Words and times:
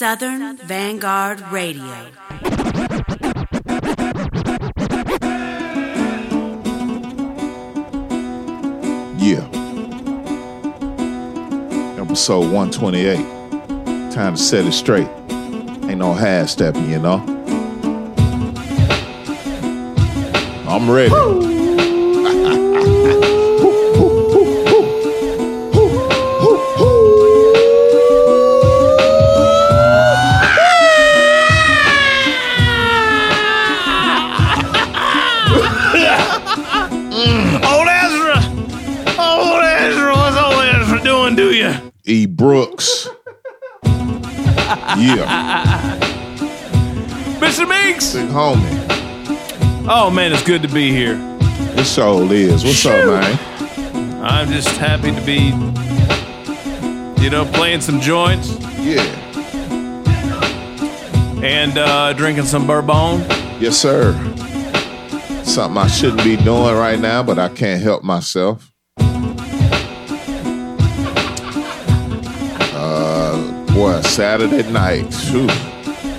Southern 0.00 0.56
Vanguard 0.56 1.42
Radio. 1.52 1.84
Yeah. 9.18 9.44
Episode 12.00 12.50
128. 12.50 13.18
Time 14.10 14.36
to 14.36 14.40
set 14.40 14.64
it 14.64 14.72
straight. 14.72 15.06
Ain't 15.90 15.98
no 15.98 16.14
half 16.14 16.48
stepping, 16.48 16.88
you 16.90 16.98
know? 16.98 17.18
I'm 20.66 20.90
ready. 20.90 21.12
Old 21.12 21.59
Brooks. 42.50 43.06
yeah. 43.84 45.22
Mr. 47.38 47.62
Meeks! 47.68 48.14
Big 48.14 48.28
homie. 48.30 49.86
Oh 49.88 50.10
man, 50.12 50.32
it's 50.32 50.42
good 50.42 50.60
to 50.62 50.68
be 50.68 50.90
here. 50.90 51.14
It 51.78 51.86
sure 51.86 52.24
is. 52.32 52.64
What's 52.64 52.74
Shoot. 52.78 52.90
up, 52.90 53.22
man? 53.22 54.24
I'm 54.24 54.48
just 54.48 54.76
happy 54.78 55.14
to 55.14 55.20
be, 55.24 55.52
you 57.22 57.30
know, 57.30 57.44
playing 57.52 57.82
some 57.82 58.00
joints 58.00 58.58
Yeah. 58.80 59.00
and 61.44 61.78
uh, 61.78 62.12
drinking 62.14 62.46
some 62.46 62.66
bourbon. 62.66 63.20
Yes, 63.60 63.76
sir. 63.76 64.12
Something 65.44 65.78
I 65.78 65.86
shouldn't 65.86 66.24
be 66.24 66.36
doing 66.36 66.74
right 66.74 66.98
now, 66.98 67.22
but 67.22 67.38
I 67.38 67.48
can't 67.48 67.80
help 67.80 68.02
myself. 68.02 68.72
Saturday 74.10 74.68
night. 74.70 75.04
Phew. 75.14 75.46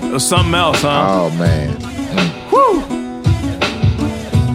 It 0.07 0.13
was 0.13 0.27
something 0.27 0.53
else, 0.55 0.81
huh? 0.81 1.05
Oh 1.09 1.29
man. 1.37 1.69
Whew! 2.49 2.81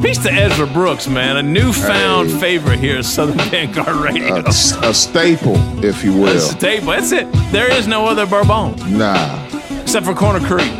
Peace 0.02 0.18
to 0.18 0.32
Ezra 0.32 0.66
Brooks, 0.66 1.06
man. 1.08 1.36
A 1.36 1.42
newfound 1.42 2.30
Hey. 2.30 2.38
favorite 2.40 2.78
here 2.78 2.98
at 2.98 3.04
Southern 3.04 3.38
Vanguard 3.50 3.96
Radio. 3.96 4.36
A, 4.36 4.48
a 4.48 4.94
staple, 4.94 5.56
if 5.84 6.02
you 6.04 6.12
will. 6.12 6.48
The 6.48 6.56
table. 6.58 6.88
That's 6.88 7.12
it. 7.12 7.26
There 7.52 7.70
is 7.70 7.86
no 7.86 8.06
other 8.06 8.26
bourbon 8.26 8.74
Nah. 8.98 9.38
except 9.82 10.06
for 10.06 10.14
Corner 10.14 10.40
Creek. 10.40 10.72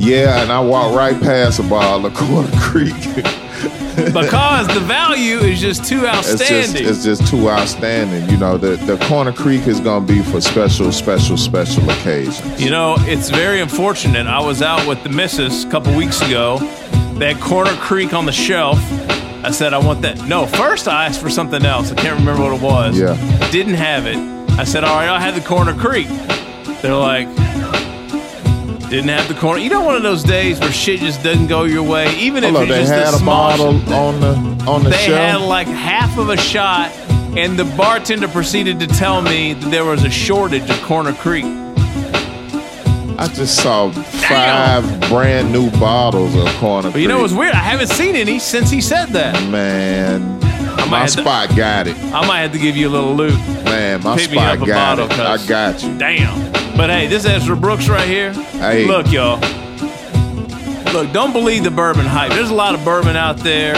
Yeah, 0.00 0.42
and 0.42 0.50
I 0.50 0.60
walked 0.60 0.94
right 0.96 1.20
past 1.20 1.58
a 1.60 1.62
bottle 1.62 2.06
of 2.06 2.14
Corner 2.14 2.50
Creek. 2.60 2.94
Because 4.06 4.66
the 4.68 4.80
value 4.80 5.38
is 5.38 5.60
just 5.60 5.84
too 5.84 6.04
it's 6.06 6.28
just 6.28 6.40
outstanding. 6.42 6.86
it's 6.88 7.04
just 7.04 7.26
too 7.26 7.50
outstanding. 7.50 8.28
You 8.30 8.36
know, 8.36 8.56
the, 8.56 8.76
the 8.76 8.96
Corner 9.06 9.32
Creek 9.32 9.66
is 9.66 9.80
gonna 9.80 10.04
be 10.04 10.22
for 10.22 10.40
special, 10.40 10.90
special, 10.92 11.36
special 11.36 11.88
occasions. 11.90 12.62
You 12.62 12.70
know, 12.70 12.96
it's 13.00 13.30
very 13.30 13.60
unfortunate. 13.60 14.26
I 14.26 14.40
was 14.40 14.62
out 14.62 14.86
with 14.86 15.02
the 15.02 15.10
missus 15.10 15.64
a 15.64 15.70
couple 15.70 15.94
weeks 15.96 16.20
ago. 16.22 16.58
They 17.14 17.34
had 17.34 17.42
Corner 17.42 17.74
Creek 17.76 18.14
on 18.14 18.26
the 18.26 18.32
shelf. 18.32 18.78
I 19.42 19.50
said, 19.50 19.72
I 19.72 19.78
want 19.78 20.02
that. 20.02 20.26
No, 20.26 20.46
first 20.46 20.86
I 20.86 21.06
asked 21.06 21.20
for 21.20 21.30
something 21.30 21.64
else. 21.64 21.90
I 21.92 21.94
can't 21.94 22.18
remember 22.18 22.42
what 22.42 22.52
it 22.52 22.62
was. 22.62 22.98
Yeah. 22.98 23.50
Didn't 23.50 23.74
have 23.74 24.06
it. 24.06 24.16
I 24.58 24.64
said, 24.64 24.84
all 24.84 24.96
right, 24.96 25.08
I'll 25.08 25.18
have 25.18 25.34
the 25.34 25.46
Corner 25.46 25.74
Creek. 25.74 26.08
They're 26.82 26.94
like, 26.94 27.28
didn't 28.90 29.08
have 29.08 29.28
the 29.28 29.34
corner. 29.34 29.60
You 29.60 29.70
know, 29.70 29.82
one 29.84 29.94
of 29.96 30.02
those 30.02 30.22
days 30.24 30.58
where 30.60 30.72
shit 30.72 31.00
just 31.00 31.22
doesn't 31.22 31.46
go 31.46 31.64
your 31.64 31.82
way, 31.84 32.14
even 32.16 32.42
if 32.44 32.50
Hello, 32.50 32.62
it's 32.62 32.70
they 32.72 32.80
just 32.80 32.92
had 33.14 33.22
a 33.22 33.24
bottle 33.24 33.68
on 33.92 34.20
the 34.20 34.64
on 34.70 34.82
the 34.84 34.90
they 34.90 35.04
had 35.04 35.32
shelf. 35.36 35.48
like 35.48 35.66
half 35.68 36.18
of 36.18 36.28
a 36.28 36.36
shot, 36.36 36.90
and 37.36 37.58
the 37.58 37.64
bartender 37.76 38.28
proceeded 38.28 38.80
to 38.80 38.86
tell 38.88 39.22
me 39.22 39.54
that 39.54 39.70
there 39.70 39.84
was 39.84 40.04
a 40.04 40.10
shortage 40.10 40.68
of 40.68 40.80
Corner 40.82 41.12
Creek. 41.12 41.44
I 43.18 43.28
just 43.34 43.56
saw 43.62 43.90
five 43.90 44.82
brand 45.10 45.52
new 45.52 45.70
bottles 45.72 46.34
of 46.34 46.48
Corner 46.54 46.84
creek. 46.90 46.94
But 46.94 47.00
you 47.02 47.08
know 47.08 47.20
what's 47.20 47.34
weird? 47.34 47.52
I 47.52 47.58
haven't 47.58 47.88
seen 47.88 48.16
any 48.16 48.38
since 48.38 48.70
he 48.70 48.80
said 48.80 49.06
that. 49.10 49.34
Man, 49.50 50.40
my 50.90 51.00
have 51.00 51.10
to- 51.10 51.20
spot 51.20 51.54
got 51.54 51.86
it. 51.86 51.96
I 52.14 52.26
might 52.26 52.40
have 52.40 52.52
to 52.52 52.58
give 52.58 52.76
you 52.78 52.88
a 52.88 52.90
little 52.90 53.14
loot. 53.14 53.38
Man, 53.64 54.02
my 54.02 54.16
Pick 54.16 54.30
me 54.30 54.36
spot 54.38 54.56
up 54.56 54.62
a 54.62 54.66
got 54.66 54.96
bottle, 54.98 55.12
it. 55.12 55.20
I 55.26 55.36
cuz. 55.36 55.46
got 55.46 55.82
you. 55.82 55.98
Damn. 55.98 56.59
But 56.80 56.88
hey, 56.88 57.08
this 57.08 57.26
Ezra 57.26 57.56
Brooks 57.56 57.90
right 57.90 58.08
here. 58.08 58.32
Hey. 58.32 58.86
Look, 58.86 59.12
y'all. 59.12 59.38
Look, 60.94 61.12
don't 61.12 61.34
believe 61.34 61.62
the 61.62 61.70
bourbon 61.70 62.06
hype. 62.06 62.30
There's 62.32 62.48
a 62.48 62.54
lot 62.54 62.74
of 62.74 62.82
bourbon 62.86 63.16
out 63.16 63.36
there. 63.36 63.74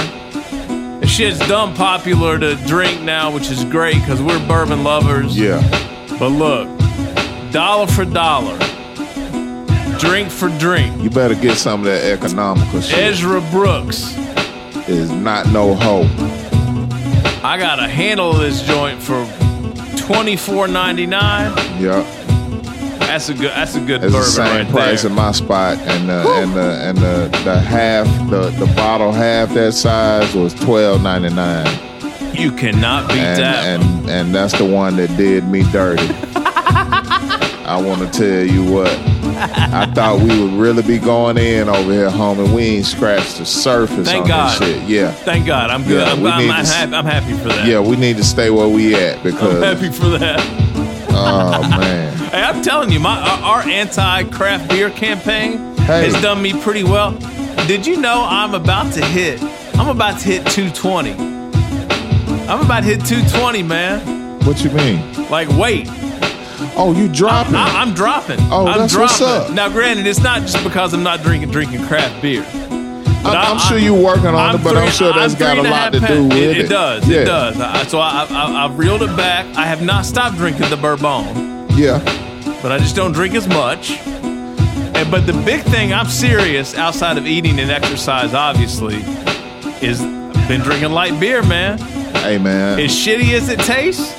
The 1.01 1.07
shit's 1.09 1.41
dumb 1.49 1.75
popular 1.75 2.39
to 2.39 2.55
drink 2.65 3.03
now, 3.03 3.35
which 3.35 3.51
is 3.51 3.65
great 3.65 3.97
because 3.97 4.23
we're 4.23 4.39
bourbon 4.47 4.85
lovers. 4.85 5.37
Yeah. 5.37 5.61
But 6.17 6.29
look, 6.29 6.69
dollar 7.51 7.89
for 7.89 8.05
dollar, 8.05 8.57
drink 9.99 10.31
for 10.31 10.57
drink. 10.61 11.03
You 11.03 11.11
better 11.11 11.35
get 11.35 11.57
some 11.57 11.81
of 11.81 11.87
that 11.87 12.05
economical 12.05 12.81
shit. 12.81 12.97
Ezra 12.97 13.41
Brooks. 13.51 14.17
is 14.89 15.11
not 15.11 15.49
no 15.49 15.75
hoe. 15.75 16.05
I 17.43 17.57
got 17.59 17.81
a 17.81 17.89
handle 17.89 18.31
of 18.31 18.39
this 18.39 18.63
joint 18.63 19.03
for 19.03 19.27
twenty 19.97 20.37
four 20.37 20.69
ninety 20.69 21.07
nine. 21.07 21.53
Yeah. 21.83 22.22
That's 23.13 23.29
a 23.29 23.35
good. 23.35 23.51
That's 23.51 23.75
a 23.75 23.81
good 23.81 24.03
It's 24.05 24.13
the 24.15 24.23
same 24.23 24.47
right 24.67 24.69
price 24.71 25.03
there. 25.03 25.11
in 25.11 25.17
my 25.17 25.33
spot, 25.33 25.77
and 25.79 26.11
uh, 26.11 26.23
the 26.23 26.31
and 26.43 26.53
the 26.55 26.73
and 26.89 26.99
the, 26.99 27.39
the 27.45 27.61
half 27.61 28.07
the, 28.31 28.49
the 28.65 28.67
bottle 28.75 29.13
half 29.13 29.53
that 29.53 29.73
size 29.75 30.35
was 30.35 30.55
twelve 30.55 31.03
ninety 31.03 31.29
nine, 31.29 31.67
You 32.35 32.53
cannot 32.53 33.09
beat 33.09 33.19
and 33.19 33.43
that. 33.43 33.65
and 33.81 34.09
and 34.11 34.35
that's 34.35 34.57
the 34.57 34.65
one 34.65 34.97
that 34.97 35.15
did 35.19 35.47
me 35.47 35.63
dirty. 35.73 36.07
I 37.65 37.81
want 37.85 38.01
to 38.01 38.19
tell 38.19 38.45
you 38.47 38.65
what. 38.65 38.89
I 39.37 39.87
thought 39.95 40.21
we 40.21 40.29
would 40.43 40.53
really 40.55 40.83
be 40.83 40.99
going 40.99 41.37
in 41.37 41.69
over 41.69 41.93
here, 41.93 42.09
homie. 42.09 42.53
We 42.55 42.63
ain't 42.63 42.87
scratched 42.87 43.39
the 43.39 43.45
surface 43.47 44.07
Thank 44.09 44.23
on 44.25 44.29
God. 44.29 44.61
this 44.61 44.69
shit. 44.69 44.89
Yeah, 44.89 45.11
Thank 45.13 45.47
God, 45.47 45.71
I'm 45.71 45.83
good. 45.85 46.07
Yeah, 46.07 46.13
I'm, 46.13 46.23
we 46.23 46.31
I'm, 46.31 46.43
need 46.43 46.51
I'm, 46.51 46.65
to 46.65 46.71
s- 46.71 46.75
happy, 46.75 46.95
I'm 46.95 47.05
happy 47.05 47.33
for 47.39 47.49
that. 47.49 47.67
yeah. 47.67 47.81
We 47.81 47.97
need 47.97 48.17
to 48.17 48.25
stay 48.25 48.51
where 48.51 48.69
we 48.69 48.95
at 48.95 49.23
because. 49.23 49.43
I'm 49.43 49.61
because 49.61 49.81
happy 49.81 49.91
for 49.97 50.19
that. 50.19 50.41
oh 51.11 51.61
man, 51.79 52.22
Hey, 52.33 52.43
I'm 52.43 52.63
telling 52.63 52.91
you, 52.91 52.99
my 52.99 53.19
our, 53.21 53.59
our 53.59 53.63
anti-craft 53.63 54.71
beer 54.71 54.89
campaign 54.91 55.59
Hey. 55.83 56.09
has 56.11 56.15
done 56.23 56.41
me 56.41 56.59
pretty 56.63 56.83
well. 56.85 57.13
Did 57.67 57.87
you 57.87 58.01
know 58.01 58.25
I'm 58.27 58.55
about 58.55 58.93
to 58.95 59.05
hit? 59.05 59.43
I'm 59.75 59.89
about 59.89 60.19
to 60.21 60.29
hit 60.29 60.47
220. 60.47 61.11
I'm 62.49 62.61
about 62.65 62.81
to 62.81 62.87
hit 62.87 63.05
220, 63.05 63.63
man. 63.63 64.41
what 64.47 64.65
you 64.65 64.71
mean? 64.71 65.29
Like, 65.29 65.49
wait, 65.51 65.89
Oh, 66.75 66.95
you 66.97 67.09
dropping? 67.13 67.57
I, 67.57 67.81
I'm 67.83 67.93
dropping. 67.93 68.39
Oh, 68.51 68.67
I'm 68.67 68.79
that's 68.79 68.93
dropping. 68.93 69.03
what's 69.09 69.21
up. 69.21 69.51
Now, 69.53 69.69
granted, 69.69 70.07
it's 70.07 70.21
not 70.23 70.43
just 70.43 70.63
because 70.63 70.95
I'm 70.95 71.03
not 71.03 71.21
drinking 71.23 71.51
drinking 71.51 71.85
craft 71.87 72.23
beer. 72.23 72.45
I'm, 72.55 73.27
I- 73.27 73.51
I'm 73.51 73.57
I- 73.59 73.69
sure 73.69 73.79
you're 73.79 74.01
working 74.01 74.27
on 74.27 74.37
I'm 74.37 74.55
it, 74.55 74.65
but 74.65 74.77
I'm 74.77 74.91
sure 74.93 75.13
that's 75.13 75.35
I'm 75.35 75.39
got 75.41 75.59
a 75.59 75.63
lot 75.69 75.93
to 75.93 76.01
do 76.01 76.23
with 76.29 76.33
it. 76.39 76.57
it. 76.57 76.65
It 76.65 76.69
does. 76.69 77.07
Yeah. 77.09 77.21
It 77.21 77.25
does. 77.25 77.61
I, 77.61 77.83
so 77.85 77.99
I, 77.99 78.27
I, 78.31 78.65
I've 78.65 78.79
reeled 78.79 79.03
it 79.03 79.15
back. 79.17 79.45
I 79.57 79.67
have 79.67 79.83
not 79.83 80.07
stopped 80.07 80.37
drinking 80.37 80.71
the 80.71 80.77
bourbon, 80.77 81.52
Yeah. 81.75 81.99
but 82.63 82.73
I 82.73 82.79
just 82.79 82.95
don't 82.97 83.13
drink 83.13 83.35
as 83.35 83.49
much. 83.49 83.91
And, 84.95 85.11
but 85.11 85.27
the 85.27 85.33
big 85.45 85.63
thing, 85.63 85.93
I'm 85.93 86.07
serious 86.07 86.75
outside 86.77 87.17
of 87.19 87.27
eating 87.27 87.59
and 87.59 87.71
exercise, 87.71 88.35
obviously, 88.35 88.97
is 89.87 90.01
I've 90.03 90.49
been 90.49 90.61
drinking 90.61 90.93
light 90.93 91.19
beer, 91.19 91.43
man. 91.43 91.79
Hey 91.79 92.39
man, 92.39 92.79
As 92.79 92.91
shitty 92.91 93.33
as 93.35 93.49
it 93.49 93.59
tastes, 93.61 94.15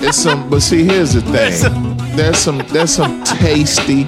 it's 0.00 0.16
some. 0.16 0.48
But 0.48 0.60
see, 0.62 0.84
here's 0.84 1.12
the 1.14 1.20
thing. 1.32 2.16
There's 2.16 2.38
some. 2.38 2.58
There's 2.68 2.90
some 2.90 3.22
tasty 3.24 4.04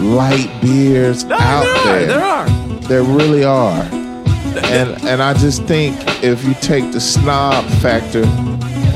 light 0.00 0.50
beers 0.60 1.24
no, 1.24 1.36
out 1.36 1.64
there 1.84 2.06
there. 2.06 2.20
are. 2.22 2.46
There 2.46 2.62
are. 2.64 2.78
There 2.88 3.02
really 3.02 3.44
are. 3.44 3.82
And 3.82 5.02
and 5.04 5.20
I 5.22 5.34
just 5.34 5.64
think 5.64 5.96
if 6.22 6.44
you 6.44 6.54
take 6.54 6.92
the 6.92 7.00
snob 7.00 7.64
factor 7.80 8.24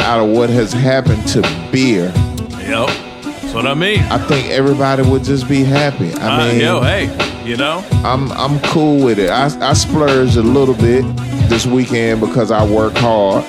out 0.09 0.21
of 0.21 0.29
what 0.37 0.49
has 0.51 0.73
happened 0.73 1.27
to 1.29 1.43
beer, 1.71 2.13
Yep. 2.61 2.89
That's 3.23 3.55
what 3.55 3.67
I 3.67 3.75
mean. 3.75 4.01
I 4.11 4.19
think 4.19 4.51
everybody 4.51 5.03
would 5.03 5.25
just 5.25 5.49
be 5.49 5.65
happy. 5.65 6.13
I 6.15 6.27
Uh, 6.27 6.47
mean, 6.53 6.61
yo, 6.61 6.81
hey, 6.83 7.05
you 7.47 7.57
know? 7.57 7.83
I'm 8.05 8.31
I'm 8.33 8.59
cool 8.75 9.03
with 9.05 9.19
it. 9.19 9.31
I 9.31 9.45
I 9.71 9.73
splurged 9.75 10.37
a 10.37 10.43
little 10.43 10.75
bit 10.75 11.05
this 11.49 11.65
weekend 11.67 12.21
because 12.21 12.51
I 12.51 12.63
work 12.67 12.95
hard. 12.97 13.45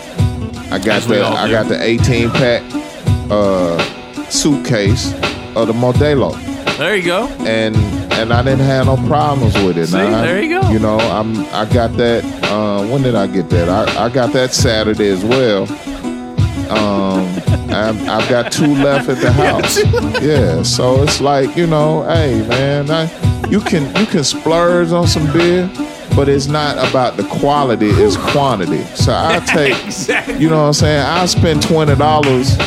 I 0.72 0.78
got 0.80 0.88
As 1.04 1.08
we 1.08 1.16
the 1.18 1.26
all 1.26 1.36
I 1.36 1.48
do. 1.48 1.52
got 1.54 1.68
the 1.68 1.82
18 1.84 2.30
pack 2.32 2.62
uh, 3.30 3.78
suitcase 4.30 5.14
of 5.56 5.68
the 5.68 5.74
Modelo, 5.74 6.32
There 6.78 6.96
you 6.96 7.04
go. 7.04 7.28
and 7.46 7.76
and 8.20 8.32
I 8.34 8.42
didn't 8.44 8.66
have 8.66 8.86
no 8.86 8.96
problems 9.08 9.54
with 9.64 9.78
it. 9.78 9.88
See, 9.88 9.98
Now, 9.98 10.20
I- 10.20 10.22
there 10.28 10.42
you 10.42 10.62
go. 10.62 10.70
You 10.70 10.80
know, 10.80 10.98
I'm 11.00 11.40
I 11.54 11.66
got 11.66 11.96
that. 11.98 12.24
Uh, 12.52 12.84
when 12.88 13.02
did 13.02 13.16
I 13.16 13.28
get 13.28 13.50
that? 13.50 13.68
I, 13.70 14.06
I 14.06 14.10
got 14.10 14.32
that 14.34 14.54
Saturday 14.54 15.10
as 15.10 15.24
well. 15.26 15.68
Um, 16.70 17.26
I'm, 17.72 18.10
I've 18.10 18.30
got 18.30 18.52
two 18.52 18.74
left 18.76 19.10
at 19.10 19.18
the 19.18 19.32
house. 19.32 19.78
Yeah, 20.22 20.64
so 20.64 21.02
it's 21.04 21.20
like 21.22 21.56
you 21.56 21.66
know, 21.68 22.04
hey 22.04 22.46
man, 22.48 22.90
I, 22.92 23.06
you 23.50 23.60
can 23.60 23.84
you 23.98 24.06
can 24.06 24.24
splurge 24.24 24.92
on 24.92 25.08
some 25.08 25.32
beer, 25.34 25.70
but 26.16 26.30
it's 26.30 26.48
not 26.48 26.78
about 26.90 27.18
the 27.18 27.24
quality; 27.24 27.90
it's 27.90 28.18
quantity. 28.18 28.84
So 28.96 29.14
I 29.14 29.40
take, 29.48 29.84
Exactly. 29.86 30.38
you 30.38 30.50
know 30.50 30.62
what 30.62 30.68
I'm 30.68 30.74
saying? 30.74 31.02
I 31.06 31.26
spend 31.26 31.64
twenty 31.64 31.96
dollars 31.96 32.58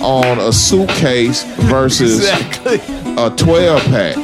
on 0.00 0.38
a 0.38 0.52
suitcase 0.52 1.44
versus 1.70 2.18
Exactly. 2.18 2.76
a 3.16 3.30
12 3.30 3.82
pack. 3.84 4.16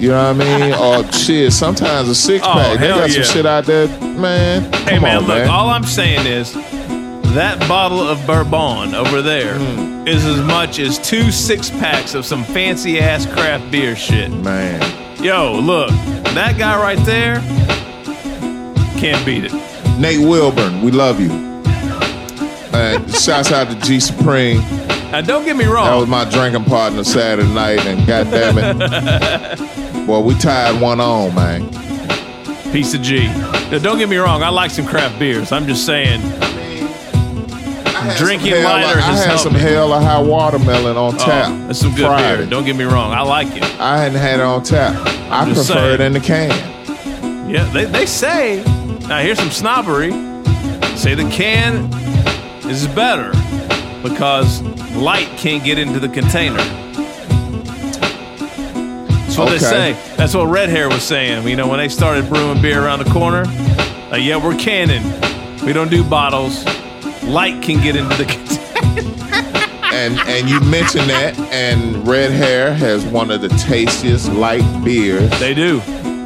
You 0.00 0.10
know 0.10 0.34
what 0.34 0.46
I 0.46 0.58
mean? 0.58 0.74
or 1.08 1.12
shit, 1.12 1.50
sometimes 1.52 2.08
a 2.10 2.14
six 2.14 2.44
pack. 2.46 2.78
they 2.78 2.86
hell 2.88 2.98
got 2.98 3.10
some 3.10 3.22
shit 3.22 3.46
out 3.46 3.64
there, 3.64 3.88
man. 4.18 4.70
Hey 4.84 4.98
man, 4.98 5.18
on, 5.18 5.22
look, 5.22 5.38
man. 5.38 5.48
all 5.48 5.70
I'm 5.70 5.84
saying 5.84 6.26
is 6.26 6.52
that 7.34 7.58
bottle 7.68 8.00
of 8.06 8.24
bourbon 8.26 8.94
over 8.94 9.20
there 9.22 9.56
is 10.06 10.22
Hmm. 10.22 10.30
as 10.30 10.40
much 10.42 10.78
as 10.78 10.98
two 10.98 11.30
six 11.30 11.70
packs 11.70 12.14
of 12.14 12.24
some 12.24 12.44
fancy 12.44 12.98
ass 13.00 13.26
craft 13.26 13.70
beer 13.70 13.96
shit. 13.96 14.30
man. 14.32 14.80
Yo, 15.22 15.54
look, 15.60 15.90
that 16.34 16.56
guy 16.58 16.76
right 16.78 16.98
there 17.06 17.36
can't 18.98 19.24
beat 19.24 19.44
it. 19.44 19.52
Nate 19.98 20.20
Wilburn, 20.20 20.82
we 20.82 20.90
love 20.90 21.20
you. 21.20 21.30
And 22.72 23.08
shouts 23.14 23.52
out 23.52 23.68
to 23.70 23.74
G 23.86 24.00
Supreme. 24.00 24.58
Now, 25.12 25.20
don't 25.20 25.44
get 25.44 25.56
me 25.56 25.64
wrong. 25.64 25.86
That 25.86 25.94
was 25.94 26.08
my 26.08 26.24
drinking 26.28 26.64
partner 26.64 27.04
Saturday 27.04 27.48
night, 27.54 27.84
and 27.86 28.04
goddamn 28.06 28.58
it, 28.58 30.06
boy, 30.06 30.20
we 30.20 30.34
tied 30.34 30.80
one 30.80 31.00
on, 31.00 31.34
man. 31.34 31.68
Piece 32.72 32.94
of 32.94 33.02
G. 33.02 33.28
Now, 33.28 33.78
don't 33.78 33.98
get 33.98 34.08
me 34.08 34.16
wrong. 34.16 34.42
I 34.42 34.48
like 34.48 34.72
some 34.72 34.84
craft 34.86 35.18
beers. 35.20 35.52
I'm 35.52 35.66
just 35.68 35.86
saying. 35.86 36.20
Drinking 38.16 38.52
hell- 38.52 38.64
lighter 38.64 38.98
I 38.98 39.02
has 39.02 39.24
had 39.24 39.38
some 39.38 39.54
Hell 39.54 39.92
or 39.92 40.00
High 40.00 40.20
Watermelon 40.20 40.96
on 40.96 41.14
oh, 41.14 41.18
tap. 41.18 41.50
Oh, 41.50 41.66
that's 41.66 41.80
some 41.80 41.94
good 41.94 42.06
Friday. 42.06 42.38
beer. 42.38 42.46
Don't 42.46 42.64
get 42.64 42.76
me 42.76 42.84
wrong. 42.84 43.12
I 43.12 43.22
like 43.22 43.48
it. 43.56 43.62
I 43.80 43.98
hadn't 43.98 44.18
had 44.18 44.40
it 44.40 44.42
on 44.42 44.62
tap. 44.62 44.94
I 45.30 45.44
just 45.48 45.70
prefer 45.70 45.94
it 45.94 46.00
in 46.00 46.12
the 46.12 46.20
can. 46.20 46.50
Yeah, 47.48 47.64
they, 47.72 47.84
they 47.84 48.06
say. 48.06 48.62
Now 49.08 49.18
here's 49.20 49.38
some 49.38 49.50
snobbery. 49.50 50.12
Say 50.96 51.14
the 51.14 51.28
can 51.30 51.92
is 52.68 52.86
better 52.88 53.30
because 54.02 54.62
light 54.92 55.28
can't 55.36 55.64
get 55.64 55.78
into 55.78 56.00
the 56.00 56.08
container. 56.08 56.62
That's 59.34 59.36
what 59.38 59.50
they 59.50 59.58
say. 59.58 59.92
That's 60.16 60.34
what 60.34 60.44
Red 60.46 60.68
Hare 60.68 60.88
was 60.88 61.02
saying. 61.02 61.48
You 61.48 61.56
know, 61.56 61.66
when 61.66 61.78
they 61.78 61.88
started 61.88 62.28
brewing 62.28 62.62
beer 62.62 62.84
around 62.84 63.00
the 63.00 63.10
corner, 63.10 63.44
like, 64.10 64.22
yeah, 64.22 64.36
we're 64.36 64.56
canning. 64.56 65.02
We 65.66 65.72
don't 65.72 65.90
do 65.90 66.04
bottles. 66.04 66.64
Light 67.26 67.62
can 67.62 67.82
get 67.82 67.96
into 67.96 68.14
the 68.16 68.24
container. 68.24 69.10
and 69.94 70.18
and 70.28 70.48
you 70.48 70.60
mentioned 70.60 71.08
that, 71.10 71.38
and 71.50 72.06
Red 72.06 72.30
Hare 72.30 72.72
has 72.74 73.04
one 73.06 73.30
of 73.30 73.40
the 73.40 73.48
tastiest 73.48 74.30
light 74.32 74.64
beers 74.84 75.30
They 75.40 75.54
do. 75.54 75.80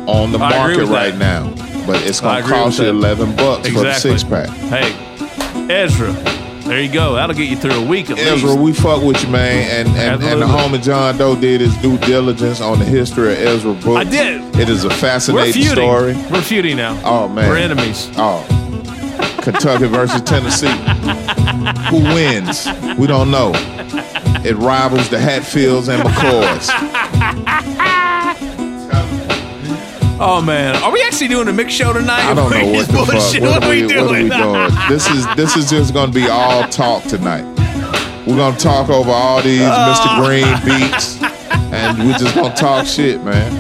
on 0.06 0.32
the 0.32 0.38
I 0.38 0.48
agree 0.48 0.58
market 0.58 0.78
with 0.82 0.90
right 0.90 1.18
that. 1.18 1.18
now. 1.18 1.86
But 1.86 2.02
it's 2.06 2.20
I 2.20 2.24
gonna 2.24 2.38
agree 2.40 2.50
cost 2.52 2.78
with 2.80 2.88
you 2.88 2.92
that. 2.92 2.98
eleven 2.98 3.36
bucks 3.36 3.68
for 3.68 3.80
the 3.80 3.88
Exactly. 3.90 4.18
six 4.18 4.24
pack. 4.24 4.48
Hey, 4.68 5.72
Ezra, 5.72 6.12
there 6.66 6.80
you 6.82 6.92
go. 6.92 7.14
That'll 7.14 7.34
get 7.36 7.48
you 7.48 7.56
through 7.56 7.82
a 7.82 7.86
week 7.86 8.10
at 8.10 8.18
Ezra, 8.18 8.50
least. 8.50 8.60
we 8.60 8.72
fuck 8.74 9.02
with 9.02 9.22
you, 9.22 9.30
man. 9.30 9.86
And 9.86 9.88
and, 9.96 10.22
and 10.22 10.42
the 10.42 10.46
Absolutely. 10.46 10.78
homie 10.78 10.82
John 10.82 11.16
Doe 11.16 11.36
did 11.40 11.60
his 11.62 11.74
due 11.78 11.96
diligence 11.98 12.60
on 12.60 12.78
the 12.78 12.84
history 12.84 13.32
of 13.32 13.38
Ezra 13.38 13.72
Brooks. 13.74 14.06
I 14.06 14.10
did. 14.10 14.56
It 14.56 14.68
is 14.68 14.84
a 14.84 14.88
We're 14.88 14.94
fascinating 14.96 15.52
feuding. 15.54 15.72
story. 15.72 16.14
We're 16.30 16.42
feuding 16.42 16.76
now. 16.76 17.00
Oh 17.04 17.28
man. 17.28 17.48
We're 17.48 17.56
enemies. 17.58 18.10
Oh. 18.16 18.44
Kentucky 19.52 19.86
versus 19.86 20.20
Tennessee. 20.22 20.68
Who 21.88 22.00
wins? 22.14 22.66
We 22.98 23.06
don't 23.06 23.30
know. 23.30 23.52
It 24.44 24.56
rivals 24.56 25.08
the 25.08 25.18
Hatfields 25.18 25.88
and 25.88 26.02
McCoys. 26.02 26.68
Oh 30.20 30.42
man, 30.44 30.76
are 30.82 30.90
we 30.92 31.02
actually 31.02 31.28
doing 31.28 31.48
a 31.48 31.52
mix 31.52 31.72
show 31.72 31.92
tonight? 31.94 32.20
I 32.28 32.34
don't 32.34 32.50
know 32.50 32.66
what 32.72 32.86
the 32.88 32.92
fuck. 32.92 33.06
What, 33.40 33.40
What 33.40 33.64
are 33.64 33.70
we, 33.70 33.86
doing? 33.86 34.04
what 34.04 34.14
are 34.16 34.22
we 34.22 34.28
doing? 34.68 34.88
This 34.90 35.08
is 35.08 35.26
this 35.36 35.56
is 35.56 35.70
just 35.70 35.94
gonna 35.94 36.12
be 36.12 36.28
all 36.28 36.64
talk 36.68 37.04
tonight. 37.04 37.44
We're 38.26 38.36
gonna 38.36 38.58
talk 38.58 38.90
over 38.90 39.10
all 39.10 39.40
these 39.40 39.62
Oh. 39.62 39.94
Mr. 39.94 40.24
Green 40.26 40.58
beats, 40.66 41.22
and 41.72 41.98
we're 42.00 42.18
just 42.18 42.34
gonna 42.34 42.54
talk 42.54 42.84
shit, 42.86 43.22
man. 43.24 43.50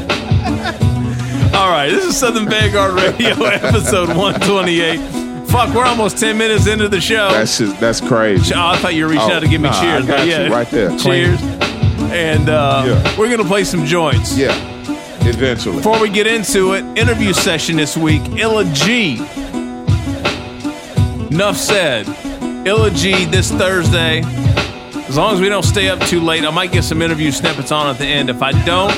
All 1.54 1.70
right, 1.70 1.88
this 1.88 2.04
is 2.04 2.16
Southern 2.16 2.46
Vanguard 2.48 2.92
Radio, 2.94 3.30
episode 3.44 4.08
128. 4.08 4.98
Fuck, 5.48 5.74
we're 5.74 5.84
almost 5.84 6.18
10 6.18 6.36
minutes 6.36 6.66
into 6.66 6.88
the 6.88 7.00
show. 7.00 7.28
That's 7.30 7.58
just 7.58 7.80
that's 7.80 8.00
crazy. 8.00 8.54
Oh, 8.54 8.66
I 8.66 8.76
thought 8.76 8.94
you 8.94 9.04
were 9.04 9.10
reaching 9.12 9.30
Oh, 9.30 9.34
out 9.34 9.40
to 9.40 9.48
give 9.48 9.60
me 9.60 9.70
nah, 9.70 9.80
cheers. 9.80 10.06
But 10.06 10.26
yeah, 10.26 10.48
right 10.48 10.68
there. 10.70 10.96
Cheers. 10.98 11.40
And 12.12 12.48
uh, 12.50 12.84
Yeah. 12.86 13.18
we're 13.18 13.30
gonna 13.30 13.48
play 13.48 13.64
some 13.64 13.84
joints. 13.86 14.36
Yeah, 14.36 14.54
eventually. 15.26 15.76
Before 15.76 15.98
we 16.00 16.10
get 16.10 16.26
into 16.26 16.74
it, 16.74 16.84
interview 16.98 17.32
session 17.32 17.76
this 17.76 17.96
week. 17.96 18.22
Illa 18.38 18.64
Ghee. 18.84 19.16
Enough 21.30 21.56
said. 21.56 22.06
Illa 22.66 22.90
Ghee 22.90 23.24
this 23.24 23.50
Thursday. 23.50 24.22
As 25.08 25.16
long 25.16 25.32
as 25.34 25.40
we 25.40 25.48
don't 25.48 25.62
stay 25.64 25.88
up 25.88 25.98
too 26.00 26.20
late, 26.20 26.44
I 26.44 26.50
might 26.50 26.72
get 26.72 26.84
some 26.84 27.00
interview 27.00 27.30
snippets 27.30 27.72
on 27.72 27.86
at 27.86 27.96
the 27.98 28.06
end. 28.06 28.28
If 28.28 28.42
I 28.42 28.52
don't, 28.64 28.92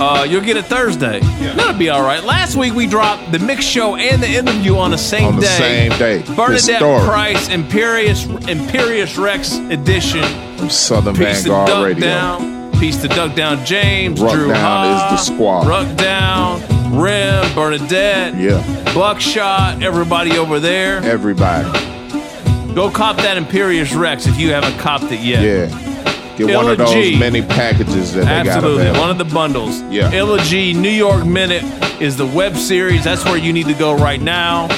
uh, 0.00 0.24
you'll 0.28 0.40
get 0.42 0.56
it 0.56 0.64
Thursday. 0.64 1.20
That'll 1.20 1.78
be 1.78 1.88
all 1.90 2.02
right. 2.02 2.22
Last 2.24 2.56
week 2.56 2.74
we 2.74 2.86
dropped 2.86 3.30
the 3.32 3.38
mix 3.38 3.64
show 3.64 3.96
and 3.96 4.22
the 4.22 4.28
interview 4.28 4.76
on 4.76 4.90
the 4.90 4.98
same 4.98 5.26
On 5.26 5.36
the 5.36 5.42
day. 5.42 5.88
same 5.90 5.98
day. 5.98 6.22
Bernadette 6.34 6.54
Historic. 6.80 7.04
Price, 7.04 7.48
Imperius 7.48 8.24
Imperius 8.46 9.16
Rex 9.22 9.56
edition. 9.56 10.24
From 10.56 10.70
Southern 10.70 11.14
Piece 11.14 11.42
Vanguard 11.44 11.66
duck 11.68 11.84
Radio. 11.84 12.00
down. 12.00 12.72
Peace 12.80 13.00
to 13.02 13.08
duck 13.08 13.34
down. 13.34 13.64
James. 13.66 14.20
Ruck 14.20 14.32
Drew 14.32 14.48
down 14.48 14.56
Ha, 14.56 15.14
is 15.14 15.26
the 15.26 15.34
squad. 15.34 15.66
Ruck 15.66 15.96
down. 15.96 16.60
Rim. 16.98 17.54
Bernadette. 17.54 18.34
Yeah, 18.36 18.62
Buckshot. 18.94 19.82
Everybody 19.82 20.38
over 20.38 20.58
there. 20.60 20.98
everybody. 21.04 21.68
Go 22.74 22.88
cop 22.90 23.16
that 23.16 23.36
Imperius 23.36 23.98
Rex 23.98 24.26
if 24.26 24.38
you 24.38 24.52
haven't 24.52 24.78
copped 24.78 25.10
it 25.12 25.20
yet. 25.20 25.42
Yeah. 25.42 25.89
Get 26.46 26.56
one 26.56 26.68
of 26.70 26.78
those 26.78 26.90
Illa 26.92 27.02
Ghee. 27.02 27.18
many 27.18 27.42
packages 27.42 28.12
that 28.14 28.20
they 28.20 28.26
got 28.26 28.46
Absolutely. 28.48 28.82
available. 28.82 29.00
One 29.00 29.10
of 29.10 29.18
the 29.18 29.24
bundles. 29.34 29.82
Yeah. 29.82 30.12
Illa 30.12 30.42
Ghee 30.48 30.72
New 30.72 30.90
York 30.90 31.24
Minute 31.26 31.62
is 32.00 32.16
the 32.16 32.26
web 32.26 32.56
series. 32.56 33.04
That's 33.04 33.24
where 33.24 33.36
you 33.36 33.52
need 33.52 33.66
to 33.66 33.74
go 33.74 33.94
right 33.96 34.20
now. 34.20 34.68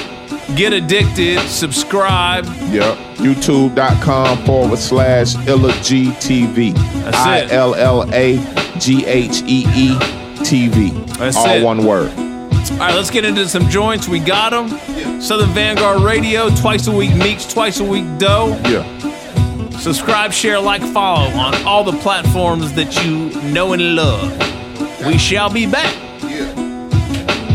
Get 0.55 0.73
addicted. 0.73 1.39
Subscribe. 1.47 2.45
Yep. 2.69 2.97
YouTube.com 3.17 4.45
forward 4.45 4.77
slash 4.79 5.35
Illa 5.47 5.71
Ghee 5.83 6.11
TV. 6.19 6.73
That's 7.03 7.17
I 7.17 7.37
it. 7.39 7.51
L 7.51 7.75
L 7.75 8.03
A 8.13 8.37
G 8.79 9.05
H 9.05 9.41
E 9.45 9.65
E 9.75 9.95
TV. 10.43 10.91
That's 11.17 11.37
All 11.37 11.49
it. 11.49 11.63
one 11.63 11.85
word. 11.85 12.11
All 12.11 12.77
right, 12.79 12.95
let's 12.95 13.09
get 13.11 13.25
into 13.25 13.47
some 13.47 13.67
joints. 13.69 14.07
We 14.07 14.19
got 14.19 14.49
them. 14.51 15.21
Southern 15.21 15.49
Vanguard 15.49 16.01
Radio, 16.01 16.49
twice 16.55 16.87
a 16.87 16.91
week 16.91 17.15
Meeks, 17.15 17.45
twice 17.51 17.79
a 17.79 17.83
week 17.83 18.05
Doe. 18.17 18.57
Yeah. 18.65 18.83
Subscribe, 19.83 20.31
share, 20.31 20.61
like, 20.61 20.81
follow 20.81 21.27
on 21.37 21.53
all 21.65 21.83
the 21.83 21.91
platforms 21.99 22.71
that 22.75 23.03
you 23.03 23.29
know 23.51 23.73
and 23.73 23.97
love. 23.97 24.31
We 25.05 25.17
shall 25.17 25.49
be 25.49 25.65
back. 25.65 25.93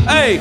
Hey, 0.06 0.38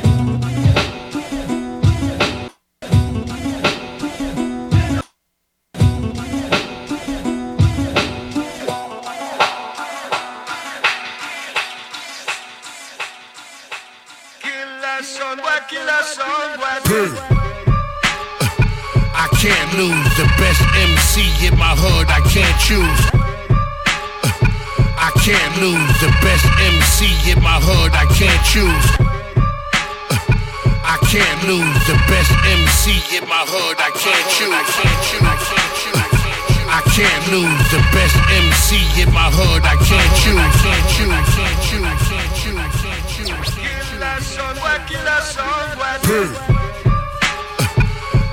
I 28.58 28.66
can't 28.66 28.74
choose. 28.74 28.90
Uh, 30.10 30.18
I 30.82 30.98
can't 31.14 31.42
lose 31.46 31.78
the 31.86 31.94
best 32.10 32.34
MC 32.58 32.98
in 33.14 33.30
my 33.30 33.46
hood. 33.46 33.78
I 33.78 33.94
can't 33.94 34.28
choose. 34.34 34.50
I 34.50 34.66
can't 34.66 34.98
choose. 35.06 35.22
I 35.22 35.38
can't 35.46 35.74
choose. 35.78 36.02
I 36.66 36.82
can't 36.90 37.26
lose 37.30 37.70
the 37.70 37.82
best 37.94 38.18
MC 38.34 38.82
in 39.02 39.14
my 39.14 39.30
hood. 39.30 39.62
I 39.62 39.78
can't 39.86 40.10
choose. 40.18 40.42
I 40.42 40.50
can't 40.58 40.90
choose. 40.90 41.14
I 41.14 41.22
can't 41.38 41.62
choose. 41.70 41.86
I 41.86 42.02
can't 42.02 42.34
choose. 42.42 42.58
I 42.58 42.74
can't 42.82 43.06
choose. 43.06 43.38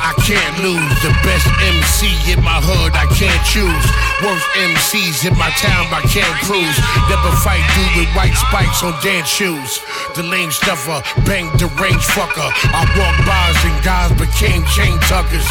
I 0.00 0.12
can't 0.24 0.56
lose 0.64 0.96
the 1.04 1.12
best 1.20 1.48
MC 1.60 2.32
in 2.32 2.40
my 2.42 2.60
hood. 2.64 2.96
I 2.96 3.04
can't 3.12 3.44
choose. 3.44 4.13
Worst 4.24 4.48
MCs 4.56 5.28
in 5.28 5.36
my 5.36 5.52
town, 5.60 5.84
I 5.92 6.00
can't 6.08 6.32
cruise. 6.48 6.78
Never 7.12 7.28
fight 7.44 7.60
dude 7.76 7.92
with 8.00 8.10
white 8.16 8.32
spikes 8.32 8.80
on 8.80 8.96
dance 9.04 9.28
shoes. 9.28 9.84
The 10.16 10.24
lame 10.24 10.48
stuffer, 10.48 11.04
bang 11.28 11.52
the 11.60 11.68
range 11.76 12.00
fucker. 12.16 12.48
I 12.72 12.88
walk 12.96 13.16
bars 13.28 13.60
and 13.68 13.76
guys 13.84 14.16
became 14.16 14.64
chain 14.72 14.96
tuckers. 15.12 15.44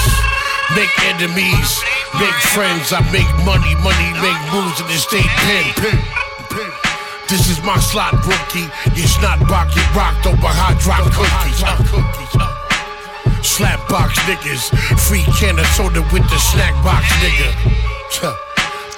make 0.73 0.89
enemies, 1.05 1.69
make 2.17 2.33
friends. 2.49 2.89
I 2.89 3.05
make 3.13 3.29
money, 3.45 3.77
money 3.85 4.09
make 4.17 4.41
moves 4.49 4.81
in 4.81 4.89
the 4.89 4.97
state 4.97 5.29
pen. 5.45 5.69
This 7.29 7.53
is 7.53 7.61
my 7.61 7.77
slot 7.77 8.25
rookie. 8.25 8.73
It's 8.97 9.21
not 9.21 9.37
rock, 9.53 9.69
get 9.69 9.85
rocked 9.93 10.25
over 10.25 10.49
hot 10.49 10.81
drop 10.81 11.05
cookies. 11.13 11.61
Uh, 11.61 11.77
cookies. 11.93 13.45
Slap 13.45 13.85
box 13.87 14.17
niggas, 14.25 14.73
free 14.97 15.21
can 15.37 15.59
of 15.59 15.65
soda 15.77 16.01
with 16.09 16.25
the 16.25 16.39
snack 16.41 16.73
box 16.81 17.05
nigga. 17.21 18.52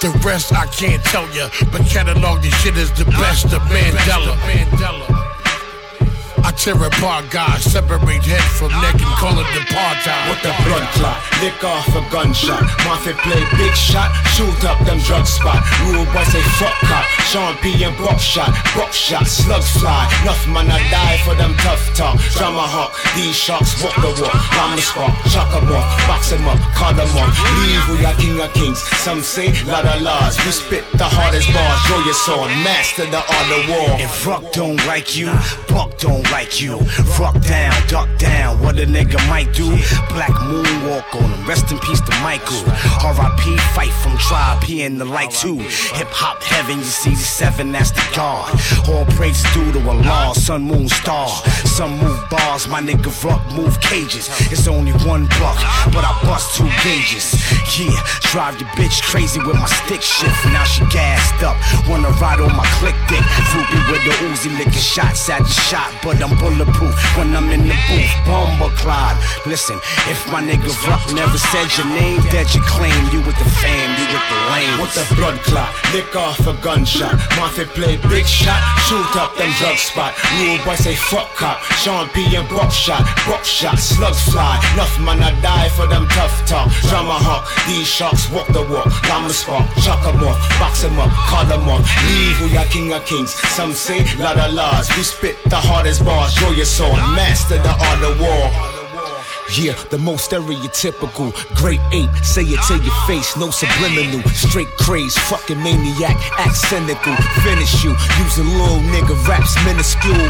The 0.06 0.12
rest 0.20 0.54
I 0.54 0.68
can't 0.68 1.04
tell 1.04 1.28
ya, 1.34 1.50
but 1.72 1.82
catalog 1.88 2.44
this 2.44 2.54
shit 2.62 2.78
is 2.78 2.92
the 2.92 3.06
best 3.06 3.46
of 3.46 3.64
Mandela. 3.64 4.36
Mandela. 4.38 5.25
I 6.46 6.52
tear 6.54 6.78
apart 6.78 7.25
guys, 7.34 7.66
separate 7.66 8.22
head 8.22 8.46
from 8.54 8.70
neck 8.78 9.02
and 9.02 9.16
call 9.18 9.34
it 9.34 9.50
apartheid. 9.58 10.30
What 10.30 10.38
the 10.46 10.54
blood 10.62 10.86
clot, 10.94 11.18
lick 11.42 11.58
off 11.66 11.90
a 11.98 12.06
gunshot. 12.14 12.62
Mafia 12.86 13.18
play 13.25 13.42
big 13.58 13.74
shot, 13.74 14.14
shoot 14.38 14.54
up 14.62 14.78
them 14.86 15.02
drug 15.10 15.25
spot. 15.25 15.66
Rule 15.90 16.06
boy 16.14 16.22
say 16.30 16.46
fuck 16.62 16.78
cop, 16.86 17.02
Sean 17.25 17.58
P 17.66 17.74
and 17.82 17.98
buckshot, 17.98 18.54
buckshot, 18.78 19.25
slugs 19.25 19.74
fly. 19.82 20.06
Enough 20.22 20.46
man 20.54 20.70
I 20.70 20.78
die 20.94 21.18
for 21.25 21.34
them 21.34 21.58
tough 21.66 21.82
talk. 21.98 22.22
Drama 22.38 22.62
hawk, 22.62 22.94
these 23.18 23.34
sharks 23.34 23.82
walk 23.82 23.98
the 23.98 24.14
walk. 24.22 24.38
Bomb 24.54 24.78
the 24.78 24.86
spark, 24.86 25.18
shock 25.34 25.50
them 25.50 25.66
off, 25.74 25.90
box 26.06 26.30
them 26.30 26.46
up, 26.46 26.62
call 26.78 26.94
them 26.94 27.10
off. 27.18 27.34
Leave 27.66 27.90
we 27.90 28.06
are 28.06 28.14
king 28.22 28.38
of 28.38 28.54
kings. 28.54 28.86
Some 29.02 29.25
say 29.25 29.50
lot 29.66 29.90
of 29.90 29.98
laws. 30.06 30.38
We 30.46 30.54
spit 30.54 30.86
the 30.94 31.10
hardest 31.10 31.50
bars, 31.50 31.82
draw 31.90 32.06
your 32.06 32.14
sword, 32.14 32.54
master 32.62 33.10
the 33.10 33.25
art 33.25 33.50
of 33.50 33.62
war. 33.66 33.98
If 33.98 34.28
Ruck 34.30 34.54
don't 34.54 34.78
like 34.86 35.18
you, 35.18 35.34
Buck 35.74 35.98
don't 35.98 36.22
like 36.30 36.35
you. 36.62 36.77
Fuck 37.18 37.39
down, 37.42 37.88
duck 37.88 38.10
down, 38.18 38.62
what 38.62 38.77
a 38.77 38.86
nigga 38.86 39.18
might 39.30 39.54
do. 39.54 39.70
Black 40.10 40.36
moonwalk 40.50 41.15
on 41.15 41.30
him, 41.32 41.48
rest 41.48 41.72
in 41.72 41.80
peace 41.80 42.01
to 42.01 42.12
Michael. 42.22 42.63
R.I.P. 43.04 43.56
Phife 43.74 43.96
from 44.04 44.18
tribe, 44.18 44.62
he 44.63 44.84
in 44.84 44.98
the 44.98 45.06
light 45.06 45.32
too. 45.32 45.58
Hip 45.96 46.10
hop 46.12 46.44
heaven, 46.44 46.80
you 46.80 46.84
see 46.84 47.12
the 47.12 47.15
seven, 47.15 47.72
that's 47.72 47.92
the 47.92 48.04
God. 48.15 48.51
All 48.89 49.06
praise 49.15 49.42
due 49.54 49.72
to 49.72 49.80
a 49.80 49.96
Allah, 49.96 50.36
sun, 50.36 50.63
moon, 50.63 50.89
star. 50.89 51.30
Some 51.77 51.98
move 52.00 52.20
bars, 52.30 52.68
my 52.68 52.82
nigga 52.82 53.12
Ruck 53.24 53.42
move 53.54 53.80
cages. 53.80 54.27
It's 54.51 54.68
only 54.68 54.92
one 55.08 55.25
buck, 55.39 55.58
but 55.96 56.04
I 56.04 56.20
bust 56.24 56.58
two 56.58 56.70
gauges. 56.84 57.32
Yeah, 57.80 57.96
drive 58.32 58.60
your 58.60 58.70
bitch 58.75 59.01
crazy 59.01 59.39
with 59.39 59.56
my 59.56 59.68
stick 59.68 60.01
shift. 60.01 60.46
Now 60.51 60.63
she 60.65 60.84
gassed 60.92 61.44
up, 61.44 61.56
wanna 61.88 62.10
ride 62.22 62.39
on 62.42 62.56
my 62.56 62.65
click 62.80 62.96
dick. 63.08 63.24
Ruby 63.56 63.80
with 63.92 64.04
the 64.04 64.13
Uzi 64.27 64.51
licking 64.58 64.74
shots 64.74 65.30
at 65.30 65.39
the 65.39 65.50
shot, 65.50 65.94
but 66.04 66.20
I'm 66.25 66.34
bulletproof 66.41 66.98
when 67.17 67.36
I'm 67.38 67.53
in 67.53 67.70
the 67.70 67.77
booth. 67.86 68.13
Bomber 68.25 68.74
Clyde. 68.82 69.13
Listen, 69.46 69.77
if 70.10 70.25
my 70.34 70.41
nigga 70.41 70.74
Ruck 70.89 71.05
never 71.13 71.38
said 71.38 71.70
your 71.77 71.86
name, 71.94 72.17
that 72.34 72.50
you 72.58 72.65
claim 72.65 72.98
you 73.13 73.22
with 73.22 73.38
the 73.38 73.46
fam, 73.62 73.94
you 73.94 74.10
with 74.10 74.25
the 74.25 74.39
lame. 74.50 74.74
What 74.82 74.89
the 74.98 75.05
blood 75.13 75.38
clot, 75.46 75.70
lick 75.94 76.10
off 76.17 76.41
a 76.50 76.58
gunshot. 76.65 77.13
Mafia 77.38 77.70
play 77.77 78.01
big 78.10 78.25
shot, 78.25 78.58
shoot 78.89 79.13
up 79.22 79.38
them 79.38 79.53
drug 79.62 79.77
spot. 79.77 80.17
Rule 80.41 80.58
boy 80.65 80.74
say 80.82 80.98
fuck 80.98 81.29
cop, 81.38 81.62
Sean 81.77 82.10
P 82.10 82.25
and 82.34 82.50
buckshot, 82.50 83.05
buckshot, 83.29 83.77
slugs 83.77 84.25
fly. 84.25 84.58
Enough 84.74 84.98
man 85.05 85.22
I 85.22 85.29
die 85.46 85.70
for 85.77 85.86
them 85.86 86.10
tough 86.10 86.34
talk. 86.50 86.74
Drama 86.89 87.22
hawk, 87.22 87.46
these 87.70 87.86
sharks 87.86 88.34
walk 88.34 88.50
the 88.50 88.65
walk. 88.65 88.89
Llama 89.05 89.29
spark, 89.29 89.70
chuck 89.86 90.01
them 90.01 90.25
off, 90.25 90.41
box 90.58 90.82
them 90.82 90.98
up, 90.98 91.13
call 91.29 91.46
them 91.46 91.70
off. 91.70 91.86
Leave 92.10 92.41
we 92.41 92.58
are 92.58 92.65
king 92.65 92.89
of 92.98 93.05
kings. 93.05 93.38
Some 93.53 93.77
say 93.77 94.01
lot 94.17 94.41
of 94.41 94.58
laws. 94.58 94.89
We 94.98 95.03
spit 95.05 95.38
the 95.46 95.62
hardest 95.62 96.01
draw 96.36 96.52
your 96.52 96.66
sword, 96.66 96.98
master 97.16 97.58
the 97.58 97.70
art 97.70 98.02
of 98.04 98.20
war. 98.20 98.76
Yeah, 99.54 99.78
the 99.90 99.98
most 99.98 100.30
stereotypical. 100.32 101.32
Great 101.56 101.80
ape, 101.92 102.10
say 102.24 102.42
it 102.44 102.60
to 102.68 102.76
your 102.82 102.96
face, 103.06 103.38
no 103.38 103.52
subliminal. 103.52 104.22
Straight 104.34 104.68
craze, 104.80 105.18
fucking 105.30 105.62
maniac, 105.62 106.18
act 106.40 106.58
cynical. 106.58 107.16
Finish 107.46 107.84
you, 107.84 107.96
using 108.24 108.48
little 108.58 108.82
nigga 108.90 109.16
raps 109.28 109.54
minuscule. 109.64 110.30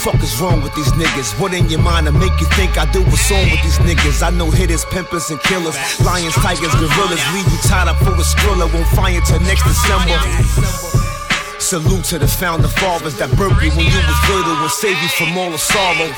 Fuck 0.00 0.22
is 0.22 0.40
wrong 0.40 0.62
with 0.62 0.74
these 0.74 0.90
niggas? 0.92 1.38
What 1.38 1.52
in 1.52 1.68
your 1.68 1.82
mind 1.82 2.06
to 2.06 2.12
make 2.12 2.32
you 2.40 2.46
think 2.56 2.78
I 2.78 2.90
do 2.90 3.02
a 3.04 3.16
song 3.16 3.44
with 3.50 3.62
these 3.62 3.78
niggas? 3.84 4.22
I 4.22 4.30
know 4.30 4.50
hitters, 4.50 4.84
pimpers, 4.86 5.28
and 5.30 5.38
killers. 5.42 5.76
Lions, 6.00 6.34
tigers, 6.34 6.72
gorillas, 6.72 7.20
leave 7.34 7.52
you 7.52 7.58
tied 7.68 7.86
up 7.86 7.98
for 7.98 8.14
a 8.16 8.24
skrilla. 8.24 8.72
Won't 8.72 8.86
fire 8.96 9.20
till 9.26 9.40
next 9.40 9.64
December. 9.64 10.99
Salute 11.60 12.04
to 12.04 12.18
the 12.18 12.26
founder 12.26 12.66
fathers 12.66 13.14
that 13.18 13.28
birthed 13.36 13.60
you 13.62 13.70
when 13.76 13.84
you 13.84 14.00
was 14.00 14.20
little 14.32 14.56
and 14.64 14.70
saved 14.72 14.96
you 15.04 15.12
from 15.12 15.36
all 15.36 15.50
the 15.52 15.60
sorrow. 15.60 16.08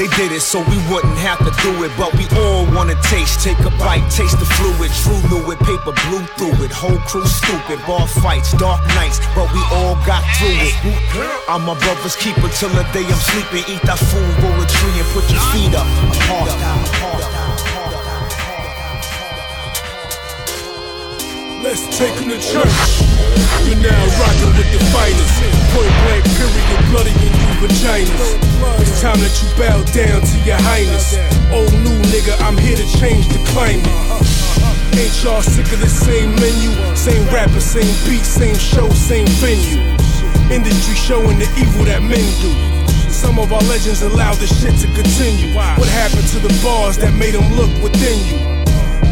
They 0.00 0.08
did 0.16 0.32
it 0.32 0.40
so 0.40 0.64
we 0.64 0.80
wouldn't 0.88 1.16
have 1.20 1.38
to 1.44 1.52
do 1.60 1.84
it, 1.84 1.92
but 1.96 2.12
we 2.16 2.24
all 2.40 2.64
wanna 2.72 2.96
taste. 3.04 3.44
Take 3.44 3.60
a 3.60 3.70
bite, 3.76 4.08
taste 4.08 4.40
the 4.40 4.48
fluid. 4.56 4.90
True 5.04 5.20
knew 5.28 5.44
it, 5.52 5.60
paper 5.60 5.92
blew 6.08 6.24
through 6.40 6.64
it. 6.64 6.72
Whole 6.72 6.98
crew 7.04 7.28
stupid, 7.28 7.84
bar 7.86 8.08
fights, 8.08 8.52
dark 8.56 8.80
nights, 8.96 9.20
but 9.36 9.46
we 9.52 9.60
all 9.76 9.94
got 10.08 10.24
through 10.40 10.56
it. 10.56 10.74
I'm 11.48 11.62
my 11.62 11.78
brother's 11.78 12.16
keeper 12.16 12.48
till 12.48 12.72
the 12.72 12.82
day 12.96 13.04
I'm 13.04 13.20
sleeping. 13.28 13.64
Eat 13.68 13.82
that 13.84 14.00
food, 14.00 14.34
roll 14.40 14.56
a 14.56 14.66
tree, 14.66 14.96
and 14.98 15.08
put 15.12 15.28
your 15.30 15.44
feet 15.52 15.76
up. 15.76 15.86
I'm 15.86 16.16
hard. 16.26 17.35
Let's 21.66 21.82
take 21.98 22.14
him 22.14 22.30
to 22.30 22.38
church. 22.38 22.78
You're 23.66 23.82
now 23.82 23.98
rocking 24.22 24.54
with 24.54 24.70
the 24.70 24.78
finest. 24.94 25.34
Point 25.74 25.90
blank, 26.06 26.22
period, 26.38 26.62
bloody 26.94 27.10
in 27.10 27.34
you 27.34 27.50
vaginas. 27.58 28.38
It's 28.78 29.02
time 29.02 29.18
that 29.18 29.34
you 29.42 29.50
bow 29.58 29.82
down 29.90 30.22
to 30.22 30.36
your 30.46 30.62
highness. 30.62 31.18
Old 31.50 31.74
new 31.82 31.98
nigga, 32.14 32.38
I'm 32.46 32.56
here 32.56 32.78
to 32.78 32.86
change 33.02 33.26
the 33.34 33.42
climate. 33.50 33.82
Ain't 34.94 35.10
y'all 35.26 35.42
sick 35.42 35.66
of 35.74 35.82
the 35.82 35.90
same 35.90 36.38
menu? 36.38 36.70
Same 36.94 37.26
rapper, 37.34 37.58
same 37.58 37.90
beat, 38.06 38.22
same 38.22 38.54
show, 38.54 38.88
same 38.94 39.26
venue. 39.42 39.82
Industry 40.54 40.94
showing 40.94 41.36
the 41.42 41.50
evil 41.58 41.82
that 41.90 41.98
men 41.98 42.22
do. 42.46 42.54
Some 43.10 43.40
of 43.40 43.52
our 43.52 43.66
legends 43.66 44.02
allow 44.02 44.38
this 44.38 44.54
shit 44.54 44.78
to 44.86 44.88
continue. 44.94 45.50
What 45.50 45.90
happened 45.98 46.30
to 46.30 46.38
the 46.38 46.54
bars 46.62 46.96
that 46.98 47.10
made 47.18 47.34
them 47.34 47.50
look 47.58 47.74
within 47.82 48.22
you? 48.30 48.55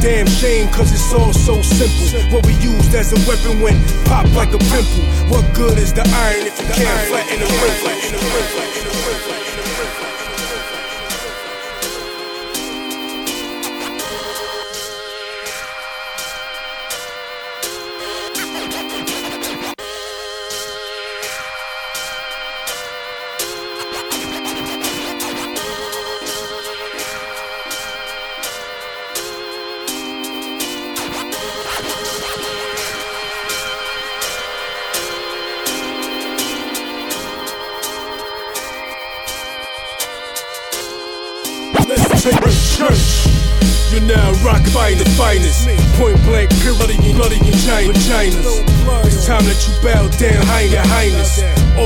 Damn 0.05 0.27
shame, 0.27 0.69
cause 0.69 0.93
it's 0.93 1.15
all 1.15 1.33
so 1.33 1.63
simple. 1.63 2.21
What 2.31 2.45
we 2.45 2.53
used 2.57 2.95
as 2.95 3.15
a 3.15 3.27
weapon 3.27 3.63
went 3.63 3.81
pop 4.05 4.31
like 4.35 4.53
a 4.53 4.59
pimple. 4.59 5.03
What 5.33 5.55
good 5.55 5.79
is 5.79 5.95
the 5.95 6.03
iron 6.03 6.47
if 6.47 6.61
you 6.61 6.67
can't 6.67 7.09
flatten 7.09 7.41
the 7.41 7.47
wrinkle? 7.47 9.44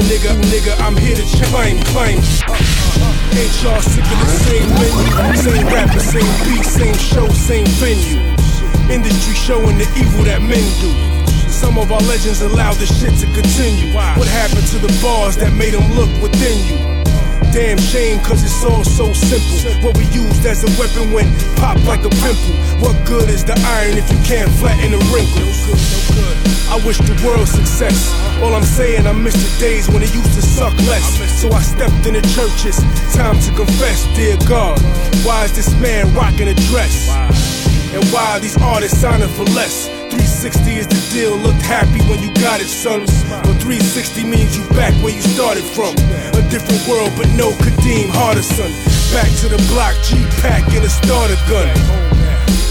Nigga, 0.07 0.35
nigga, 0.53 0.79
I'm 0.81 0.97
here 0.97 1.17
to 1.17 1.25
climb, 1.49 1.79
climb. 1.91 2.21
Ain't 3.35 3.55
y'all 3.63 3.81
sick 3.81 4.05
of 4.05 4.19
the 4.23 4.39
same 4.47 4.69
menu? 4.79 5.37
Same 5.37 5.67
rapper, 5.67 6.01
same 6.01 6.35
beat, 6.47 6.65
same 6.65 6.95
show, 6.95 7.29
same 7.29 7.67
venue. 7.83 8.21
Industry 8.91 9.35
showing 9.35 9.79
the 9.79 9.89
evil 9.99 10.25
that 10.25 10.41
men 10.43 10.65
do. 10.81 10.91
Some 11.49 11.79
of 11.79 11.91
our 11.91 12.01
legends 12.07 12.41
allow 12.41 12.73
this 12.75 12.93
shit 13.01 13.13
to 13.21 13.27
continue. 13.35 13.93
What 13.95 14.29
happened 14.29 14.67
to 14.69 14.79
the 14.79 14.93
bars 15.03 15.37
that 15.39 15.53
made 15.53 15.75
them 15.75 15.91
look 15.93 16.11
within 16.23 16.57
you? 16.69 16.79
Damn 17.53 17.79
shame, 17.79 18.21
cause 18.21 18.45
it's 18.45 18.63
all 18.65 18.85
so 18.85 19.13
simple. 19.13 19.73
What 19.83 19.97
we 19.97 20.05
used 20.13 20.45
as 20.45 20.63
a 20.63 20.71
weapon 20.79 21.13
went 21.13 21.29
pop 21.57 21.81
like 21.85 22.05
a 22.05 22.13
pimple. 22.23 22.55
What 22.79 22.95
good 23.07 23.29
is 23.29 23.45
the 23.45 23.57
iron 23.81 23.97
if 23.97 24.11
you 24.13 24.19
can't 24.23 24.51
flatten 24.61 24.93
the 24.93 25.01
wrinkles? 25.11 26.28
I 26.69 26.77
wish 26.85 26.99
the 26.99 27.17
world 27.25 27.49
success. 27.49 28.13
All 28.43 28.55
I'm 28.55 28.63
saying, 28.63 29.07
I 29.07 29.13
miss 29.13 29.35
the 29.35 29.51
days 29.59 29.89
when 29.89 30.03
it 30.03 30.15
used 30.15 30.35
to 30.35 30.43
suck 30.43 30.77
less. 30.85 31.17
So 31.41 31.51
I 31.51 31.63
stepped 31.63 32.07
in 32.07 32.15
the 32.15 32.23
churches. 32.37 32.77
Time 33.17 33.41
to 33.41 33.51
confess, 33.57 34.05
dear 34.15 34.37
God. 34.47 34.79
Why 35.25 35.45
is 35.45 35.57
this 35.57 35.73
man 35.81 36.13
rocking 36.15 36.49
a 36.49 36.55
dress? 36.69 37.09
And 37.93 38.05
why 38.13 38.37
are 38.37 38.41
these 38.41 38.57
artists 38.61 39.01
signing 39.01 39.29
for 39.33 39.45
less? 39.57 39.89
360 40.13 40.77
is 40.77 40.87
the 40.87 41.01
deal, 41.13 41.37
looked 41.37 41.65
happy 41.65 42.01
when 42.09 42.21
you 42.21 42.29
got 42.37 42.61
it, 42.61 42.69
son. 42.69 43.01
But 43.45 43.57
360 43.65 44.25
means 44.25 44.57
you 44.57 44.65
back 44.77 44.93
where 45.03 45.13
you 45.13 45.23
started 45.23 45.65
from. 45.65 45.97
A 46.37 46.43
different 46.53 46.85
world, 46.85 47.13
but 47.17 47.29
no 47.33 47.51
Kadeem 47.65 48.13
Hardison. 48.13 48.69
Back 49.13 49.33
to 49.41 49.49
the 49.49 49.61
block, 49.73 49.97
G-Pack 50.05 50.69
and 50.77 50.85
a 50.85 50.89
starter 50.89 51.41
gun. 51.49 52.18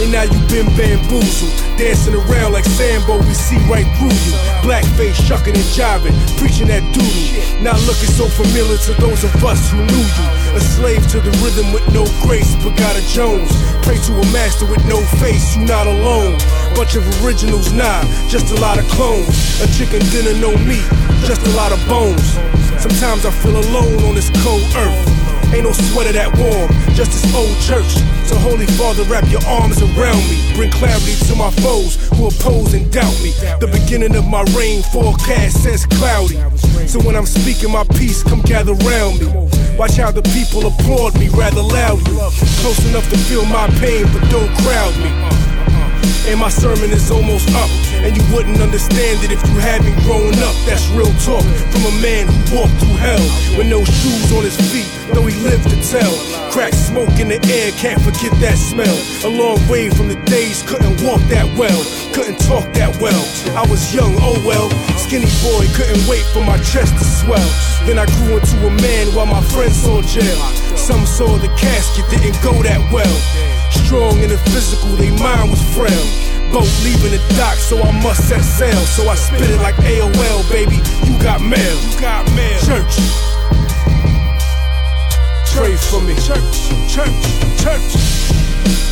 And 0.01 0.11
now 0.11 0.23
you've 0.23 0.49
been 0.49 0.67
bamboozled. 0.77 1.53
Dancing 1.77 2.13
around 2.13 2.53
like 2.53 2.65
Sambo, 2.65 3.17
we 3.17 3.33
see 3.33 3.57
right 3.69 3.87
through 3.97 4.13
you. 4.13 4.33
Blackface 4.61 5.17
shucking 5.25 5.55
and 5.55 5.69
jiving, 5.73 6.13
preaching 6.37 6.67
that 6.67 6.85
duty. 6.93 7.41
Not 7.63 7.81
looking 7.89 8.09
so 8.13 8.29
familiar 8.29 8.77
to 8.77 8.93
those 9.01 9.23
of 9.23 9.33
us 9.43 9.71
who 9.71 9.81
knew 9.81 10.05
you. 10.05 10.25
A 10.53 10.61
slave 10.61 11.01
to 11.13 11.19
the 11.19 11.33
rhythm 11.41 11.73
with 11.73 11.85
no 11.93 12.05
grace, 12.21 12.55
but 12.61 12.77
got 12.77 12.95
a 12.95 13.03
Jones. 13.09 13.49
Pray 13.81 13.97
to 14.05 14.13
a 14.13 14.25
master 14.33 14.65
with 14.65 14.83
no 14.85 15.01
face, 15.17 15.55
you 15.55 15.65
not 15.65 15.87
alone. 15.87 16.37
Bunch 16.75 16.95
of 16.95 17.05
originals, 17.23 17.73
nah, 17.73 18.03
just 18.27 18.51
a 18.53 18.59
lot 18.61 18.77
of 18.77 18.85
clones. 18.89 19.29
A 19.61 19.67
chicken 19.73 20.01
dinner, 20.13 20.33
no 20.37 20.53
meat, 20.65 20.85
just 21.25 21.45
a 21.47 21.53
lot 21.57 21.71
of 21.71 21.81
bones. 21.87 22.37
Sometimes 22.77 23.25
I 23.25 23.31
feel 23.31 23.57
alone 23.57 24.03
on 24.05 24.15
this 24.15 24.29
cold 24.45 24.61
earth. 24.77 25.17
Ain't 25.53 25.63
no 25.63 25.71
sweater 25.71 26.11
that 26.11 26.35
warm, 26.37 26.69
just 26.93 27.11
this 27.11 27.25
old 27.33 27.55
church. 27.63 27.97
So, 28.27 28.35
Holy 28.43 28.65
Father, 28.75 29.03
wrap 29.03 29.23
your 29.31 29.43
arms 29.47 29.81
around 29.81 30.23
me. 30.27 30.37
Bring 30.55 30.71
clarity 30.71 31.15
to 31.27 31.35
my 31.35 31.51
foes 31.63 31.95
who 32.11 32.27
oppose 32.27 32.73
and 32.73 32.91
doubt 32.91 33.15
me. 33.23 33.31
The 33.59 33.69
beginning 33.71 34.15
of 34.15 34.27
my 34.27 34.43
rain 34.55 34.83
forecast 34.83 35.63
says 35.63 35.85
cloudy. 35.85 36.35
So, 36.87 36.99
when 36.99 37.15
I'm 37.15 37.25
speaking 37.25 37.71
my 37.71 37.85
peace, 37.95 38.23
come 38.23 38.41
gather 38.41 38.73
round 38.83 39.19
me. 39.19 39.27
Watch 39.77 39.95
how 39.95 40.11
the 40.11 40.23
people 40.35 40.65
applaud 40.67 41.17
me 41.19 41.29
rather 41.29 41.61
loudly. 41.61 42.15
Close 42.59 42.83
enough 42.89 43.07
to 43.09 43.17
feel 43.17 43.45
my 43.45 43.67
pain, 43.79 44.05
but 44.11 44.23
don't 44.29 44.51
crowd 44.65 44.95
me. 44.99 45.11
And 46.27 46.39
my 46.39 46.49
sermon 46.49 46.91
is 46.91 47.09
almost 47.09 47.47
up. 47.55 47.69
And 48.03 48.11
you 48.11 48.23
wouldn't 48.35 48.59
understand 48.59 49.23
it 49.23 49.31
if 49.31 49.39
you 49.47 49.55
had 49.63 49.79
me 49.85 49.95
growing 50.03 50.35
up. 50.43 50.55
That's 50.67 50.83
real 50.91 51.11
talk 51.23 51.45
from 51.71 51.83
a 51.87 51.95
man 52.03 52.27
who 52.27 52.59
walked 52.59 52.75
through 52.83 52.99
hell 52.99 53.23
with 53.55 53.67
no 53.71 53.79
shoes 53.85 54.27
on 54.35 54.43
his 54.43 54.57
feet, 54.67 54.86
though 55.17 55.25
he 55.25 55.35
lived 55.41 55.65
to 55.69 55.77
tell. 55.81 56.13
Crack 56.53 56.73
smoke 56.73 57.17
in 57.17 57.27
the 57.27 57.41
air, 57.49 57.71
can't 57.73 57.99
forget 58.01 58.29
that 58.37 58.57
smell. 58.57 58.93
A 59.25 59.31
long 59.33 59.57
way 59.65 59.89
from 59.89 60.07
the 60.07 60.19
days, 60.29 60.61
couldn't 60.61 61.01
walk 61.01 61.21
that 61.33 61.49
well, 61.57 61.81
couldn't 62.13 62.37
talk 62.45 62.69
that 62.77 62.93
well. 63.01 63.23
I 63.57 63.65
was 63.65 63.81
young, 63.93 64.13
oh 64.21 64.37
well. 64.45 64.69
Skinny 65.01 65.29
boy, 65.41 65.65
couldn't 65.73 66.05
wait 66.05 66.21
for 66.29 66.45
my 66.45 66.57
chest 66.61 66.93
to 67.01 67.05
swell. 67.05 67.49
Then 67.89 67.97
I 67.97 68.05
grew 68.21 68.37
into 68.37 68.57
a 68.61 68.73
man 68.77 69.09
while 69.17 69.25
my 69.25 69.41
friends 69.49 69.81
saw 69.81 70.01
jail. 70.05 70.37
Some 70.77 71.05
saw 71.09 71.37
the 71.41 71.49
casket 71.57 72.05
didn't 72.13 72.37
go 72.45 72.53
that 72.61 72.81
well. 72.93 73.17
Strong 73.73 74.21
in 74.21 74.29
the 74.29 74.37
physical, 74.53 74.93
they 75.01 75.09
mind 75.17 75.49
was 75.49 75.61
frail. 75.73 76.05
Boat 76.53 76.69
leaving 76.85 77.11
the 77.11 77.21
dock, 77.35 77.57
so 77.57 77.81
I 77.81 77.91
must 78.05 78.29
set 78.29 78.45
sail. 78.45 78.85
So 78.85 79.09
I 79.09 79.15
spit 79.15 79.49
it 79.49 79.59
like 79.65 79.75
AOL, 79.81 80.45
baby. 80.53 80.77
You 81.09 81.17
got 81.19 81.41
mail. 81.41 81.75
You 81.89 81.99
got 81.99 82.23
mail. 82.37 82.59
Church. 82.61 83.36
Pray 85.57 85.75
for 85.75 85.99
me. 86.01 86.13
Church, 86.13 86.69
church, 86.87 87.09
church. 87.57 87.91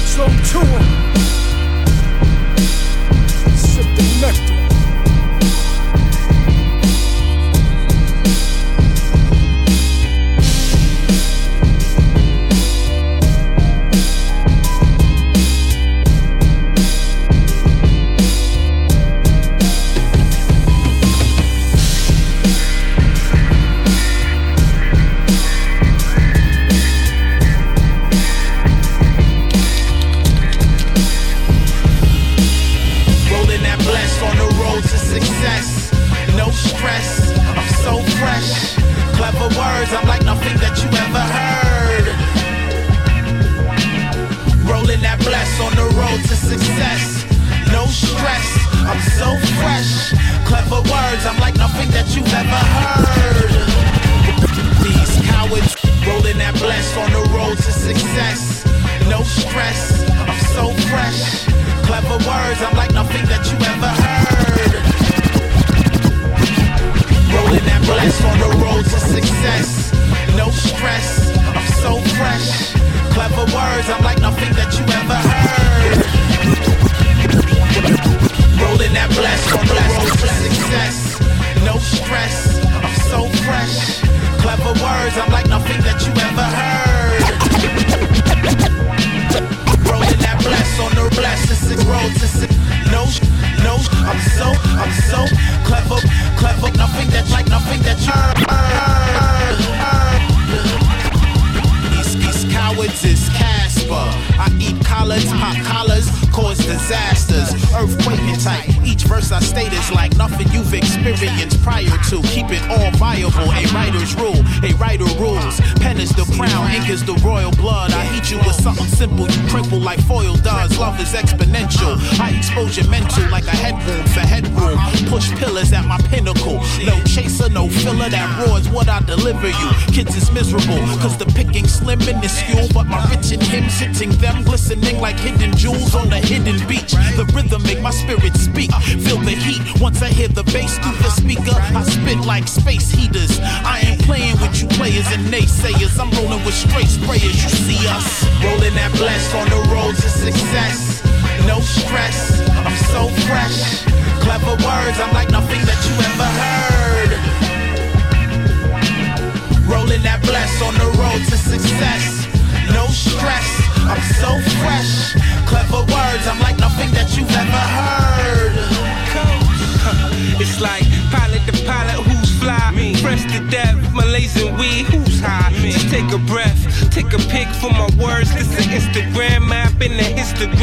Slow 0.10 0.26
to 0.26 0.60
'em. 0.60 0.86
Sip 3.56 3.86
the 3.96 4.04
nectar. 4.20 4.55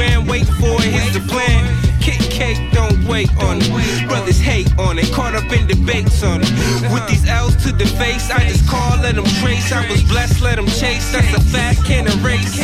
Histogram. 0.02 0.28
Wait 0.28 0.46
for 0.46 0.80
it, 0.82 0.92
here's 0.92 1.12
the 1.12 1.20
plan. 1.32 1.78
Kick 2.00 2.18
cake, 2.18 2.58
don't 2.72 3.04
wait 3.06 3.30
on 3.36 3.58
it. 3.60 4.08
Brothers 4.08 4.40
hate 4.40 4.66
on 4.78 4.98
it, 4.98 5.10
caught 5.12 5.34
up 5.34 5.50
in 5.52 5.66
debates 5.66 6.22
on 6.22 6.40
it. 6.42 6.50
With 6.92 7.06
these 7.08 7.28
L's 7.28 7.54
to 7.64 7.72
the 7.72 7.86
face, 7.86 8.30
I 8.30 8.40
just 8.48 8.68
call, 8.68 8.98
let 8.98 9.14
them 9.14 9.24
trace. 9.40 9.70
I 9.72 9.88
was 9.88 10.02
blessed, 10.02 10.42
let 10.42 10.56
them 10.56 10.66
chase. 10.66 11.12
That's 11.12 11.32
a 11.34 11.40
fact, 11.40 11.84
can't 11.84 12.08
erase. 12.08 12.58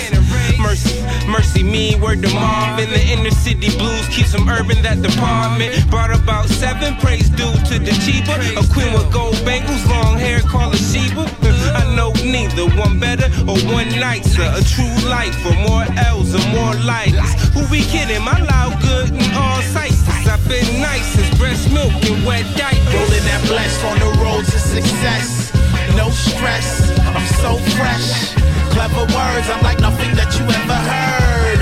Mercy, 0.58 1.02
mercy 1.28 1.62
me, 1.62 1.94
word 1.96 2.22
to 2.22 2.34
mom. 2.34 2.80
In 2.80 2.90
the 2.90 3.00
inner 3.00 3.30
city 3.30 3.70
blues, 3.78 4.08
keep 4.08 4.26
some 4.26 4.48
urban 4.48 4.82
that 4.82 5.02
department. 5.02 5.88
Brought 5.88 6.10
about 6.10 6.48
seven, 6.48 6.96
praise 6.96 7.30
due 7.30 7.54
to 7.70 7.78
the 7.78 7.94
cheaper. 8.02 8.34
A 8.58 8.64
queen 8.74 8.92
with 8.92 9.12
gold 9.12 9.38
bangles, 9.44 9.86
long 9.86 10.18
hair, 10.18 10.40
call 10.40 10.70
her 10.70 10.76
Sheba. 10.76 11.30
I 11.78 11.94
know 11.94 12.12
neither. 12.24 12.66
One 12.76 12.98
better 12.98 13.28
or 13.48 13.58
one 13.72 13.88
nicer. 13.98 14.42
A 14.42 14.62
true 14.74 14.94
lifer, 15.08 15.54
more 15.66 15.86
L's 15.96 16.34
or 16.34 16.44
more 16.50 16.74
lighters. 16.84 17.32
Who 17.54 17.62
we 17.70 17.82
kidding? 17.82 18.22
My 18.22 18.38
loud 18.52 18.80
good 18.82 19.10
in 19.10 19.30
all 19.34 19.62
sights. 19.74 20.02
I've 20.26 20.46
been 20.48 20.80
nice 20.80 21.16
as 21.18 21.30
breast 21.38 21.72
milk 21.72 21.92
and 22.10 22.26
wet 22.26 22.44
diapers. 22.56 22.92
Rolling 22.94 23.24
that 23.30 23.42
blessed 23.46 23.84
on 23.84 23.98
the 23.98 24.10
road 24.22 24.44
to 24.44 24.58
success. 24.58 25.52
No 25.96 26.10
stress, 26.10 26.68
I'm 27.00 27.26
so 27.42 27.56
fresh. 27.76 28.34
Clever 28.74 29.06
words, 29.16 29.48
I'm 29.50 29.62
like 29.62 29.80
nothing 29.80 30.14
that 30.14 30.30
you 30.38 30.44
ever 30.44 30.80
heard. 30.92 31.60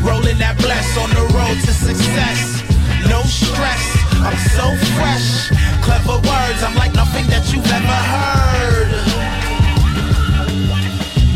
Rolling 0.00 0.38
that 0.38 0.56
bless 0.58 0.96
on 0.96 1.10
the 1.10 1.26
road 1.34 1.58
to 1.66 1.72
success. 1.72 2.62
No 3.08 3.20
stress, 3.22 3.84
I'm 4.24 4.38
so 4.56 4.74
fresh. 4.96 5.50
Clever 5.84 6.16
words, 6.16 6.62
I'm 6.62 6.74
like 6.76 6.94
nothing 6.94 7.26
that 7.26 7.44
you've 7.52 7.66
ever 7.68 8.00
heard. 8.14 8.90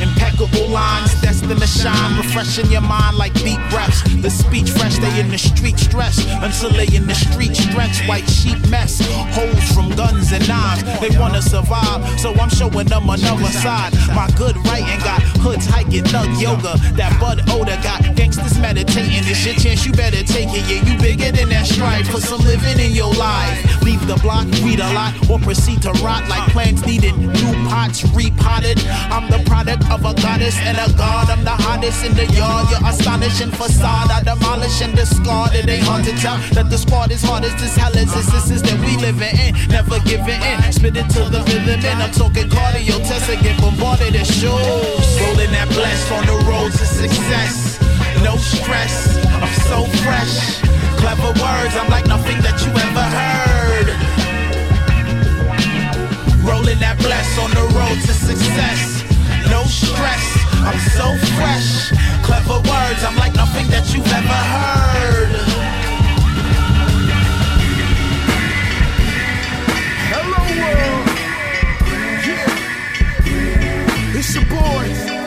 Impeccable 0.01 0.69
lines, 0.69 1.18
destined 1.49 1.61
to 1.61 1.67
shine, 1.67 2.17
refreshing 2.19 2.71
your 2.71 2.81
mind 2.81 3.17
like 3.17 3.33
deep 3.35 3.59
breaths. 3.71 4.03
The 4.23 4.31
speech 4.31 4.71
fresh, 4.71 4.99
they 4.99 5.21
in 5.21 5.31
the 5.31 5.39
street 5.39 5.79
stress 5.79 6.19
until 6.43 6.71
they 6.71 6.95
in 6.95 7.07
the 7.07 7.15
street 7.15 7.57
stretch. 7.57 8.07
White 8.07 8.29
sheep 8.29 8.59
mess, 8.69 9.01
holes 9.35 9.73
from 9.73 9.91
guns 9.97 10.33
and 10.33 10.47
knives. 10.49 10.83
They 11.01 11.17
wanna 11.19 11.43
survive, 11.43 12.21
so 12.21 12.35
I'm 12.35 12.51
showing 12.51 12.87
them 12.87 13.09
another 13.09 13.47
side. 13.47 13.93
My 14.15 14.29
good 14.37 14.57
writing 14.67 14.99
got 15.01 15.23
hoods 15.41 15.67
hiking, 15.67 16.05
thug 16.05 16.29
yoga. 16.41 16.77
That 16.97 17.17
bud 17.21 17.49
odor 17.51 17.79
got 17.83 18.17
gangsters 18.17 18.59
meditating. 18.59 19.25
This 19.25 19.45
your 19.45 19.55
chance, 19.55 19.87
you 19.87 19.93
better 19.93 20.23
take 20.25 20.49
it. 20.51 20.65
Yeah, 20.69 20.85
you 20.85 20.99
bigger 21.01 21.33
than 21.33 21.49
that 21.51 21.67
stripe. 21.67 22.07
Put 22.07 22.23
some 22.23 22.41
living 22.41 22.79
in 22.79 22.93
your 22.93 23.13
life. 23.15 23.83
Leave 23.83 24.07
the 24.07 24.17
block, 24.17 24.47
read 24.63 24.81
a 24.81 24.93
lot, 24.93 25.15
or 25.31 25.39
proceed 25.39 25.83
to 25.83 25.93
rot 26.05 26.29
like 26.29 26.51
plants 26.51 26.85
needing 26.85 27.17
new 27.19 27.53
pots 27.69 28.05
repotted. 28.13 28.79
I'm 29.11 29.31
the 29.31 29.43
product 29.47 29.89
of 29.91 30.05
a 30.05 30.15
goddess 30.15 30.57
and 30.59 30.77
a 30.79 30.93
god. 30.97 31.31
I'm 31.31 31.38
the 31.45 31.55
hottest 31.55 32.05
in 32.05 32.15
the 32.15 32.27
yard. 32.33 32.67
You're 32.71 32.89
astonishing 32.89 33.51
facade. 33.51 34.11
I 34.11 34.23
demolish 34.23 34.81
and 34.83 34.95
discard. 34.95 35.55
It 35.55 35.69
ain't 35.69 35.85
hard 35.85 36.05
to 36.05 36.13
tell 36.17 36.39
that 36.55 36.71
the 36.71 36.79
squad 36.79 37.11
is 37.11 37.23
hard 37.23 37.45
as 37.45 37.55
this 37.61 37.77
hell 37.77 37.95
is. 37.97 38.13
This, 38.15 38.51
is 38.51 38.63
that 38.63 38.79
we 38.81 38.97
living 38.97 39.35
in. 39.37 39.55
Never 39.69 40.01
giving 40.09 40.41
in. 40.41 40.59
Spit 40.73 40.97
it 40.97 41.09
till 41.11 41.29
the 41.31 41.43
rhythm 41.49 41.81
in. 41.81 41.97
I'm 42.01 42.13
talking 42.13 42.49
cardio. 42.49 42.99
Test 43.07 43.31
and 43.31 43.41
get 43.43 43.61
bombarded 43.61 44.17
at 44.17 44.27
shows. 44.27 45.07
Rolling 45.21 45.53
that 45.53 45.69
blessed 45.71 46.13
on 46.13 46.25
the 46.27 46.39
road 46.49 46.73
to 46.73 46.87
success. 46.87 47.81
No 48.25 48.37
stress. 48.37 49.19
I'm 49.43 49.55
so 49.71 49.85
fresh. 50.03 50.63
Clever 51.01 51.33
words. 51.37 51.75
I'm 51.77 51.91
like 51.91 52.07
nothing 52.07 52.41
that 52.43 52.57
you 52.65 52.71
ever 52.73 53.07
heard. 53.19 53.89
Rolling 56.43 56.79
that 56.81 56.97
bless 56.99 57.29
on 57.39 57.51
the 57.51 57.67
road 57.77 57.99
to 58.07 58.13
success. 58.15 58.99
No 59.51 59.65
stress, 59.65 60.27
I'm 60.67 60.79
so 60.79 61.17
fresh. 61.37 61.91
Clever 62.23 62.61
words, 62.69 63.05
I'm 63.05 63.17
like 63.17 63.35
nothing 63.35 63.69
that 63.69 63.93
you've 63.93 64.13
ever 64.13 64.41
heard. 64.55 65.33
Hello 70.13 70.43
world. 70.61 71.07
Yeah. 72.27 74.19
It's 74.19 74.35
your 74.35 74.45
boy. 74.47 75.18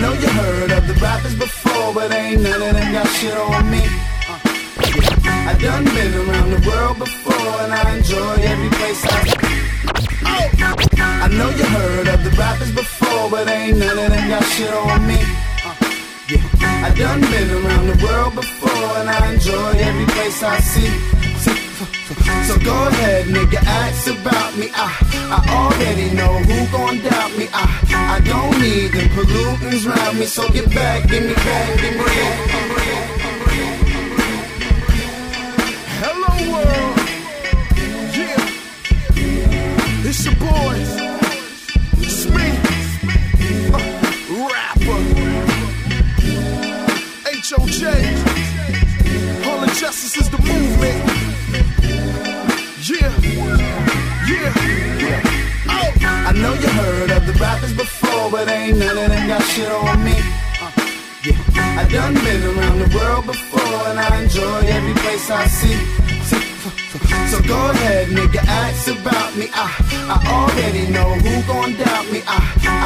Know 0.00 0.12
you 0.12 0.28
heard 0.28 0.70
of 0.72 0.86
the 0.86 0.94
rappers 0.94 1.34
before, 1.34 1.94
but 1.94 2.12
ain't 2.12 2.42
none 2.42 2.62
of 2.62 2.72
them 2.74 2.92
got 2.92 3.06
shit 3.16 3.36
on 3.36 3.70
me. 3.70 3.82
Uh. 4.28 4.38
I 5.50 5.56
done 5.58 5.84
been 5.84 6.14
around 6.14 6.50
the 6.50 6.62
world 6.68 6.98
before, 6.98 7.54
and 7.64 7.72
I 7.72 7.96
enjoy 7.96 8.34
every 8.52 8.70
place 8.78 9.04
I. 9.04 9.24
See. 9.24 9.46
I 11.24 11.28
know 11.28 11.50
you 11.50 11.64
heard 11.64 12.08
of 12.08 12.24
the 12.24 12.30
rappers 12.30 12.72
before, 12.72 13.30
but 13.30 13.48
ain't 13.48 13.78
none 13.78 13.98
of 13.98 14.10
them 14.10 14.28
got 14.28 14.44
shit 14.44 14.72
on 14.72 15.06
me. 15.06 15.18
Uh. 15.64 15.74
I 16.86 16.92
done 16.94 17.20
been 17.20 17.50
around 17.50 17.86
the 17.86 17.98
world 18.04 18.34
before, 18.34 18.90
and 19.00 19.08
I 19.08 19.32
enjoy 19.32 19.70
every 19.78 20.06
place 20.14 20.42
I 20.42 20.58
see. 20.60 21.15
So 22.06 22.56
go 22.60 22.86
ahead, 22.86 23.26
nigga, 23.26 23.58
ask 23.66 24.06
about 24.08 24.56
me. 24.56 24.70
I, 24.74 24.94
I 25.34 25.40
already 25.58 26.14
know 26.14 26.38
who 26.38 26.70
gon' 26.70 27.02
doubt 27.02 27.36
me. 27.36 27.48
I, 27.52 27.66
I 28.14 28.20
don't 28.20 28.60
need 28.60 28.92
them 28.92 29.08
pollutants 29.08 29.86
around 29.86 30.18
me. 30.18 30.26
So 30.26 30.48
get 30.50 30.72
back, 30.72 31.08
give 31.08 31.24
me 31.24 31.34
back, 31.34 31.80
give 31.80 31.96
me 31.96 32.04
back. 32.04 32.50
Hello 35.98 36.30
world. 36.52 36.96
Yeah. 38.14 38.46
It's 40.06 40.24
your 40.24 40.36
boy. 40.36 40.76
It's 42.06 42.26
me. 42.26 42.48
Uh, 43.74 43.82
rapper. 44.46 45.00
H.O.J. 47.36 47.82
Harlem 49.42 49.70
Justice 49.70 50.16
is 50.16 50.30
the 50.30 50.38
movement. 50.38 50.75
The 57.26 57.32
rappers 57.40 57.74
before, 57.74 58.30
but 58.30 58.48
ain't 58.48 58.78
none 58.78 58.96
of 58.96 59.08
them 59.08 59.28
got 59.28 59.42
shit 59.42 59.70
on 59.70 60.04
me. 60.04 60.14
Uh. 60.62 60.70
I 61.80 61.86
done 61.90 62.14
been 62.14 62.42
around 62.42 62.78
the 62.78 62.90
world 62.96 63.26
before, 63.26 63.82
and 63.90 63.98
I 63.98 64.22
enjoy 64.22 64.58
every 64.76 64.94
place 64.94 65.28
I 65.30 65.46
see. 65.46 65.76
so 67.30 67.42
go 67.42 67.70
ahead, 67.70 68.08
nigga, 68.08 68.40
ask 68.46 68.88
about 68.88 69.36
me. 69.36 69.48
I, 69.52 69.66
I 70.14 70.16
already 70.38 70.90
know 70.92 71.10
who 71.14 71.34
gon' 71.50 71.74
doubt 71.76 72.06
me. 72.12 72.22
I, 72.26 72.38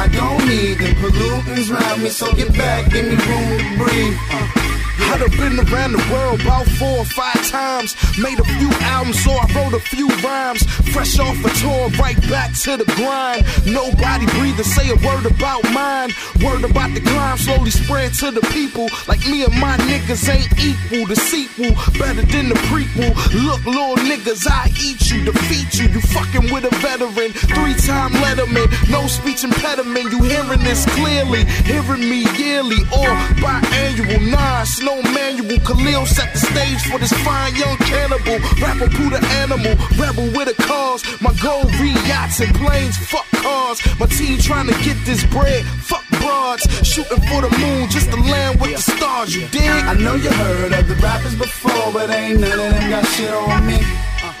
I 0.03 0.07
don't 0.07 0.43
need 0.47 0.79
them 0.79 0.95
pollutants 1.01 1.69
around 1.69 2.01
me, 2.01 2.09
so 2.09 2.33
get 2.33 2.51
back, 2.57 2.91
give 2.91 3.05
me 3.05 3.15
room 3.15 3.57
to 3.59 3.77
breathe. 3.77 4.17
Uh, 4.31 4.60
I'd 5.09 5.21
have 5.21 5.31
been 5.37 5.59
around 5.59 5.93
the 5.93 6.05
world 6.11 6.41
about 6.41 6.67
four 6.77 6.99
or 6.99 7.05
five 7.05 7.41
times. 7.47 7.95
Made 8.17 8.39
a 8.39 8.43
few 8.59 8.69
albums, 8.93 9.23
so 9.23 9.31
I 9.31 9.45
wrote 9.55 9.73
a 9.73 9.79
few 9.79 10.07
rhymes. 10.23 10.63
Fresh 10.93 11.19
off 11.19 11.37
a 11.43 11.49
tour, 11.59 11.89
right 11.99 12.19
back 12.29 12.53
to 12.63 12.77
the 12.77 12.85
grind. 12.95 13.45
Nobody 13.65 14.25
breathe 14.37 14.57
and 14.57 14.65
say 14.65 14.89
a 14.89 14.97
word 15.05 15.25
about 15.25 15.63
mine. 15.71 16.11
Word 16.43 16.63
about 16.63 16.93
the 16.93 17.01
crime 17.01 17.37
slowly 17.37 17.71
spread 17.71 18.13
to 18.21 18.31
the 18.31 18.41
people. 18.51 18.89
Like 19.07 19.25
me 19.27 19.43
and 19.43 19.53
my 19.59 19.77
niggas 19.89 20.27
ain't 20.29 20.51
equal. 20.59 21.07
The 21.07 21.15
sequel 21.15 21.73
better 21.99 22.23
than 22.23 22.49
the 22.49 22.59
prequel. 22.69 23.13
Look, 23.33 23.65
little 23.65 23.95
niggas, 23.97 24.47
I 24.49 24.71
eat 24.81 25.09
you, 25.09 25.25
defeat 25.25 25.79
you. 25.79 25.87
You 25.89 26.01
fucking 26.01 26.51
with 26.53 26.65
a 26.65 26.73
veteran, 26.77 27.31
three 27.31 27.75
time 27.75 28.11
letterman. 28.23 28.67
No 28.89 29.07
speech 29.07 29.43
impediment, 29.43 30.11
you 30.11 30.21
hearing 30.23 30.63
this 30.63 30.85
clearly. 30.95 31.45
Hearing 31.65 32.01
me 32.09 32.25
yearly 32.37 32.81
or 32.91 33.11
biannual. 33.41 34.31
Nah, 34.31 34.61
it's 34.61 34.81
no 34.91 35.01
manual. 35.11 35.59
Khalil 35.67 36.05
set 36.05 36.33
the 36.33 36.39
stage 36.39 36.81
for 36.89 36.99
this 36.99 37.13
fine 37.23 37.55
young 37.55 37.77
cannibal. 37.77 38.37
Rapper 38.61 38.89
Buddha 38.95 39.19
animal, 39.41 39.73
rebel 39.97 40.27
with 40.35 40.47
a 40.49 40.57
cause. 40.61 41.01
My 41.21 41.33
goal, 41.41 41.63
re 41.79 41.91
yachts 42.09 42.39
and 42.39 42.53
planes, 42.55 42.97
fuck 42.97 43.27
cars. 43.43 43.79
My 43.99 44.07
team 44.07 44.37
trying 44.39 44.67
to 44.67 44.77
get 44.83 44.97
this 45.05 45.23
bread, 45.25 45.63
fuck 45.89 46.05
broads. 46.19 46.63
Shooting 46.85 47.21
for 47.29 47.41
the 47.41 47.51
moon 47.61 47.89
just 47.89 48.09
to 48.11 48.17
land 48.17 48.59
with 48.59 48.75
the 48.75 48.81
stars, 48.81 49.35
you 49.35 49.47
dig? 49.47 49.69
I 49.91 49.93
know 49.93 50.15
you 50.15 50.31
heard 50.31 50.73
of 50.73 50.87
the 50.87 50.95
rappers 50.95 51.35
before, 51.35 51.93
but 51.93 52.09
ain't 52.09 52.39
none 52.39 52.51
of 52.51 52.71
them 52.73 52.89
got 52.89 53.05
shit 53.13 53.33
on 53.33 53.65
me. 53.65 53.79
Uh, 54.23 54.33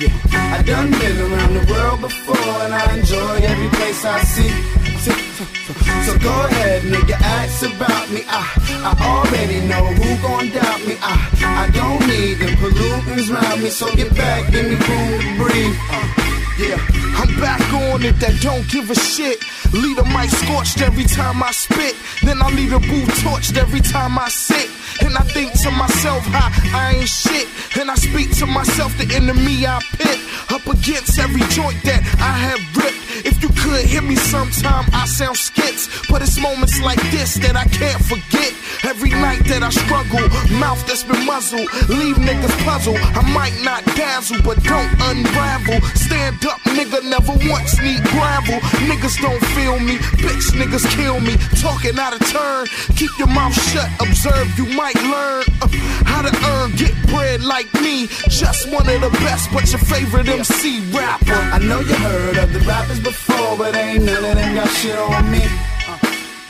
yeah. 0.00 0.56
I 0.56 0.62
done 0.62 0.90
been 0.90 1.18
around 1.26 1.54
the 1.54 1.64
world 1.72 2.00
before 2.02 2.56
and 2.64 2.74
I 2.74 2.96
enjoy 2.98 3.34
every 3.52 3.68
place 3.76 4.04
I 4.04 4.20
see. 4.22 4.83
So 5.04 6.18
go 6.18 6.32
ahead, 6.46 6.82
nigga, 6.82 7.20
ask 7.20 7.62
about 7.62 8.10
me. 8.10 8.22
I, 8.26 8.40
I 8.88 8.92
already 9.04 9.60
know 9.68 9.84
who 9.84 10.22
gon' 10.22 10.48
doubt 10.48 10.80
me. 10.86 10.96
I, 11.02 11.28
I 11.44 11.70
don't 11.70 12.00
need 12.08 12.38
the 12.38 12.56
pollutants 12.56 13.28
around 13.30 13.62
me, 13.62 13.68
so 13.68 13.94
get 13.94 14.14
back, 14.16 14.50
give 14.50 14.64
me 14.64 14.76
room 14.76 15.20
to 15.20 15.44
breathe. 15.44 15.76
Uh, 15.90 16.33
yeah, 16.58 16.78
I'm 17.18 17.34
back 17.40 17.60
on 17.72 18.02
it 18.02 18.18
that 18.20 18.38
don't 18.40 18.66
give 18.68 18.90
a 18.90 18.94
shit. 18.94 19.42
Lead 19.72 19.98
a 19.98 20.04
mic 20.04 20.30
scorched 20.30 20.80
every 20.82 21.04
time 21.04 21.42
I 21.42 21.50
spit. 21.50 21.96
Then 22.22 22.40
I 22.40 22.48
leave 22.50 22.72
a 22.72 22.78
booth 22.78 23.10
torched 23.26 23.56
every 23.56 23.80
time 23.80 24.18
I 24.18 24.28
sit. 24.28 24.70
And 25.02 25.16
I 25.16 25.22
think 25.22 25.52
to 25.62 25.70
myself, 25.72 26.22
how 26.26 26.50
I 26.78 26.94
ain't 26.94 27.08
shit. 27.08 27.48
And 27.76 27.90
I 27.90 27.96
speak 27.96 28.36
to 28.38 28.46
myself, 28.46 28.96
the 28.98 29.12
enemy 29.14 29.66
I 29.66 29.80
pit. 29.98 30.20
Up 30.50 30.66
against 30.66 31.18
every 31.18 31.42
joint 31.50 31.82
that 31.82 32.02
I 32.20 32.32
have 32.46 32.62
ripped. 32.76 33.02
If 33.26 33.42
you 33.42 33.48
could 33.48 33.84
hear 33.86 34.02
me 34.02 34.14
sometime, 34.14 34.84
I 34.92 35.06
sound 35.06 35.36
skits. 35.36 35.88
But 36.08 36.22
it's 36.22 36.38
moments 36.38 36.80
like 36.82 37.00
this 37.10 37.34
that 37.42 37.56
I 37.56 37.64
can't 37.64 38.02
forget. 38.04 38.54
Every 38.84 39.10
night 39.10 39.42
that 39.46 39.62
I 39.62 39.70
struggle, 39.70 40.22
mouth 40.58 40.86
that's 40.86 41.02
been 41.02 41.24
muzzled. 41.26 41.66
Leave 41.88 42.16
niggas 42.16 42.54
puzzled. 42.64 42.98
I 42.98 43.22
might 43.32 43.58
not 43.64 43.84
dazzle, 43.96 44.42
but 44.44 44.62
don't 44.62 44.92
unravel. 45.10 45.80
Stand 45.94 46.43
up, 46.46 46.60
nigga, 46.76 47.02
never 47.08 47.32
once 47.50 47.80
need 47.80 48.02
gravel. 48.04 48.58
Niggas 48.88 49.20
don't 49.20 49.44
feel 49.56 49.78
me, 49.80 49.96
bitch 50.20 50.52
niggas 50.52 50.86
kill 50.96 51.20
me. 51.20 51.36
Talking 51.60 51.98
out 51.98 52.14
of 52.14 52.20
turn, 52.28 52.66
keep 52.96 53.10
your 53.18 53.28
mouth 53.28 53.54
shut, 53.70 53.88
observe, 54.00 54.46
you 54.58 54.66
might 54.74 54.96
learn 55.02 55.44
uh, 55.62 55.68
how 56.04 56.22
to 56.22 56.32
earn, 56.52 56.72
get 56.76 56.94
bread 57.08 57.42
like 57.42 57.72
me. 57.80 58.06
Just 58.28 58.70
one 58.70 58.88
of 58.88 59.00
the 59.00 59.10
best, 59.24 59.50
but 59.52 59.70
your 59.70 59.80
favorite 59.80 60.28
MC 60.28 60.80
rapper. 60.92 61.32
I 61.32 61.58
know 61.58 61.80
you 61.80 61.94
heard 61.94 62.36
of 62.38 62.52
the 62.52 62.60
rappers 62.60 63.00
before, 63.00 63.56
but 63.56 63.74
ain't 63.74 64.04
none 64.04 64.24
of 64.24 64.34
them 64.34 64.54
got 64.54 64.68
shit 64.68 64.98
on 64.98 65.30
me. 65.30 65.42
Uh, 65.88 65.98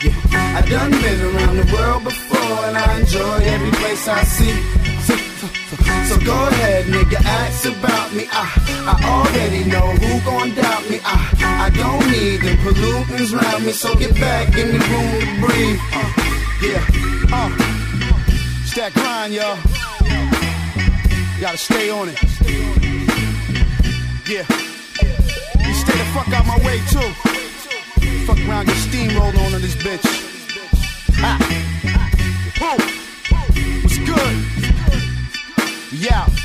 yeah. 0.03 0.57
I 0.57 0.61
done 0.61 0.91
been 0.91 1.21
around 1.35 1.57
the 1.57 1.73
world 1.73 2.03
before, 2.03 2.65
and 2.67 2.77
I 2.77 2.99
enjoy 2.99 3.35
every 3.43 3.71
place 3.71 4.07
I 4.07 4.23
see. 4.23 4.74
So, 6.07 6.17
go 6.25 6.47
ahead, 6.47 6.85
nigga, 6.85 7.19
ask 7.23 7.65
about 7.65 8.13
me. 8.13 8.27
I, 8.31 8.45
I 8.91 8.95
already 9.09 9.63
know 9.69 9.87
who 10.01 10.21
gon' 10.23 10.53
doubt 10.55 10.89
me. 10.89 10.99
I, 11.03 11.67
I 11.67 11.69
don't 11.69 12.05
need 12.11 12.41
the 12.41 12.55
pollutants 12.63 13.33
around 13.33 13.65
me, 13.65 13.71
so 13.71 13.95
get 13.95 14.13
back, 14.15 14.53
give 14.53 14.67
me 14.67 14.77
room 14.77 15.19
to 15.21 15.27
breathe. 15.41 15.79
Uh, 15.93 16.11
yeah, 16.61 16.83
uh, 17.31 17.49
it's 18.63 18.75
that 18.75 18.91
grind, 18.93 19.33
y'all. 19.33 19.57
Gotta 21.39 21.57
stay 21.57 21.89
on 21.89 22.09
it. 22.09 22.21
Yeah, 24.27 24.45
you 25.67 25.73
stay 25.73 25.97
the 25.97 26.05
fuck 26.13 26.29
out 26.33 26.45
my 26.45 26.57
way 26.65 26.79
too. 26.89 27.11
Fuck 28.25 28.39
around, 28.47 28.65
get 28.67 28.77
steamrolled 28.77 29.37
on 29.45 29.53
on 29.53 29.61
this 29.61 29.75
bitch. 29.75 30.05
Ha. 31.17 31.37
Boom. 32.59 32.79
What's 33.83 33.97
good? 33.99 34.54
Yeah. 35.97 36.44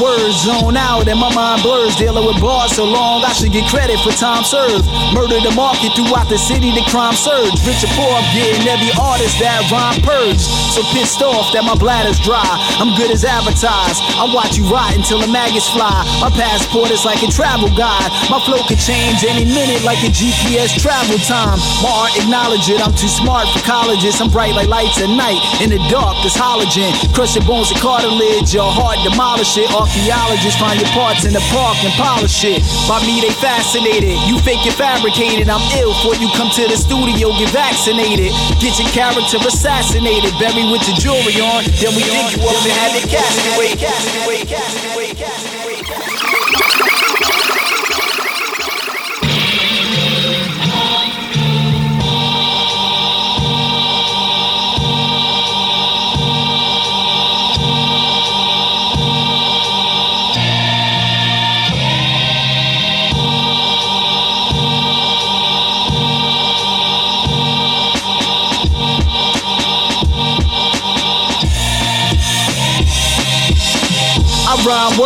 Words, 0.00 0.46
zone 0.46 0.76
out, 0.76 1.06
and 1.06 1.18
my 1.18 1.30
mind 1.34 1.62
blurs. 1.62 1.94
Dealing 1.96 2.24
with 2.24 2.40
bars 2.40 2.74
so 2.74 2.84
long, 2.84 3.22
I 3.22 3.32
should 3.34 3.52
get 3.52 3.66
credit 3.70 3.98
for 4.00 4.14
time 4.14 4.42
served. 4.42 4.86
Murder 5.14 5.38
the 5.42 5.52
market 5.54 5.94
throughout 5.94 6.30
the 6.30 6.38
city, 6.38 6.70
the 6.70 6.82
crime 6.90 7.14
surge. 7.14 7.54
Rich 7.66 7.86
or 7.86 7.92
poor, 7.98 8.10
I'm 8.10 8.26
getting 8.34 8.66
every 8.66 8.90
artist 8.98 9.38
that 9.42 9.66
rhyme 9.70 9.98
purge. 10.02 10.42
So 10.74 10.82
pissed 10.94 11.22
off 11.22 11.50
that 11.54 11.62
my 11.66 11.74
bladder's 11.74 12.18
dry. 12.22 12.46
I'm 12.78 12.94
good 12.94 13.10
as 13.10 13.26
advertised. 13.26 14.00
I 14.18 14.30
watch 14.30 14.56
you 14.56 14.66
rot 14.70 14.94
until 14.94 15.18
the 15.18 15.30
maggots 15.30 15.68
fly. 15.70 16.06
My 16.22 16.30
passport 16.30 16.90
is 16.90 17.02
like 17.02 17.22
a 17.22 17.30
travel 17.30 17.70
guide. 17.74 18.10
My 18.30 18.38
flow 18.42 18.62
could 18.66 18.80
change 18.80 19.26
any 19.26 19.44
minute 19.46 19.82
like 19.82 20.00
a 20.06 20.10
GPS 20.10 20.78
travel 20.78 21.18
time. 21.26 21.58
My 21.82 21.90
art 21.90 22.14
acknowledge 22.18 22.70
it. 22.70 22.78
I'm 22.82 22.94
too 22.94 23.10
smart 23.10 23.50
for 23.50 23.62
colleges. 23.66 24.20
I'm 24.20 24.30
bright 24.30 24.54
like 24.54 24.68
lights 24.70 25.00
at 25.02 25.10
night. 25.10 25.40
In 25.62 25.70
the 25.70 25.80
dark, 25.90 26.18
there's 26.22 26.38
halogen. 26.38 26.94
Crush 27.14 27.34
your 27.34 27.44
bones 27.44 27.70
and 27.70 27.80
cartilage. 27.80 28.54
Your 28.54 28.70
heart 28.70 29.00
demolish 29.02 29.56
it. 29.58 29.68
Archaeologists 29.88 30.60
find 30.60 30.78
your 30.78 30.90
parts 30.90 31.24
in 31.24 31.32
the 31.32 31.40
park 31.48 31.76
and 31.82 31.92
polish 31.94 32.44
it. 32.44 32.60
By 32.86 33.00
me, 33.08 33.24
they 33.24 33.32
fascinated. 33.40 34.20
You 34.28 34.38
fake 34.38 34.66
it 34.66 34.74
fabricated. 34.74 35.48
I'm 35.48 35.64
ill 35.80 35.96
before 35.96 36.14
you 36.16 36.28
come 36.36 36.50
to 36.60 36.68
the 36.68 36.76
studio. 36.76 37.32
Get 37.38 37.48
vaccinated. 37.50 38.32
Get 38.60 38.78
your 38.78 38.88
character 38.92 39.38
assassinated. 39.40 40.36
Bury 40.38 40.68
with 40.68 40.84
your 40.84 40.98
jewelry 41.00 41.40
on. 41.40 41.64
Then 41.80 41.96
we 41.96 42.04
dig 42.04 42.36
you 42.36 42.44
up 42.44 42.60
and 42.68 42.72
have 42.76 43.00
it 43.00 43.08
casted. 43.08 43.48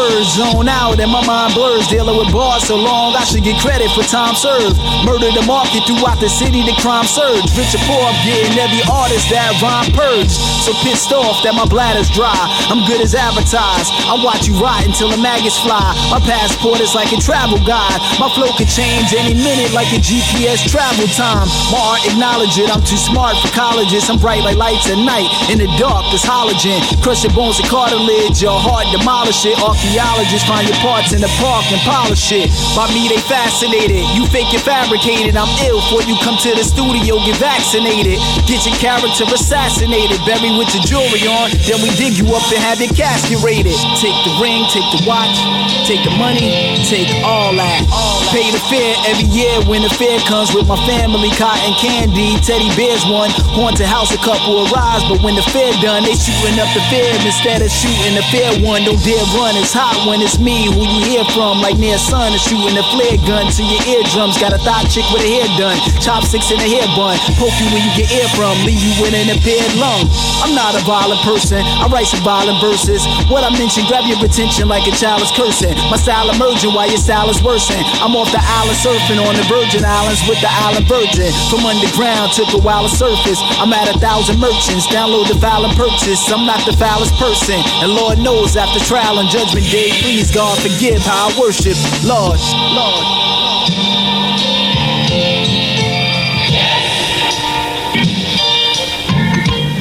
Words, 0.02 0.34
zone 0.34 0.68
out, 0.68 0.98
and 0.98 1.10
my 1.10 1.22
mind 1.26 1.54
blurs. 1.54 1.86
Dealing 1.86 2.16
with 2.18 2.30
bars 2.32 2.66
so 2.66 2.76
long, 2.76 3.14
I 3.14 3.24
should 3.24 3.44
get 3.44 3.60
credit 3.62 3.90
for 3.94 4.02
time 4.02 4.34
served. 4.34 4.78
Murder 5.06 5.30
the 5.30 5.44
market 5.46 5.86
throughout 5.86 6.18
the 6.18 6.28
city, 6.28 6.62
the 6.66 6.74
crime 6.82 7.06
surge. 7.06 7.46
Rich 7.54 7.74
or 7.78 7.82
poor, 7.86 8.02
I'm 8.02 8.18
getting 8.26 8.56
every 8.58 8.82
artist 8.90 9.30
that 9.30 9.54
rhyme 9.62 9.90
purged. 9.94 10.34
So 10.66 10.74
pissed 10.82 11.12
off 11.14 11.42
that 11.46 11.54
my 11.54 11.66
bladder's 11.66 12.10
dry. 12.10 12.34
I'm 12.70 12.82
good 12.88 13.02
as 13.02 13.14
advertised. 13.14 13.90
I 14.10 14.18
watch 14.22 14.46
you 14.48 14.54
rot 14.58 14.82
until 14.86 15.10
the 15.10 15.20
maggots 15.20 15.58
fly. 15.62 15.94
My 16.10 16.18
passport 16.22 16.80
is 16.80 16.94
like 16.94 17.12
a 17.14 17.20
travel 17.20 17.60
guide. 17.62 18.00
My 18.18 18.30
flow 18.34 18.50
could 18.58 18.70
change 18.70 19.14
any 19.14 19.34
minute 19.34 19.70
like 19.72 19.90
a 19.94 20.00
GPS 20.02 20.66
travel 20.66 21.06
time. 21.14 21.46
My 21.70 21.78
art 21.78 22.02
acknowledge 22.08 22.58
it. 22.58 22.70
I'm 22.72 22.82
too 22.82 22.98
smart 22.98 23.38
for 23.38 23.50
colleges. 23.54 24.08
I'm 24.10 24.18
bright 24.18 24.42
like 24.42 24.58
lights 24.58 24.88
at 24.90 24.98
night. 24.98 25.28
In 25.50 25.58
the 25.58 25.68
dark, 25.78 26.06
there's 26.10 26.26
halogen. 26.26 26.80
Crush 27.02 27.22
your 27.22 27.34
bones 27.34 27.60
and 27.60 27.68
cartilage. 27.68 28.42
Your 28.42 28.58
heart 28.58 28.88
demolish 28.90 29.44
it. 29.46 29.58
Archaeologists 29.92 30.48
find 30.48 30.64
your 30.64 30.80
parts 30.80 31.12
in 31.12 31.20
the 31.20 31.28
park 31.36 31.68
and 31.68 31.76
polish 31.84 32.32
it. 32.32 32.48
By 32.72 32.88
me, 32.96 33.12
they 33.12 33.20
fascinated. 33.28 34.00
You 34.16 34.24
fake 34.32 34.48
it 34.48 34.64
fabricated. 34.64 35.36
I'm 35.36 35.52
ill 35.68 35.84
before 35.84 36.00
you 36.08 36.16
come 36.24 36.40
to 36.40 36.56
the 36.56 36.64
studio. 36.64 37.20
Get 37.28 37.36
vaccinated. 37.36 38.16
Get 38.48 38.64
your 38.64 38.72
character 38.80 39.28
assassinated. 39.28 40.16
Bury 40.24 40.48
with 40.56 40.72
your 40.72 40.80
jewelry 40.88 41.28
on. 41.28 41.52
Then 41.68 41.84
we 41.84 41.92
dig 42.00 42.16
you 42.16 42.24
up 42.32 42.40
and 42.48 42.64
have 42.64 42.80
it 42.80 42.96
casket. 42.96 43.36
Take 43.44 44.16
the 44.24 44.32
ring, 44.40 44.64
take 44.72 44.88
the 44.96 45.04
watch, 45.04 45.36
take 45.84 46.00
the 46.08 46.14
money, 46.16 46.80
take 46.88 47.12
all 47.20 47.52
that. 47.52 47.84
Pay 48.32 48.48
the 48.48 48.62
fare 48.72 48.96
every 49.12 49.28
year 49.28 49.60
when 49.68 49.84
the 49.84 49.92
fair 49.92 50.16
comes 50.24 50.56
with 50.56 50.64
my 50.64 50.80
family. 50.88 51.28
Cotton 51.36 51.76
candy, 51.76 52.40
teddy 52.40 52.72
bears 52.80 53.04
one. 53.04 53.28
Haunted 53.52 53.84
house, 53.84 54.08
a 54.08 54.20
couple 54.24 54.56
of 54.56 54.72
arrives. 54.72 55.04
But 55.04 55.20
when 55.20 55.36
the 55.36 55.44
fair 55.52 55.68
done, 55.84 56.08
they 56.08 56.16
shooting 56.16 56.56
up 56.56 56.72
the 56.72 56.80
fair 56.88 57.12
instead 57.28 57.60
of 57.60 57.68
shooting 57.68 58.16
the 58.16 58.24
fair 58.32 58.56
one. 58.64 58.88
Don't 58.88 58.96
dare 59.04 59.20
run, 59.36 59.52
it's 59.60 59.76
hot 59.82 60.06
when 60.06 60.22
it's 60.22 60.38
me. 60.38 60.70
Who 60.70 60.86
you 60.86 61.02
hear 61.02 61.24
from? 61.34 61.58
Like 61.58 61.74
near 61.74 61.98
sun, 61.98 62.30
is 62.30 62.42
shooting 62.46 62.78
a 62.78 62.84
flare 62.94 63.18
gun 63.26 63.50
to 63.50 63.62
your 63.66 63.82
eardrums. 63.90 64.38
Got 64.38 64.54
a 64.54 64.60
thought 64.62 64.86
chick 64.86 65.02
with 65.10 65.26
a 65.26 65.30
hair 65.30 65.48
done. 65.58 65.74
Chopsticks 65.98 66.54
in 66.54 66.62
a 66.62 66.68
hair 66.70 66.86
bun. 66.94 67.18
Poke 67.34 67.54
you 67.58 67.66
where 67.74 67.82
you 67.82 67.92
get 67.98 68.14
air 68.14 68.28
from. 68.38 68.54
Leave 68.62 68.78
you 68.78 68.94
with 69.02 69.10
an 69.18 69.26
impaired 69.26 69.74
lung. 69.74 70.06
I'm 70.46 70.54
not 70.54 70.78
a 70.78 70.82
violent 70.86 71.18
person. 71.26 71.58
I 71.82 71.90
write 71.90 72.06
some 72.06 72.22
violent 72.22 72.62
verses. 72.62 73.02
What 73.26 73.42
I 73.42 73.50
mention, 73.58 73.82
grab 73.90 74.06
your 74.06 74.22
attention 74.22 74.70
like 74.70 74.86
a 74.86 74.94
child 74.94 75.26
is 75.26 75.34
cursing. 75.34 75.74
My 75.90 75.98
style 75.98 76.30
emerging 76.30 76.70
while 76.70 76.86
your 76.86 77.02
style 77.02 77.26
is 77.26 77.42
worsen. 77.42 77.82
I'm 77.98 78.14
off 78.14 78.30
the 78.30 78.42
island 78.42 78.78
surfing 78.78 79.18
on 79.18 79.34
the 79.34 79.46
Virgin 79.50 79.82
Islands 79.82 80.22
with 80.30 80.38
the 80.38 80.52
island 80.62 80.86
virgin. 80.86 81.34
From 81.50 81.66
underground 81.66 82.30
took 82.38 82.54
a 82.54 82.62
while 82.62 82.86
surface. 82.86 83.42
I'm 83.58 83.74
at 83.74 83.90
a 83.90 83.98
thousand 83.98 84.38
merchants. 84.38 84.86
Download 84.86 85.26
the 85.26 85.38
file 85.42 85.66
and 85.66 85.74
purchase. 85.74 86.22
I'm 86.30 86.46
not 86.46 86.62
the 86.68 86.76
foulest 86.78 87.14
person. 87.18 87.58
And 87.82 87.90
Lord 87.90 88.18
knows 88.22 88.54
after 88.54 88.78
trial 88.84 89.18
and 89.18 89.28
judgment 89.28 89.71
day. 89.72 89.88
Please, 90.02 90.30
God, 90.30 90.58
forgive 90.60 91.00
how 91.00 91.28
I 91.28 91.40
worship. 91.40 91.76
Lord, 92.04 92.36
Lord. 92.76 93.04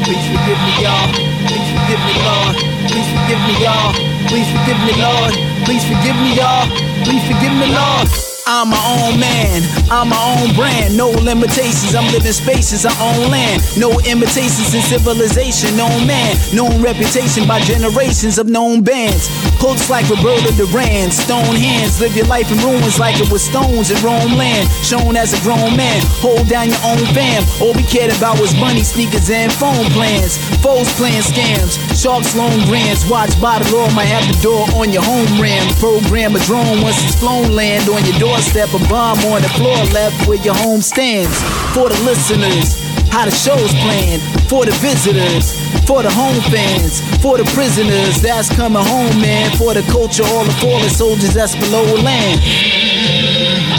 Please 0.07 0.25
forgive 0.31 0.59
me, 0.63 0.73
y'all. 0.79 1.11
Please 1.43 1.69
forgive 1.75 2.01
me, 2.07 2.13
Lord. 2.23 2.55
Please 2.87 3.09
forgive 3.11 3.41
me, 3.43 3.53
y'all. 3.59 3.91
Please 4.31 4.49
forgive 4.55 4.79
me, 4.87 4.93
Lord. 4.95 5.33
Please 5.67 5.83
forgive 5.83 6.15
me, 6.23 6.39
y'all. 6.39 6.65
Please 7.03 7.23
forgive 7.27 7.53
me, 7.59 7.67
Lord. 7.75 8.31
I'm 8.47 8.69
my 8.69 8.83
own 8.99 9.19
man, 9.19 9.63
I'm 9.89 10.09
my 10.09 10.17
own 10.35 10.53
brand. 10.55 10.97
No 10.97 11.09
limitations, 11.09 11.95
I'm 11.95 12.11
living 12.11 12.33
spaces, 12.33 12.85
I 12.85 12.91
own 12.99 13.31
land. 13.31 13.61
No 13.77 13.91
imitations 14.01 14.73
in 14.73 14.81
civilization, 14.81 15.77
known 15.77 16.07
man. 16.07 16.35
Known 16.53 16.81
reputation 16.81 17.47
by 17.47 17.61
generations 17.61 18.39
of 18.39 18.47
known 18.47 18.83
bands. 18.83 19.29
Hooks 19.61 19.93
like 19.93 20.09
Roberto 20.09 20.49
Duran, 20.57 21.13
stone 21.13 21.53
hands. 21.53 22.01
Live 22.01 22.17
your 22.17 22.25
life 22.25 22.49
in 22.49 22.57
ruins 22.65 22.97
like 22.97 23.21
it 23.21 23.29
was 23.29 23.45
stones 23.45 23.93
in 23.93 23.97
Rome 24.01 24.33
land. 24.33 24.65
Shown 24.81 25.13
as 25.13 25.37
a 25.37 25.39
grown 25.45 25.77
man, 25.77 26.01
hold 26.17 26.49
down 26.49 26.73
your 26.73 26.81
own 26.81 27.05
fam. 27.13 27.45
All 27.61 27.69
we 27.77 27.85
cared 27.85 28.09
about 28.09 28.41
was 28.41 28.57
money, 28.57 28.81
sneakers, 28.81 29.29
and 29.29 29.53
phone 29.53 29.85
plans. 29.93 30.41
Foes 30.65 30.89
playing 30.97 31.21
scams, 31.21 31.77
sharks 31.93 32.33
loan 32.33 32.65
grants. 32.65 33.05
Watch 33.05 33.37
the 33.37 33.69
law, 33.69 33.85
might 33.93 34.09
have 34.09 34.25
the 34.33 34.41
door 34.41 34.65
on 34.81 34.89
your 34.89 35.05
home 35.05 35.29
ram. 35.37 35.69
Program 35.77 36.33
a 36.33 36.41
drone 36.49 36.81
once 36.81 36.97
it's 37.05 37.13
flown, 37.21 37.53
land 37.53 37.85
on 37.85 38.01
your 38.09 38.17
doorstep. 38.17 38.73
A 38.73 38.81
bomb 38.89 39.21
on 39.29 39.45
the 39.45 39.51
floor 39.61 39.77
left 39.93 40.25
where 40.25 40.41
your 40.41 40.57
home 40.57 40.81
stands. 40.81 41.37
For 41.77 41.85
the 41.85 42.01
listeners, 42.01 42.81
how 43.11 43.25
the 43.25 43.31
show's 43.31 43.71
planned. 43.83 44.21
For 44.49 44.65
the 44.65 44.71
visitors, 44.79 45.53
for 45.85 46.01
the 46.03 46.11
home 46.11 46.41
fans, 46.49 46.99
for 47.21 47.37
the 47.37 47.45
prisoners 47.53 48.21
that's 48.21 48.49
coming 48.49 48.83
home, 48.83 49.21
man. 49.21 49.55
For 49.57 49.73
the 49.73 49.83
culture, 49.91 50.23
all 50.25 50.43
the 50.43 50.53
fallen 50.53 50.89
soldiers 50.89 51.33
that's 51.33 51.55
below 51.55 51.83
land. 52.01 53.70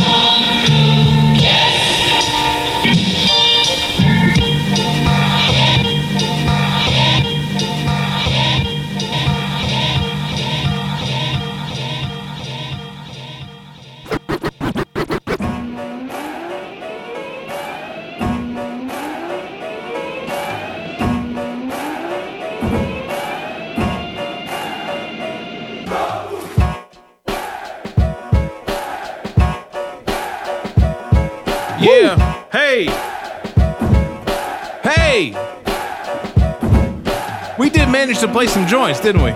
To 38.23 38.29
play 38.33 38.47
some 38.47 38.67
joints, 38.69 39.01
didn't 39.01 39.23
we? 39.23 39.33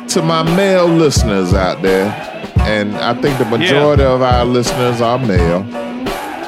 to 0.09 0.23
my 0.23 0.43
male 0.43 0.87
listeners 0.87 1.55
out 1.55 1.83
there, 1.83 2.11
and 2.59 2.95
I 2.97 3.15
think 3.21 3.39
the 3.39 3.45
majority 3.47 4.03
of 4.03 4.23
our 4.23 4.45
listeners 4.45 5.01
are 5.01 5.19
male. 5.19 5.65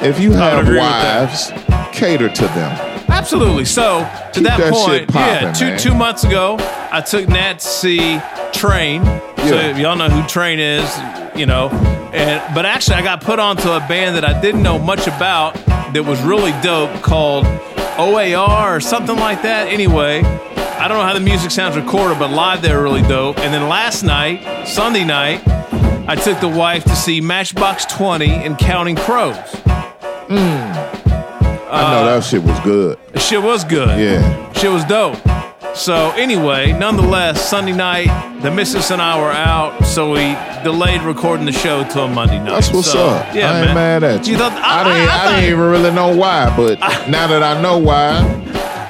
If 0.03 0.19
you 0.19 0.33
have 0.33 0.59
agree 0.59 0.75
with 0.75 0.83
that. 0.83 1.29
wives, 1.59 1.97
cater 1.97 2.29
to 2.29 2.41
them. 2.41 2.92
Absolutely. 3.13 3.65
So 3.65 3.99
to 3.99 4.31
Keep 4.33 4.43
that, 4.43 4.59
that 4.59 4.73
point, 4.73 5.07
poppin', 5.07 5.45
yeah, 5.45 5.53
two 5.53 5.65
man. 5.65 5.79
two 5.79 5.93
months 5.93 6.23
ago, 6.23 6.57
I 6.91 7.01
took 7.01 7.27
Nat 7.29 7.59
to 7.59 7.65
see 7.65 8.19
Train. 8.51 9.05
So 9.05 9.55
Yeah. 9.55 9.77
y'all 9.77 9.95
know 9.95 10.09
who 10.09 10.27
Train 10.27 10.59
is, 10.59 10.89
you 11.35 11.45
know. 11.45 11.69
And 12.13 12.41
but 12.55 12.65
actually, 12.65 12.97
I 12.97 13.01
got 13.01 13.21
put 13.21 13.39
onto 13.39 13.69
a 13.69 13.79
band 13.81 14.15
that 14.17 14.25
I 14.25 14.39
didn't 14.39 14.61
know 14.63 14.77
much 14.79 15.07
about 15.07 15.53
that 15.93 16.03
was 16.05 16.21
really 16.21 16.51
dope 16.61 17.01
called 17.01 17.45
OAR 17.97 18.75
or 18.75 18.79
something 18.79 19.17
like 19.17 19.41
that. 19.43 19.67
Anyway, 19.67 20.21
I 20.23 20.87
don't 20.87 20.97
know 20.97 21.03
how 21.03 21.13
the 21.13 21.19
music 21.19 21.51
sounds 21.51 21.75
recorded, 21.75 22.19
but 22.19 22.31
live 22.31 22.61
they're 22.61 22.81
really 22.81 23.01
dope. 23.03 23.37
And 23.39 23.53
then 23.53 23.69
last 23.69 24.03
night, 24.03 24.67
Sunday 24.67 25.03
night, 25.05 25.41
I 26.07 26.15
took 26.15 26.39
the 26.39 26.47
wife 26.49 26.83
to 26.85 26.95
see 26.95 27.21
Matchbox 27.21 27.85
Twenty 27.85 28.31
and 28.31 28.57
Counting 28.57 28.95
Crows. 28.95 29.35
Hmm. 30.29 31.02
I 31.73 31.93
know 31.93 32.05
that 32.05 32.17
uh, 32.17 32.21
shit 32.21 32.43
was 32.43 32.59
good. 32.61 32.97
Shit 33.15 33.41
was 33.41 33.63
good. 33.63 33.99
Yeah. 33.99 34.51
Shit 34.53 34.71
was 34.71 34.85
dope. 34.85 35.17
So 35.75 36.11
anyway, 36.11 36.71
nonetheless, 36.73 37.49
Sunday 37.49 37.71
night, 37.73 38.41
the 38.41 38.51
missus 38.51 38.91
and 38.91 39.01
I 39.01 39.19
were 39.19 39.31
out, 39.31 39.83
so 39.85 40.11
we 40.11 40.35
delayed 40.63 41.01
recording 41.01 41.47
the 41.47 41.51
show 41.51 41.83
till 41.85 42.07
Monday 42.07 42.37
night. 42.37 42.49
That's 42.51 42.71
what's 42.71 42.91
So, 42.91 43.07
up. 43.07 43.33
Yeah, 43.33 43.51
I 43.51 43.57
ain't 43.57 43.65
man. 43.67 43.75
mad 43.75 44.03
at 44.03 44.27
you. 44.27 44.33
You 44.33 44.37
thought- 44.39 44.51
I- 44.53 44.81
I, 44.81 44.83
didn't. 44.83 44.97
I- 44.97 45.01
I 45.01 45.05
I, 45.05 45.17
thought- 45.17 45.35
didn't 45.37 45.45
even 45.51 45.59
really 45.65 45.91
know 45.91 46.15
why, 46.15 46.53
but 46.55 46.79
now 47.09 47.25
that 47.25 47.41
I 47.41 47.59
know 47.59 47.79
why, 47.79 48.19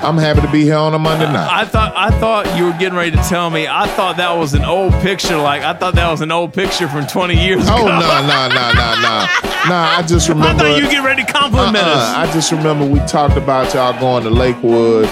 I'm 0.04 0.18
happy 0.18 0.42
to 0.42 0.52
be 0.52 0.64
here 0.64 0.76
on 0.76 0.94
a 0.94 1.00
Monday 1.00 1.26
night. 1.26 1.50
I 1.50 1.66
thought 1.66 1.94
I 1.96 2.10
thought 2.20 2.58
you 2.58 2.66
were 2.66 2.74
getting 2.74 2.98
ready 2.98 3.12
to 3.12 3.24
tell 3.24 3.50
me. 3.50 3.68
I 3.68 3.88
thought 3.88 4.18
that 4.18 4.34
was 4.38 4.54
an 4.54 4.66
old 4.66 4.94
picture. 4.96 5.38
Like 5.38 5.62
I 5.64 5.74
thought 5.74 5.96
that 5.96 6.12
was 6.12 6.22
an 6.22 6.32
old 6.32 6.54
picture 6.54 6.88
from 6.90 7.08
20 7.08 7.36
years 7.36 7.64
oh 7.70 7.76
ago. 7.86 7.88
no 7.88 8.00
no 8.00 8.22
no 8.22 8.48
no 8.50 8.72
no 8.74 8.96
no! 9.02 9.26
Nah, 9.70 9.96
I 9.98 10.04
just 10.06 10.30
I 10.30 10.34
remember. 10.34 10.64
thought 10.64 10.78
you 10.82 10.90
get 10.90 11.04
ready 11.06 11.24
to 11.24 11.32
compliment 11.32 11.78
Uh-uh. 11.78 11.90
us. 11.96 12.16
I 12.30 12.32
just 12.34 12.52
remember 12.52 12.86
we 12.86 13.00
talked 13.08 13.38
about 13.38 13.74
y'all 13.74 13.98
going 14.00 14.24
to 14.24 14.30
Lakewood. 14.30 15.06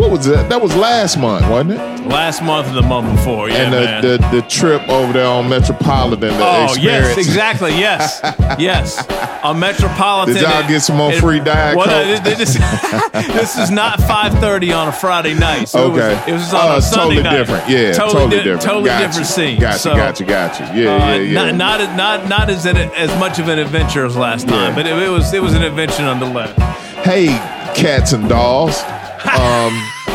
What 0.00 0.10
was 0.12 0.24
that? 0.26 0.48
That 0.48 0.62
was 0.62 0.74
last 0.74 1.18
month, 1.18 1.46
wasn't 1.50 1.72
it? 1.72 2.06
Last 2.08 2.42
month 2.42 2.68
and 2.68 2.76
the 2.76 2.82
month 2.82 3.14
before, 3.16 3.50
yeah, 3.50 3.56
and 3.56 4.02
the, 4.02 4.16
the 4.18 4.40
the 4.40 4.48
trip 4.48 4.80
over 4.88 5.12
there 5.12 5.26
on 5.26 5.48
Metropolitan. 5.50 6.20
The 6.38 6.38
Oh 6.42 6.64
experience. 6.64 7.08
yes, 7.08 7.18
exactly. 7.18 7.70
Yes, 7.72 8.20
yes. 8.58 9.06
On 9.44 9.58
Metropolitan. 9.58 10.34
Did 10.34 10.42
y'all 10.42 10.66
get 10.66 10.80
some 10.80 10.96
more 10.96 11.12
it- 11.12 11.20
free 11.20 11.38
Diet 11.40 11.76
what, 11.76 11.90
uh, 11.90 12.02
Coke? 12.16 12.24
this, 12.24 12.54
this 13.12 13.58
is 13.58 13.70
not 13.70 14.00
five 14.00 14.32
thirty 14.40 14.72
on 14.72 14.88
a 14.88 14.92
Friday 14.92 15.34
night. 15.34 15.66
So 15.68 15.92
okay, 15.92 16.12
it 16.12 16.16
was, 16.16 16.28
it 16.28 16.32
was 16.32 16.54
on 16.54 16.60
Oh, 16.72 16.76
a 16.78 16.82
Sunday 16.82 17.16
totally 17.16 17.22
night. 17.22 17.36
different. 17.36 17.68
Yeah, 17.68 17.92
totally, 17.92 18.12
totally 18.14 18.36
di- 18.38 18.42
different. 18.44 18.62
Totally 18.62 18.84
Got 18.86 19.00
different 19.06 19.26
scene. 19.26 19.60
Gotcha, 19.60 19.78
so, 19.78 19.94
got 19.94 20.18
you, 20.20 20.26
got 20.26 20.58
you. 20.60 20.82
Yeah, 20.82 20.94
uh, 20.94 20.98
yeah, 20.98 21.14
yeah. 21.16 21.32
Not 21.50 21.54
not 21.56 21.80
as- 21.82 21.96
not 21.96 22.28
not 22.28 22.50
as 22.50 22.64
an, 22.64 22.76
as 22.78 23.10
much 23.20 23.38
of 23.38 23.48
an 23.48 23.58
adventure 23.58 24.06
as 24.06 24.16
last 24.16 24.48
time, 24.48 24.70
Yeah. 24.70 24.74
but 24.74 24.86
it, 24.86 24.96
it 24.96 25.10
was 25.10 25.32
it 25.34 25.42
was 25.42 25.52
an 25.52 25.62
adventure 25.62 26.02
nonetheless. 26.02 26.56
Hey, 27.04 27.26
cats 27.74 28.12
and 28.12 28.28
dolls, 28.28 28.82
um, 29.26 29.72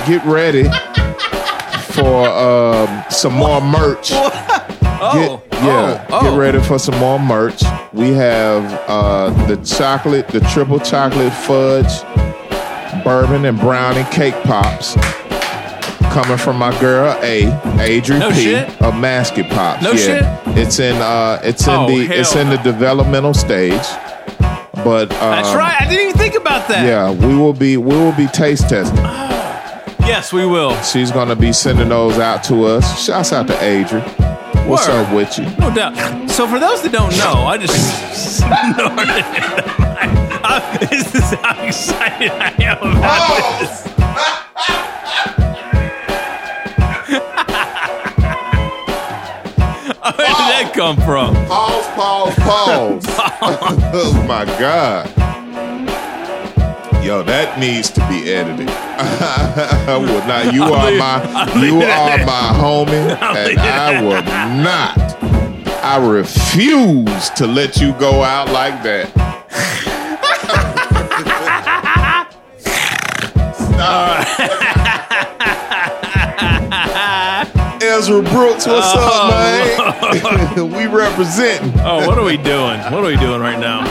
get 0.07 0.23
ready 0.25 0.63
for 1.93 2.27
um, 2.27 3.03
some 3.09 3.33
more 3.33 3.61
merch 3.61 4.11
Oh, 4.97 5.41
Get, 5.51 5.61
yeah, 5.61 6.05
oh, 6.09 6.21
get 6.21 6.33
oh. 6.33 6.37
ready 6.37 6.59
for 6.61 6.79
some 6.79 6.97
more 6.99 7.19
merch. 7.19 7.61
We 7.93 8.13
have 8.13 8.63
uh, 8.87 9.29
the 9.45 9.57
chocolate, 9.57 10.27
the 10.29 10.39
triple 10.39 10.79
chocolate 10.79 11.33
fudge, 11.33 12.01
bourbon 13.03 13.45
and 13.45 13.59
brownie 13.59 14.05
cake 14.09 14.33
pops 14.43 14.95
coming 16.13 16.37
from 16.37 16.57
my 16.57 16.77
girl 16.79 17.11
A, 17.21 17.43
Adri 17.77 18.19
No 18.19 18.29
P 18.31 18.35
shit. 18.43 18.81
of 18.81 18.95
Masket 18.95 19.49
Pops. 19.49 19.83
No 19.83 19.91
yeah. 19.91 20.41
It's 20.57 20.79
in 20.79 20.95
uh, 20.95 21.39
it's 21.43 21.67
in 21.67 21.73
Oh, 21.73 21.87
the 21.87 22.15
it's 22.15 22.35
in 22.35 22.49
the 22.49 22.57
developmental 22.57 23.33
stage. 23.33 23.83
But 24.83 25.11
um, 25.13 25.31
That's 25.31 25.55
right. 25.55 25.75
I 25.79 25.87
didn't 25.89 26.07
even 26.09 26.17
think 26.17 26.35
about 26.35 26.67
that. 26.67 26.85
Yeah, 26.85 27.11
we 27.11 27.35
will 27.35 27.53
be 27.53 27.77
we 27.77 27.95
will 27.95 28.11
be 28.15 28.27
taste 28.27 28.69
testing. 28.69 28.97
Yes, 30.05 30.31
we 30.31 30.45
will. 30.45 30.75
She's 30.83 31.11
gonna 31.11 31.35
be 31.35 31.51
sending 31.51 31.89
those 31.89 32.19
out 32.19 32.43
to 32.45 32.65
us. 32.65 33.03
Shouts 33.05 33.33
out 33.33 33.47
to 33.47 33.63
Adrian. 33.63 34.07
What's 34.67 34.87
Word. 34.87 35.05
up 35.05 35.13
with 35.15 35.37
you? 35.37 35.45
No 35.57 35.73
doubt. 35.73 36.29
So 36.29 36.47
for 36.47 36.59
those 36.59 36.81
that 36.83 36.91
don't 36.91 37.15
know, 37.17 37.45
I 37.45 37.57
just 37.57 37.75
snorted 38.37 39.09
it. 39.09 39.25
I, 40.47 40.77
this 40.89 41.13
is 41.15 41.33
how 41.39 41.63
excited 41.65 42.31
I 42.31 42.53
am 42.63 42.77
about 42.77 43.59
this. 43.59 44.91
come 50.75 50.97
from? 50.97 51.33
Pause, 51.47 51.87
pause, 51.95 52.35
pause. 52.35 53.05
oh 53.93 54.25
my 54.27 54.43
god. 54.59 55.09
Yo, 57.01 57.23
that 57.23 57.57
needs 57.59 57.89
to 57.91 58.01
be 58.09 58.29
edited. 58.29 58.67
I 58.69 59.95
will 59.97 60.27
not. 60.27 60.53
You 60.53 60.63
are 60.63 60.91
my 60.91 61.63
you 61.63 61.77
are 61.77 62.17
my 62.25 62.51
homie, 62.59 63.15
and 63.21 63.59
I 63.59 64.01
will 64.01 64.21
not. 64.61 64.97
I 65.81 66.05
refuse 66.05 67.29
to 67.31 67.47
let 67.47 67.77
you 67.77 67.93
go 67.93 68.23
out 68.23 68.49
like 68.51 68.83
that. 68.83 69.34
Ezra 77.95 78.21
Brooks, 78.21 78.67
what's 78.67 78.93
up, 78.93 78.99
oh. 78.99 79.29
man? 79.31 80.71
we 80.73 80.85
representing. 80.85 81.79
Oh, 81.79 82.05
what 82.05 82.17
are 82.17 82.25
we 82.25 82.35
doing? 82.35 82.81
What 82.91 83.05
are 83.05 83.07
we 83.07 83.15
doing 83.15 83.39
right 83.39 83.57
now? 83.57 83.85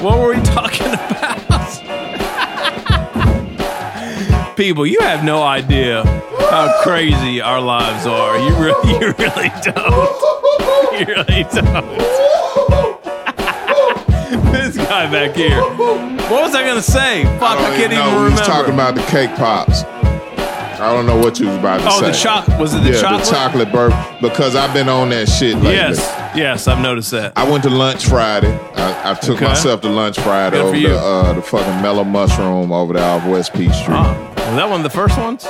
What 0.00 0.20
were 0.20 0.28
we 0.36 0.40
talking 0.42 0.86
about? 0.92 1.36
People, 4.56 4.86
you 4.86 5.00
have 5.00 5.24
no 5.24 5.42
idea 5.42 6.04
how 6.48 6.80
crazy 6.84 7.40
our 7.40 7.60
lives 7.60 8.06
are. 8.06 8.38
You 8.38 8.54
really, 8.54 8.90
you 8.92 9.14
really 9.18 9.50
don't. 9.64 10.20
You 11.00 11.06
really 11.06 11.44
don't. 11.52 11.98
this 14.52 14.76
guy 14.76 15.10
back 15.10 15.34
here. 15.34 15.60
What 15.60 16.42
was 16.42 16.54
I 16.54 16.62
gonna 16.64 16.80
say? 16.82 17.24
Fuck, 17.40 17.58
I, 17.58 17.76
can't 17.76 17.92
No, 17.92 18.00
even 18.02 18.14
we 18.14 18.22
remember. 18.26 18.30
was 18.30 18.46
talking 18.46 18.74
about 18.74 18.94
the 18.94 19.02
cake 19.02 19.34
pops. 19.34 19.82
I 20.80 20.92
don't 20.94 21.06
know 21.06 21.16
what 21.18 21.38
you 21.38 21.46
was 21.46 21.56
about 21.56 21.80
to 21.80 21.86
Oh, 21.88 22.00
say. 22.00 22.06
the 22.10 22.16
choc- 22.16 22.48
was 22.58 22.74
it 22.74 22.82
the 22.82 22.92
yeah, 22.92 23.00
chocolate? 23.00 23.24
the 23.24 23.30
chocolate 23.30 23.72
bourbon 23.72 23.98
because 24.22 24.56
I've 24.56 24.72
been 24.72 24.88
on 24.88 25.10
that 25.10 25.28
shit 25.28 25.54
lately. 25.56 25.72
yes, 25.72 25.98
yes, 26.34 26.66
I've 26.68 26.80
noticed 26.80 27.10
that. 27.10 27.32
I 27.36 27.48
went 27.48 27.62
to 27.64 27.70
lunch 27.70 28.06
Friday. 28.06 28.52
I, 28.76 29.10
I 29.10 29.14
took 29.14 29.36
Okay. 29.36 29.46
myself 29.46 29.80
to 29.82 29.88
lunch 29.88 30.18
Friday 30.20 30.56
Good 30.56 30.64
over 30.66 30.76
the 30.78 30.98
uh, 30.98 31.32
the 31.34 31.42
fucking 31.42 31.82
Mellow 31.82 32.04
Mushroom 32.04 32.72
over 32.72 32.94
there 32.94 33.04
off 33.04 33.26
West 33.26 33.52
Peach 33.52 33.72
Street. 33.72 33.94
Oh, 33.96 34.32
was 34.36 34.56
that 34.56 34.68
one 34.70 34.80
of 34.80 34.84
the 34.84 34.90
first 34.90 35.18
ones? 35.18 35.44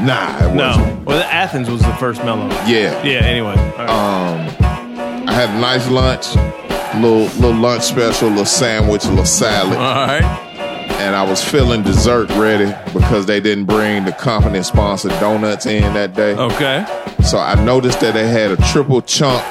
Nah, 0.00 0.44
it 0.44 0.54
No. 0.54 0.66
wasn't. 0.68 0.86
No. 0.98 1.02
Well, 1.04 1.22
Athens 1.22 1.70
was 1.70 1.80
the 1.82 1.94
first 1.94 2.24
mellow. 2.24 2.48
Yeah. 2.66 3.00
Yeah. 3.04 3.20
Anyway. 3.20 3.54
Right. 3.54 3.88
Um, 3.88 5.28
I 5.28 5.32
had 5.32 5.50
a 5.50 5.60
nice 5.60 5.88
lunch, 5.88 6.34
little 7.00 7.26
little 7.40 7.54
lunch 7.60 7.84
special, 7.84 8.28
a 8.28 8.30
little 8.30 8.44
sandwich, 8.44 9.04
little 9.06 9.24
salad. 9.24 9.76
All 9.78 10.06
right. 10.06 10.43
And 11.04 11.14
I 11.14 11.22
was 11.22 11.44
feeling 11.44 11.82
dessert 11.82 12.30
ready 12.30 12.74
because 12.94 13.26
they 13.26 13.38
didn't 13.38 13.66
bring 13.66 14.06
the 14.06 14.12
company 14.12 14.62
sponsored 14.62 15.10
donuts 15.20 15.66
in 15.66 15.92
that 15.92 16.14
day. 16.14 16.34
Okay. 16.34 16.86
So 17.22 17.36
I 17.36 17.62
noticed 17.62 18.00
that 18.00 18.14
they 18.14 18.26
had 18.26 18.50
a 18.50 18.56
triple 18.72 19.02
chunk 19.02 19.44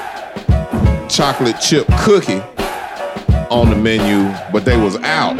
chocolate 1.08 1.60
chip 1.60 1.86
cookie 2.00 2.40
on 3.50 3.70
the 3.70 3.76
menu, 3.76 4.36
but 4.52 4.64
they 4.64 4.76
was 4.76 4.96
out. 4.96 5.36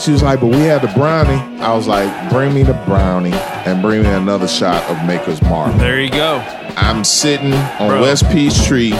She 0.00 0.12
was 0.12 0.22
like, 0.22 0.40
but 0.40 0.46
we 0.46 0.60
had 0.60 0.80
the 0.80 0.88
brownie. 0.88 1.60
I 1.60 1.74
was 1.74 1.86
like, 1.86 2.30
bring 2.30 2.54
me 2.54 2.62
the 2.62 2.72
brownie 2.86 3.32
and 3.32 3.82
bring 3.82 4.04
me 4.04 4.08
another 4.08 4.48
shot 4.48 4.82
of 4.84 4.96
Maker's 5.06 5.42
Mark. 5.42 5.76
There 5.76 6.00
you 6.00 6.10
go. 6.10 6.38
I'm 6.76 7.04
sitting 7.04 7.52
on 7.52 7.88
Bro. 7.90 8.00
West 8.00 8.24
Peachtree 8.30 8.92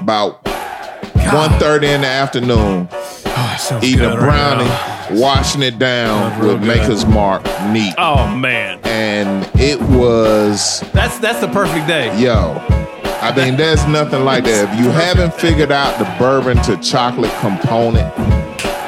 about 0.00 0.44
1.30 0.44 1.82
in 1.82 2.00
the 2.02 2.06
afternoon 2.06 2.88
oh, 2.92 3.56
sounds 3.58 3.84
eating 3.84 4.04
a 4.04 4.14
brownie, 4.14 4.64
now. 4.64 4.91
Washing 5.20 5.62
it 5.62 5.78
down 5.78 6.38
with 6.40 6.60
good. 6.60 6.66
Maker's 6.68 7.04
Mark 7.06 7.42
neat. 7.70 7.94
Oh 7.98 8.34
man, 8.34 8.80
And 8.84 9.48
it 9.60 9.80
was, 9.80 10.80
that's 10.92 11.18
that's 11.18 11.40
the 11.40 11.48
perfect 11.48 11.86
day. 11.86 12.06
yo, 12.20 12.56
I 13.20 13.32
mean, 13.36 13.56
there's 13.56 13.86
nothing 13.86 14.24
like 14.24 14.44
that. 14.44 14.72
If 14.74 14.80
you 14.84 14.90
haven't 14.90 15.34
figured 15.34 15.70
out 15.72 15.98
the 15.98 16.04
bourbon 16.18 16.56
to 16.64 16.76
chocolate 16.78 17.32
component, 17.40 18.12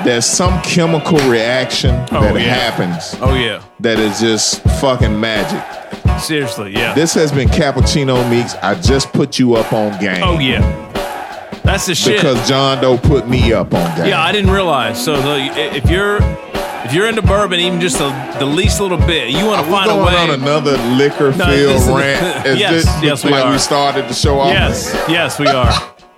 there's 0.05 0.27
some 0.27 0.61
chemical 0.63 1.19
reaction 1.31 1.95
Oh, 2.13 2.21
that 2.21 2.35
yeah. 2.35 2.41
happens 2.55 3.15
Oh 3.23 3.35
yeah. 3.35 3.63
that 3.81 3.99
is 3.99 4.21
just 4.21 4.61
fucking 4.81 5.19
magic. 5.19 5.63
Seriously, 6.21 6.73
yeah. 6.73 6.95
This 6.95 7.15
has 7.15 7.33
been 7.33 7.49
Cappuccino 7.49 8.29
Meeks. 8.31 8.55
I 8.57 8.75
just 8.81 9.13
put 9.13 9.39
you 9.39 9.55
up 9.55 9.73
on 9.73 9.99
game. 10.01 10.23
oh 10.23 10.39
yeah. 10.39 10.61
That's 11.65 11.87
the 11.87 11.95
shit. 11.95 12.17
Because 12.17 12.47
John 12.49 12.81
Doe 12.83 12.99
put 12.99 13.27
me 13.29 13.53
up 13.53 13.69
on 13.75 13.81
that. 13.99 14.07
yeah, 14.07 14.23
I 14.23 14.33
didn't 14.33 14.51
realize. 14.51 15.03
So 15.03 15.17
the, 15.21 15.37
if 15.75 15.89
you're 15.91 16.19
if 16.85 16.93
you're 16.93 17.09
into 17.09 17.23
bourbon, 17.23 17.59
even 17.61 17.81
just 17.81 17.97
the, 17.97 18.11
the 18.39 18.45
least 18.45 18.79
little 18.81 18.99
bit, 18.99 19.31
you 19.31 19.47
want 19.47 19.65
to 19.65 19.71
find 19.73 19.91
a 19.91 19.95
going 19.95 20.07
way. 20.07 20.17
on 20.17 20.31
another 20.31 20.77
liquor 20.97 21.33
No, 21.33 21.47
field 21.47 21.77
is- 21.77 21.89
rant? 21.89 22.47
Is 22.47 22.59
Yes, 22.61 22.85
this 22.85 23.03
yes, 23.03 23.25
we 23.25 23.31
like 23.31 23.47
are. 23.47 23.53
we 23.53 23.59
started 23.59 24.07
the 24.09 24.13
show 24.15 24.39
off? 24.39 24.53
Yes, 24.53 24.93
yes, 25.09 25.39
we 25.39 25.47
are. 25.47 25.73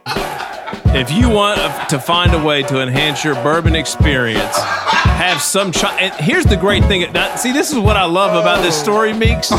if 0.97 1.13
you 1.13 1.31
want 1.31 1.61
to 1.91 1.99
find 2.01 2.35
a 2.35 2.43
way 2.45 2.63
to 2.65 2.81
enhance 2.81 3.23
your 3.25 3.35
bourbon 3.37 3.77
experience, 3.77 4.57
have 4.59 5.41
some. 5.41 5.71
Ch- 5.71 5.85
and 5.85 6.13
here's 6.15 6.45
the 6.47 6.57
great 6.57 6.85
thing. 6.87 7.13
Now, 7.13 7.37
see, 7.37 7.53
this 7.53 7.71
is 7.71 7.79
what 7.79 7.97
I 7.97 8.05
love 8.07 8.35
about 8.35 8.63
this 8.63 8.77
story, 8.77 9.13
Meeks, 9.13 9.53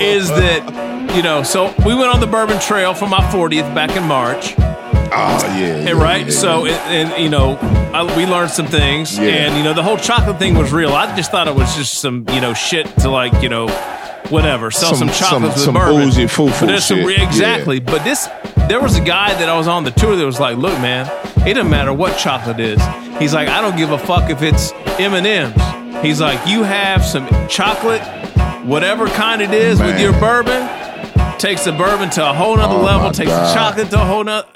is 0.00 0.28
that 0.30 1.12
you 1.14 1.22
know. 1.22 1.42
So 1.42 1.74
we 1.84 1.94
went 1.94 2.08
on 2.14 2.20
the 2.20 2.26
bourbon 2.26 2.58
trail 2.60 2.94
for 2.94 3.06
my 3.06 3.20
40th 3.30 3.74
back 3.74 3.94
in 3.94 4.04
March. 4.04 4.54
Oh 5.12 5.56
yeah. 5.58 5.78
Yeah, 5.84 5.90
right, 5.92 6.26
yeah, 6.26 6.30
so 6.32 6.64
yeah. 6.66 6.74
and, 6.90 7.12
and 7.12 7.22
you 7.22 7.28
know, 7.30 7.56
I, 7.92 8.16
we 8.16 8.26
learned 8.26 8.50
some 8.50 8.66
things, 8.66 9.16
Yeah. 9.18 9.24
and 9.24 9.56
you 9.56 9.64
know, 9.64 9.74
the 9.74 9.82
whole 9.82 9.96
chocolate 9.96 10.38
thing 10.38 10.56
was 10.56 10.72
real. 10.72 10.92
I 10.92 11.14
just 11.16 11.30
thought 11.30 11.48
it 11.48 11.54
was 11.54 11.74
just 11.76 11.94
some 12.00 12.24
you 12.32 12.40
know 12.40 12.54
shit 12.54 12.86
to 12.98 13.10
like 13.10 13.42
you 13.42 13.48
know, 13.48 13.66
whatever, 14.28 14.70
sell 14.70 14.94
some, 14.94 15.08
Some- 15.08 15.14
some- 15.14 15.28
chocolates 15.28 15.54
with 15.56 15.64
some 15.64 15.74
bourbon. 15.74 16.08
bougie 16.08 16.26
foo-foo 16.28 16.66
But 16.66 16.80
some 16.82 16.98
shit. 17.00 17.20
exactly. 17.20 17.80
But 17.80 18.04
this, 18.04 18.28
there 18.68 18.80
was 18.80 18.96
a 18.96 19.00
guy 19.02 19.34
that 19.34 19.48
I 19.48 19.56
was 19.56 19.66
on 19.66 19.82
the 19.84 19.90
tour 19.90 20.14
that 20.16 20.24
was 20.24 20.38
like, 20.38 20.56
"Look, 20.56 20.78
man, 20.80 21.06
it 21.46 21.54
doesn't 21.54 21.70
matter 21.70 21.92
what 21.92 22.16
chocolate 22.16 22.60
is." 22.60 22.80
He's 23.18 23.34
like, 23.34 23.48
"I 23.48 23.60
don't 23.60 23.76
give 23.76 23.90
a 23.90 23.98
fuck 23.98 24.30
if 24.30 24.42
it's 24.42 24.72
M 25.00 25.14
and 25.14 25.26
M's." 25.26 26.02
He's 26.04 26.20
like, 26.20 26.38
"You 26.46 26.62
have 26.62 27.04
some 27.04 27.26
chocolate, 27.48 28.00
whatever 28.64 29.08
kind 29.08 29.42
it 29.42 29.52
is, 29.52 29.80
with 29.80 30.00
your 30.00 30.12
bourbon." 30.20 30.68
Takes 31.40 31.64
the 31.64 31.72
bourbon 31.72 32.10
to 32.10 32.30
a 32.30 32.34
whole 32.34 32.56
nother 32.56 32.74
Oh, 32.74 32.82
level. 32.82 33.10
Takes 33.10 33.30
God. 33.30 33.48
the 33.48 33.54
chocolate 33.54 33.90
to 33.90 33.96
a 34.02 34.04
whole 34.04 34.24
nother. 34.24 34.46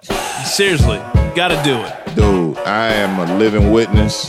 Seriously, 0.45 0.99
got 1.35 1.49
to 1.49 1.61
do 1.65 1.77
it. 1.81 2.15
dude, 2.15 2.59
I 2.59 2.89
am 2.93 3.19
a 3.19 3.39
living 3.39 3.73
witness. 3.73 4.29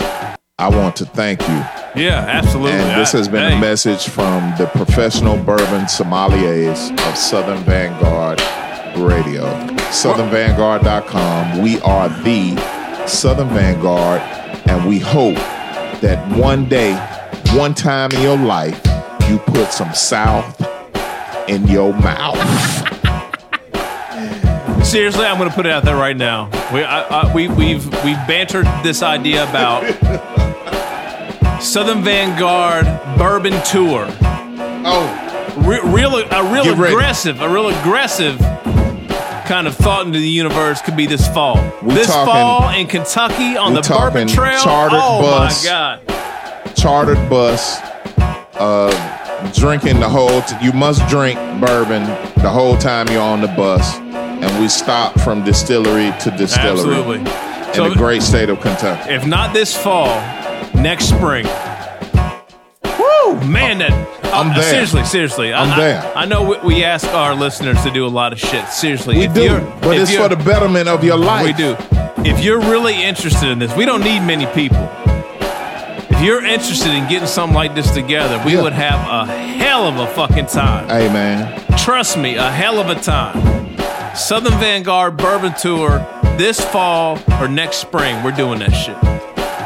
I 0.57 0.69
want 0.69 0.95
to 0.97 1.05
thank 1.05 1.41
you. 1.41 1.61
Yeah, 2.01 2.23
absolutely. 2.27 2.71
And 2.79 2.99
this 3.01 3.13
I- 3.13 3.17
has 3.17 3.27
been 3.27 3.51
a 3.53 3.59
message 3.59 4.07
from 4.07 4.53
the 4.57 4.67
professional 4.67 5.35
bourbon 5.37 5.81
sommeliers 5.85 6.91
of 7.09 7.17
Southern 7.17 7.57
Vanguard 7.65 8.39
Radio. 8.95 9.43
SouthernVanguard.com. 9.91 11.61
We 11.61 11.79
are 11.81 12.07
the 12.23 12.55
Southern 13.05 13.49
Vanguard, 13.49 14.21
and 14.67 14.85
we 14.87 14.99
hope 14.99 15.35
that 16.01 16.25
one 16.37 16.69
day, 16.69 16.93
one 17.53 17.73
time 17.73 18.11
in 18.13 18.21
your 18.21 18.37
life, 18.37 18.79
you 19.29 19.39
put 19.39 19.71
some 19.73 19.93
South 19.93 20.55
in 21.47 21.67
your 21.67 21.93
mouth. 21.93 22.37
Seriously, 24.85 25.25
I'm 25.25 25.37
going 25.37 25.49
to 25.49 25.55
put 25.55 25.65
it 25.65 25.71
out 25.71 25.83
there 25.83 25.95
right 25.95 26.15
now. 26.15 26.45
We, 26.73 26.83
I, 26.83 27.01
I, 27.21 27.33
we, 27.33 27.47
we've 27.47 27.85
we've 28.03 28.17
bantered 28.27 28.65
this 28.83 29.01
idea 29.01 29.43
about 29.49 29.83
Southern 31.61 32.03
Vanguard 32.03 32.85
Bourbon 33.17 33.53
Tour. 33.63 34.07
Oh, 34.87 35.21
Re- 35.57 35.79
real, 35.83 36.15
a 36.15 36.53
real 36.53 36.63
Get 36.65 36.77
ready. 36.77 36.93
aggressive, 36.93 37.41
a 37.41 37.49
real 37.49 37.69
aggressive 37.69 38.37
kind 39.47 39.67
of 39.67 39.75
thought 39.75 40.05
into 40.05 40.19
the 40.19 40.27
universe 40.27 40.81
could 40.81 40.97
be 40.97 41.05
this 41.07 41.27
fall. 41.29 41.55
We 41.81 41.93
this 41.95 42.07
talking- 42.07 42.33
fall 42.33 42.69
in 42.69 42.87
Kentucky 42.87 43.57
on 43.57 43.73
the 43.73 43.81
Bourbon 43.81 44.27
Trail. 44.27 44.59
chartered 44.61 44.99
oh 45.01 45.21
bus. 45.21 45.63
my 45.63 45.69
God! 45.69 46.75
chartered 46.75 47.29
bus, 47.29 47.79
uh, 48.59 48.91
drinking 49.53 49.99
the 49.99 50.09
whole. 50.09 50.41
T- 50.41 50.55
you 50.61 50.71
must 50.73 51.07
drink 51.07 51.37
bourbon 51.61 52.03
the 52.41 52.49
whole 52.49 52.77
time 52.77 53.07
you're 53.09 53.21
on 53.21 53.41
the 53.41 53.47
bus. 53.49 53.97
and 53.99 54.59
we 54.61 54.67
stop 54.67 55.17
from 55.21 55.43
distillery 55.43 56.11
to 56.19 56.29
distillery 56.31 56.71
Absolutely. 56.71 57.19
in 57.19 57.73
So- 57.73 57.89
the 57.89 57.95
great 57.95 58.21
state 58.21 58.49
of 58.49 58.59
Kentucky. 58.59 59.09
If 59.13 59.25
not 59.25 59.53
this 59.53 59.75
fall, 59.75 60.07
next 60.75 61.05
spring. 61.09 61.45
Woo, 62.99 63.39
man! 63.45 63.79
That 63.79 63.91
I'm 64.33 64.51
uh, 64.51 64.55
there. 64.55 64.69
seriously, 64.69 65.03
seriously. 65.05 65.53
I'm 65.53 65.71
I, 65.71 65.77
there. 65.79 66.13
I 66.15 66.25
know 66.25 66.43
we, 66.49 66.57
we 66.75 66.83
ask 66.83 67.07
our 67.07 67.33
listeners 67.33 67.81
to 67.83 67.91
do 67.91 68.05
a 68.05 68.09
lot 68.09 68.33
of 68.33 68.39
shit. 68.39 68.67
Seriously, 68.69 69.17
We 69.17 69.27
do, 69.27 69.59
but 69.81 69.97
it's 69.97 70.13
for 70.15 70.27
the 70.29 70.35
betterment 70.35 70.87
of 70.89 71.03
your 71.03 71.17
life. 71.17 71.45
We 71.45 71.53
do. 71.53 71.75
If 72.29 72.43
you're 72.43 72.59
really 72.59 73.01
interested 73.03 73.49
in 73.49 73.59
this, 73.59 73.73
we 73.75 73.85
don't 73.85 74.01
need 74.03 74.19
many 74.21 74.45
people. 74.47 74.89
If 76.17 76.21
you're 76.23 76.43
interested 76.45 76.93
in 76.93 77.07
getting 77.09 77.27
something 77.27 77.55
like 77.55 77.75
this 77.75 77.91
together, 77.91 78.41
we 78.45 78.53
Yeah. 78.55 78.61
would 78.61 78.73
have 78.73 78.99
a 79.09 79.25
hell 79.31 79.85
of 79.87 79.97
a 79.97 80.07
fucking 80.07 80.45
time. 80.47 80.87
Hey 80.87 81.09
man, 81.11 81.61
Trust 81.77 82.17
me, 82.17 82.35
a 82.35 82.49
hell 82.49 82.79
of 82.79 82.89
a 82.89 82.95
time. 82.95 83.77
Southern 84.15 84.53
Vanguard 84.59 85.17
Bourbon 85.17 85.53
Tour 85.53 86.03
this 86.37 86.59
fall 86.59 87.19
or 87.39 87.47
next 87.47 87.77
spring. 87.77 88.23
We're 88.23 88.31
doing 88.31 88.59
that 88.59 88.71
shit. 88.71 88.95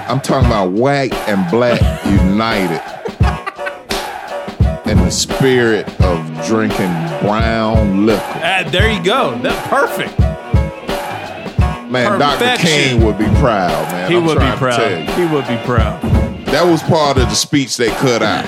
I'm 0.09 0.19
talking 0.19 0.47
about 0.47 0.71
white 0.71 1.13
and 1.29 1.49
black 1.51 1.79
united 2.05 2.81
in 4.89 4.97
the 4.97 5.11
spirit 5.11 5.87
of 6.01 6.45
drinking 6.47 6.91
brown 7.21 8.05
liquor. 8.07 8.23
Ah, 8.43 8.63
there 8.69 8.91
you 8.91 9.01
go. 9.03 9.37
That 9.43 9.69
perfect. 9.69 10.17
Man, 11.89 12.19
Dr. 12.19 12.37
Perfection. 12.37 12.67
King 12.69 13.03
would 13.05 13.17
be 13.17 13.25
proud, 13.39 13.91
man. 13.91 14.11
He 14.11 14.17
I'm 14.17 14.25
would 14.25 14.39
be 14.39 14.51
proud. 14.57 15.09
He 15.11 15.25
would 15.25 15.47
be 15.47 15.57
proud. 15.65 15.99
That 16.51 16.63
was 16.69 16.81
part 16.83 17.17
of 17.17 17.29
the 17.29 17.35
speech 17.35 17.77
they 17.77 17.89
cut 17.89 18.23
out. 18.23 18.45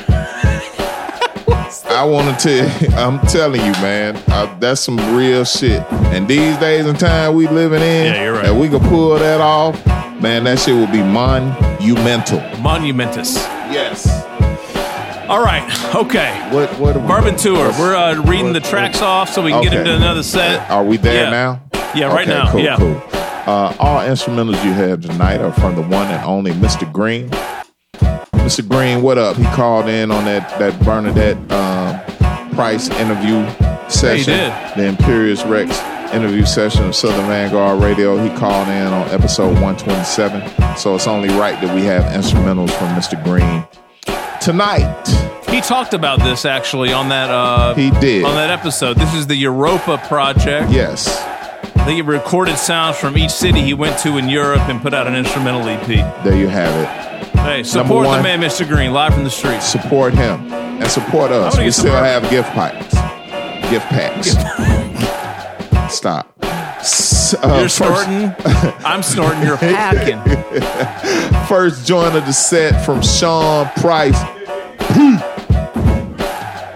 I 1.91 2.03
want 2.05 2.39
to 2.39 2.43
tell 2.67 2.99
I'm 2.99 3.19
telling 3.27 3.61
you, 3.61 3.71
man, 3.73 4.15
uh, 4.29 4.57
that's 4.59 4.81
some 4.81 4.97
real 5.15 5.45
shit. 5.45 5.81
And 6.13 6.27
these 6.27 6.57
days 6.57 6.85
and 6.85 6.99
time 6.99 7.35
we 7.35 7.47
living 7.47 7.81
in, 7.81 8.13
Yeah, 8.13 8.23
you're 8.23 8.33
right. 8.33 8.45
and 8.45 8.59
we 8.59 8.69
can 8.69 8.79
pull 8.89 9.19
that 9.19 9.39
off, 9.41 9.75
man, 10.21 10.45
that 10.45 10.59
shit 10.59 10.73
will 10.73 10.87
be 10.87 11.03
monumental. 11.03 12.39
Monumentous. 12.61 13.35
Yes. 13.69 14.07
All 15.29 15.43
right. 15.43 15.63
Okay. 15.95 16.31
What? 16.51 16.69
What? 16.79 16.95
are 16.95 16.99
we 16.99 17.07
Bourbon 17.07 17.35
doing? 17.35 17.55
tour. 17.57 17.71
We're 17.79 17.95
uh, 17.95 18.15
reading 18.23 18.47
what- 18.47 18.53
the 18.53 18.59
tracks 18.61 18.99
what- 18.99 19.07
off 19.07 19.29
so 19.29 19.43
we 19.43 19.51
can 19.51 19.61
get 19.63 19.73
into 19.73 19.95
another 19.95 20.23
set. 20.23 20.69
Are 20.71 20.83
we 20.83 20.97
there 20.97 21.25
Yeah. 21.25 21.29
now? 21.29 21.61
Yeah, 21.93 22.07
right 22.07 22.27
Okay, 22.27 22.37
now. 22.37 22.51
Cool, 22.51 22.61
yeah. 22.61 22.77
cool. 22.77 23.01
Uh, 23.45 23.75
all 23.79 23.99
instrumentals 23.99 24.63
you 24.63 24.71
have 24.73 25.01
tonight 25.01 25.39
are 25.41 25.51
from 25.51 25.75
the 25.75 25.81
one 25.81 26.07
and 26.07 26.23
only 26.25 26.51
Mr. 26.51 26.91
Green. 26.91 27.29
Mr. 28.51 28.67
Green, 28.67 29.01
what 29.01 29.17
up? 29.17 29.37
He 29.37 29.45
called 29.45 29.87
in 29.87 30.11
on 30.11 30.25
that 30.25 30.59
that 30.59 30.77
Bernadette 30.83 31.37
um, 31.53 32.51
Price 32.53 32.89
interview 32.89 33.45
session, 33.89 34.33
did. 34.33 34.51
the 34.75 34.91
Imperius 34.91 35.49
Rex 35.49 35.79
interview 36.13 36.45
session 36.45 36.83
of 36.85 36.93
Southern 36.93 37.27
Vanguard 37.27 37.81
Radio. 37.81 38.21
He 38.21 38.29
called 38.37 38.67
in 38.67 38.87
on 38.87 39.07
episode 39.09 39.53
127, 39.61 40.75
so 40.75 40.95
it's 40.95 41.07
only 41.07 41.29
right 41.29 41.59
that 41.61 41.73
we 41.73 41.83
have 41.83 42.03
instrumentals 42.11 42.71
from 42.71 42.89
Mr. 42.89 43.21
Green 43.23 43.65
tonight. 44.41 45.07
He 45.49 45.61
talked 45.61 45.93
about 45.93 46.19
this 46.19 46.43
actually 46.43 46.91
on 46.91 47.07
that. 47.07 47.29
Uh, 47.29 47.73
He 47.75 47.89
did. 48.01 48.25
on 48.25 48.35
that 48.35 48.49
episode. 48.49 48.97
This 48.97 49.13
is 49.13 49.27
the 49.27 49.35
Europa 49.35 49.97
project. 50.09 50.71
Yes, 50.71 51.07
I 51.77 51.85
think 51.85 51.95
he 51.95 52.01
recorded 52.01 52.57
sounds 52.57 52.97
from 52.97 53.17
each 53.17 53.31
city 53.31 53.61
he 53.61 53.73
went 53.73 53.97
to 53.99 54.17
in 54.17 54.27
Europe 54.27 54.67
and 54.67 54.81
put 54.81 54.93
out 54.93 55.07
an 55.07 55.15
instrumental 55.15 55.61
EP. 55.69 55.87
there 56.25 56.35
you 56.35 56.49
have 56.49 56.75
it. 57.07 57.10
Hey, 57.43 57.63
support 57.63 58.05
the 58.05 58.23
man, 58.23 58.39
Mr. 58.39 58.67
Green, 58.67 58.93
live 58.93 59.13
from 59.13 59.23
the 59.23 59.29
streets. 59.29 59.65
support 59.65 60.13
him 60.13 60.51
and 60.53 60.87
support 60.87 61.31
us. 61.31 61.57
We 61.57 61.71
still 61.71 61.91
have 61.93 62.29
gift 62.29 62.49
packs. 62.51 62.93
Gift 63.69 63.87
packs. 63.87 64.31
Stop. 65.93 66.31
S- 66.43 67.33
uh, 67.35 67.47
You're 67.59 67.69
first, 67.69 67.77
snorting. 67.77 68.35
I'm 68.85 69.03
snorting. 69.03 69.41
You're 69.43 69.57
hacking. 69.57 70.19
first 71.47 71.85
joint 71.87 72.15
of 72.15 72.25
the 72.25 72.31
set 72.33 72.85
from 72.85 73.01
Sean 73.01 73.67
Price. 73.77 74.19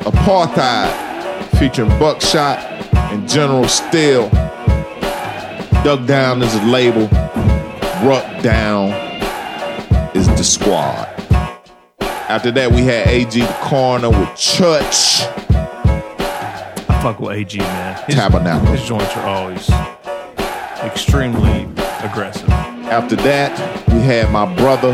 Apartheid 0.04 1.48
featuring 1.60 1.90
Buckshot 2.00 2.60
and 2.96 3.28
General 3.30 3.68
Steele. 3.68 4.30
Duck 5.84 6.06
Down 6.08 6.42
is 6.42 6.54
a 6.56 6.64
label. 6.66 7.08
Ruck 8.08 8.42
Down 8.44 8.92
the 10.38 10.44
squad. 10.44 11.08
After 12.02 12.52
that, 12.52 12.72
we 12.72 12.82
had 12.82 13.08
AG 13.08 13.40
Da 13.40 13.62
Coroner 13.62 14.10
with 14.10 14.36
Church 14.36 15.22
I 16.88 17.00
fuck 17.02 17.20
with 17.20 17.38
AG, 17.38 17.58
man. 17.58 18.04
His, 18.06 18.16
Tabernacle. 18.16 18.68
his 18.68 18.84
joints 18.84 19.16
are 19.16 19.28
always 19.28 19.70
extremely 20.84 21.64
aggressive. 22.02 22.50
After 22.50 23.16
that, 23.18 23.58
we 23.90 24.00
had 24.00 24.32
my 24.32 24.46
brother 24.56 24.92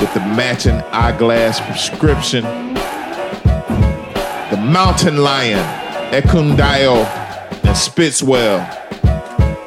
with 0.00 0.14
the 0.14 0.20
matching 0.20 0.76
eyeglass 0.92 1.60
prescription. 1.60 2.44
The 4.50 4.60
Mountain 4.62 5.18
Lion, 5.18 5.64
Ekundayo, 6.12 7.04
and 7.64 7.76
Spitzwell. 7.76 8.60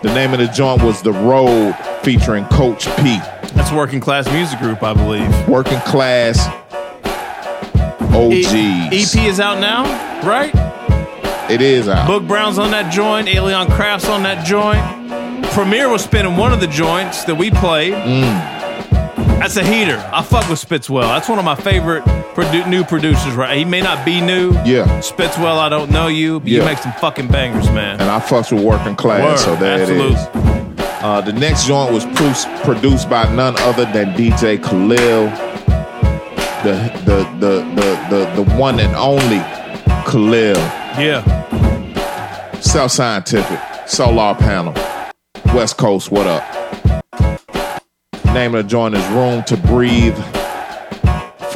The 0.01 0.13
name 0.13 0.33
of 0.33 0.39
the 0.39 0.47
joint 0.47 0.81
was 0.81 1.01
The 1.01 1.11
Road 1.13 1.75
featuring 2.03 2.45
Coach 2.45 2.85
P. 2.97 3.19
That's 3.57 3.71
working 3.71 3.99
class 3.99 4.31
music 4.31 4.59
group, 4.59 4.83
I 4.83 4.93
believe. 4.93 5.47
Working 5.49 5.79
class 5.81 6.37
E- 8.15 8.45
EP 8.91 9.25
is 9.27 9.39
out 9.39 9.59
now, 9.59 9.83
right? 10.23 10.51
It 11.51 11.61
is 11.61 11.87
out. 11.87 12.07
Book 12.07 12.23
Brown's 12.27 12.57
on 12.59 12.71
that 12.71 12.91
joint. 12.91 13.27
Alien 13.27 13.67
Crafts 13.67 14.07
on 14.09 14.23
that 14.23 14.45
joint. 14.45 14.81
Premier 15.51 15.89
was 15.89 16.03
spinning 16.03 16.35
one 16.37 16.51
of 16.53 16.59
the 16.59 16.67
joints 16.67 17.23
that 17.25 17.35
we 17.35 17.51
played. 17.51 17.93
Mm. 17.93 19.39
That's 19.39 19.55
a 19.57 19.63
heater. 19.63 19.97
I 20.11 20.23
fuck 20.23 20.49
with 20.49 20.59
Spitzwell. 20.59 21.01
That's 21.03 21.29
one 21.29 21.37
of 21.39 21.45
my 21.45 21.55
favorite 21.55 22.03
produ- 22.35 22.67
new 22.67 22.83
producers. 22.83 23.33
Right? 23.35 23.57
He 23.57 23.65
may 23.65 23.81
not 23.81 24.03
be 24.05 24.19
new. 24.19 24.51
Yeah. 24.65 24.85
Spitzwell, 25.01 25.57
I 25.59 25.69
don't 25.69 25.91
know 25.91 26.07
you, 26.07 26.39
but 26.39 26.49
Yeah. 26.49 26.59
you 26.61 26.65
make 26.65 26.79
some 26.79 26.93
fucking 26.93 27.27
bangers, 27.27 27.69
man. 27.71 27.99
And 28.01 28.09
I 28.09 28.19
fucks 28.19 28.51
with 28.51 28.63
Working 28.63 28.95
Class, 28.95 29.23
Word. 29.23 29.39
so 29.39 29.55
there 29.55 29.81
Absolute. 29.81 30.11
it 30.11 30.15
is. 30.15 30.56
Uh, 31.07 31.21
the 31.21 31.31
next 31.31 31.65
joint 31.65 31.93
was 31.93 32.05
produced 32.65 33.09
by 33.09 33.23
none 33.33 33.55
other 33.59 33.85
than 33.85 34.07
DJ 34.07 34.61
Khalil, 34.61 35.29
the 36.65 36.75
the 37.05 37.23
the 37.39 37.63
the 37.75 38.35
the, 38.35 38.43
the 38.43 38.55
one 38.57 38.77
and 38.81 38.93
only 38.93 39.39
Khalil. 40.05 40.57
Yeah. 40.99 41.23
Self 42.59 42.91
Scientific, 42.91 43.57
Solar 43.87 44.35
Panel, 44.35 44.73
West 45.55 45.77
Coast. 45.77 46.11
What 46.11 46.27
up? 46.27 46.43
Name 48.33 48.53
of 48.55 48.65
the 48.65 48.69
joint 48.69 48.93
is 48.93 49.07
Room 49.11 49.45
to 49.45 49.55
Breathe. 49.55 50.17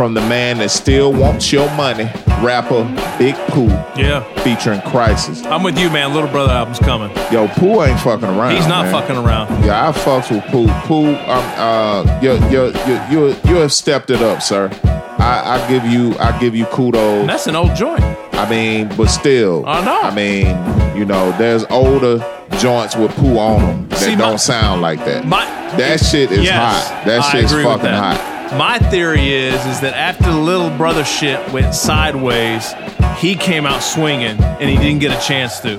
From 0.01 0.15
the 0.15 0.21
man 0.21 0.57
that 0.57 0.71
still 0.71 1.13
wants 1.13 1.51
your 1.53 1.69
money, 1.75 2.05
rapper 2.41 2.85
Big 3.19 3.35
Pooh, 3.49 3.67
Yeah. 3.95 4.23
featuring 4.41 4.81
Crisis. 4.81 5.45
I'm 5.45 5.61
with 5.61 5.77
you, 5.77 5.91
man. 5.91 6.15
Little 6.15 6.27
Brother 6.27 6.51
album's 6.53 6.79
coming. 6.79 7.15
Yo, 7.31 7.47
Pooh 7.49 7.83
ain't 7.83 7.99
fucking 7.99 8.27
around. 8.27 8.55
He's 8.55 8.65
not 8.65 8.85
man. 8.85 8.93
fucking 8.93 9.15
around. 9.17 9.63
Yeah, 9.63 9.87
I 9.87 9.91
fucks 9.91 10.31
with 10.31 10.43
Pooh. 10.45 10.65
Pooh, 10.87 11.09
um, 11.09 11.45
uh, 11.55 12.19
you, 12.19 12.31
you, 12.49 12.73
you, 12.87 13.27
you, 13.29 13.35
you 13.47 13.55
have 13.57 13.71
stepped 13.71 14.09
it 14.09 14.23
up, 14.23 14.41
sir. 14.41 14.71
I, 15.19 15.59
I 15.61 15.67
give 15.69 15.85
you, 15.85 16.17
I 16.17 16.35
give 16.39 16.55
you 16.55 16.65
kudos. 16.65 17.27
That's 17.27 17.45
an 17.45 17.55
old 17.55 17.75
joint. 17.75 18.01
I 18.33 18.49
mean, 18.49 18.89
but 18.97 19.05
still, 19.05 19.63
I 19.67 19.85
know. 19.85 20.01
I 20.01 20.15
mean, 20.15 20.97
you 20.97 21.05
know, 21.05 21.31
there's 21.37 21.63
older 21.65 22.17
joints 22.57 22.95
with 22.95 23.11
Pooh 23.17 23.37
on 23.37 23.59
them 23.61 23.89
that 23.89 23.99
See, 23.99 24.15
don't 24.15 24.31
my- 24.31 24.35
sound 24.37 24.81
like 24.81 25.05
that. 25.05 25.27
My, 25.27 25.45
that 25.77 25.99
shit 25.99 26.31
is 26.31 26.43
Yes, 26.43 26.87
hot. 26.89 27.05
That 27.05 27.19
I 27.21 27.31
shit's 27.31 27.51
fucking 27.53 27.83
that. 27.83 28.17
hot. 28.17 28.40
My 28.57 28.77
theory 28.79 29.31
is 29.33 29.65
is 29.65 29.79
that 29.81 29.93
after 29.93 30.25
the 30.25 30.37
little 30.37 30.69
brother 30.77 31.05
shit 31.05 31.39
went 31.53 31.73
sideways, 31.73 32.73
he 33.17 33.35
came 33.35 33.65
out 33.65 33.81
swinging 33.81 34.37
and 34.43 34.69
he 34.69 34.75
didn't 34.77 34.99
get 34.99 35.11
a 35.11 35.25
chance 35.27 35.59
to. 35.61 35.77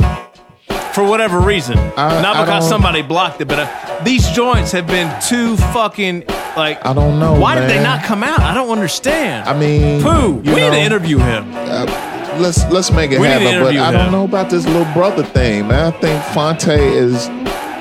For 0.94 1.04
whatever 1.04 1.38
reason, 1.40 1.78
I- 1.96 2.20
not 2.22 2.36
I 2.36 2.44
because 2.44 2.62
don't- 2.64 2.68
somebody 2.70 3.02
blocked 3.02 3.40
it, 3.40 3.48
but 3.48 3.58
uh, 3.60 4.00
these 4.04 4.28
joints 4.30 4.72
have 4.72 4.86
been 4.86 5.10
too 5.22 5.56
fucking 5.58 6.24
like. 6.56 6.84
I 6.84 6.92
don't 6.94 7.18
know. 7.18 7.34
Why 7.38 7.54
did 7.58 7.68
they 7.68 7.74
man. 7.76 7.82
not 7.84 8.04
come 8.04 8.22
out? 8.22 8.40
I 8.40 8.54
don't 8.54 8.70
understand. 8.70 9.48
I 9.48 9.58
mean, 9.58 10.02
Pooh, 10.02 10.36
we 10.36 10.48
you 10.50 10.54
need 10.56 10.70
to 10.70 10.78
interview 10.80 11.18
him. 11.18 11.52
uh, 11.54 11.86
let's 12.40 12.64
let's 12.70 12.90
make 12.90 13.10
it 13.10 13.20
We 13.20 13.28
need 13.28 13.34
to 13.34 13.40
happen. 13.40 13.44
But 13.44 13.74
interview 13.74 13.80
I 13.80 13.88
him. 13.88 13.94
don't 13.94 14.12
know 14.12 14.24
about 14.24 14.48
this 14.50 14.66
little 14.66 14.90
brother 14.94 15.22
thing, 15.24 15.68
man. 15.68 15.92
I 15.92 15.96
think 15.98 16.22
Phonte 16.34 16.68
is 16.68 17.28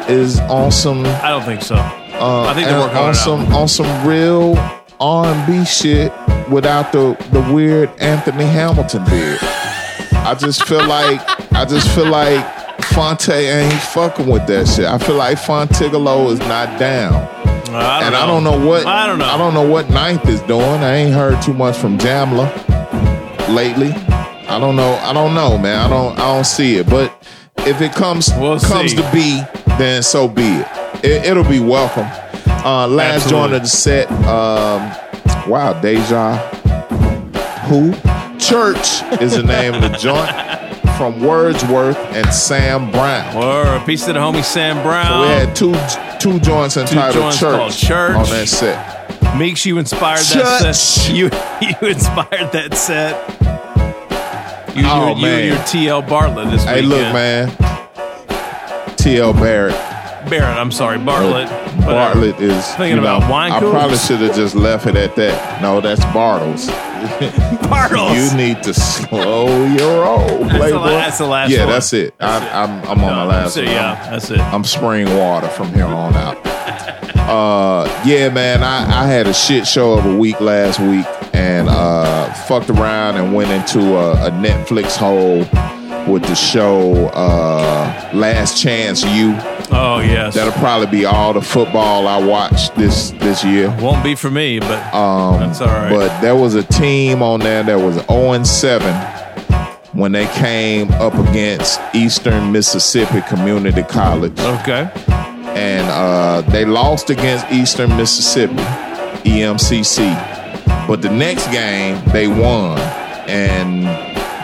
is 0.09 0.39
on 0.41 0.71
some 0.71 1.05
I 1.05 1.29
don't 1.29 1.43
think 1.43 1.61
so. 1.61 1.75
uh, 1.75 2.43
I 2.49 2.53
think 2.53 2.67
they're 2.67 2.75
and 2.75 2.83
working 2.83 2.97
on 2.97 3.13
some 3.15 3.53
on 3.53 3.67
some 3.67 4.07
real 4.07 4.55
R 5.01 5.25
and 5.25 5.47
B 5.47 5.65
shit 5.65 6.11
without 6.49 6.91
the 6.91 7.15
the 7.31 7.41
weird 7.53 7.89
Anthony 7.99 8.45
Hamilton 8.45 9.03
beard. 9.05 9.39
I 9.41 10.35
just 10.39 10.63
feel 10.65 10.85
like 10.85 11.19
I 11.53 11.65
just 11.65 11.89
feel 11.95 12.07
like 12.09 12.45
Phonte 12.85 13.29
ain't 13.29 13.73
fucking 13.81 14.27
with 14.27 14.45
that 14.47 14.67
shit. 14.67 14.85
I 14.85 14.97
feel 14.99 15.15
like 15.15 15.37
Phontigallo 15.37 16.31
is 16.31 16.39
not 16.39 16.79
down. 16.79 17.13
I 17.73 18.03
and 18.03 18.13
know. 18.13 18.19
I 18.21 18.25
don't 18.27 18.43
know 18.43 18.67
what 18.67 18.85
I 18.85 19.07
don't 19.07 19.17
know. 19.17 19.25
I 19.25 19.37
don't 19.37 19.53
know 19.53 19.67
what 19.67 19.89
Ninth 19.89 20.27
is 20.29 20.41
doing. 20.41 20.61
I 20.61 20.95
ain't 20.97 21.13
heard 21.13 21.41
too 21.41 21.53
much 21.53 21.75
from 21.77 21.97
Jamla 21.97 22.47
lately. 23.49 23.91
I 24.47 24.59
don't 24.59 24.75
know. 24.75 24.93
I 25.01 25.13
don't 25.13 25.33
know, 25.33 25.57
man. 25.57 25.79
I 25.79 25.89
don't 25.89 26.19
I 26.19 26.33
don't 26.35 26.45
see 26.45 26.75
it. 26.75 26.87
But 26.89 27.11
if 27.59 27.81
it 27.81 27.93
comes 27.93 28.29
We'll 28.37 28.59
comes 28.59 28.91
see. 28.91 28.97
to 28.97 29.11
be, 29.11 29.41
then 29.77 30.03
so 30.03 30.27
be 30.27 30.43
it. 30.43 30.67
it 31.05 31.25
it'll 31.25 31.43
be 31.45 31.59
welcome. 31.59 32.07
Uh, 32.63 32.87
last 32.87 33.29
joint 33.29 33.53
of 33.53 33.61
the 33.63 33.67
set. 33.67 34.09
Um, 34.11 34.81
wow, 35.49 35.73
Deja. 35.81 36.37
Who? 37.67 37.93
Church 38.39 39.01
is 39.21 39.35
the 39.35 39.43
name 39.43 39.73
of 39.75 39.81
the 39.81 39.89
joint 39.97 40.29
from 40.97 41.21
Wordsworth 41.21 41.97
and 41.97 42.31
Sam 42.33 42.91
Brown. 42.91 43.35
Or 43.35 43.75
a 43.75 43.85
piece 43.85 44.07
of 44.07 44.13
the 44.15 44.19
homie 44.19 44.43
Sam 44.43 44.81
Brown. 44.83 45.05
So 45.05 45.21
we 45.21 45.27
had 45.27 45.55
two 45.55 45.73
two 46.19 46.39
joints 46.39 46.77
entitled 46.77 47.13
joints 47.33 47.39
Church, 47.39 47.79
Church. 47.81 48.15
on 48.15 48.25
that 48.25 48.47
set. 48.47 49.37
Meeks, 49.37 49.65
you 49.65 49.77
inspired 49.77 50.19
that 50.19 50.75
set. 50.75 51.09
You 51.15 51.25
you 51.61 51.87
inspired 51.89 52.51
that 52.51 52.75
set. 52.75 53.15
You, 54.75 54.83
Oh, 54.85 55.15
you, 55.15 55.21
you 55.21 55.27
and 55.27 55.47
your 55.47 55.57
TL 55.57 56.07
Bartlett 56.07 56.49
this 56.51 56.63
Hey, 56.63 56.81
weekend. 56.81 56.89
look, 56.89 57.13
man. 57.13 58.95
T.L. 58.97 59.33
Barrett. 59.33 59.73
Barrett, 60.31 60.57
I'm 60.57 60.71
sorry, 60.71 60.97
Bartlett. 60.97 61.49
whatever. 61.49 61.85
Bartlett 61.91 62.39
is 62.41 62.65
Thinking 62.75 62.87
you 62.87 62.95
know, 62.95 63.17
about 63.17 63.29
wine 63.29 63.51
I 63.51 63.59
coolers? 63.59 63.73
probably 63.73 63.97
should 63.97 64.19
have 64.21 64.35
just 64.35 64.55
left 64.55 64.87
it 64.87 64.95
at 64.95 65.15
that. 65.17 65.61
No, 65.61 65.81
that's 65.81 66.01
Bartles. 66.05 66.67
Bartles. 67.69 68.15
You 68.31 68.37
need 68.37 68.63
to 68.63 68.73
slow 68.73 69.65
your 69.67 70.03
roll, 70.03 70.45
That's 70.45 70.57
playboy. 70.57 70.77
la- 70.77 70.87
that's 70.89 71.17
the 71.17 71.27
last 71.27 71.49
Yeah, 71.51 71.65
one. 71.65 71.69
that's 71.73 71.93
it. 71.93 72.15
I, 72.19 72.37
I'm 72.63 72.81
I'm 72.83 73.03
on 73.03 73.15
my 73.15 73.25
last 73.25 73.57
one. 73.57 73.65
yeah, 73.65 74.09
that's 74.09 74.29
it. 74.31 74.39
I'm 74.39 74.63
spring 74.63 75.05
water 75.17 75.47
from 75.49 75.73
here 75.73 75.85
on 75.85 76.15
out. 76.15 76.37
Uh, 77.21 77.85
yeah, 78.05 78.27
man, 78.27 78.61
I, 78.61 79.03
I 79.03 79.07
had 79.07 79.25
a 79.25 79.33
shit 79.33 79.65
show 79.65 79.93
of 79.93 80.05
a 80.05 80.17
week 80.17 80.41
last 80.41 80.81
week 80.81 81.05
and 81.33 81.69
uh, 81.69 82.33
fucked 82.33 82.69
around 82.69 83.15
and 83.15 83.33
went 83.33 83.51
into 83.51 83.95
a, 83.95 84.27
a 84.27 84.31
Netflix 84.31 84.97
hole 84.97 85.37
with 86.11 86.23
the 86.23 86.35
show 86.35 87.05
uh, 87.13 88.09
Last 88.13 88.61
Chance 88.61 89.03
U. 89.05 89.33
Oh 89.73 89.99
yes, 89.99 90.35
That'll 90.35 90.51
probably 90.53 90.87
be 90.87 91.05
all 91.05 91.33
the 91.33 91.41
football 91.41 92.07
I 92.07 92.23
watched 92.23 92.75
this 92.75 93.11
this 93.11 93.43
year. 93.43 93.75
won't 93.81 94.03
be 94.03 94.15
for 94.15 94.29
me, 94.29 94.59
but 94.59 94.93
Um, 94.93 95.39
that's 95.39 95.61
all 95.61 95.67
right. 95.67 95.89
But 95.89 96.19
there 96.21 96.35
was 96.35 96.55
a 96.55 96.63
team 96.63 97.21
on 97.23 97.39
there 97.39 97.63
that 97.63 97.79
was 97.79 97.95
0 98.07 98.33
and 98.33 98.45
7 98.45 98.93
when 99.93 100.11
they 100.11 100.25
came 100.27 100.91
up 100.93 101.13
against 101.13 101.79
Eastern 101.93 102.51
Mississippi 102.51 103.21
Community 103.21 103.83
College. 103.83 104.37
okay, 104.39 104.89
And 105.55 105.87
uh, 105.89 106.41
they 106.51 106.65
lost 106.65 107.09
against 107.09 107.49
Eastern 107.51 107.95
Mississippi, 107.97 108.55
EMCC. 109.23 110.87
But 110.87 111.01
the 111.01 111.09
next 111.09 111.47
game, 111.51 112.01
they 112.11 112.27
won. 112.27 112.77
And 113.27 113.83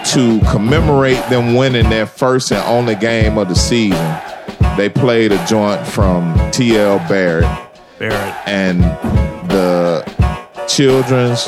to 0.07 0.39
commemorate 0.51 1.21
them 1.29 1.55
winning 1.55 1.89
their 1.89 2.05
first 2.05 2.51
and 2.51 2.61
only 2.67 2.95
game 2.95 3.37
of 3.37 3.49
the 3.49 3.55
season, 3.55 4.15
they 4.77 4.89
played 4.89 5.31
a 5.31 5.45
joint 5.45 5.85
from 5.85 6.35
T.L. 6.51 6.99
Barrett 7.09 7.45
Barrett. 7.99 8.47
and 8.47 8.81
the 9.49 10.03
children's 10.67 11.41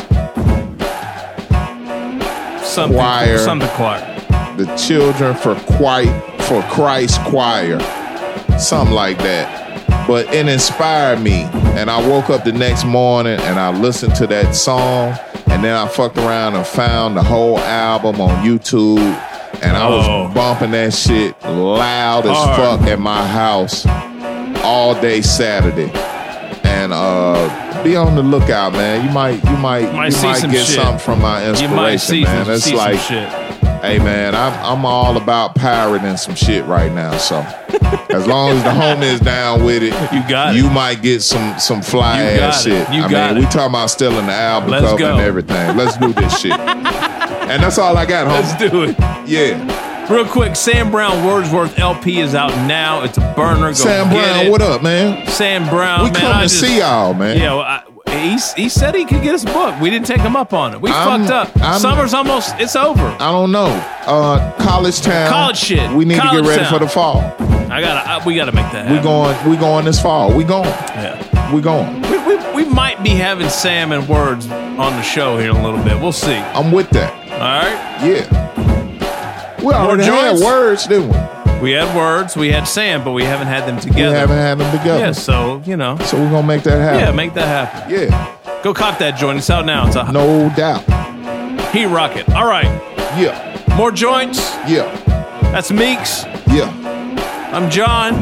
Something 2.67 2.97
Choir. 2.97 3.38
Something 3.39 3.69
choir. 3.69 4.55
the 4.57 4.65
children 4.75 5.36
for 5.36 5.55
quite 5.77 6.11
for 6.43 6.61
Christ 6.63 7.19
choir 7.21 7.80
something 8.59 8.93
like 8.95 9.17
that 9.19 10.05
but 10.07 10.32
it 10.34 10.47
inspired 10.47 11.21
me 11.21 11.43
and 11.77 11.89
I 11.89 12.05
woke 12.07 12.30
up 12.30 12.43
the 12.43 12.51
next 12.51 12.84
morning 12.86 13.39
and 13.41 13.59
I 13.59 13.69
listened 13.77 14.15
to 14.15 14.27
that 14.27 14.55
song 14.55 15.15
and 15.47 15.63
then 15.63 15.75
I 15.75 15.88
fucked 15.88 16.17
around 16.17 16.55
and 16.55 16.65
found 16.65 17.15
the 17.17 17.23
whole 17.23 17.59
album 17.59 18.19
on 18.21 18.43
YouTube 18.45 18.97
and 19.62 19.76
I 19.78 19.88
was 19.89 20.05
Oh. 20.07 20.32
bumping 20.34 20.72
that 20.72 20.93
shit 20.93 21.36
loud 21.43 22.26
as 22.26 22.36
Hard. 22.38 22.80
fuck 22.80 22.88
at 22.89 22.99
my 22.99 23.26
house 23.28 23.86
all 24.64 24.99
day 25.01 25.22
Saturday 25.22 25.91
and 26.64 26.91
uh 26.93 27.84
be 27.84 27.95
on 27.95 28.16
the 28.16 28.22
lookout 28.24 28.74
man 28.74 29.05
you 29.05 29.12
might 29.12 29.43
you 29.45 29.57
might 29.57 29.91
Might 29.93 30.05
you 30.07 30.12
see 30.12 30.28
might 30.28 30.38
some 30.39 30.51
get 30.51 30.66
shit. 30.66 30.76
something 30.76 30.99
from 30.99 31.22
my 31.22 31.43
You 31.43 31.49
inspiration 31.51 31.76
might 31.76 31.95
see, 31.97 32.24
man 32.24 32.45
some, 32.45 32.57
see 32.60 32.76
like 32.76 32.99
some 32.99 33.07
shit. 33.16 33.59
Hey 33.82 33.97
man, 33.97 34.36
I'm 34.36 34.53
I'm 34.63 34.86
all 34.86 35.15
about 35.15 35.55
pirating 35.55 36.17
some 36.17 36.36
shit 36.36 36.65
right 36.65 36.91
now. 36.91 37.17
So 37.17 37.38
as 38.09 38.27
long 38.27 38.51
as 38.51 38.63
the 38.63 38.69
homie 38.69 39.03
is 39.13 39.21
down 39.21 39.63
with 39.63 39.82
it, 39.84 39.93
You 40.13 40.27
got 40.30 40.53
it. 40.53 40.57
you 40.61 40.69
might 40.69 41.01
get 41.01 41.21
some 41.21 41.57
some 41.59 41.82
fly 41.82 42.21
You 42.34 42.39
got 42.39 42.49
ass 42.49 42.65
it. 42.65 42.69
shit. 42.88 42.93
You 42.93 43.03
I 43.03 43.09
got 43.09 43.36
mean, 43.36 43.43
it. 43.43 43.47
we 43.47 43.51
talking 43.51 43.69
about 43.69 43.88
stealing 43.89 44.25
the 44.25 44.34
album 44.34 44.71
Let's 44.71 44.86
cover 44.86 44.97
go. 44.97 45.11
and 45.13 45.21
everything. 45.21 45.77
Let's 45.77 45.97
do 45.97 46.11
this 46.13 46.39
shit. 46.39 46.59
And 47.49 47.63
that's 47.63 47.80
all 47.80 47.97
I 47.97 48.05
got, 48.05 48.27
Let's 48.27 48.55
do 48.71 48.84
it. 48.84 48.95
Yeah. 49.27 50.07
Real 50.13 50.23
quick, 50.27 50.55
Sam 50.55 50.91
Brown 50.91 51.25
Wordsworth 51.25 51.80
LP 51.80 52.19
is 52.19 52.36
out 52.36 52.51
now. 52.67 53.01
It's 53.03 53.17
a 53.17 53.34
burner. 53.36 53.69
Go 53.69 53.73
Sam 53.73 54.07
get 54.11 54.13
Brown, 54.13 54.45
it. 54.45 54.51
what 54.51 54.61
up, 54.61 54.84
man? 54.84 55.25
Sam 55.30 55.67
Brown, 55.67 56.03
we 56.03 56.11
man. 56.11 56.21
come 56.21 56.32
I 56.32 56.43
to 56.43 56.47
just- 56.47 56.59
see 56.61 56.77
y'all, 56.77 57.15
man. 57.15 57.39
Yeah, 57.39 57.53
well, 57.55 57.61
I, 57.63 57.82
he, 58.22 58.63
he 58.63 58.70
said 58.70 58.95
he 58.95 59.05
could 59.05 59.22
get 59.24 59.34
us 59.36 59.43
a 59.43 59.47
book. 59.47 59.80
We 59.80 59.89
didn't 59.89 60.05
take 60.05 60.22
him 60.22 60.36
up 60.36 60.53
on 60.53 60.74
it. 60.74 60.82
We 60.82 60.91
I'm- 60.91 61.26
fucked 61.26 61.32
up. 61.32 61.61
I'm- 61.61 61.80
Summer's 61.80 62.13
almost, 62.13 62.55
it's 62.59 62.76
over. 62.76 63.05
I 63.20 63.32
don't 63.32 63.51
know. 63.51 63.67
Uh 64.05 64.51
college 64.57 65.01
town. 65.01 65.30
College 65.30 65.57
shit. 65.57 65.91
We 65.91 66.05
need 66.05 66.15
to 66.15 66.30
get 66.32 66.45
ready 66.45 66.63
town. 66.63 66.74
for 66.74 66.80
the 66.80 66.88
fall. 66.88 67.17
I 67.72 67.82
gotta, 67.82 68.09
I, 68.09 68.26
we 68.26 68.36
gotta 68.36 68.51
make 68.51 68.72
that 68.72 68.88
happen. 68.88 68.97
We 68.97 69.03
going 69.03 69.49
we 69.49 69.57
going 69.57 69.86
this 69.86 70.01
fall. 70.01 70.36
We 70.36 70.43
going. 70.43 70.65
Yeah. 70.65 71.53
We 71.53 71.61
going. 71.61 72.01
We, 72.03 72.17
we, 72.26 72.63
we 72.63 72.65
might 72.65 73.03
be 73.03 73.09
having 73.09 73.49
Sam 73.49 73.91
and 73.91 74.07
Words 74.07 74.49
on 74.49 74.78
the 74.93 75.01
show 75.03 75.38
here 75.38 75.51
in 75.51 75.57
a 75.57 75.63
little 75.63 75.84
bit. 75.84 75.99
We'll 75.99 76.11
see. 76.11 76.36
I'm 76.36 76.72
with 76.72 76.89
that. 76.91 77.13
All 77.34 77.39
right. 77.39 78.05
Yeah. 78.05 79.59
We 79.63 79.74
already 79.74 80.03
had 80.03 80.39
words, 80.39 80.88
didn't 80.88 81.09
we? 81.09 81.38
We 81.62 81.72
had 81.72 81.93
Words, 81.95 82.38
we 82.38 82.51
had 82.51 82.68
Sam, 82.68 83.03
but 83.03 83.12
we 83.12 83.24
haven't 83.24 83.47
had 83.47 83.68
them 83.68 83.80
together. 83.80 84.12
We 84.14 84.18
haven't 84.18 84.38
had 84.38 84.57
them 84.60 84.78
together. 84.78 84.99
Yeah, 85.05 85.12
so, 85.12 85.62
you 85.66 85.76
know. 85.76 85.97
So 85.99 86.18
we're 86.18 86.30
gonna 86.32 86.47
make 86.47 86.64
that 86.64 86.80
happen. 86.80 86.99
Yeah, 86.99 87.12
make 87.12 87.34
that 87.34 87.47
happen. 87.47 87.91
Yeah, 87.93 88.36
Go 88.64 88.74
cop 88.74 88.97
that 88.99 89.18
joint. 89.18 89.38
It's 89.39 89.49
out 89.49 89.66
now. 89.66 89.88
It's 89.88 89.95
a 89.95 90.10
no 90.12 90.49
doubt. 90.55 90.84
He 91.74 91.86
Rocket. 91.86 92.30
All 92.30 92.47
right. 92.47 92.66
Yeah, 93.18 93.76
More 93.76 93.91
joints. 93.91 94.39
yeah, 94.68 94.89
That's 95.51 95.72
Meeks. 95.72 96.24
yeah. 96.47 96.70
I'm 97.51 97.70
John. 97.70 98.14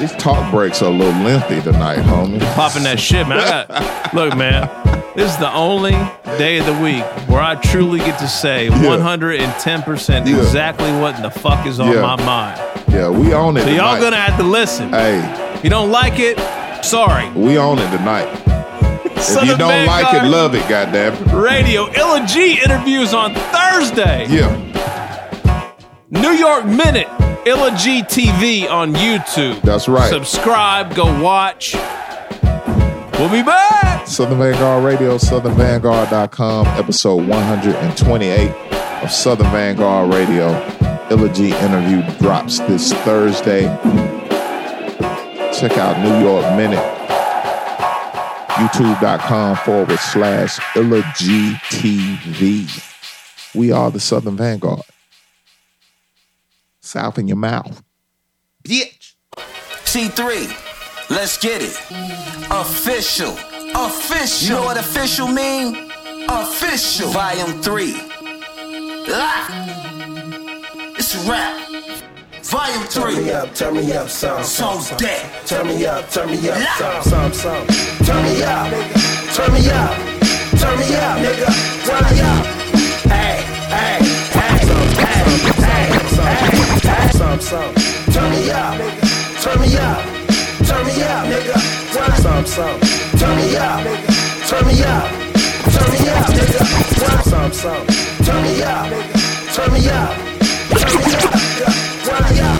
These 0.00 0.12
talk 0.12 0.50
breaks 0.50 0.80
are 0.82 0.86
a 0.86 0.90
little 0.90 1.12
lengthy 1.22 1.60
tonight, 1.62 1.98
homie. 1.98 2.40
Popping 2.54 2.82
that 2.84 2.98
shit, 2.98 3.28
man. 3.28 3.38
I 3.40 3.64
got, 3.66 4.14
look, 4.14 4.36
man. 4.36 4.68
This 5.14 5.30
is 5.30 5.36
the 5.36 5.52
only 5.52 5.92
day 6.38 6.58
of 6.58 6.66
the 6.66 6.72
week 6.82 7.04
where 7.28 7.40
I 7.40 7.54
truly 7.54 7.98
get 8.00 8.18
to 8.18 8.26
say 8.26 8.68
110% 8.68 10.26
Yeah. 10.26 10.36
exactly 10.38 10.90
what 10.92 11.22
the 11.22 11.30
fuck 11.30 11.66
is 11.66 11.78
on 11.78 11.92
Yeah. 11.92 12.00
my 12.00 12.16
mind. 12.24 12.60
Yeah, 12.88 13.08
we 13.10 13.32
on 13.32 13.56
it 13.56 13.62
So 13.62 13.68
y'all 13.70 13.94
tonight. 13.94 14.00
gonna 14.00 14.16
have 14.16 14.36
to 14.38 14.42
listen. 14.44 14.90
Hey, 14.92 15.22
you 15.62 15.70
don't 15.70 15.92
like 15.92 16.18
it, 16.18 16.38
sorry. 16.84 17.28
we 17.34 17.56
on 17.56 17.78
it 17.78 17.90
tonight. 17.96 18.28
If 19.16 19.42
you 19.46 19.52
of 19.54 19.58
don't 19.58 19.86
like 19.86 20.04
Vanguard 20.10 20.24
it, 20.26 20.28
love 20.28 20.54
it, 20.54 20.68
goddamn. 20.68 21.14
Radio 21.34 21.88
Illa 21.94 22.26
Ghee 22.30 22.60
interviews 22.62 23.14
on 23.14 23.34
Thursday. 23.34 24.26
Yeah, 24.28 24.54
New 26.10 26.32
York 26.32 26.66
Minute, 26.66 27.08
Illa 27.46 27.70
Ghee 27.82 28.02
TV 28.02 28.68
on 28.70 28.92
YouTube. 28.94 29.62
That's 29.62 29.88
right. 29.88 30.10
Subscribe, 30.10 30.94
go 30.94 31.06
watch. 31.22 31.74
We'll 33.24 33.32
be 33.32 33.42
back. 33.42 34.06
Southern 34.06 34.36
Vanguard 34.36 34.84
Radio, 34.84 35.16
SouthernVanguard.com, 35.16 36.66
episode 36.66 37.26
128 37.26 38.50
of 39.02 39.10
Southern 39.10 39.50
Vanguard 39.50 40.12
Radio. 40.12 40.48
Illa 41.10 41.30
Ghee 41.30 41.56
interview 41.56 42.02
drops 42.18 42.58
this 42.58 42.92
Thursday. 42.92 43.62
Check 45.58 45.78
out 45.78 45.98
New 46.00 46.22
York 46.22 46.44
Minute, 46.54 46.84
youtube.com 48.56 49.56
forward 49.56 49.98
slash 50.00 50.60
Illa 50.76 51.00
Ghee 51.18 51.54
TV. 51.70 53.54
We 53.54 53.72
are 53.72 53.90
the 53.90 54.00
Southern 54.00 54.36
Vanguard. 54.36 54.82
South 56.82 57.18
in 57.18 57.28
your 57.28 57.38
mouth. 57.38 57.82
Bitch. 58.62 59.14
C3, 59.86 60.63
let's 61.10 61.36
get 61.38 61.62
it. 61.62 61.76
Official. 62.50 63.32
Official. 63.74 64.48
You 64.48 64.54
know 64.54 64.64
what 64.64 64.78
official 64.78 65.28
mean? 65.28 65.90
Official. 66.28 67.08
Volume 67.10 67.62
3. 67.62 67.94
Ah. 69.08 69.64
It's 70.96 71.14
a 71.14 71.30
rap. 71.30 71.64
Volume 72.42 72.86
3. 72.86 73.14
Turn 73.14 73.24
me 73.24 73.32
up, 73.32 73.54
turn 73.54 73.74
me 73.74 73.92
up, 73.92 74.08
some, 74.08 74.44
So 74.44 74.96
dead. 74.96 75.46
Turn 75.46 75.66
me 75.66 75.86
up, 75.86 76.08
turn 76.10 76.30
me 76.30 76.48
up, 76.48 76.58
Loud. 76.58 77.02
some, 77.04 77.32
some, 77.32 77.66
some. 77.66 77.66
Turn 78.06 78.22
me 78.22 78.42
up, 78.42 78.70
turn 79.34 79.52
me 79.52 79.70
up, 79.70 79.96
turn 80.60 80.78
me 80.78 80.94
up, 80.94 81.18
nigga. 81.18 81.48
Turn 81.86 82.04
me 82.04 82.20
up. 82.20 82.46
Hey, 83.10 83.42
hey, 83.74 83.98
hey, 84.30 84.54
hey, 85.02 85.24
hey, 85.64 85.90
hey, 86.82 87.10
some, 87.12 87.40
some. 87.40 87.74
Turn 88.12 88.30
me 88.30 88.50
up, 88.50 88.78
turn 89.40 89.60
me 89.60 89.76
up, 89.76 90.13
me 90.96 91.02
up, 91.02 91.26
nigga. 91.26 91.56
Some, 92.22 92.46
some. 92.46 92.80
Turn 93.18 93.36
me 93.36 93.56
up, 93.56 93.80
nigga. 93.80 94.48
Turn 94.48 94.66
me 94.66 94.82
up. 94.84 95.08
Turn 95.74 95.90
me 95.92 95.98
up, 96.10 96.26
nigga. 96.26 96.64
Some, 97.24 97.52
some. 97.52 97.86
Turn 98.24 98.42
me 98.42 98.62
up, 98.62 98.86
nigga. 98.90 99.54
Turn 99.54 99.72
me 99.72 99.88
up. 99.88 100.14
Turn 100.78 100.92
me 100.98 101.14
up, 101.14 101.30
nigga. 101.50 101.70
Turn 102.04 102.22
me 102.30 102.40
up. 102.40 102.58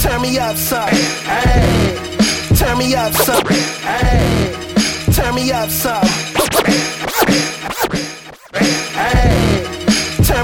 Turn 0.00 0.18
me 0.22 0.38
up, 0.38 0.56
son. 0.56 0.88
Hey. 1.24 1.96
Turn 2.56 2.78
me 2.78 2.94
up, 2.94 3.12
son. 3.12 3.44
Hey. 3.82 5.12
Turn 5.12 5.34
me 5.34 5.52
up, 5.52 5.70
son. 5.70 6.07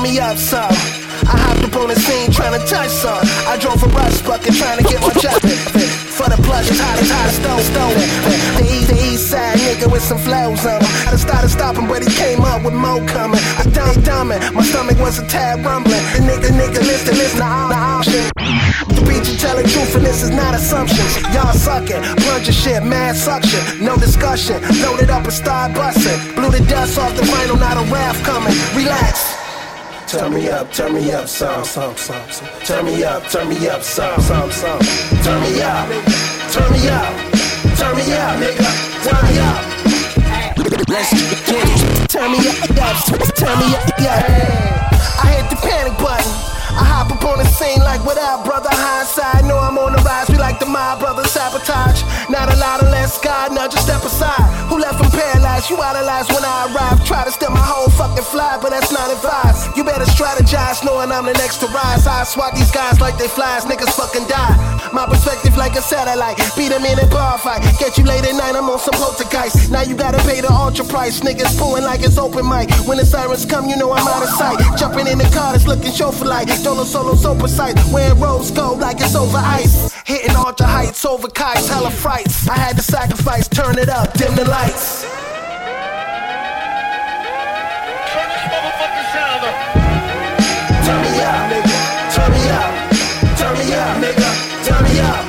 Me 0.05 0.21
up 0.21 0.37
some. 0.37 0.69
I 1.25 1.33
hopped 1.41 1.65
up 1.65 1.81
on 1.81 1.89
the 1.89 1.97
scene 1.97 2.29
trying 2.29 2.53
to 2.53 2.61
touch 2.69 2.93
some. 2.93 3.25
I 3.49 3.57
drove 3.57 3.81
a 3.81 3.89
rust 3.97 4.21
bucket 4.29 4.53
trying 4.53 4.77
to 4.77 4.85
get 4.85 5.01
my 5.01 5.09
job. 5.17 5.41
For 6.13 6.29
the 6.29 6.37
plush, 6.45 6.69
tired 6.69 7.01
of 7.01 7.09
tired 7.09 7.33
of 7.33 7.37
stone, 7.41 7.65
stone. 7.73 7.97
The 8.61 8.65
east, 8.69 8.89
the 8.93 8.99
east 9.01 9.25
side 9.33 9.57
nigga 9.65 9.89
with 9.91 10.05
some 10.05 10.21
flows 10.21 10.61
on 10.69 10.85
him. 10.85 10.93
I 11.09 11.17
started 11.17 11.49
stopping, 11.49 11.89
but 11.89 12.05
he 12.05 12.11
came 12.13 12.45
up 12.45 12.63
with 12.63 12.77
more 12.77 13.01
coming. 13.09 13.41
I 13.57 13.65
done 13.73 13.97
dumbing, 14.05 14.45
my 14.53 14.63
stomach 14.63 15.01
was 15.01 15.19
a 15.19 15.27
tad 15.27 15.65
rumbling. 15.65 16.05
The 16.13 16.21
nigga, 16.21 16.53
nigga, 16.53 16.85
listen, 16.85 17.17
listen 17.17 17.41
all 17.41 17.73
the 17.73 17.81
options. 17.81 18.29
The 18.93 19.01
beat 19.09 19.25
you 19.25 19.41
telling 19.41 19.65
truth 19.65 19.97
and 19.97 20.05
this 20.05 20.23
is 20.23 20.31
not 20.31 20.53
assumptions. 20.55 21.17
Y'all 21.33 21.57
sucking, 21.57 22.05
plunge 22.21 22.45
your 22.45 22.53
shit, 22.53 22.85
mad 22.85 23.17
suction, 23.17 23.63
no 23.81 23.97
discussion. 23.97 24.61
Loaded 24.85 25.09
up 25.09 25.25
and 25.25 25.33
start 25.33 25.73
busting. 25.73 26.21
Blew 26.37 26.53
the 26.53 26.61
dust 26.69 26.99
off 26.99 27.17
the 27.17 27.25
vinyl, 27.25 27.59
not 27.59 27.81
a 27.81 27.85
raft 27.89 28.21
coming. 28.23 28.53
Relax. 28.77 29.44
Turn 30.07 30.33
me 30.35 30.49
up, 30.49 30.71
turn 30.73 30.95
me 30.95 31.13
up, 31.13 31.27
some, 31.27 31.65
some, 31.65 31.97
some, 31.97 32.29
some. 32.31 32.49
Turn 32.65 32.85
me 32.85 33.03
up, 33.03 33.23
turn 33.31 33.49
me 33.49 33.69
up, 33.69 33.83
some, 33.83 34.21
some, 34.21 34.51
some. 34.51 34.79
Turn 35.25 35.41
me 35.43 35.63
up, 35.63 35.89
turn 36.53 36.71
me 36.73 36.89
up, 36.89 37.13
turn 37.77 37.97
me 37.97 38.13
up, 38.13 38.39
nigga. 38.39 38.85
Turn 39.03 39.25
me 39.27 39.39
up. 39.41 39.75
Let's 40.89 41.11
it. 41.13 42.09
Turn 42.09 42.31
me 42.33 42.39
up, 42.39 42.57
up, 42.79 43.35
turn 43.35 43.59
me 43.59 43.75
up, 43.75 43.99
yeah. 43.99 44.89
I 45.23 45.41
hit 45.41 45.51
the 45.51 45.57
panic 45.57 45.97
button. 45.99 46.31
I 46.77 46.85
hop 46.85 47.11
up 47.11 47.25
on 47.25 47.39
the 47.39 47.45
scene 47.45 47.81
like, 47.81 48.05
what 48.05 48.19
up, 48.19 48.45
brother? 48.45 48.69
Hindsight, 48.71 49.45
know 49.47 49.59
I'm 49.59 49.79
on 49.79 49.93
the 49.93 50.03
rise. 50.03 50.34
Like 50.45 50.61
the 50.61 50.67
mob, 50.67 51.01
brother, 51.01 51.25
sabotage. 51.25 52.05
Not 52.29 52.53
a 52.53 52.57
lot 52.61 52.83
of 52.85 52.93
less 52.93 53.17
God, 53.17 53.57
now 53.57 53.67
just 53.67 53.89
step 53.89 54.05
aside. 54.05 54.45
Who 54.69 54.77
left 54.77 55.01
him 55.01 55.11
paralyzed? 55.11 55.71
You 55.71 55.81
idolized 55.81 56.29
when 56.37 56.45
I 56.45 56.69
arrived. 56.69 57.07
Try 57.07 57.25
to 57.25 57.33
steal 57.33 57.49
my 57.49 57.65
whole 57.65 57.89
fucking 57.89 58.29
fly, 58.29 58.59
but 58.61 58.69
that's 58.69 58.93
not 58.93 59.09
advised. 59.09 59.75
You 59.75 59.85
better 59.85 60.05
strategize, 60.05 60.85
knowing 60.85 61.11
I'm 61.11 61.25
the 61.25 61.33
next 61.41 61.65
to 61.65 61.67
rise. 61.73 62.07
I 62.07 62.25
swat 62.25 62.55
these 62.55 62.71
guys 62.71 63.01
like 63.01 63.17
they 63.17 63.27
flies, 63.27 63.65
niggas 63.65 63.97
fucking 63.97 64.29
die. 64.29 64.75
My 64.93 65.07
perspective 65.07 65.57
like 65.57 65.77
a 65.77 65.83
satellite. 65.83 66.37
Beat 66.57 66.69
them 66.69 66.85
in 66.85 66.99
a 67.01 67.07
bar 67.09 67.39
fight. 67.39 67.65
Get 67.81 67.97
you 67.97 68.05
late 68.05 68.29
at 68.29 68.37
night, 68.37 68.55
I'm 68.55 68.69
on 68.69 68.79
some 68.79 69.01
poltergeist. 69.01 69.73
Now 69.73 69.81
you 69.81 69.97
gotta 69.97 70.21
pay 70.29 70.43
the 70.45 70.53
ultra 70.53 70.85
price. 70.85 71.21
Niggas 71.21 71.57
pulling 71.57 71.85
like 71.85 72.05
it's 72.05 72.19
open 72.19 72.45
mic. 72.47 72.69
When 72.85 72.99
the 72.99 73.07
sirens 73.07 73.47
come, 73.47 73.65
you 73.67 73.77
know 73.77 73.93
I'm 73.97 74.07
out 74.07 74.23
of 74.23 74.29
sight. 74.29 74.61
Jumping 74.77 75.09
in 75.09 75.17
the 75.17 75.29
car 75.33 75.57
that's 75.57 75.67
looking 75.67 75.91
chauffeur 75.91 76.27
like. 76.27 76.53
Dolo 76.63 76.85
solo 76.85 77.15
so 77.17 77.35
precise. 77.35 77.75
Wearing 77.91 78.21
rose 78.21 78.51
gold 78.51 78.81
like 78.81 79.01
it's 79.01 79.17
over 79.17 79.41
ice. 79.41 79.95
Hitting 80.05 80.34
ultra 80.35 80.66
heights 80.66 81.05
over 81.05 81.28
kites, 81.28 81.68
hella 81.68 81.91
frights. 81.91 82.49
I 82.49 82.57
had 82.57 82.76
to 82.76 82.82
sacrifice, 82.82 83.49
turn 83.49 83.78
it 83.78 83.89
up, 83.89 84.12
dim 84.14 84.35
the 84.35 84.45
lights. 84.45 85.05
Turn 90.85 91.01
me 91.03 91.20
up, 91.20 91.51
nigga. 91.51 91.76
Turn 92.14 92.30
me 92.32 92.43
up. 92.51 92.72
Turn 93.39 93.55
me 93.59 93.74
up, 93.74 93.97
nigga. 94.03 94.28
Turn 94.66 94.82
me 94.85 95.01
up. 95.01 95.24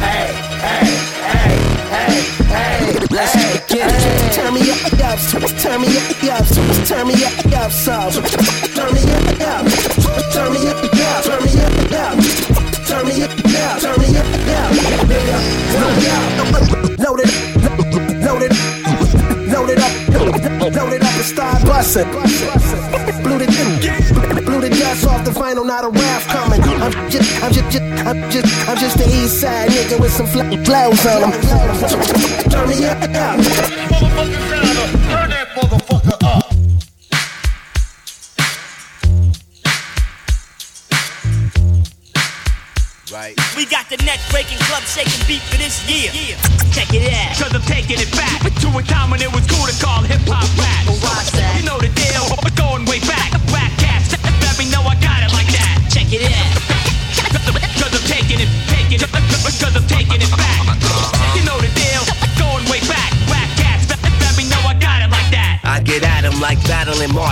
Hey, 0.00 0.32
hey, 0.64 0.86
hey, 1.32 1.54
hey, 1.92 2.12
hey. 2.54 3.06
Let's 3.10 3.34
get 3.66 3.86
it. 3.92 4.32
Turn 4.32 4.54
me 4.54 4.70
up, 4.70 4.80
up. 5.04 5.18
Turn 5.60 5.80
me 5.82 5.88
up, 5.96 6.06
up. 6.24 6.46
Turn 6.86 7.04
me 7.08 7.14
up, 7.24 7.34
up, 7.52 7.70
some. 7.70 8.12
Turn 8.74 8.90
me 8.94 9.02
up, 9.12 9.55
start. 21.86 22.12
Blew 23.22 23.38
the 23.38 23.46
blew 24.44 24.60
the 24.60 24.70
dust 24.70 25.06
off 25.06 25.24
the 25.24 25.30
vinyl, 25.30 25.64
not 25.64 25.84
a 25.84 25.88
raft 25.88 26.28
coming. 26.28 26.60
I'm 26.62 26.92
just, 27.10 27.42
I'm 27.42 27.52
just, 27.52 27.70
just 27.70 27.82
I'm 28.06 28.30
just, 28.30 28.68
I'm 28.68 28.76
just 28.76 28.98
the 28.98 29.06
east 29.06 29.40
side 29.40 29.70
nigga 29.70 30.00
with 30.00 30.12
some 30.12 30.26
fl- 30.26 30.62
clouds 30.64 31.06
on 31.06 31.30
him. 31.30 31.40
Turn 32.50 32.68
me 32.68 32.84
up, 32.86 32.98
up. 33.02 33.38
Turn 35.06 35.30
that 35.30 35.48
motherfucker 35.54 36.18
up. 36.22 36.52
Right. 43.12 43.36
We 43.56 43.64
got 43.66 43.88
the 43.88 43.96
neck 44.04 44.18
breaking, 44.30 44.58
club 44.66 44.82
shaking 44.82 45.24
beat 45.26 45.42
for 45.42 45.56
this 45.56 45.88
year. 45.88 46.10
Check 46.72 46.92
it 46.92 47.14
out. 47.14 47.38
Cause 47.38 47.54
I'm 47.54 47.62
taking 47.62 47.98
it 48.00 48.10
back 48.12 48.42
to 48.42 48.68
a 48.76 48.82
time 48.82 49.10
when 49.10 49.22
it 49.22 49.32
was 49.32 49.46
cool 49.46 49.66
to 49.66 49.84
call 49.84 50.02
hip 50.02 50.20
hop 50.26 50.44
rap. 50.58 50.76
Oh, 50.88 50.92
you 50.92 51.40
know 51.40 51.55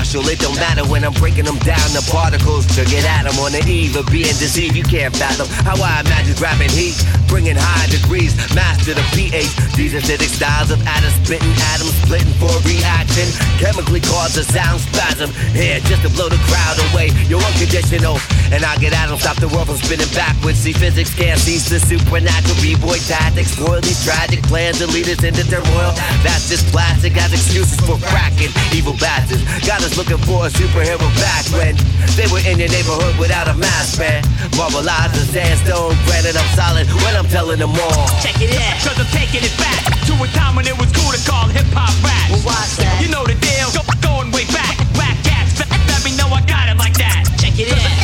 It 0.05 0.39
don't 0.39 0.55
matter 0.57 0.85
when 0.87 1.03
I'm 1.03 1.13
breaking 1.15 1.45
them 1.45 1.59
down 1.67 1.89
to 1.91 2.03
particles. 2.13 2.67
To 2.77 2.85
get 2.85 3.05
at 3.05 3.27
'em 3.27 3.37
on 3.41 3.51
the 3.51 3.65
eve 3.67 3.97
of 3.97 4.07
being 4.07 4.37
deceived, 4.39 4.77
you 4.77 4.85
can't 4.85 5.17
fathom 5.17 5.49
how 5.65 5.75
I 5.83 6.01
imagine 6.01 6.35
grabbing 6.35 6.71
heat, 6.71 6.95
bringing 7.27 7.57
high 7.57 7.87
degrees, 7.89 8.37
master 8.55 8.95
the 8.95 9.03
pH. 9.11 9.51
These 9.75 9.93
acidic 9.95 10.31
styles 10.31 10.71
of 10.71 10.79
atom 10.87 11.11
spitting, 11.25 11.51
atoms 11.75 11.95
splitting 12.05 12.33
for 12.39 12.53
reaction, 12.63 13.27
chemically 13.59 14.01
cause 14.01 14.37
a 14.37 14.45
sound 14.45 14.81
spasm. 14.83 15.33
Here, 15.53 15.81
just 15.81 16.03
to 16.03 16.11
blow 16.11 16.29
the 16.29 16.39
crowd 16.47 16.79
away. 16.93 17.11
You're 17.27 17.43
unconditional, 17.43 18.21
and 18.53 18.65
I 18.65 18.77
get 18.77 18.93
at 18.93 19.11
'em, 19.11 19.19
stop 19.19 19.37
the 19.41 19.49
world 19.49 19.67
from 19.67 19.79
spinning 19.79 20.13
backwards. 20.15 20.61
See 20.61 20.73
physics 20.73 21.11
can't 21.11 21.41
cease 21.41 21.65
the 21.65 21.81
supernatural 21.81 22.55
b-boy 22.63 22.99
tactics. 23.09 23.51
Spoil 23.53 23.81
these 23.81 24.05
tragic 24.05 24.43
plans 24.47 24.81
and 24.81 24.93
lead 24.93 25.09
us 25.09 25.25
into 25.25 25.43
turmoil. 25.45 25.93
That's 26.23 26.49
just 26.49 26.71
plastic 26.71 27.17
as 27.17 27.33
excuses 27.33 27.81
for 27.81 27.99
cracking. 27.99 28.53
Evil 28.73 28.95
bastards 28.95 29.43
got 29.67 29.83
us 29.83 29.94
looking 29.97 30.19
for 30.27 30.47
a 30.47 30.51
superhero 30.51 31.07
back 31.23 31.47
when 31.55 31.75
they 32.19 32.27
were 32.27 32.43
in 32.43 32.59
your 32.59 32.71
neighborhood 32.71 33.15
without 33.19 33.47
a 33.47 33.55
mask, 33.55 33.99
man. 33.99 34.23
Marvelized 34.59 35.15
the 35.15 35.23
sandstone, 35.31 35.95
granted 36.07 36.35
I'm 36.35 36.51
solid 36.59 36.87
when 37.07 37.15
I'm 37.15 37.27
telling 37.31 37.59
them 37.63 37.71
all. 37.71 38.07
Check 38.19 38.43
it 38.43 38.51
out. 38.59 38.75
Cause 38.83 38.99
I'm 38.99 39.07
taking 39.15 39.47
it 39.47 39.55
back 39.55 39.87
to 40.11 40.13
a 40.19 40.27
time 40.35 40.59
when 40.59 40.67
it 40.67 40.75
was 40.75 40.91
cool 40.91 41.15
to 41.15 41.21
call 41.23 41.47
hip 41.47 41.67
hop 41.71 41.95
rap. 42.03 42.27
Well, 42.31 42.43
why's 42.43 42.75
that? 42.83 42.99
You 42.99 43.07
know 43.11 43.23
the 43.23 43.39
deal, 43.39 43.71
go, 43.71 43.87
going 44.03 44.35
way 44.35 44.47
back. 44.51 44.75
Whack 44.99 45.15
cats, 45.23 45.63
let, 45.63 46.03
me 46.03 46.11
know 46.19 46.27
I 46.27 46.43
got 46.43 46.67
it 46.67 46.79
like 46.79 46.99
that. 46.99 47.23
Check 47.39 47.55
it 47.55 47.71
out. 47.71 47.95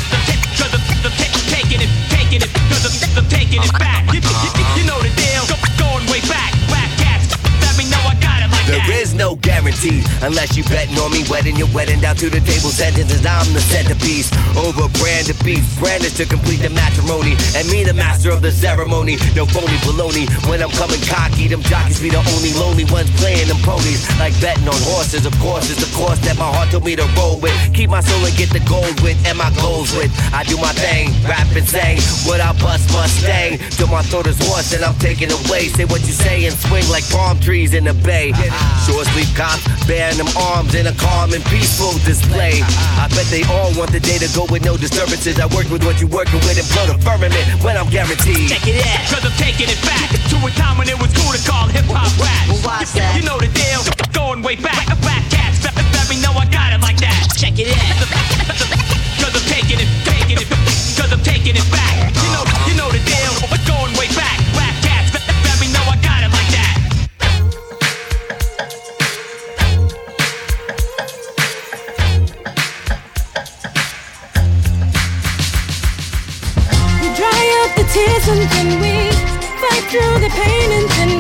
Cause 0.62 0.70
I'm, 0.70 0.82
I'm 1.02 1.14
ta- 1.18 1.34
taking 1.50 1.82
it, 1.82 1.90
taking 2.06 2.38
it, 2.38 2.50
cause 2.70 2.86
I'm, 2.86 2.94
I'm 3.18 3.26
taking 3.26 3.66
it 3.66 3.74
back. 3.82 4.06
You, 4.14 4.22
you, 4.22 4.50
you 4.78 4.84
know 4.86 4.98
the 5.02 5.10
deal, 5.18 5.42
go, 5.50 5.58
going 5.74 6.06
way 6.06 6.22
back. 6.30 6.54
Whack 6.70 6.90
cats, 7.02 7.34
let 7.66 7.74
me 7.74 7.90
know 7.90 7.98
I 8.06 8.14
got 8.22 8.46
it 8.46 8.50
like 8.54 8.66
that. 8.70 8.86
There 8.86 9.02
is 9.02 9.10
no 9.10 9.34
guarantee 9.34 9.59
unless 9.60 10.56
you 10.56 10.64
betting 10.64 10.96
on 10.98 11.12
me 11.12 11.20
wedding 11.28 11.56
your 11.56 11.68
wedding 11.74 12.00
down 12.00 12.16
to 12.16 12.30
the 12.30 12.40
table 12.40 12.72
sentences. 12.72 13.26
I'm 13.26 13.44
the 13.52 13.60
centerpiece 13.60 14.32
over 14.56 14.88
brand 14.98 15.28
of 15.28 15.36
beef. 15.44 15.62
Brand 15.78 16.02
is 16.04 16.14
to 16.16 16.24
complete 16.24 16.64
the 16.64 16.70
matrimony 16.70 17.36
and 17.54 17.68
me 17.68 17.84
the 17.84 17.92
master 17.92 18.30
of 18.30 18.40
the 18.40 18.50
ceremony. 18.50 19.16
No 19.36 19.44
phony 19.44 19.76
baloney 19.84 20.24
when 20.48 20.62
I'm 20.62 20.70
coming 20.70 21.00
cocky. 21.04 21.48
Them 21.48 21.60
jockeys 21.62 22.00
be 22.00 22.08
the 22.08 22.24
only 22.32 22.52
lonely 22.56 22.84
ones 22.88 23.10
playing 23.20 23.48
them 23.48 23.60
ponies 23.60 24.00
like 24.18 24.32
betting 24.40 24.66
on 24.66 24.80
horses. 24.88 25.26
Of 25.26 25.36
course, 25.40 25.68
it's 25.68 25.84
the 25.84 25.92
course 25.96 26.18
that 26.24 26.38
my 26.38 26.48
heart 26.48 26.70
told 26.70 26.84
me 26.84 26.96
to 26.96 27.04
roll 27.16 27.38
with. 27.38 27.54
Keep 27.74 27.90
my 27.90 28.00
soul 28.00 28.24
and 28.24 28.36
get 28.36 28.48
the 28.50 28.64
gold 28.64 28.96
with 29.04 29.20
and 29.28 29.36
my 29.36 29.52
goals 29.60 29.92
with. 29.92 30.08
I 30.32 30.42
do 30.44 30.56
my 30.56 30.72
thing, 30.72 31.12
rap 31.28 31.48
and 31.52 31.68
sing. 31.68 32.00
What 32.24 32.40
I 32.40 32.56
bust 32.56 32.88
Mustang 32.96 33.60
till 33.76 33.88
my 33.88 34.02
throat 34.08 34.26
is 34.26 34.40
hoarse 34.48 34.72
and 34.72 34.84
I'm 34.84 34.96
taking 34.96 35.28
away. 35.28 35.68
Say 35.68 35.84
what 35.84 36.00
you 36.08 36.16
say 36.16 36.48
and 36.48 36.56
swing 36.56 36.88
like 36.88 37.04
palm 37.12 37.38
trees 37.40 37.74
in 37.74 37.84
the 37.84 37.94
bay. 37.94 38.32
Short 38.88 39.04
sleeve 39.12 39.28
cops 39.50 39.86
bearing 39.86 40.16
them 40.16 40.30
arms 40.54 40.74
in 40.74 40.86
a 40.86 40.94
calm 40.94 41.32
and 41.32 41.44
peaceful 41.46 41.92
display. 42.06 42.62
I 42.98 43.08
bet 43.10 43.26
they 43.26 43.42
all 43.50 43.74
want 43.74 43.90
the 43.92 44.00
day 44.00 44.18
to 44.18 44.28
go 44.34 44.46
with 44.50 44.64
no 44.64 44.76
disturbances. 44.76 45.38
I 45.40 45.46
work 45.50 45.68
with 45.70 45.82
what 45.84 46.00
you 46.00 46.06
working 46.06 46.38
with 46.46 46.58
and 46.58 46.68
blow 46.70 46.86
the 46.86 46.98
firmament 47.02 47.42
when 47.64 47.76
I'm 47.76 47.90
guaranteed. 47.90 48.50
Check 48.50 48.66
it 48.66 48.78
out. 48.86 49.02
Cause 49.10 49.24
I'm 49.26 49.36
taking 49.38 49.68
it 49.68 49.80
back 49.82 50.10
to 50.14 50.36
a 50.46 50.50
time 50.54 50.78
when 50.78 50.88
it 50.88 50.98
was 50.98 51.10
cool 51.16 51.32
to 51.32 51.42
call 51.42 51.66
hip 51.66 51.86
hop 51.90 52.10
rap. 52.22 52.48
Well, 52.48 52.62
why's 52.62 52.92
that? 52.94 53.16
You 53.18 53.26
know 53.26 53.38
the 53.38 53.50
deal, 53.50 53.82
going 54.14 54.42
way 54.42 54.56
back. 54.56 54.86
Whack 55.02 55.24
cats, 55.30 55.64
let, 55.64 55.74
let 55.74 56.06
me 56.06 56.20
know 56.22 56.32
I 56.34 56.46
got 56.46 56.72
it 56.72 56.80
like 56.80 56.98
that. 57.02 57.34
Check 57.34 57.58
it 57.58 57.74
out. 57.74 58.06
Cause 59.18 59.34
I'm 59.34 59.46
taking 59.50 59.80
it, 59.82 59.90
taking 60.06 60.38
it, 60.38 60.48
cause 60.94 61.10
I'm 61.10 61.22
taking 61.22 61.56
it 61.56 61.66
back. 61.70 62.09
And 78.38 78.80
we 78.80 79.10
fight 79.60 79.84
through 79.90 80.18
the 80.20 80.30
pain 80.30 80.70
and 80.70 80.88
then 80.90 81.19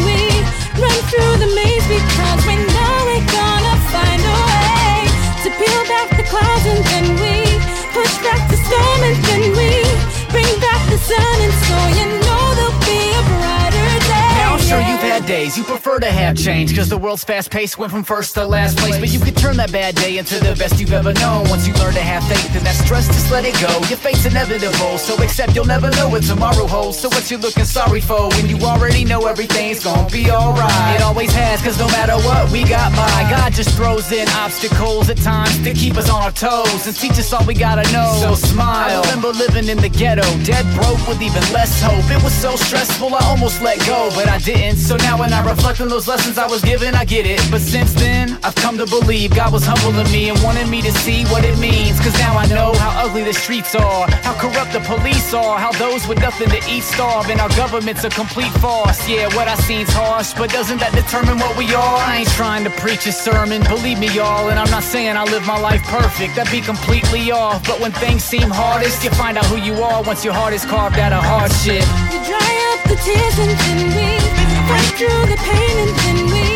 days. 15.50 15.58
You 15.58 15.64
prefer 15.64 15.98
to 15.98 16.10
have 16.10 16.36
change, 16.36 16.76
cause 16.76 16.88
the 16.88 16.98
world's 16.98 17.24
fast 17.24 17.50
paced 17.50 17.78
went 17.78 17.92
from 17.92 18.04
first 18.04 18.34
to 18.34 18.44
last 18.44 18.78
place. 18.78 18.98
But 18.98 19.12
you 19.12 19.20
could 19.20 19.36
turn 19.36 19.56
that 19.56 19.72
bad 19.72 19.94
day 19.94 20.18
into 20.18 20.38
the 20.38 20.54
best 20.56 20.80
you've 20.80 20.92
ever 20.92 21.12
known. 21.14 21.48
Once 21.48 21.66
you 21.66 21.74
learn 21.74 21.94
to 21.94 22.00
have 22.00 22.22
faith 22.28 22.56
in 22.56 22.64
that 22.64 22.74
stress, 22.74 23.06
just 23.08 23.30
let 23.30 23.44
it 23.44 23.54
go. 23.60 23.72
Your 23.88 23.98
fate's 23.98 24.24
inevitable, 24.26 24.98
so 24.98 25.14
accept 25.22 25.54
you'll 25.54 25.66
never 25.66 25.90
know 25.90 26.08
what 26.08 26.22
tomorrow 26.22 26.66
holds. 26.66 26.98
So 26.98 27.08
what 27.08 27.30
you 27.30 27.38
looking 27.38 27.64
sorry 27.64 28.00
for 28.00 28.28
when 28.30 28.48
you 28.48 28.58
already 28.64 29.04
know 29.04 29.26
everything's 29.26 29.82
gonna 29.82 30.08
be 30.10 30.30
alright? 30.30 30.96
It 30.96 31.02
always 31.02 31.32
has, 31.32 31.62
cause 31.62 31.78
no 31.78 31.86
matter 31.88 32.16
what, 32.26 32.50
we 32.50 32.64
got 32.64 32.92
by. 32.92 33.30
God 33.30 33.52
just 33.52 33.76
throws 33.76 34.12
in 34.12 34.28
obstacles 34.30 35.10
at 35.10 35.18
times 35.18 35.58
to 35.64 35.72
keep 35.74 35.96
us 35.96 36.08
on 36.08 36.22
our 36.22 36.32
toes 36.32 36.86
and 36.86 36.96
teach 36.96 37.18
us 37.18 37.32
all 37.32 37.44
we 37.44 37.54
gotta 37.54 37.90
know. 37.92 38.12
So 38.20 38.34
smile. 38.34 39.02
I 39.02 39.08
remember 39.08 39.28
living 39.28 39.68
in 39.68 39.78
the 39.78 39.88
ghetto, 39.88 40.26
dead 40.44 40.64
broke 40.74 41.02
with 41.08 41.22
even 41.22 41.42
less 41.52 41.82
hope. 41.82 42.04
It 42.10 42.22
was 42.22 42.34
so 42.34 42.56
stressful, 42.56 43.14
I 43.14 43.24
almost 43.24 43.62
let 43.62 43.78
go, 43.86 44.10
but 44.14 44.28
I 44.28 44.38
didn't. 44.38 44.76
So 44.76 44.96
now 44.96 45.18
when 45.18 45.32
I 45.32 45.39
reflect 45.44 45.80
on 45.80 45.88
those 45.88 46.08
lessons 46.08 46.38
I 46.38 46.46
was 46.46 46.62
given, 46.62 46.94
I 46.94 47.04
get 47.04 47.26
it. 47.26 47.40
But 47.50 47.60
since 47.60 47.94
then, 47.94 48.38
I've 48.42 48.54
come 48.56 48.76
to 48.78 48.86
believe 48.86 49.34
God 49.34 49.52
was 49.52 49.64
humbling 49.64 50.10
me 50.12 50.28
and 50.28 50.38
wanted 50.42 50.68
me 50.68 50.82
to 50.82 50.92
see 50.92 51.24
what 51.26 51.44
it 51.44 51.58
means. 51.58 51.98
Cause 52.00 52.14
now 52.18 52.36
I 52.36 52.46
know 52.46 52.72
how 52.74 53.06
ugly 53.06 53.22
the 53.22 53.32
streets 53.32 53.74
are, 53.74 54.10
how 54.22 54.34
corrupt 54.34 54.72
the 54.72 54.80
police 54.80 55.32
are, 55.34 55.58
how 55.58 55.72
those 55.72 56.06
with 56.08 56.18
nothing 56.20 56.48
to 56.50 56.60
eat 56.68 56.82
starve, 56.82 57.30
and 57.30 57.40
our 57.40 57.48
government's 57.50 58.04
a 58.04 58.10
complete 58.10 58.52
farce. 58.64 59.08
Yeah, 59.08 59.26
what 59.36 59.46
I 59.48 59.54
seen's 59.56 59.92
harsh, 59.92 60.34
but 60.34 60.50
doesn't 60.50 60.78
that 60.78 60.92
determine 60.92 61.38
what 61.38 61.56
we 61.56 61.66
are? 61.74 61.98
I 61.98 62.18
ain't 62.18 62.30
trying 62.30 62.64
to 62.64 62.70
preach 62.70 63.06
a 63.06 63.12
sermon, 63.12 63.62
believe 63.64 63.98
me, 63.98 64.08
y'all, 64.14 64.50
and 64.50 64.58
I'm 64.58 64.70
not 64.70 64.82
saying 64.82 65.16
I 65.16 65.24
live 65.24 65.46
my 65.46 65.58
life 65.58 65.82
perfect. 65.84 66.36
That'd 66.36 66.52
be 66.52 66.60
completely 66.60 67.30
off. 67.30 67.66
But 67.66 67.80
when 67.80 67.92
things 67.92 68.24
seem 68.24 68.50
hardest, 68.50 69.04
you 69.04 69.10
find 69.10 69.38
out 69.38 69.46
who 69.46 69.56
you 69.56 69.74
are 69.82 70.02
once 70.02 70.24
your 70.24 70.34
heart 70.34 70.54
is 70.54 70.64
carved 70.64 70.98
out 70.98 71.12
of 71.12 71.22
hardship. 71.22 71.84
You 72.12 72.20
dry 72.26 72.50
up 72.72 72.88
the 72.88 72.96
tears 72.96 73.38
and 73.38 73.58
then 73.58 74.29
we 74.70 74.80
through 74.98 75.26
the 75.26 75.38
pain 75.48 75.74
and 75.84 75.92
then 76.00 76.18
we 76.34 76.46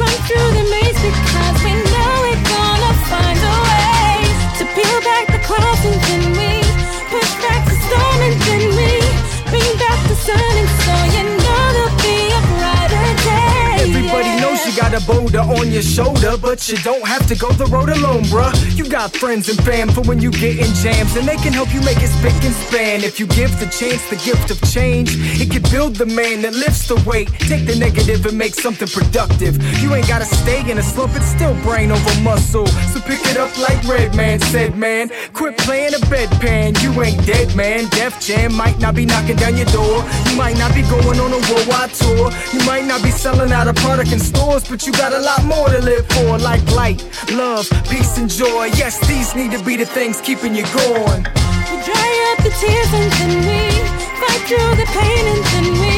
run 0.00 0.16
through 0.26 0.50
the 0.58 0.64
maze 0.72 1.00
because 1.08 1.56
we 1.64 1.72
know 1.92 2.12
we're 2.24 2.44
gonna 2.48 2.92
find 3.10 3.40
a 3.52 3.56
way 3.68 4.16
to 4.58 4.64
peel 4.74 4.98
back 5.04 5.26
the 5.34 5.40
clouds 5.44 5.84
and 5.84 5.98
then 6.08 6.22
we 6.38 6.52
push 7.12 7.32
back 7.44 7.62
the 7.68 7.76
storm 7.84 8.20
and 8.28 8.36
then 8.48 8.64
we 8.78 8.90
bring 9.50 9.72
back 9.78 10.00
the 10.08 10.14
sun. 10.14 10.52
And 10.60 10.70
so 10.84 10.94
you 11.16 11.22
know 11.28 11.39
got 14.80 14.94
a 14.94 15.04
boulder 15.04 15.40
on 15.40 15.70
your 15.70 15.82
shoulder, 15.82 16.38
but 16.40 16.66
you 16.68 16.78
don't 16.78 17.06
have 17.06 17.26
to 17.26 17.34
go 17.36 17.52
the 17.52 17.66
road 17.66 17.90
alone, 17.90 18.22
bruh. 18.32 18.50
You 18.78 18.88
got 18.88 19.14
friends 19.14 19.48
and 19.50 19.58
fam 19.62 19.88
for 19.88 20.00
when 20.02 20.20
you 20.20 20.30
get 20.30 20.56
in 20.56 20.72
jams, 20.80 21.14
and 21.16 21.28
they 21.28 21.36
can 21.36 21.52
help 21.52 21.72
you 21.74 21.82
make 21.82 21.98
it 21.98 22.08
spick 22.08 22.32
and 22.42 22.54
span. 22.64 23.04
If 23.04 23.20
you 23.20 23.26
give 23.26 23.52
the 23.60 23.66
chance 23.66 24.02
the 24.08 24.16
gift 24.16 24.50
of 24.50 24.58
change, 24.72 25.10
it 25.38 25.50
can 25.50 25.62
build 25.70 25.96
the 25.96 26.06
man 26.06 26.40
that 26.42 26.54
lifts 26.54 26.88
the 26.88 26.96
weight. 27.04 27.28
Take 27.50 27.66
the 27.66 27.76
negative 27.76 28.24
and 28.24 28.38
make 28.38 28.54
something 28.54 28.88
productive. 28.88 29.60
You 29.82 29.94
ain't 29.94 30.08
gotta 30.08 30.24
stay 30.24 30.64
in 30.70 30.78
a 30.78 30.82
slump, 30.82 31.14
it's 31.14 31.26
still 31.26 31.54
brain 31.62 31.90
over 31.90 32.20
muscle. 32.22 32.66
So 32.92 33.00
pick 33.00 33.20
it 33.26 33.36
up 33.36 33.52
like 33.58 33.84
Redman 33.84 34.40
said, 34.40 34.78
man. 34.78 35.10
Quit 35.34 35.58
playing 35.58 35.92
a 35.92 36.00
bedpan, 36.08 36.80
you 36.82 36.90
ain't 37.02 37.20
dead, 37.26 37.54
man. 37.54 37.84
Def 37.90 38.18
Jam 38.20 38.54
might 38.54 38.78
not 38.78 38.94
be 38.94 39.04
knocking 39.04 39.36
down 39.36 39.56
your 39.58 39.70
door. 39.76 40.00
You 40.30 40.36
might 40.36 40.56
not 40.56 40.74
be 40.74 40.82
going 40.82 41.20
on 41.20 41.30
a 41.36 41.40
worldwide 41.52 41.92
tour. 41.92 42.32
You 42.54 42.64
might 42.64 42.86
not 42.86 43.02
be 43.02 43.10
selling 43.10 43.52
out 43.52 43.68
a 43.68 43.74
product 43.74 44.12
in 44.12 44.18
stores, 44.18 44.69
but 44.70 44.86
you 44.86 44.92
got 44.92 45.12
a 45.12 45.18
lot 45.18 45.44
more 45.44 45.68
to 45.68 45.82
live 45.82 46.06
for, 46.14 46.38
like 46.38 46.62
light, 46.70 47.02
love, 47.32 47.68
peace, 47.90 48.16
and 48.18 48.30
joy. 48.30 48.70
Yes, 48.78 48.94
these 49.08 49.34
need 49.34 49.50
to 49.50 49.62
be 49.64 49.74
the 49.74 49.84
things 49.84 50.20
keeping 50.20 50.54
you 50.54 50.62
going. 50.86 51.26
We 51.66 51.76
dry 51.82 52.10
up 52.30 52.38
the 52.46 52.54
tears 52.54 52.90
and 52.94 53.10
then 53.18 53.34
we 53.50 53.62
fight 54.22 54.42
through 54.46 54.72
the 54.78 54.86
pain 54.94 55.24
and 55.26 55.42
then 55.50 55.66
we 55.74 55.96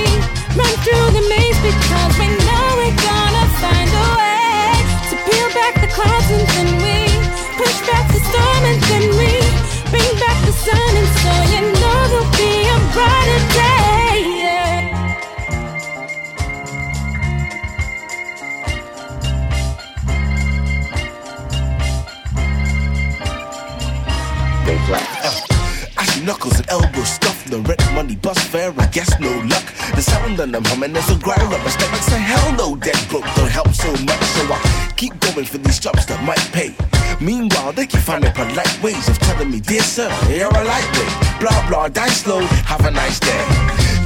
run 0.57 0.73
through 0.81 1.09
the 1.13 1.25
maze 1.29 1.61
because 1.61 2.13
we 2.17 2.29
know 2.33 2.65
we're 2.81 2.97
gonna 2.97 3.47
find 3.61 3.91
a 3.93 4.07
way 4.17 4.73
to 5.13 5.15
peel 5.21 5.49
back 5.53 5.75
the 5.77 5.93
clouds 5.93 6.31
and 6.33 6.52
knuckles 26.23 26.59
and 26.59 26.69
elbows 26.71 27.09
stuffed, 27.09 27.51
the 27.51 27.59
rent 27.61 27.83
money 27.95 28.17
bus 28.17 28.39
fare, 28.39 28.73
I 28.79 28.87
guess 28.87 29.19
no 29.21 29.31
luck. 29.47 29.67
The 29.95 30.03
sound 30.03 30.39
and 30.41 30.55
I'm 30.55 30.65
humming 30.65 30.97
as 30.97 31.11
a 31.11 31.19
growl 31.19 31.55
up. 31.55 31.63
My 31.65 31.71
stomach 31.71 32.03
say 32.03 32.19
hell 32.19 32.53
no, 32.57 32.77
dead 32.77 32.99
broke 33.09 33.27
don't 33.35 33.51
help 33.51 33.73
so 33.75 33.91
much. 34.05 34.23
So 34.37 34.43
I 34.53 34.93
keep 34.97 35.19
going 35.21 35.47
for 35.47 35.59
these 35.59 35.79
jobs 35.79 36.07
that 36.07 36.23
might 36.25 36.43
pay. 36.53 36.75
Meanwhile, 37.21 37.73
they 37.73 37.87
keep 37.87 38.01
finding 38.01 38.33
polite 38.33 38.83
ways 38.83 39.09
of 39.09 39.19
telling 39.19 39.51
me, 39.51 39.61
dear 39.61 39.83
sir, 39.83 40.09
you're 40.31 40.49
a 40.49 40.65
lightweight. 40.65 41.15
Blah 41.41 41.69
blah, 41.69 41.89
die 41.89 42.09
slow, 42.09 42.41
have 42.71 42.85
a 42.87 42.91
nice 42.91 43.19
day. 43.19 43.45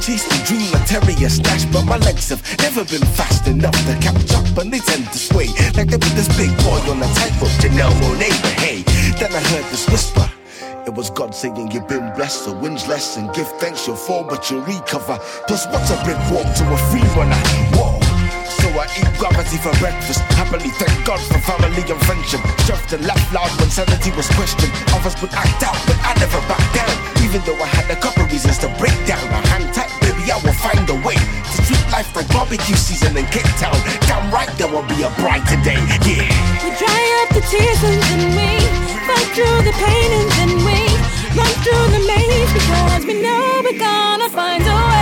Chase 0.01 0.25
the 0.29 0.39
dream 0.47 0.71
like 0.73 0.87
terrier 0.87 1.29
snatch, 1.29 1.71
but 1.73 1.85
my 1.85 1.99
legs 1.99 2.29
have 2.29 2.43
never 2.61 2.85
been 2.85 3.05
fast 3.17 3.47
enough 3.47 3.77
to 3.87 3.95
catch 4.01 4.33
up, 4.33 4.47
and 4.59 4.73
they 4.73 4.81
tend 4.81 5.07
to 5.13 5.19
sway 5.19 5.49
like 5.77 5.89
they 5.89 5.99
put 5.99 6.15
this 6.17 6.29
big 6.37 6.53
boy 6.65 6.79
on 6.91 7.03
a 7.03 7.09
tightrope. 7.15 7.53
Janelle 7.61 7.93
Monáe, 8.01 8.37
but 8.43 8.57
hey, 8.61 8.83
then 9.19 9.33
I 9.33 9.41
heard 9.53 9.65
this 9.73 9.89
whisper. 9.89 10.31
It 10.87 10.95
was 10.95 11.11
God 11.11 11.35
saying 11.35 11.59
you've 11.73 11.89
been 11.89 12.15
blessed, 12.15 12.45
so 12.45 12.55
wins 12.55 12.87
less 12.87 13.17
and 13.17 13.27
give 13.35 13.51
thanks. 13.59 13.89
You'll 13.89 13.97
fall, 13.97 14.23
but 14.23 14.49
you'll 14.49 14.63
recover. 14.63 15.19
Plus, 15.51 15.67
what's 15.67 15.91
a 15.91 15.99
brick 16.07 16.15
walk 16.31 16.47
to 16.47 16.63
a 16.63 16.79
free 16.87 17.03
runner? 17.19 17.35
Whoa. 17.75 17.99
So 18.63 18.71
I 18.71 18.87
eat 18.95 19.11
gravity 19.19 19.59
for 19.59 19.75
breakfast. 19.83 20.23
Happily 20.39 20.71
thank 20.79 20.95
God 21.03 21.19
for 21.27 21.43
family 21.43 21.83
and 21.83 21.99
friendship. 22.07 22.39
Shoved 22.71 22.87
and 22.95 23.03
laughed 23.03 23.35
loud 23.35 23.51
when 23.59 23.67
sanity 23.67 24.15
was 24.15 24.31
questioned. 24.39 24.71
Others 24.95 25.19
would 25.27 25.35
act 25.35 25.59
out, 25.67 25.75
but 25.91 25.99
I 26.07 26.15
never 26.23 26.39
back 26.47 26.63
down. 26.71 26.95
Even 27.27 27.43
though 27.43 27.59
I 27.59 27.67
had 27.67 27.91
a 27.91 27.99
couple 27.99 28.23
reasons 28.31 28.63
to 28.63 28.71
break 28.79 28.95
down. 29.11 29.27
I 29.35 29.43
hang 29.51 29.67
tight, 29.75 29.91
baby, 30.07 30.31
I 30.31 30.39
will 30.39 30.55
find 30.55 30.87
a 30.87 30.95
way 31.03 31.19
to 31.19 31.59
treat 31.67 31.83
life 31.91 32.15
like 32.15 32.31
barbecue 32.31 32.79
season 32.79 33.19
in 33.19 33.27
Cape 33.35 33.51
Town. 33.59 33.75
Damn 34.07 34.31
right, 34.31 34.55
there 34.55 34.71
will 34.71 34.87
be 34.87 35.03
a 35.03 35.11
brighter 35.19 35.59
day. 35.67 35.83
Yeah. 36.07 36.31
We 36.63 36.71
dry 36.79 37.27
up 37.27 37.35
the 37.35 37.43
tears 37.43 37.83
we 37.83 37.99
fight 37.99 38.66
through 39.37 39.63
the 39.65 39.73
pain 39.73 40.11
and 40.13 40.31
then 40.39 40.51
we 40.65 40.81
run 41.37 41.53
through 41.61 41.87
the 41.93 42.03
maze 42.09 42.53
because 42.55 43.05
we 43.05 43.21
know 43.21 43.61
we're 43.63 43.79
gonna 43.79 44.31
find 44.31 44.63
a 44.63 44.75
way 44.89 44.96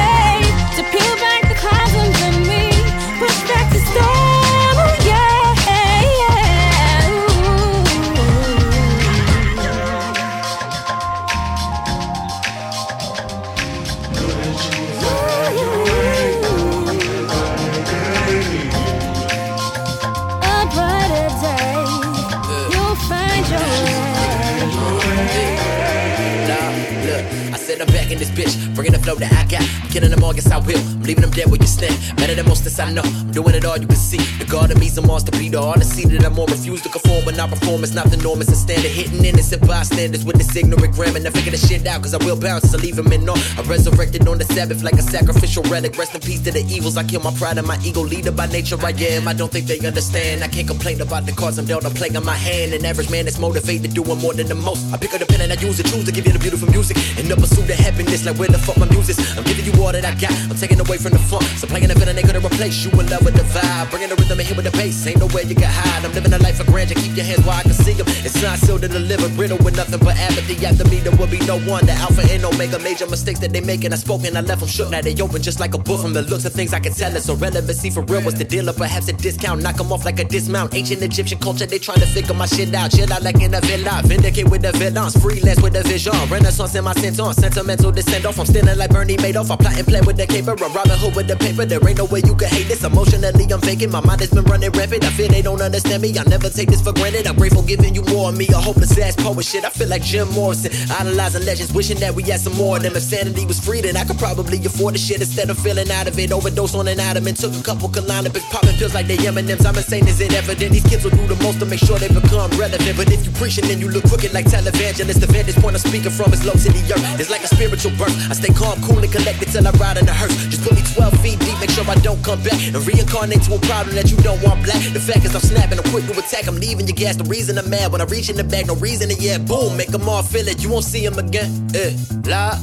flow 29.04 29.14
that 29.16 29.32
I 29.32 29.44
got. 29.44 29.62
Killing 29.90 30.10
them 30.10 30.24
all, 30.24 30.34
yes 30.34 30.50
I 30.50 30.58
will. 30.58 30.93
Leaving 31.04 31.22
them 31.22 31.30
dead 31.30 31.50
where 31.50 31.60
you 31.60 31.66
stand. 31.66 31.94
Better 32.16 32.34
than 32.34 32.46
most, 32.48 32.64
this 32.64 32.78
I 32.78 32.90
know. 32.90 33.02
I'm 33.04 33.30
doing 33.30 33.54
it 33.54 33.64
all, 33.64 33.76
you 33.76 33.86
can 33.86 33.96
see. 33.96 34.16
The 34.38 34.46
God 34.46 34.70
of 34.70 34.78
me's 34.80 34.96
a 34.96 35.02
monster, 35.02 35.30
the 35.30 35.60
honesty 35.60 36.04
that 36.08 36.24
I'm 36.24 36.38
on. 36.38 36.46
Refuse 36.46 36.80
to 36.82 36.88
conform 36.88 37.26
when 37.26 37.38
I 37.38 37.46
perform. 37.46 37.84
It's 37.84 37.94
not 37.94 38.10
the 38.10 38.16
norm, 38.16 38.40
it's 38.40 38.50
a 38.50 38.56
standard. 38.56 38.90
Hitting 38.90 39.24
innocent 39.24 39.66
bystanders 39.66 40.24
with 40.24 40.36
this 40.36 40.56
ignorant 40.56 40.94
grammar. 40.94 41.20
Now 41.20 41.30
figure 41.30 41.52
the 41.52 41.58
shit 41.58 41.86
out, 41.86 42.02
cause 42.02 42.14
I 42.14 42.24
will 42.24 42.40
bounce, 42.40 42.70
so 42.70 42.78
leave 42.78 42.98
him 42.98 43.12
in 43.12 43.28
awe. 43.28 43.36
I 43.58 43.62
resurrected 43.62 44.26
on 44.26 44.38
the 44.38 44.44
Sabbath 44.44 44.82
like 44.82 44.94
a 44.94 45.02
sacrificial 45.02 45.62
relic. 45.64 45.98
Rest 45.98 46.14
in 46.14 46.20
peace 46.22 46.40
to 46.44 46.50
the 46.50 46.64
evils. 46.72 46.96
I 46.96 47.04
kill 47.04 47.20
my 47.20 47.32
pride 47.34 47.58
and 47.58 47.66
my 47.66 47.78
ego. 47.84 48.00
Leader 48.00 48.32
by 48.32 48.46
nature, 48.46 48.78
I 48.80 48.92
am. 49.12 49.28
I 49.28 49.34
don't 49.34 49.52
think 49.52 49.66
they 49.66 49.78
understand. 49.86 50.42
I 50.42 50.48
can't 50.48 50.66
complain 50.66 51.00
about 51.00 51.26
the 51.26 51.32
cards 51.32 51.58
I'm 51.58 51.66
dealt. 51.66 51.84
I'm 51.84 51.92
playing 51.92 52.14
my 52.24 52.34
hand. 52.34 52.72
An 52.72 52.84
average 52.84 53.10
man 53.10 53.26
is 53.26 53.38
motivated, 53.38 53.92
doing 53.92 54.18
more 54.18 54.32
than 54.32 54.46
the 54.46 54.54
most. 54.54 54.92
I 54.92 54.96
pick 54.96 55.12
up 55.12 55.20
the 55.20 55.26
pen 55.26 55.42
and 55.42 55.52
I 55.52 55.60
use 55.60 55.78
it, 55.80 55.86
choose 55.86 56.04
to 56.04 56.12
give 56.12 56.26
you 56.26 56.32
the 56.32 56.38
beautiful 56.38 56.68
music. 56.70 56.96
In 57.18 57.28
the 57.28 57.36
pursuit 57.36 57.68
of 57.68 57.76
happiness, 57.76 58.24
like 58.24 58.38
where 58.38 58.48
the 58.48 58.58
fuck 58.58 58.78
my 58.78 58.88
music's. 58.88 59.20
I'm 59.36 59.44
giving 59.44 59.66
you 59.66 59.74
all 59.82 59.92
that 59.92 60.04
I 60.04 60.14
got. 60.14 60.32
I'm 60.48 60.56
taking 60.56 60.80
away 60.80 60.93
from 60.98 61.12
the 61.12 61.18
funk. 61.18 61.44
So 61.58 61.66
playing 61.66 61.90
a 61.90 61.94
villain 61.94 62.18
ain't 62.18 62.26
gonna 62.26 62.44
replace 62.44 62.84
you 62.84 62.90
in 62.92 63.06
love 63.08 63.24
with 63.24 63.34
the 63.34 63.46
vibe. 63.54 63.90
Bringing 63.90 64.08
the 64.08 64.16
rhythm 64.16 64.38
and 64.38 64.46
hit 64.48 64.56
with 64.56 64.66
the 64.66 64.72
bass. 64.72 65.06
Ain't 65.06 65.18
no 65.18 65.26
way 65.34 65.42
you 65.42 65.54
can 65.54 65.70
hide. 65.70 66.04
I'm 66.04 66.12
living 66.12 66.32
a 66.32 66.38
life 66.38 66.60
of 66.60 66.66
grandeur. 66.66 66.94
Keep 66.94 67.16
your 67.16 67.24
hands 67.24 67.44
where 67.44 67.56
I 67.56 67.62
can 67.62 67.74
see 67.74 67.92
them. 67.92 68.06
It's 68.26 68.40
not 68.42 68.58
sealed 68.58 68.82
to 68.82 68.88
deliver. 68.88 69.28
Riddle 69.40 69.58
with 69.58 69.76
nothing 69.76 70.00
but 70.00 70.16
apathy. 70.16 70.54
After 70.66 70.84
me, 70.88 71.00
there 71.00 71.14
will 71.16 71.26
be 71.26 71.40
no 71.46 71.58
one. 71.60 71.86
The 71.86 71.92
alpha 71.92 72.22
and 72.30 72.44
omega. 72.44 72.78
Major 72.78 73.06
mistakes 73.06 73.40
that 73.40 73.52
they 73.52 73.60
making. 73.60 73.92
I 73.92 73.96
spoke 73.96 74.24
and 74.24 74.36
I 74.36 74.40
left 74.40 74.60
them 74.60 74.68
shook. 74.68 74.90
Now 74.90 75.00
they 75.00 75.14
open 75.20 75.42
just 75.42 75.60
like 75.60 75.74
a 75.74 75.78
book. 75.78 76.00
From 76.00 76.12
the 76.12 76.22
looks 76.22 76.44
of 76.44 76.52
things 76.52 76.72
I 76.72 76.80
can 76.80 76.92
tell 76.92 77.14
it's 77.14 77.26
so 77.26 77.34
relevancy 77.34 77.90
for 77.90 78.02
real. 78.02 78.22
What's 78.22 78.38
the 78.38 78.44
deal? 78.44 78.68
Or 78.68 78.72
perhaps 78.72 79.08
a 79.08 79.12
discount. 79.12 79.62
Knock 79.62 79.80
'em 79.80 79.92
off 79.92 80.04
like 80.04 80.20
a 80.20 80.24
dismount. 80.24 80.74
Ancient 80.74 81.02
Egyptian 81.02 81.38
culture. 81.38 81.66
They 81.66 81.78
trying 81.78 82.00
to 82.00 82.06
figure 82.06 82.34
my 82.34 82.46
shit 82.46 82.74
out. 82.74 82.90
Chill 82.90 83.12
out 83.12 83.22
like 83.22 83.40
in 83.40 83.54
a 83.54 83.60
villa. 83.60 84.02
Vindicate 84.04 84.48
with 84.48 84.62
the 84.62 84.72
villains. 84.72 85.16
Freelance 85.16 85.60
with 85.60 85.72
the 85.72 85.82
vision. 85.82 86.12
Renaissance 86.28 86.74
in 86.74 86.84
my 86.84 86.94
sentence. 86.94 87.36
Sentimental 87.36 87.92
to 87.92 88.02
send 88.02 88.26
off. 88.26 88.38
I'm 88.38 88.46
standing 88.46 88.76
like 88.78 88.90
Bernie 88.90 89.16
Madoff. 89.16 89.50
I 89.50 89.56
plot 89.56 89.76
and 89.76 89.86
play 89.86 90.00
with 90.00 90.16
the 90.16 90.26
caper. 90.26 90.54
A 90.84 90.94
Robin 90.94 90.98
Hood 90.98 91.16
with 91.16 91.28
the 91.28 91.36
paper. 91.36 91.64
There 91.64 91.80
ain't 91.88 91.98
no 91.98 92.04
way 92.04 92.20
you 92.24 92.34
can 92.34 92.48
hate 92.48 92.68
this. 92.68 92.84
Emotionally, 92.84 93.46
I'm 93.52 93.60
faking. 93.60 93.90
My 93.90 94.00
mind 94.00 94.20
has 94.20 94.30
been 94.30 94.44
running 94.44 94.70
rapid. 94.72 95.04
I 95.04 95.10
fear 95.10 95.28
they 95.28 95.42
don't 95.42 95.60
understand 95.60 96.02
me. 96.02 96.16
I 96.18 96.24
never 96.24 96.48
take 96.50 96.68
this 96.68 96.80
for 96.82 96.92
granted. 96.92 97.26
I'm 97.26 97.36
grateful 97.36 97.62
giving 97.62 97.94
you 97.94 98.02
more 98.02 98.28
of 98.28 98.36
me. 98.36 98.46
A 98.48 98.56
hopeless 98.56 98.96
ass 98.98 99.16
poet 99.16 99.44
shit. 99.44 99.64
I 99.64 99.70
feel 99.70 99.88
like 99.88 100.02
Jim 100.02 100.28
Morrison. 100.30 100.72
Idolizing 100.90 101.44
legends, 101.44 101.72
wishing 101.72 101.98
that 102.00 102.14
we 102.14 102.22
had 102.24 102.40
some 102.40 102.54
more 102.54 102.76
of 102.76 102.82
them. 102.82 102.96
If 102.96 103.02
sanity 103.02 103.46
was 103.46 103.58
free, 103.58 103.80
then 103.80 103.96
I 103.96 104.04
could 104.04 104.18
probably 104.18 104.58
afford 104.64 104.94
the 104.94 104.98
shit 104.98 105.20
instead 105.20 105.50
of 105.50 105.58
feeling 105.58 105.90
out 105.90 106.06
of 106.06 106.18
it. 106.18 106.32
Overdose 106.32 106.74
on 106.74 106.88
an 106.88 107.00
item 107.00 107.26
and 107.26 107.36
took 107.36 107.54
a 107.54 107.62
couple 107.62 107.88
Klonopins. 107.88 108.44
Popping 108.50 108.76
pills 108.76 108.94
like 108.94 109.06
they 109.06 109.18
M&M's. 109.26 109.64
I'm 109.64 109.76
insane, 109.76 110.06
is 110.06 110.20
it 110.20 110.34
evident? 110.34 110.72
These 110.72 110.84
kids 110.84 111.04
will 111.04 111.16
do 111.16 111.26
the 111.26 111.36
most 111.42 111.60
to 111.60 111.66
make 111.66 111.80
sure 111.80 111.98
they 111.98 112.08
become 112.08 112.50
relevant. 112.58 112.96
But 112.96 113.10
if 113.10 113.24
you 113.24 113.32
preaching, 113.32 113.66
then 113.66 113.80
you 113.80 113.88
look 113.88 114.04
crooked 114.04 114.32
like 114.32 114.46
televangelists. 114.46 115.20
The 115.20 115.26
vantage 115.26 115.56
point 115.56 115.76
I'm 115.76 115.82
speaking 115.82 116.10
from 116.10 116.32
is 116.32 116.44
low 116.44 116.52
to 116.52 116.68
the 116.68 116.82
earth. 116.92 117.20
It's 117.20 117.30
like 117.30 117.42
a 117.42 117.48
spiritual 117.48 117.92
birth. 117.96 118.14
I 118.30 118.34
stay 118.34 118.52
calm, 118.52 118.80
cool, 118.82 118.98
and 118.98 119.10
collected 119.10 119.48
till 119.48 119.66
I 119.66 119.70
ride 119.80 119.96
in 119.96 120.06
the 120.06 120.12
hearse. 120.12 120.34
Just 120.46 120.62
put 120.62 120.73
me 120.74 120.82
12 120.94 121.20
feet 121.20 121.38
deep, 121.40 121.58
make 121.60 121.70
sure 121.70 121.84
I 121.88 121.94
don't 121.96 122.22
come 122.24 122.42
back. 122.42 122.58
And 122.74 122.76
reincarnate 122.86 123.42
to 123.44 123.54
a 123.54 123.60
problem 123.60 123.96
that 123.96 124.10
you 124.10 124.16
don't 124.18 124.42
want 124.42 124.62
black. 124.64 124.82
The 124.92 125.00
fact 125.00 125.24
is, 125.24 125.34
I'm 125.34 125.40
snapping, 125.40 125.78
I'm 125.78 125.88
quick 125.90 126.04
to 126.06 126.18
attack. 126.18 126.46
I'm 126.46 126.56
leaving 126.56 126.86
your 126.86 126.96
gas. 126.96 127.16
The 127.16 127.24
reason 127.24 127.58
I'm 127.58 127.70
mad 127.70 127.92
when 127.92 128.00
I 128.00 128.04
reach 128.04 128.28
in 128.28 128.36
the 128.36 128.44
bag, 128.44 128.66
no 128.66 128.74
reason 128.76 129.08
to 129.08 129.14
yeah, 129.14 129.38
boom, 129.38 129.76
make 129.76 129.88
them 129.88 130.08
all 130.08 130.22
feel 130.22 130.46
it. 130.48 130.62
You 130.62 130.70
won't 130.70 130.84
see 130.84 131.06
them 131.06 131.18
again. 131.18 131.50
Eh, 131.74 131.96
la, 132.26 132.58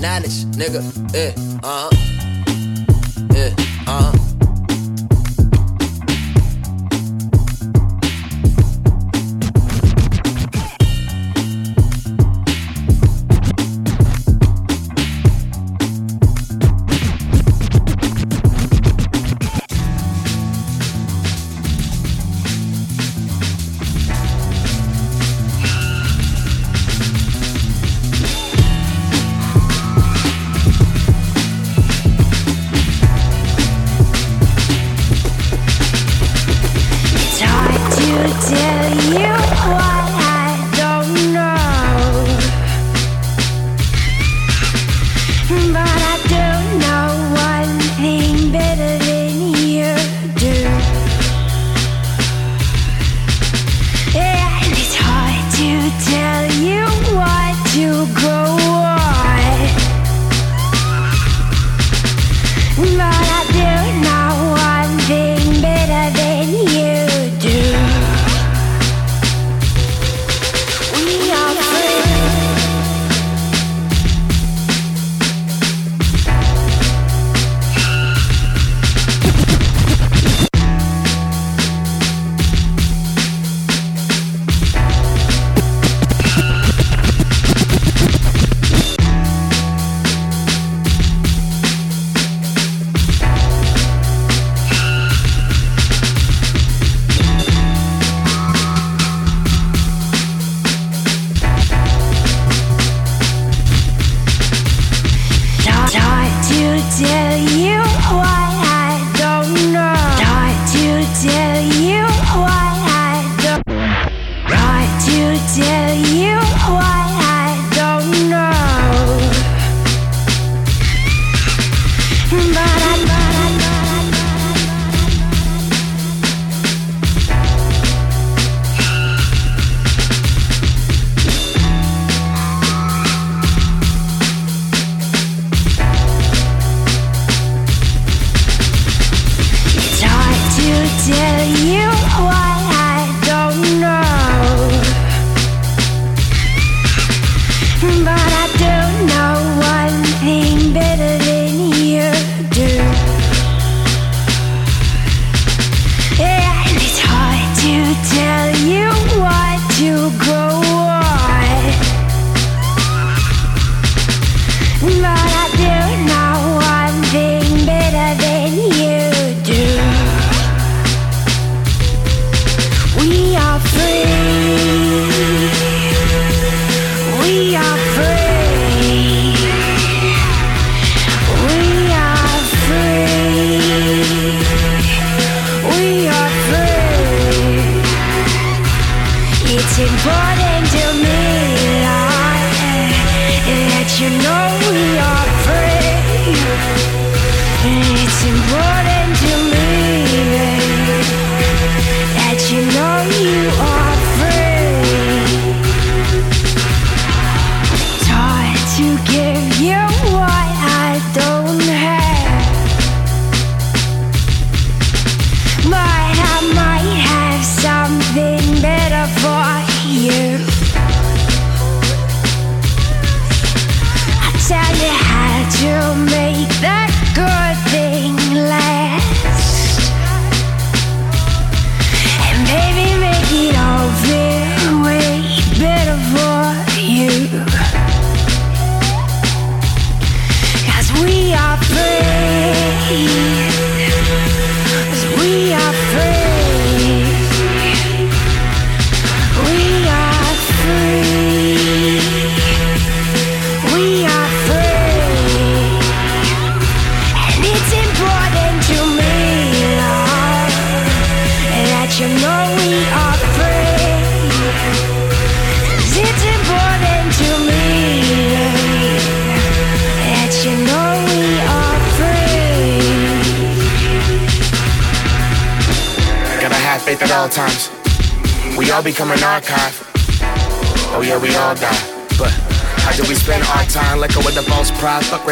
knowledge, 0.00 0.44
nigga. 0.56 0.80
Eh, 1.14 1.32
uh 1.62 1.90
huh. 1.90 3.36
Eh, 3.36 3.52
uh 3.86 4.12
huh. 4.12 4.25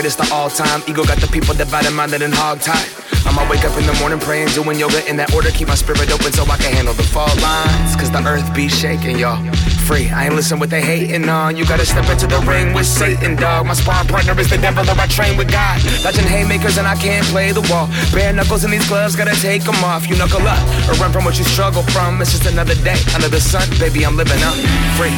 Greatest 0.04 0.20
of 0.20 0.32
all 0.32 0.50
time. 0.50 0.82
Ego 0.86 1.02
got 1.02 1.18
the 1.18 1.26
people 1.28 1.54
divided, 1.54 1.90
minded 1.90 2.20
and 2.20 2.34
hog-tied. 2.34 2.88
I'ma 3.24 3.48
wake 3.48 3.64
up 3.64 3.74
in 3.78 3.86
the 3.86 3.94
morning 4.00 4.18
praying, 4.18 4.48
doing 4.48 4.78
yoga 4.78 5.00
in 5.08 5.16
that 5.16 5.32
order. 5.32 5.50
Keep 5.50 5.68
my 5.68 5.74
spirit 5.74 6.12
open 6.12 6.30
so 6.30 6.44
I 6.44 6.58
can 6.58 6.74
handle 6.74 6.92
the 6.92 7.04
fault 7.04 7.40
lines. 7.40 7.96
Cause 7.96 8.10
the 8.10 8.22
earth 8.26 8.54
be 8.54 8.68
shaking, 8.68 9.18
y'all. 9.18 9.40
Free, 9.84 10.08
I 10.08 10.26
ain't 10.26 10.34
listen 10.34 10.58
what 10.58 10.70
they 10.70 10.80
hating 10.80 11.28
on. 11.28 11.56
You 11.56 11.66
gotta 11.66 11.84
step 11.84 12.08
into 12.08 12.26
the 12.26 12.40
ring 12.48 12.72
with 12.72 12.86
Satan, 12.86 13.36
dog. 13.36 13.66
My 13.66 13.74
sparring 13.74 14.08
partner 14.08 14.32
is 14.40 14.48
the 14.48 14.56
devil, 14.56 14.80
or 14.80 14.96
I 14.96 15.06
train 15.06 15.36
with 15.36 15.52
God. 15.52 15.76
Dodging 16.00 16.24
haymakers 16.24 16.78
and 16.78 16.88
I 16.88 16.96
can't 16.96 17.26
play 17.28 17.52
the 17.52 17.60
wall. 17.68 17.92
Bare 18.08 18.32
knuckles 18.32 18.64
in 18.64 18.70
these 18.70 18.88
gloves, 18.88 19.14
gotta 19.14 19.36
take 19.36 19.62
them 19.64 19.76
off. 19.84 20.08
You 20.08 20.16
knuckle 20.16 20.40
up 20.48 20.64
or 20.88 20.96
run 20.96 21.12
from 21.12 21.24
what 21.28 21.36
you 21.36 21.44
struggle 21.44 21.82
from. 21.92 22.16
It's 22.22 22.32
just 22.32 22.46
another 22.48 22.74
day 22.80 22.96
under 23.14 23.28
the 23.28 23.40
sun, 23.40 23.68
baby. 23.78 24.06
I'm 24.06 24.16
living 24.16 24.40
up. 24.40 24.56
Free, 24.96 25.12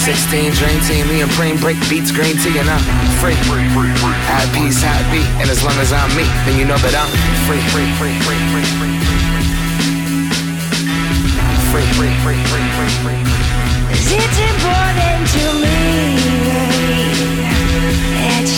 16 0.00 0.52
dream 0.56 0.80
team, 0.88 1.04
me 1.12 1.20
and 1.20 1.30
Preem 1.36 1.60
break 1.60 1.76
beats, 1.92 2.10
green 2.10 2.40
tea, 2.40 2.56
and 2.56 2.70
I'm 2.70 2.80
free. 3.20 3.36
At 4.32 4.48
peace, 4.56 4.80
happy, 4.80 5.20
and 5.44 5.50
as 5.52 5.60
long 5.60 5.76
as 5.76 5.92
I'm 5.92 6.08
me, 6.16 6.24
then 6.48 6.56
you 6.56 6.64
know 6.64 6.80
that 6.80 6.96
I'm 6.96 7.12
free. 7.44 7.60
Free, 7.68 7.84
free, 8.00 8.16
free, 8.24 8.40
free, 8.48 8.64
free. 8.80 8.96
Free, 11.68 11.84
free, 11.84 11.84
free, 11.92 12.14
free, 12.24 12.40
free, 12.40 12.44
free. 12.48 12.63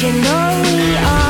You 0.03 0.12
know 0.12 0.62
we 0.62 0.97
are 0.97 1.26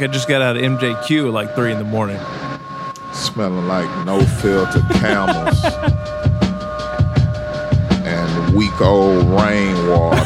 like 0.00 0.08
I 0.08 0.12
just 0.12 0.28
got 0.28 0.40
out 0.40 0.56
of 0.56 0.62
MJQ 0.62 1.26
at 1.26 1.32
like 1.32 1.54
three 1.54 1.72
in 1.72 1.78
the 1.78 1.84
morning. 1.84 2.18
Smelling 3.12 3.68
like 3.68 4.06
no 4.06 4.22
filter 4.22 4.80
camels 4.94 5.62
and 8.06 8.56
week 8.56 8.80
old 8.80 9.24
rainwater. 9.24 10.16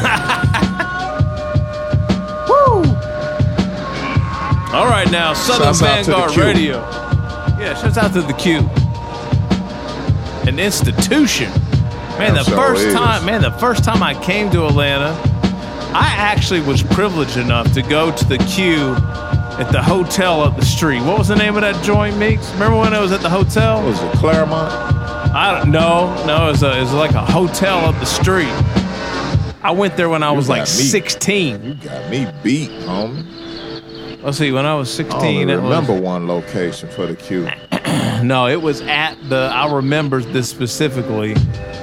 Woo! 2.47 2.85
All 4.73 4.87
right, 4.87 5.09
now 5.11 5.33
Southern 5.33 5.73
Shouts 5.73 5.81
out 5.81 6.05
to 6.05 6.11
the 6.11 6.15
Vanguard 6.15 6.31
Q. 6.31 6.43
Radio. 6.43 6.77
Yeah, 7.59 7.73
shouts 7.73 7.97
out 7.97 8.13
to 8.13 8.21
the 8.21 8.33
Q. 8.33 8.59
An 10.47 10.57
institution. 10.57 11.51
Man, 12.17 12.35
the 12.35 12.43
sure 12.43 12.55
first 12.55 12.85
is. 12.85 12.93
time, 12.93 13.25
man, 13.25 13.41
the 13.41 13.51
first 13.51 13.83
time 13.83 14.01
I 14.01 14.13
came 14.23 14.49
to 14.51 14.67
Atlanta, 14.67 15.19
I 15.93 16.13
actually 16.15 16.61
was 16.61 16.81
privileged 16.81 17.35
enough 17.35 17.73
to 17.73 17.81
go 17.81 18.15
to 18.15 18.25
the 18.25 18.37
Q 18.37 18.95
at 19.59 19.71
the 19.71 19.81
hotel 19.81 20.41
up 20.41 20.55
the 20.57 20.65
street. 20.65 21.01
What 21.01 21.17
was 21.17 21.27
the 21.29 21.35
name 21.35 21.55
of 21.55 21.61
that 21.61 21.81
joint, 21.83 22.17
Meeks? 22.17 22.51
Remember 22.53 22.77
when 22.77 22.93
I 22.93 22.99
was 22.99 23.11
at 23.11 23.21
the 23.21 23.29
hotel? 23.29 23.83
was 23.85 24.01
it 24.01 24.11
Clermont? 24.13 24.71
I 25.33 25.57
don't 25.57 25.71
know. 25.71 26.13
No, 26.25 26.47
it 26.47 26.51
was, 26.51 26.63
a, 26.63 26.77
it 26.77 26.81
was 26.81 26.93
like 26.93 27.11
a 27.11 27.25
hotel 27.25 27.79
up 27.79 27.97
the 27.99 28.05
street. 28.05 28.51
I 29.63 29.71
went 29.71 29.97
there 29.97 30.09
when 30.09 30.23
I 30.23 30.31
You 30.31 30.37
was 30.37 30.49
like 30.49 30.61
me. 30.61 30.65
16. 30.65 31.63
You 31.63 31.73
got 31.75 32.09
me 32.09 32.27
beat, 32.43 32.69
homie. 32.69 34.21
Let's 34.21 34.37
see, 34.37 34.51
when 34.51 34.65
I 34.65 34.75
was 34.75 34.91
16, 34.93 35.15
only 35.21 35.41
it 35.53 35.55
was- 35.55 35.63
remember 35.63 35.99
one 35.99 36.27
location 36.27 36.89
for 36.89 37.05
the 37.05 37.15
Q. 37.15 37.47
No, 38.23 38.47
it 38.47 38.61
was 38.61 38.81
at 38.81 39.15
the. 39.29 39.49
I 39.53 39.71
remember 39.71 40.21
this 40.21 40.49
specifically. 40.49 41.33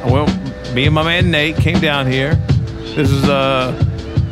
Well, 0.05 0.27
me 0.75 0.87
and 0.87 0.95
my 0.95 1.03
man 1.05 1.31
Nate 1.31 1.57
came 1.57 1.79
down 1.81 2.11
here. 2.11 2.35
This 2.97 3.11
is 3.11 3.29
a 3.29 3.73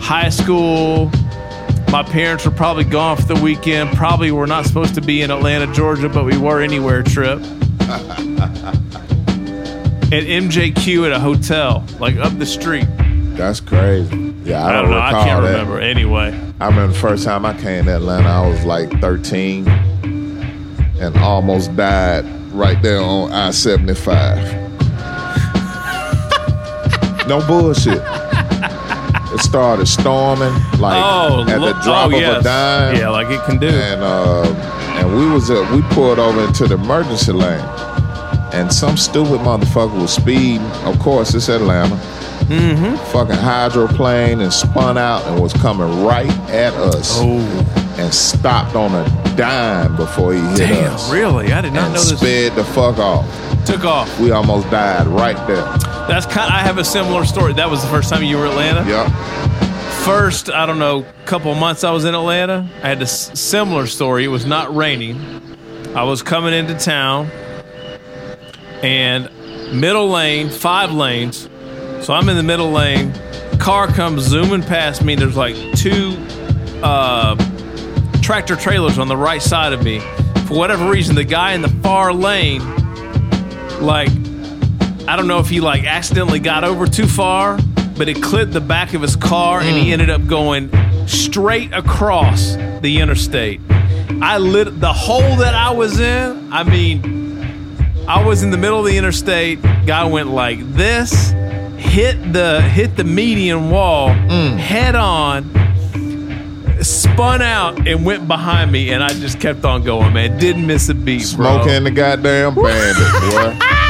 high 0.01 0.29
school. 0.31 1.11
My 1.91 2.05
parents 2.05 2.45
were 2.45 2.53
probably 2.53 2.85
gone 2.85 3.17
for 3.17 3.35
the 3.35 3.41
weekend. 3.41 3.91
Probably 3.97 4.31
were 4.31 4.47
not 4.47 4.65
supposed 4.65 4.95
to 4.95 5.01
be 5.01 5.23
in 5.23 5.31
Atlanta, 5.33 5.73
Georgia, 5.73 6.09
but 6.09 6.25
we 6.25 6.37
were 6.39 6.61
anywhere 6.61 7.03
trip. 7.03 7.41
at 10.13 10.25
MJQ 10.25 11.07
at 11.07 11.13
a 11.13 11.19
hotel, 11.19 11.85
like 11.99 12.15
up 12.17 12.39
the 12.39 12.47
street. 12.47 12.87
That's 13.37 13.59
crazy. 13.59 14.33
Yeah, 14.45 14.65
I, 14.65 14.69
I 14.69 14.83
don't, 14.83 14.91
know. 14.91 15.01
I 15.01 15.11
can't 15.11 15.43
that. 15.43 15.51
remember. 15.51 15.81
Anyway, 15.81 16.29
I 16.61 16.67
remember 16.67 16.93
the 16.93 16.99
first 16.99 17.25
time 17.25 17.45
I 17.45 17.59
came 17.61 17.87
to 17.87 17.97
Atlanta, 17.97 18.29
I 18.29 18.47
was 18.47 18.65
like 18.65 19.01
13 19.01 19.67
and 19.69 21.17
almost 21.17 21.75
died 21.75 22.25
right 22.53 22.81
there 22.83 23.01
on 23.01 23.33
I 23.33 23.51
75. 23.51 24.37
no 27.27 27.45
bullshit. 27.49 28.01
It 29.33 29.39
started 29.41 29.87
storming 29.87 30.53
like 30.79 31.01
Oh, 31.05 31.43
at 31.49 31.59
the 31.61 31.73
drop 31.85 32.13
oh, 32.13 32.17
of 32.17 32.41
a 32.41 32.43
dime. 32.43 32.97
Yeah, 32.97 33.11
like 33.11 33.29
it 33.29 33.41
can 33.45 33.59
do. 33.59 33.69
And 33.69 34.03
uh, 34.03 34.43
and 34.99 35.17
we 35.17 35.29
was 35.29 35.51
uh, 35.51 35.69
we 35.75 35.83
pulled 35.95 36.19
over 36.19 36.45
into 36.45 36.67
the 36.67 36.75
emergency 36.75 37.33
lane, 37.33 37.61
and 38.53 38.73
some 38.73 38.97
stupid 38.97 39.41
motherfucker 39.41 40.01
was 40.01 40.13
speeding. 40.15 40.63
Of 40.85 40.99
course, 40.99 41.35
it's 41.35 41.49
Atlanta. 41.49 41.97
Mm-hmm. 42.51 42.97
Fucking 43.13 43.37
hydroplane 43.37 44.41
and 44.41 44.53
spun 44.53 44.99
out 44.99 45.25
and 45.27 45.41
was 45.41 45.53
coming 45.53 46.05
right 46.05 46.31
at 46.51 46.75
us. 46.75 47.13
Oh. 47.21 47.77
And 47.99 48.13
stopped 48.15 48.75
on 48.75 48.95
a 48.95 49.37
dime 49.37 49.95
before 49.95 50.33
he 50.33 50.41
hit 50.41 50.57
Damn, 50.57 50.95
us. 50.95 51.13
really? 51.13 51.53
I 51.53 51.61
did 51.61 51.73
not 51.75 51.89
know 51.93 52.03
this. 52.03 52.19
sped 52.19 52.57
the 52.57 52.65
fuck 52.65 52.99
off. 52.99 53.27
Took 53.67 53.85
off. 53.85 54.19
We 54.19 54.31
almost 54.31 54.71
died 54.71 55.07
right 55.07 55.37
there. 55.47 55.63
That's 56.11 56.27
kind. 56.27 56.49
Of, 56.49 56.55
I 56.55 56.59
have 56.63 56.79
a 56.79 56.85
similar 56.85 57.25
story. 57.25 57.53
That 57.53 57.71
was 57.71 57.83
the 57.83 57.89
first 57.89 58.11
time 58.11 58.25
you 58.25 58.37
were 58.37 58.47
in 58.47 58.51
Atlanta. 58.51 58.89
Yep. 58.89 59.07
First, 60.05 60.51
I 60.51 60.67
don't 60.67 60.79
know, 60.81 61.07
couple 61.25 61.55
months 61.55 61.85
I 61.85 61.93
was 61.93 62.05
in 62.05 62.15
Atlanta. 62.15 62.69
I 62.83 62.89
had 62.89 62.99
a 62.99 63.03
s- 63.03 63.39
similar 63.39 63.87
story. 63.87 64.25
It 64.25 64.29
was 64.29 64.45
not 64.45 64.75
raining. 64.75 65.21
I 65.95 66.03
was 66.03 66.23
coming 66.23 66.53
into 66.53 66.75
town, 66.75 67.27
and 68.83 69.31
middle 69.73 70.09
lane, 70.09 70.49
five 70.49 70.91
lanes. 70.93 71.49
So 72.01 72.13
I'm 72.13 72.29
in 72.29 72.37
the 72.37 72.43
middle 72.43 72.73
lane. 72.73 73.13
Car 73.59 73.87
comes 73.87 74.23
zooming 74.23 74.63
past 74.63 75.05
me. 75.05 75.15
There's 75.15 75.37
like 75.37 75.55
two 75.77 76.17
uh, 76.83 77.37
tractor 78.23 78.57
trailers 78.57 78.99
on 78.99 79.07
the 79.07 79.17
right 79.17 79.43
side 79.43 79.73
of 79.73 79.85
me. 79.85 80.01
For 80.47 80.57
whatever 80.57 80.91
reason, 80.91 81.15
the 81.15 81.25
guy 81.25 81.53
in 81.53 81.61
the 81.63 81.69
far 81.69 82.13
lane, 82.13 82.63
like, 83.81 84.09
I 85.11 85.17
don't 85.17 85.27
know 85.27 85.41
if 85.41 85.49
he 85.49 85.61
like 85.61 85.87
accidentally 85.87 86.39
got 86.39 86.63
over 86.63 86.87
too 86.87 87.09
far, 87.09 87.59
but 87.97 88.09
it 88.09 88.23
clipped 88.23 88.53
the 88.53 88.61
back 88.61 88.95
of 88.95 89.03
his 89.03 89.17
car 89.17 89.59
and 89.59 89.77
he 89.77 89.91
mm. 89.91 89.95
ended 89.95 90.09
up 90.09 90.25
going 90.29 90.71
straight 91.09 91.73
across 91.73 92.55
the 92.81 93.01
interstate. 93.01 93.61
I 94.23 94.39
lit 94.39 94.79
the 94.79 94.93
hole 94.93 95.35
that 95.39 95.53
I 95.53 95.73
was 95.73 95.99
in. 95.99 96.53
I 96.53 96.63
mean, 96.63 98.07
I 98.07 98.25
was 98.25 98.45
in 98.45 98.53
the 98.53 98.57
middle 98.57 98.79
of 98.79 98.85
the 98.85 98.97
interstate. 98.97 99.61
Guy 99.85 100.05
went 100.05 100.29
like 100.29 100.61
this, 100.75 101.31
hit 101.77 102.33
the 102.33 102.63
hit 102.63 102.95
the 102.95 103.03
median 103.03 103.69
wall 103.69 104.11
mm. 104.11 104.57
head 104.59 104.95
on, 104.95 105.43
spun 106.85 107.43
out 107.43 107.89
and 107.89 108.07
went 108.07 108.29
behind 108.29 108.71
me, 108.71 108.93
and 108.93 109.03
I 109.03 109.09
just 109.09 109.41
kept 109.41 109.65
on 109.65 109.83
going, 109.83 110.13
man. 110.13 110.39
Didn't 110.39 110.69
miss 110.69 110.89
a 110.89 110.95
beat, 110.95 111.35
bro. 111.35 111.65
Smoking 111.65 111.83
the 111.83 111.91
goddamn 111.91 112.55
bandit, 112.55 113.59
boy. 113.59 113.67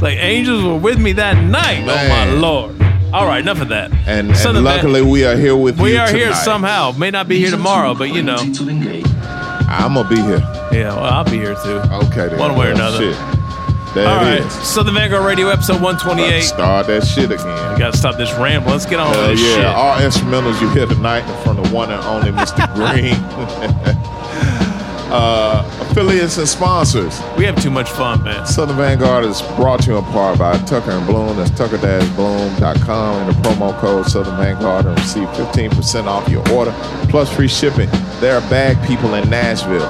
It's 0.00 0.04
like 0.04 0.16
angels 0.16 0.64
were 0.64 0.78
with 0.78 0.98
me 0.98 1.12
that 1.12 1.36
night. 1.44 1.82
Oh 1.82 2.08
my 2.08 2.32
lord! 2.32 2.74
All 3.12 3.26
right, 3.26 3.38
enough 3.38 3.60
of 3.60 3.68
that. 3.68 3.92
And, 4.06 4.34
Son 4.34 4.56
and 4.56 4.58
of 4.60 4.64
luckily, 4.64 5.02
man- 5.02 5.10
we 5.10 5.26
are 5.26 5.36
here 5.36 5.54
with 5.54 5.78
we 5.78 5.92
you 5.92 5.98
are 5.98 6.10
here 6.10 6.32
somehow. 6.32 6.92
May 6.92 7.10
not 7.10 7.28
be 7.28 7.38
here 7.38 7.50
tomorrow, 7.50 7.94
but 7.94 8.08
you 8.08 8.22
know. 8.22 8.38
I'm 8.38 9.92
gonna 9.92 10.08
be 10.08 10.16
here. 10.16 10.38
Yeah, 10.72 10.94
well, 10.94 11.04
I'll 11.04 11.24
be 11.24 11.32
here 11.32 11.54
too. 11.62 11.82
Okay, 12.06 12.28
then. 12.28 12.38
One 12.38 12.56
way 12.56 12.68
or 12.68 12.70
another. 12.70 13.12
shit. 13.12 13.94
There 13.94 14.08
All 14.08 14.22
right. 14.22 14.40
is. 14.40 14.52
Southern 14.66 14.94
Vanguard 14.94 15.26
Radio, 15.26 15.48
episode 15.50 15.82
128. 15.82 16.44
Start 16.44 16.86
that 16.86 17.04
shit 17.04 17.30
again. 17.30 17.72
We 17.74 17.78
got 17.78 17.92
to 17.92 17.98
stop 17.98 18.16
this 18.16 18.32
ramble. 18.38 18.70
Let's 18.70 18.86
get 18.86 19.00
on 19.00 19.12
Hell 19.12 19.28
with 19.28 19.38
this 19.38 19.46
yeah, 19.46 19.56
shit. 19.56 19.66
all 19.66 19.96
instrumentals 19.98 20.62
you 20.62 20.70
hear 20.70 20.86
tonight 20.86 21.26
from 21.44 21.56
the 21.62 21.68
one 21.68 21.90
and 21.90 22.02
only 22.04 22.30
Mr. 22.30 22.64
Green. 22.74 24.16
uh, 25.10 25.64
affiliates 25.90 26.38
and 26.38 26.48
sponsors. 26.48 27.20
We 27.36 27.44
have 27.44 27.60
too 27.60 27.70
much 27.70 27.90
fun, 27.90 28.22
man. 28.22 28.46
Southern 28.46 28.76
Vanguard 28.76 29.24
is 29.24 29.42
brought 29.56 29.82
to 29.82 29.90
you 29.90 29.98
in 29.98 30.04
part 30.04 30.38
by 30.38 30.56
Tucker 30.58 30.92
and 30.92 31.06
Bloom. 31.06 31.36
That's 31.36 31.50
tucker-bloom.com 31.50 33.28
and 33.28 33.28
the 33.28 33.40
promo 33.42 33.76
code 33.80 34.06
Southern 34.06 34.36
Vanguard 34.36 34.86
and 34.86 34.98
receive 34.98 35.28
15% 35.30 36.04
off 36.04 36.28
your 36.28 36.48
order 36.50 36.72
plus 37.08 37.34
free 37.34 37.48
shipping. 37.48 37.88
There 38.20 38.36
are 38.36 38.50
bag 38.50 38.76
people 38.86 39.14
in 39.14 39.28
Nashville. 39.28 39.88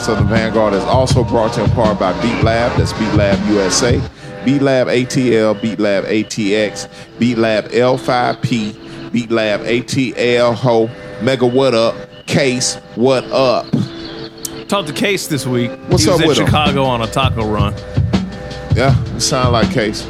Southern 0.00 0.28
Vanguard 0.28 0.74
is 0.74 0.84
also 0.84 1.22
brought 1.22 1.52
to 1.54 1.60
you 1.60 1.66
in 1.66 1.72
part 1.72 1.98
by 1.98 2.12
Beat 2.22 2.42
Lab. 2.42 2.76
That's 2.78 2.92
Beat 2.94 3.12
Lab 3.14 3.38
USA. 3.50 4.00
Beat 4.44 4.62
Lab 4.62 4.86
ATL, 4.86 5.60
Beat 5.60 5.80
Lab 5.80 6.04
ATX, 6.04 6.88
Beat 7.18 7.36
Lab 7.36 7.64
L5P, 7.66 9.10
Beat 9.12 9.30
Lab 9.30 9.60
ATL 9.62 10.54
Ho, 10.54 10.88
Mega 11.20 11.46
What 11.46 11.74
Up, 11.74 11.96
Case 12.26 12.76
What 12.94 13.24
Up. 13.24 13.66
Talked 14.68 14.88
to 14.88 14.94
Case 14.94 15.26
this 15.28 15.46
week. 15.46 15.70
What's 15.88 16.02
he 16.04 16.10
was 16.10 16.18
up 16.18 16.22
in 16.22 16.28
with 16.28 16.38
him? 16.38 16.46
Chicago 16.46 16.84
on 16.84 17.02
a 17.02 17.06
taco 17.06 17.46
run. 17.46 17.72
Yeah, 18.74 18.94
you 19.14 19.20
sound 19.20 19.52
like 19.52 19.70
Case. 19.70 20.02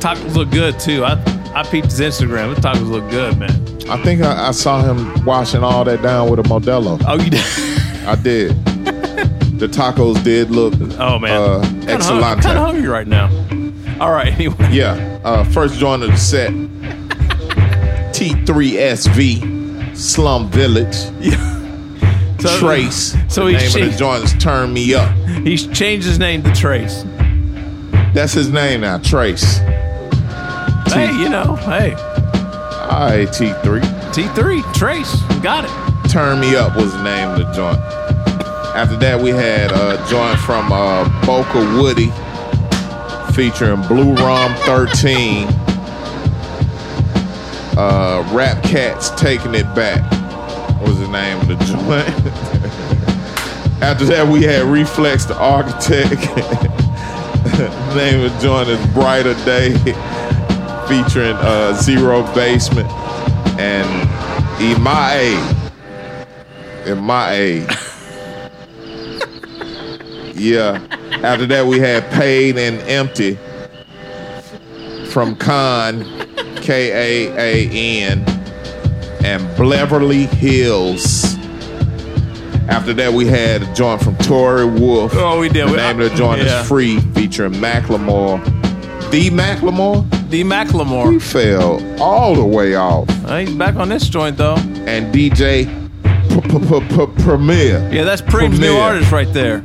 Tacos 0.00 0.34
look 0.34 0.50
good 0.50 0.78
too. 0.78 1.04
I 1.04 1.12
I 1.54 1.62
peeped 1.64 1.86
his 1.90 2.00
Instagram. 2.00 2.54
The 2.54 2.60
tacos 2.60 2.88
look 2.88 3.08
good, 3.10 3.36
man. 3.38 3.50
I 3.88 4.00
think 4.02 4.22
I, 4.22 4.48
I 4.48 4.50
saw 4.52 4.82
him 4.82 5.24
washing 5.24 5.62
all 5.64 5.84
that 5.84 6.00
down 6.02 6.30
with 6.30 6.38
a 6.40 6.42
Modelo. 6.44 7.02
Oh, 7.06 7.14
you 7.22 7.30
did? 7.30 7.40
I 8.06 8.14
did. 8.16 8.50
the 9.58 9.66
tacos 9.68 10.22
did 10.24 10.50
look 10.50 10.74
Oh 10.98 11.18
man, 11.18 11.32
uh, 11.40 11.60
Kinda 11.62 11.84
hung- 11.86 11.88
excellent. 12.22 12.42
Kinda 12.42 12.60
hungry 12.60 12.86
right 12.88 13.06
now. 13.06 13.28
All 14.00 14.10
right, 14.12 14.32
anyway. 14.34 14.70
Yeah. 14.72 15.20
Uh, 15.24 15.42
first 15.44 15.78
joint 15.78 16.02
of 16.02 16.10
the 16.10 16.16
set. 16.16 16.50
T3SV, 18.14 19.96
Slum 19.96 20.48
Village. 20.50 20.96
So- 22.48 22.58
Trace. 22.60 23.16
so 23.28 23.44
the 23.46 23.52
he 23.52 23.56
name 23.56 23.66
of 23.66 23.72
changed- 23.72 23.94
the 23.94 23.98
joint 23.98 24.24
is 24.24 24.32
Turn 24.34 24.72
Me 24.72 24.94
Up. 24.94 25.10
He's 25.44 25.66
changed 25.68 26.06
his 26.06 26.18
name 26.18 26.42
to 26.42 26.52
Trace. 26.54 27.04
That's 28.12 28.32
his 28.32 28.50
name 28.50 28.82
now, 28.82 28.98
Trace. 28.98 29.58
Hey, 30.88 31.10
you 31.18 31.28
know, 31.28 31.56
hey, 31.56 31.94
All 31.94 33.08
right, 33.10 33.26
T3. 33.28 33.80
T3, 34.12 34.62
Trace, 34.74 35.14
got 35.42 35.64
it. 35.64 36.10
Turn 36.10 36.38
Me 36.38 36.54
Up 36.54 36.76
was 36.76 36.92
the 36.92 37.02
name 37.02 37.30
of 37.30 37.38
the 37.38 37.52
joint. 37.52 37.78
After 38.76 38.96
that, 38.96 39.20
we 39.20 39.30
had 39.30 39.72
a 39.72 39.96
joint 40.08 40.38
from 40.40 40.70
uh, 40.70 41.04
Boca 41.26 41.58
Woody 41.80 42.12
featuring 43.32 43.80
Blue 43.88 44.14
Rom 44.14 44.54
13. 44.66 45.48
Uh, 47.76 48.22
Rap 48.32 48.62
Cats 48.62 49.10
Taking 49.20 49.54
It 49.54 49.64
Back 49.74 50.08
was 50.82 50.98
the 51.00 51.08
name 51.08 51.40
of 51.40 51.48
the 51.48 51.56
joint. 51.64 52.30
After 53.84 54.06
that, 54.06 54.26
we 54.26 54.42
had 54.42 54.62
Reflex 54.62 55.26
the 55.26 55.36
Architect. 55.36 56.10
name 57.94 58.24
of 58.24 58.32
joint 58.40 58.70
is 58.70 58.86
Brighter 58.94 59.34
Day 59.44 59.74
featuring 60.88 61.36
uh, 61.36 61.74
Zero 61.74 62.22
Basement 62.34 62.90
and 63.60 64.08
Imae. 64.58 65.36
Imae. 66.86 67.66
yeah. 70.34 70.80
After 71.22 71.44
that, 71.44 71.66
we 71.66 71.78
had 71.78 72.10
Paid 72.10 72.56
and 72.56 72.78
Empty 72.88 73.34
from 75.10 75.36
Kaan, 75.36 76.06
K 76.62 77.28
A 77.28 77.38
A 77.38 78.02
N, 78.02 78.24
and 79.22 79.46
Beverly 79.58 80.24
Hills. 80.24 81.33
After 82.68 82.92
that, 82.94 83.12
we 83.12 83.26
had 83.26 83.62
a 83.62 83.74
joint 83.74 84.02
from 84.02 84.16
Torii 84.16 84.64
Wolf. 84.64 85.12
Oh, 85.14 85.38
we 85.40 85.48
did. 85.48 85.66
The 85.68 85.72
We- 85.72 85.76
name 85.76 86.00
of 86.00 86.10
the 86.10 86.16
joint 86.16 86.42
yeah. 86.42 86.60
is 86.62 86.68
Free, 86.68 86.98
featuring 87.14 87.52
Macklemore. 87.54 88.42
The 89.10 89.30
Macklemore? 89.30 90.04
D 90.30 90.42
Macklemore. 90.42 91.12
He 91.12 91.18
fell 91.18 91.80
all 92.02 92.34
the 92.34 92.44
way 92.44 92.74
off. 92.74 93.08
Uh, 93.26 93.38
he's 93.38 93.54
back 93.54 93.76
on 93.76 93.88
this 93.88 94.08
joint 94.08 94.36
though. 94.36 94.56
And 94.56 95.14
DJ 95.14 95.66
Premier. 97.22 97.88
Yeah, 97.92 98.04
that's 98.04 98.22
Preem's 98.22 98.58
new 98.58 98.76
artist 98.76 99.12
right 99.12 99.32
there. 99.32 99.62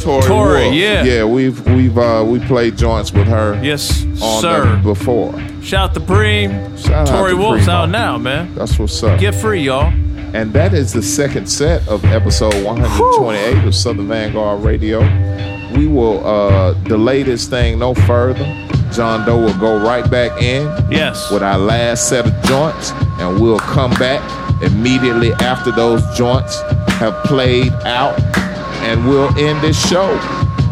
Torii, 0.00 0.22
Torii, 0.26 0.68
yeah. 0.70 1.04
yeah. 1.04 1.24
We've 1.24 1.64
we've 1.68 1.96
uh, 1.96 2.24
we 2.26 2.40
played 2.40 2.76
joints 2.76 3.12
with 3.12 3.28
her. 3.28 3.60
Yes, 3.62 4.04
sir. 4.40 4.80
before. 4.82 5.32
Shout 5.62 5.94
to 5.94 6.00
Preem. 6.00 6.76
Shout 6.84 7.08
out 7.08 7.18
Torii 7.18 7.32
to 7.32 7.36
Wolf's 7.36 7.68
out 7.68 7.88
now, 7.88 8.18
man. 8.18 8.52
That's 8.56 8.76
what's 8.80 9.00
up. 9.04 9.20
Get 9.20 9.34
free, 9.34 9.62
y'all. 9.62 9.92
And 10.34 10.52
that 10.54 10.72
is 10.72 10.92
the 10.92 11.02
second 11.02 11.46
set 11.46 11.86
of 11.88 12.04
episode 12.06 12.54
128 12.64 13.66
of 13.66 13.74
Southern 13.74 14.08
Vanguard 14.08 14.62
Radio. 14.62 15.00
We 15.76 15.86
will 15.86 16.26
uh, 16.26 16.72
delay 16.84 17.22
this 17.22 17.46
thing 17.46 17.78
no 17.78 17.94
further. 17.94 18.44
John 18.92 19.26
Doe 19.26 19.38
will 19.38 19.58
go 19.58 19.78
right 19.78 20.08
back 20.10 20.40
in. 20.40 20.66
Yes. 20.90 21.30
With 21.30 21.42
our 21.42 21.58
last 21.58 22.08
set 22.08 22.26
of 22.26 22.32
joints, 22.44 22.92
and 23.20 23.40
we'll 23.40 23.58
come 23.58 23.90
back 23.92 24.22
immediately 24.62 25.32
after 25.34 25.70
those 25.70 26.02
joints 26.16 26.60
have 26.92 27.14
played 27.24 27.72
out, 27.84 28.18
and 28.84 29.06
we'll 29.06 29.36
end 29.38 29.60
this 29.62 29.88
show, 29.88 30.08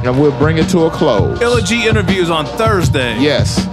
and 0.04 0.18
we'll 0.18 0.36
bring 0.38 0.58
it 0.58 0.68
to 0.70 0.84
a 0.84 0.90
close. 0.90 1.38
G 1.68 1.86
interviews 1.86 2.30
on 2.30 2.46
Thursday. 2.46 3.18
Yes. 3.20 3.66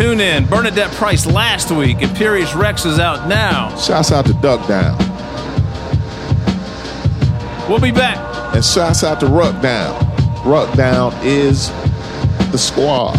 Tune 0.00 0.20
in. 0.20 0.46
Bernadette 0.46 0.90
Price 0.92 1.26
last 1.26 1.70
week. 1.70 1.98
Imperius 1.98 2.58
Rex 2.58 2.86
is 2.86 2.98
out 2.98 3.28
now. 3.28 3.76
Shouts 3.76 4.10
out 4.10 4.24
to 4.24 4.32
Duck 4.32 4.66
Down. 4.66 4.96
We'll 7.68 7.80
be 7.80 7.90
back. 7.90 8.16
And 8.54 8.64
shouts 8.64 9.04
out 9.04 9.20
to 9.20 9.26
Ruck 9.26 9.60
Down. 9.60 9.94
Ruck 10.42 10.74
Down 10.74 11.12
is 11.22 11.68
the 12.50 12.56
squad. 12.56 13.14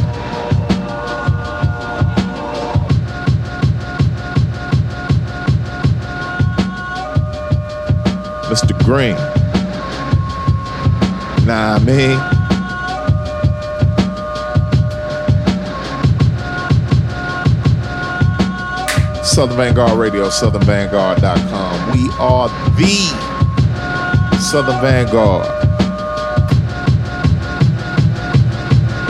Mr. 8.49 8.75
Green. 8.83 9.15
Nah, 11.45 11.75
I 11.75 11.79
mean. 11.85 12.40
Southern 19.31 19.55
Vanguard 19.55 19.97
Radio, 19.97 20.27
southernvanguard.com. 20.27 21.91
We 21.93 22.09
are 22.19 22.49
the 22.75 24.37
Southern 24.37 24.81
Vanguard. 24.81 25.47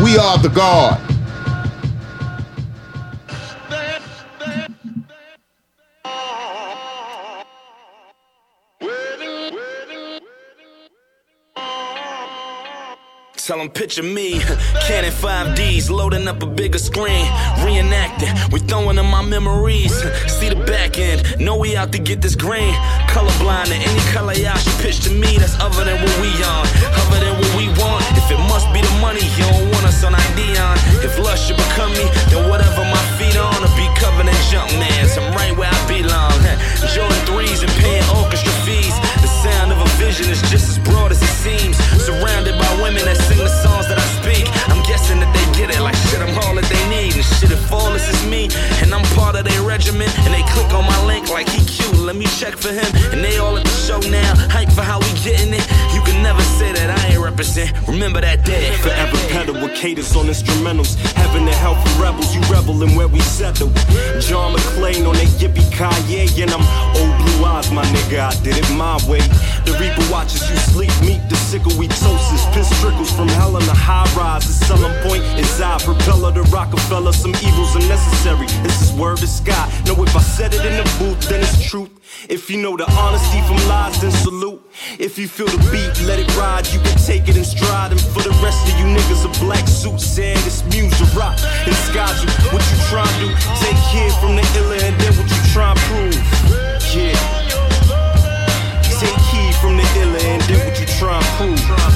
We 0.04 0.18
are 0.20 0.38
the 0.38 0.50
guard. 0.50 1.11
Tell 13.52 13.60
them 13.60 13.70
picture 13.70 14.02
me, 14.02 14.40
Canon 14.88 15.12
5Ds, 15.12 15.90
loading 15.92 16.26
up 16.30 16.42
a 16.42 16.46
bigger 16.46 16.80
screen, 16.80 17.26
reenacting, 17.60 18.32
we 18.54 18.62
throwing 18.62 18.98
in 18.98 19.06
my 19.06 19.22
memories. 19.22 19.92
See 20.32 20.48
the 20.48 20.56
back 20.56 20.98
end, 20.98 21.20
know 21.38 21.58
we 21.58 21.76
out 21.76 21.92
to 21.92 22.00
get 22.00 22.22
this 22.22 22.34
green. 22.34 22.74
Colorblind 23.12 23.76
and 23.76 23.84
any 23.84 24.00
color 24.16 24.32
y'all 24.40 24.56
should 24.56 24.80
pitch 24.80 25.04
to 25.04 25.12
me 25.12 25.36
that's 25.36 25.60
other 25.60 25.84
than 25.84 26.00
what 26.00 26.16
we 26.24 26.32
on, 26.48 26.64
other 26.96 27.20
than 27.20 27.36
what 27.44 27.52
we 27.60 27.68
want. 27.76 28.00
If 28.16 28.32
it 28.32 28.40
must 28.48 28.72
be 28.72 28.80
the 28.80 28.96
money, 29.04 29.28
you 29.36 29.44
don't 29.44 29.68
want 29.76 29.84
us 29.84 30.02
on 30.06 30.16
Dion. 30.40 30.80
If 31.04 31.20
lust 31.20 31.52
should 31.52 31.58
become 31.58 31.92
me, 31.92 32.08
then 32.32 32.48
whatever 32.48 32.88
my 32.88 33.04
feet 33.20 33.36
on, 33.36 33.52
I'll 33.52 33.76
be 33.76 33.84
covered 34.00 34.32
in 34.32 34.40
junk 34.48 34.72
mans. 34.80 35.18
I'm 35.20 35.28
right 35.36 35.52
where 35.60 35.68
I 35.68 35.80
belong. 35.92 36.40
Jordan 36.96 37.20
3s 37.28 37.68
and 37.68 37.74
paying 37.84 38.08
orchestra 38.16 38.56
fees. 38.64 38.96
Vision 40.22 40.34
is 40.34 40.42
just 40.52 40.70
as 40.70 40.80
broad 40.80 41.12
as 41.12 41.22
it 41.22 41.36
seems. 41.42 41.78
Surrounded 42.04 42.58
by 42.58 42.72
women 42.82 43.04
that 43.06 43.18
sing 43.18 43.38
the 43.38 43.50
songs 43.50 43.88
that 43.88 43.98
I 43.98 44.08
speak. 44.22 44.46
I'm 44.70 44.82
guessing 44.84 45.20
that 45.20 45.32
they 45.34 45.46
get 45.58 45.74
it 45.74 45.82
like 45.82 45.96
shit, 46.10 46.22
I'm 46.22 46.38
all 46.46 46.56
that 46.56 46.66
they 46.66 46.84
need. 46.90 47.16
And 47.16 47.26
shit, 47.26 47.52
if 47.52 47.72
all 47.72 47.92
this 47.92 48.08
is 48.08 48.22
me, 48.28 48.50
and 48.82 48.94
I'm 48.94 49.04
part 49.18 49.36
of 49.36 49.46
their 49.46 49.62
regiment, 49.62 50.12
and 50.26 50.34
they 50.34 50.44
click 50.54 50.72
on 50.74 50.86
my 50.86 51.00
link 51.06 51.30
like 51.30 51.50
he 51.50 51.64
cute, 51.66 51.98
let 51.98 52.16
me 52.16 52.26
check 52.38 52.56
for 52.56 52.70
him. 52.70 52.90
And 53.12 53.24
they 53.24 53.38
all 53.38 53.58
at 53.58 53.64
the 53.64 53.78
show 53.88 54.00
now, 54.10 54.34
hype 54.50 54.72
for 54.72 54.84
how 54.84 55.00
we 55.00 55.10
getting 55.24 55.54
it. 55.54 55.66
You 55.94 56.02
can 56.02 56.22
never 56.22 56.42
say 56.60 56.72
that 56.72 56.90
I 56.90 57.01
represent. 57.32 57.72
Remember 57.88 58.22
that 58.22 58.46
day. 58.46 58.76
Forever 58.78 59.18
pedal 59.32 59.54
with 59.56 59.72
fabricators 59.72 60.16
on 60.16 60.26
instrumentals. 60.28 60.96
Heaven 61.16 61.44
and 61.48 61.56
hell 61.56 61.76
for 61.76 62.04
rebels, 62.04 62.36
you 62.36 62.42
revel 62.52 62.84
in 62.84 62.96
where 62.96 63.08
we 63.08 63.20
settle. 63.22 63.70
John 64.20 64.54
McClane 64.54 65.08
on 65.08 65.16
that 65.16 65.32
yippee 65.40 65.66
ki 65.72 66.42
and 66.44 66.52
I'm 66.52 66.64
old 67.00 67.16
blue 67.18 67.46
eyes, 67.46 67.72
my 67.72 67.84
nigga. 67.86 68.20
I 68.20 68.44
did 68.44 68.58
it 68.58 68.70
my 68.76 68.98
way. 69.10 69.22
The 69.66 69.74
Reaper 69.80 70.12
watches 70.12 70.50
you 70.50 70.58
sleep, 70.58 70.92
meet 71.02 71.22
the 71.30 71.41
sickle 71.52 71.78
we 71.78 71.88
toasts. 71.88 72.48
Piss 72.56 72.70
trickles 72.80 73.12
from 73.12 73.28
hell 73.28 73.58
in 73.58 73.66
the 73.68 73.76
high 73.76 74.08
rise. 74.16 74.48
The 74.48 74.56
selling 74.66 74.96
point 75.04 75.24
is 75.36 75.60
I, 75.60 75.78
propeller 75.84 76.32
to 76.32 76.44
Rockefeller. 76.44 77.12
Some 77.12 77.36
evils 77.44 77.76
are 77.76 77.88
necessary. 77.92 78.48
This 78.64 78.80
is 78.82 78.90
word 78.98 79.18
to 79.18 79.28
sky. 79.28 79.68
Know 79.86 80.00
if 80.02 80.16
I 80.16 80.22
said 80.22 80.54
it 80.54 80.64
in 80.64 80.76
the 80.80 80.88
booth, 80.98 81.20
then 81.28 81.42
it's 81.42 81.60
truth. 81.70 81.92
If 82.30 82.50
you 82.50 82.58
know 82.64 82.78
the 82.78 82.88
honesty 82.92 83.42
from 83.48 83.60
lies, 83.68 84.00
then 84.00 84.12
salute. 84.12 84.62
If 84.98 85.20
you 85.20 85.28
feel 85.28 85.48
the 85.48 85.60
beat, 85.76 85.92
let 86.08 86.20
it 86.20 86.32
ride. 86.38 86.72
You 86.72 86.80
can 86.80 86.98
take 87.04 87.28
it 87.28 87.36
in 87.36 87.44
stride. 87.44 87.92
And 87.92 88.00
for 88.00 88.24
the 88.24 88.36
rest 88.40 88.64
of 88.72 88.80
you 88.80 88.86
niggas, 88.88 89.28
a 89.28 89.32
black 89.44 89.68
suit 89.68 90.00
saying 90.00 90.40
it's 90.48 90.64
music 90.72 91.12
rock. 91.20 91.36
And 91.68 91.76
you, 92.24 92.32
what 92.56 92.64
you 92.64 92.78
trying 92.88 93.12
to 93.20 93.28
do? 93.28 93.30
Take 93.60 93.80
care 93.92 94.12
from 94.24 94.40
the 94.40 94.46
illa 94.56 94.78
and 94.88 94.96
then 95.02 95.12
what 95.20 95.28
you 95.28 95.42
trying 95.52 95.76
to 95.76 95.84
prove? 95.92 96.16
Yeah. 96.96 97.42
Take 99.04 99.20
heed 99.34 99.56
from 99.56 99.76
the 99.76 99.88
illa 100.00 100.20
and 100.32 100.42
then 100.44 100.71
trying 101.02 101.24
to 101.24 101.66
prove? 101.66 101.91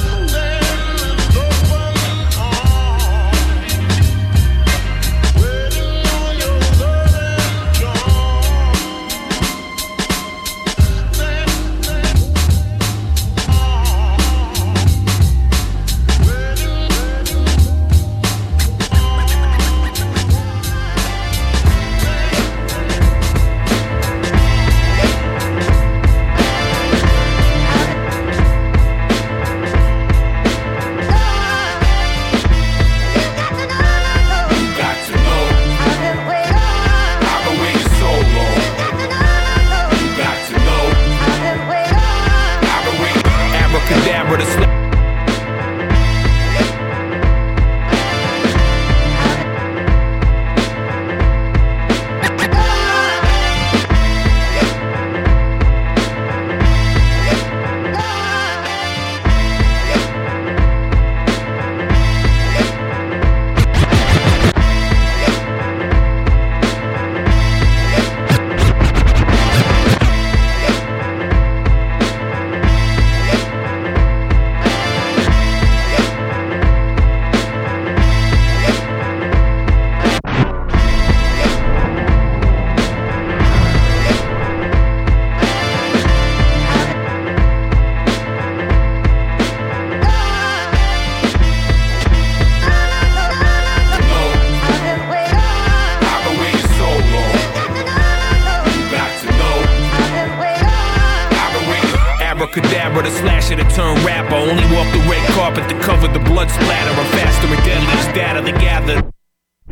Blood 106.36 106.50
splatter. 106.50 106.90
I'm 106.90 107.06
faster 107.16 107.46
and 107.48 107.64
deadly 107.64 107.94
as 107.96 108.12
data 108.12 108.42
to 108.44 108.52
gather. 108.60 109.10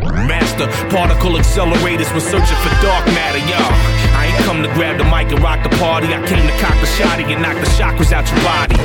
Master 0.01 0.67
particle 0.89 1.33
accelerators 1.33 2.11
when 2.13 2.23
searching 2.23 2.57
for 2.65 2.73
dark 2.81 3.05
matter, 3.13 3.43
y'all. 3.53 4.14
Come 4.43 4.63
to 4.63 4.69
grab 4.75 4.99
the 4.99 5.05
mic 5.05 5.31
and 5.31 5.41
rock 5.41 5.63
the 5.63 5.71
party. 5.79 6.09
I 6.09 6.21
came 6.27 6.45
to 6.47 6.57
cock 6.59 6.75
the 6.81 6.91
shotty 6.99 7.25
and 7.33 7.41
knock 7.41 7.57
the 7.57 7.71
chakras 7.79 8.13
out 8.13 8.27
your 8.31 8.43
body. 8.43 8.77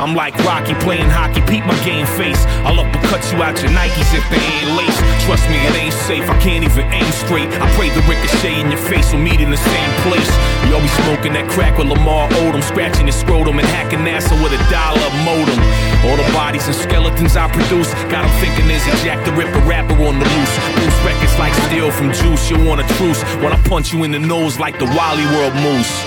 I'm 0.00 0.14
like 0.14 0.34
Rocky 0.42 0.74
playing 0.82 1.08
hockey, 1.08 1.40
peep 1.46 1.64
my 1.64 1.76
game 1.84 2.06
face. 2.18 2.42
I'll 2.66 2.80
uppercut 2.80 3.22
you 3.30 3.42
out 3.42 3.60
your 3.62 3.70
Nikes 3.70 4.10
if 4.10 4.26
they 4.28 4.42
ain't 4.42 4.74
laced. 4.74 4.98
Trust 5.24 5.48
me, 5.48 5.56
it 5.64 5.74
ain't 5.76 5.94
safe. 5.94 6.28
I 6.28 6.36
can't 6.40 6.64
even 6.64 6.84
aim 6.92 7.10
straight. 7.12 7.48
I 7.62 7.66
pray 7.78 7.90
the 7.90 8.02
ricochet 8.10 8.60
in 8.60 8.70
your 8.70 8.80
face 8.80 9.12
will 9.12 9.20
meet 9.20 9.40
in 9.40 9.50
the 9.50 9.56
same 9.56 9.92
place. 10.02 10.28
You 10.66 10.74
always 10.74 10.90
smoking 11.06 11.32
that 11.34 11.48
crack 11.48 11.78
with 11.78 11.88
Lamar 11.88 12.28
Odom, 12.42 12.62
scratching 12.62 13.06
your 13.06 13.14
scrotum 13.14 13.58
and 13.58 13.68
hacking 13.68 14.00
NASA 14.00 14.34
with 14.42 14.52
a 14.52 14.60
dollar 14.68 15.10
modem. 15.22 15.62
All 16.04 16.18
the 16.18 16.28
bodies 16.34 16.66
and 16.66 16.76
skeletons 16.76 17.36
I 17.36 17.48
produce 17.48 17.94
got 18.10 18.26
'em 18.26 18.32
thinking 18.42 18.66
there's 18.68 18.84
a 18.90 18.94
Jack 19.04 19.24
the 19.24 19.32
Ripper 19.32 19.60
rapper 19.60 19.94
on 20.04 20.18
the 20.18 20.26
loose. 20.26 20.54
Loose 20.82 20.98
records 21.06 21.38
like 21.38 21.54
steel 21.70 21.90
from 21.90 22.12
juice. 22.12 22.50
You 22.50 22.58
want 22.58 22.82
a 22.82 22.86
truce 22.98 23.22
when 23.40 23.52
I 23.52 23.58
punch 23.70 23.92
you 23.92 24.02
in 24.04 24.10
the 24.10 24.18
nose 24.18 24.58
like 24.58 24.78
the 24.78 24.86
Wally 24.96 25.26
World 25.26 25.54
Moose. 25.54 26.04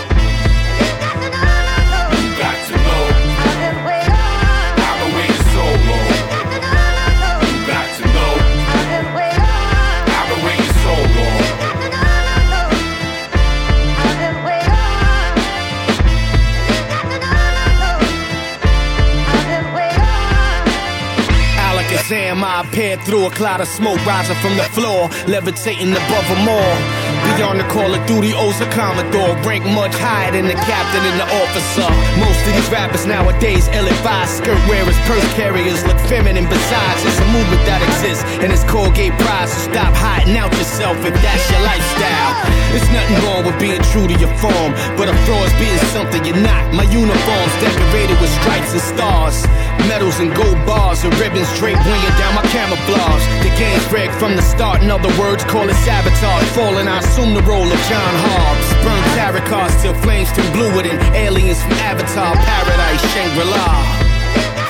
Alakazam, 21.59 22.41
I 22.41 22.61
appeared 22.65 23.01
through 23.01 23.25
a 23.25 23.31
cloud 23.31 23.59
of 23.59 23.67
smoke 23.67 24.05
rising 24.05 24.37
from 24.37 24.55
the 24.55 24.63
floor, 24.63 25.09
levitating 25.27 25.91
above 25.91 26.27
them 26.29 26.47
all. 26.47 27.06
Beyond 27.35 27.59
the 27.59 27.67
Call 27.67 27.93
of 27.93 28.01
Duty 28.07 28.33
owes 28.33 28.59
a 28.61 28.69
Commodore, 28.71 29.35
rank 29.43 29.65
much 29.65 29.93
higher 29.99 30.31
than 30.31 30.47
the 30.47 30.57
captain 30.63 31.03
and 31.03 31.17
the 31.19 31.27
officer. 31.43 31.89
Most 32.17 32.39
of 32.47 32.53
these 32.55 32.69
rappers 32.71 33.05
nowadays 33.05 33.67
ill-advised, 33.75 34.41
skirt 34.41 34.57
wearers, 34.65 34.97
purse 35.05 35.27
carriers 35.35 35.85
look 35.85 35.99
feminine. 36.07 36.47
Besides, 36.47 36.99
it's 37.05 37.19
a 37.19 37.27
movement 37.35 37.61
that 37.67 37.83
exists, 37.83 38.23
and 38.39 38.49
it's 38.49 38.63
Colgate 38.65 39.13
Pride. 39.19 39.49
So 39.49 39.69
stop 39.69 39.93
hiding 39.93 40.37
out 40.39 40.49
yourself 40.55 40.97
if 41.03 41.13
that's 41.19 41.45
your 41.51 41.61
lifestyle. 41.61 42.33
There's 42.71 42.89
nothing 42.95 43.19
wrong 43.27 43.43
with 43.45 43.57
being 43.59 43.81
true 43.93 44.07
to 44.07 44.15
your 44.17 44.33
form, 44.41 44.71
but 44.97 45.11
a 45.11 45.15
fraud 45.27 45.45
is 45.45 45.55
being 45.59 45.81
something 45.93 46.23
you're 46.25 46.41
not. 46.41 46.73
My 46.73 46.87
uniform's 46.89 47.55
decorated 47.61 48.17
with 48.23 48.31
stripes 48.41 48.71
and 48.73 48.81
stars, 48.81 49.45
medals 49.85 50.17
and 50.19 50.33
gold 50.33 50.57
bars, 50.65 51.03
and 51.03 51.13
ribbons 51.21 51.47
draped 51.59 51.83
weighing 51.85 52.15
down 52.17 52.33
my 52.33 52.45
camouflage. 52.49 53.23
The 53.45 53.53
game's 53.61 53.85
rigged 53.93 54.15
from 54.15 54.35
the 54.35 54.43
start. 54.43 54.81
In 54.81 54.89
other 54.89 55.11
words, 55.21 55.43
call 55.45 55.69
it 55.69 55.77
sabotage. 55.85 56.47
Falling, 56.57 56.87
I 56.87 56.99
assume 57.17 57.33
the 57.33 57.41
role 57.41 57.65
of 57.65 57.79
John 57.89 58.13
Hobbs. 58.25 58.73
Burn 58.83 59.03
tarot 59.15 59.49
cards 59.49 59.81
till 59.81 59.93
flames 60.01 60.31
turn 60.33 60.51
blue 60.53 60.75
with 60.75 60.85
an 60.85 60.99
aliens 61.15 61.59
from 61.63 61.73
Avatar, 61.73 62.35
Paradise, 62.35 63.01
Shangri-La. 63.13 63.65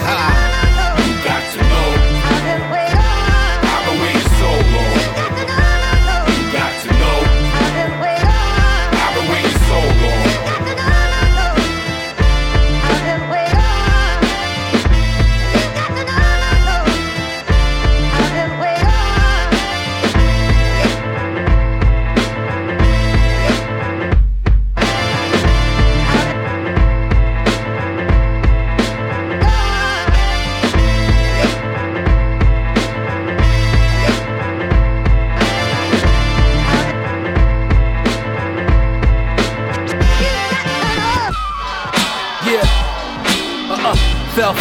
Ha. 0.07 0.56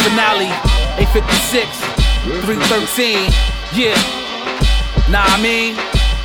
Finale. 0.09 0.47
A56. 0.97 1.67
313. 2.45 3.31
Yeah. 3.73 3.95
Nah, 5.09 5.23
I 5.25 5.41
mean, 5.41 5.75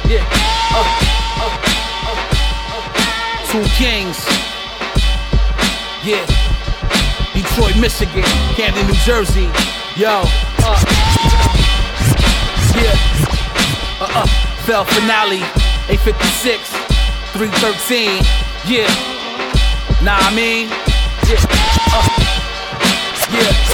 yeah. 0.09 0.25
Uh, 0.75 0.87
uh, 1.43 1.47
uh, 1.47 1.55
Two 3.51 3.65
kings. 3.77 4.19
Yeah. 6.05 6.25
Detroit, 7.35 7.77
Michigan. 7.79 8.25
Camden, 8.55 8.87
New 8.87 8.95
Jersey. 9.05 9.49
Yo. 9.97 10.23
Uh. 10.63 10.79
Yeah. 12.79 12.97
Uh 14.01 14.21
uh. 14.23 14.27
Fell 14.65 14.85
finale. 14.85 15.43
856. 15.89 16.71
313. 17.33 18.23
Yeah. 18.67 18.87
Nah, 20.03 20.19
I 20.19 20.35
mean, 20.35 20.69
yeah. 21.29 21.43
Uh. 21.93 22.23
Yeah. 23.33 23.72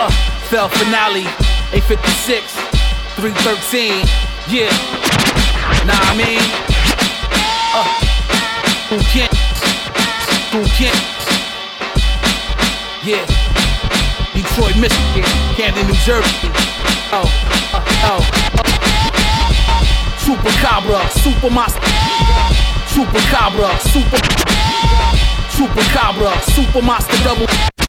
Uh 0.00 0.06
uh. 0.06 0.10
Fell 0.48 0.68
finale. 0.68 1.28
856. 1.76 2.56
313. 3.20 4.00
Yeah. 4.48 4.72
Nah, 5.84 5.92
I 5.92 6.16
mean, 6.16 6.40
uh. 7.76 7.84
Who 8.88 8.96
can't? 9.12 9.34
Who 10.56 10.64
can't? 10.72 10.96
Yeah. 13.04 13.26
Detroit, 14.32 14.76
Michigan. 14.80 15.28
Camden, 15.60 15.86
New 15.86 16.00
Jersey. 16.00 16.48
Oh, 17.12 17.28
uh, 17.76 17.84
oh. 18.08 18.24
Super 20.24 20.52
Cabra, 20.64 21.10
Super 21.20 21.50
Master. 21.50 21.80
Super 22.88 23.20
Cabra, 23.28 23.68
Super. 23.92 24.20
Super 25.50 25.84
Cabra, 25.92 26.40
Super 26.42 26.82
Master 26.82 27.22
Double. 27.22 27.79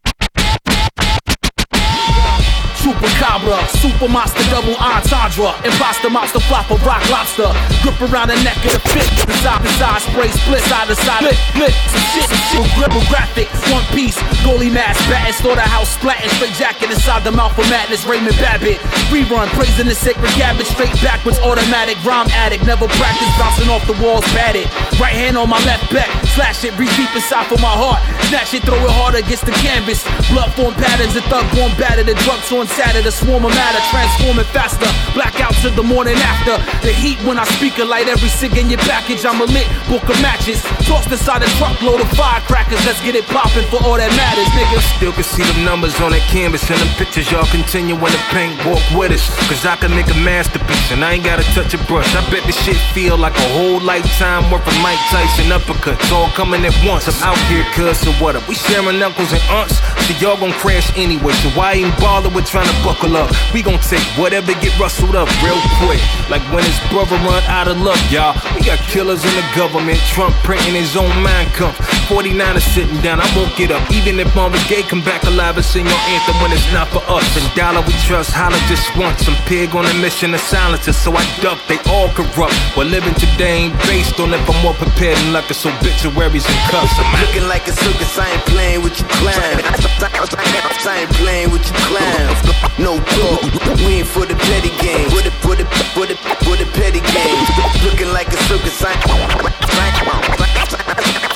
Super 2.91 3.07
Cabra, 3.23 3.55
Super 3.79 4.09
monster, 4.11 4.43
Double 4.51 4.75
Entendre. 4.75 5.55
Imposter, 5.63 6.09
monster, 6.09 6.43
flopper, 6.51 6.75
rock 6.83 6.99
lobster. 7.07 7.47
Grip 7.79 7.95
around 8.11 8.27
the 8.27 8.35
neck 8.43 8.59
of 8.67 8.75
the 8.75 8.83
fit. 8.91 9.07
The 9.23 9.31
side 9.39 9.63
to 9.63 9.71
side, 9.79 10.03
spray 10.03 10.27
split, 10.27 10.59
side 10.67 10.91
to 10.91 10.95
side. 10.99 11.23
Lit, 11.23 11.39
lit, 11.55 11.71
some 11.87 12.03
shit, 12.11 12.27
some 12.27 12.43
shit. 12.51 12.67
Gribble 12.75 12.99
graphic, 13.07 13.47
one 13.71 13.87
piece. 13.95 14.19
Goalie 14.43 14.67
mask, 14.67 14.99
batting, 15.07 15.31
slaughterhouse, 15.39 15.95
splatting. 15.95 16.27
Straight 16.35 16.51
jacket 16.59 16.91
inside 16.91 17.23
the 17.23 17.31
mouth 17.31 17.55
of 17.55 17.63
madness. 17.71 18.03
Raymond 18.03 18.35
Babbitt. 18.43 18.83
Rerun, 19.07 19.47
praising 19.55 19.87
the 19.87 19.95
sacred 19.95 20.27
cabbage. 20.35 20.67
Straight 20.67 20.91
backwards, 20.99 21.39
automatic. 21.39 21.95
Rhyme 22.03 22.27
addict, 22.35 22.67
never 22.67 22.91
practice. 22.99 23.31
Bouncing 23.39 23.71
off 23.71 23.87
the 23.87 23.95
walls, 24.03 24.27
batted. 24.35 24.67
Right 24.99 25.15
hand 25.15 25.39
on 25.39 25.47
my 25.47 25.63
left 25.63 25.87
back. 25.95 26.11
Slash 26.35 26.67
it, 26.67 26.75
reach 26.75 26.91
deep 26.99 27.15
inside 27.15 27.47
for 27.47 27.59
my 27.63 27.71
heart. 27.71 28.03
Snatch 28.27 28.51
it, 28.51 28.67
throw 28.67 28.75
it 28.75 28.91
hard 28.99 29.15
against 29.15 29.47
the 29.47 29.55
canvas. 29.63 30.03
Blood 30.27 30.51
form 30.59 30.75
patterns, 30.75 31.15
a 31.15 31.23
thug 31.31 31.47
born 31.55 31.71
battered. 31.79 32.11
The 32.11 32.19
drugs 32.27 32.51
on 32.51 32.67
Saturday, 32.81 33.05
the 33.05 33.13
swarm 33.13 33.45
of 33.45 33.53
matter, 33.53 33.77
transforming 33.93 34.49
faster. 34.49 34.89
Blackout 35.13 35.53
to 35.61 35.69
the 35.69 35.85
morning 35.85 36.17
after. 36.25 36.57
The 36.81 36.89
heat 36.89 37.21
when 37.29 37.37
I 37.37 37.45
speak 37.53 37.77
a 37.77 37.85
light 37.85 38.09
every 38.09 38.27
sig 38.27 38.57
in 38.57 38.73
your 38.73 38.81
package. 38.89 39.21
I'm 39.21 39.37
a 39.37 39.45
lit 39.45 39.69
book 39.85 40.01
of 40.09 40.17
matches. 40.17 40.65
Tossed 40.89 41.13
inside 41.13 41.45
a 41.45 41.49
truckload 41.61 42.01
of 42.01 42.09
firecrackers. 42.17 42.81
Let's 42.81 42.97
get 43.05 43.13
it 43.13 43.29
poppin' 43.29 43.69
for 43.69 43.77
all 43.85 44.01
that 44.01 44.09
matters, 44.17 44.49
niggas. 44.57 44.81
Still 44.97 45.13
can 45.13 45.21
see 45.21 45.45
them 45.45 45.61
numbers 45.61 45.93
on 46.01 46.09
that 46.09 46.25
canvas 46.33 46.65
and 46.73 46.81
them 46.81 46.89
pictures. 46.97 47.29
Y'all 47.29 47.45
continue 47.53 47.93
when 47.93 48.09
the 48.09 48.21
paint 48.33 48.57
walk 48.65 48.81
with 48.97 49.13
us. 49.13 49.29
Cause 49.45 49.61
I 49.61 49.77
can 49.77 49.93
make 49.93 50.09
a 50.09 50.17
masterpiece 50.17 50.89
and 50.89 51.05
I 51.05 51.21
ain't 51.21 51.23
gotta 51.23 51.45
touch 51.53 51.77
a 51.77 51.79
brush. 51.85 52.09
I 52.17 52.25
bet 52.33 52.41
this 52.49 52.57
shit 52.65 52.81
feel 52.97 53.13
like 53.13 53.37
a 53.37 53.49
whole 53.53 53.77
lifetime 53.77 54.49
worth 54.49 54.65
of 54.65 54.73
Mike 54.81 54.97
Tyson 55.13 55.53
uppercuts. 55.53 56.09
All 56.09 56.33
coming 56.33 56.65
at 56.65 56.73
once. 56.81 57.05
I'm 57.05 57.29
out 57.29 57.41
here, 57.45 57.61
so 57.93 58.09
what 58.17 58.33
up? 58.33 58.41
We 58.49 58.57
sharing 58.57 58.97
uncles 58.97 59.29
and 59.29 59.43
aunts. 59.53 59.77
So 60.09 60.17
y'all 60.17 60.41
gon' 60.41 60.57
crash 60.57 60.89
anyway. 60.97 61.37
So 61.45 61.53
why 61.53 61.77
ain't 61.77 61.93
bother 62.01 62.33
with 62.33 62.49
trying 62.49 62.70
to 62.71 62.83
buckle 62.83 63.17
up? 63.17 63.29
We 63.53 63.61
gon' 63.61 63.79
take 63.83 64.03
whatever 64.15 64.53
get 64.63 64.71
rustled 64.79 65.15
up 65.15 65.27
real 65.43 65.59
quick. 65.83 66.01
Like 66.29 66.43
when 66.53 66.63
his 66.63 66.79
brother 66.87 67.15
run 67.27 67.43
out 67.51 67.67
of 67.67 67.79
luck, 67.81 67.99
y'all. 68.09 68.35
We 68.55 68.63
got 68.63 68.79
killers 68.87 69.23
in 69.23 69.33
the 69.35 69.45
government. 69.55 69.99
Trump 70.07 70.35
printing 70.47 70.75
his 70.75 70.95
own 70.95 71.11
mind 71.21 71.51
cup. 71.53 71.75
49 72.07 72.57
is 72.57 72.63
sitting 72.63 72.99
down, 73.01 73.19
I 73.19 73.27
won't 73.35 73.55
get 73.55 73.71
up. 73.71 73.83
Even 73.91 74.19
if 74.19 74.33
Marvin 74.35 74.59
Gaye 74.67 74.83
come 74.83 75.03
back 75.03 75.23
alive 75.23 75.55
and 75.57 75.65
sing 75.65 75.85
your 75.85 76.03
anthem 76.15 76.35
when 76.41 76.51
it's 76.51 76.67
not 76.71 76.87
for 76.89 77.03
us. 77.07 77.27
And 77.35 77.45
dollar 77.55 77.81
we 77.83 77.93
trust, 78.07 78.31
holla 78.31 78.59
just 78.67 78.87
once. 78.95 79.25
Some 79.25 79.35
pig 79.45 79.75
on 79.75 79.85
a 79.85 79.93
mission 79.99 80.33
of 80.33 80.41
silences, 80.41 80.97
so 80.97 81.11
I 81.13 81.23
duck. 81.41 81.59
They 81.67 81.79
all 81.91 82.09
corrupt. 82.09 82.55
But 82.75 82.87
living 82.87 83.15
today 83.15 83.67
ain't 83.67 83.77
based 83.83 84.19
on 84.19 84.33
if 84.33 84.43
I'm 84.49 84.61
more 84.63 84.75
prepared 84.75 85.17
than 85.17 85.33
luck. 85.33 85.51
So 85.51 85.69
obituaries 85.69 86.45
and 86.45 86.61
cuffs. 86.71 86.93
I'm. 86.97 87.21
Looking 87.21 87.47
like 87.47 87.67
a 87.67 87.71
circus, 87.71 88.17
I 88.17 88.29
ain't 88.29 88.45
playing 88.45 88.81
with 88.83 88.99
you 88.99 89.05
clowns. 89.19 89.61
I 90.85 91.01
ain't 91.01 91.11
playing 91.11 91.51
with 91.51 91.65
you 91.65 91.75
clowns. 91.87 92.50
No 92.79 92.97
talk, 92.97 93.41
we 93.85 94.01
ain't 94.01 94.07
for 94.07 94.25
the 94.25 94.35
petty 94.35 94.71
game. 94.81 95.09
For 95.09 95.21
the, 95.21 95.31
for 95.43 95.55
the, 95.55 95.65
for 95.93 96.05
the, 96.05 96.15
for 96.45 96.55
the 96.57 96.65
petty 96.73 97.01
game. 97.13 97.45
Looking 97.83 98.11
like 98.13 98.27
a 98.27 98.37
circus, 98.49 98.81
I 98.83 98.93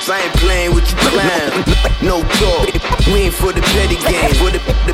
I 0.08 0.22
ain't 0.22 0.34
playing 0.36 0.74
with 0.76 0.90
you 0.90 0.98
clowns. 0.98 1.66
No 2.02 2.22
talk, 2.40 2.70
we 3.08 3.26
ain't 3.26 3.34
for 3.34 3.52
the 3.52 3.62
petty 3.62 3.98
game. 4.10 4.34
For 4.36 4.52
the, 4.52 4.60
the, 4.86 4.94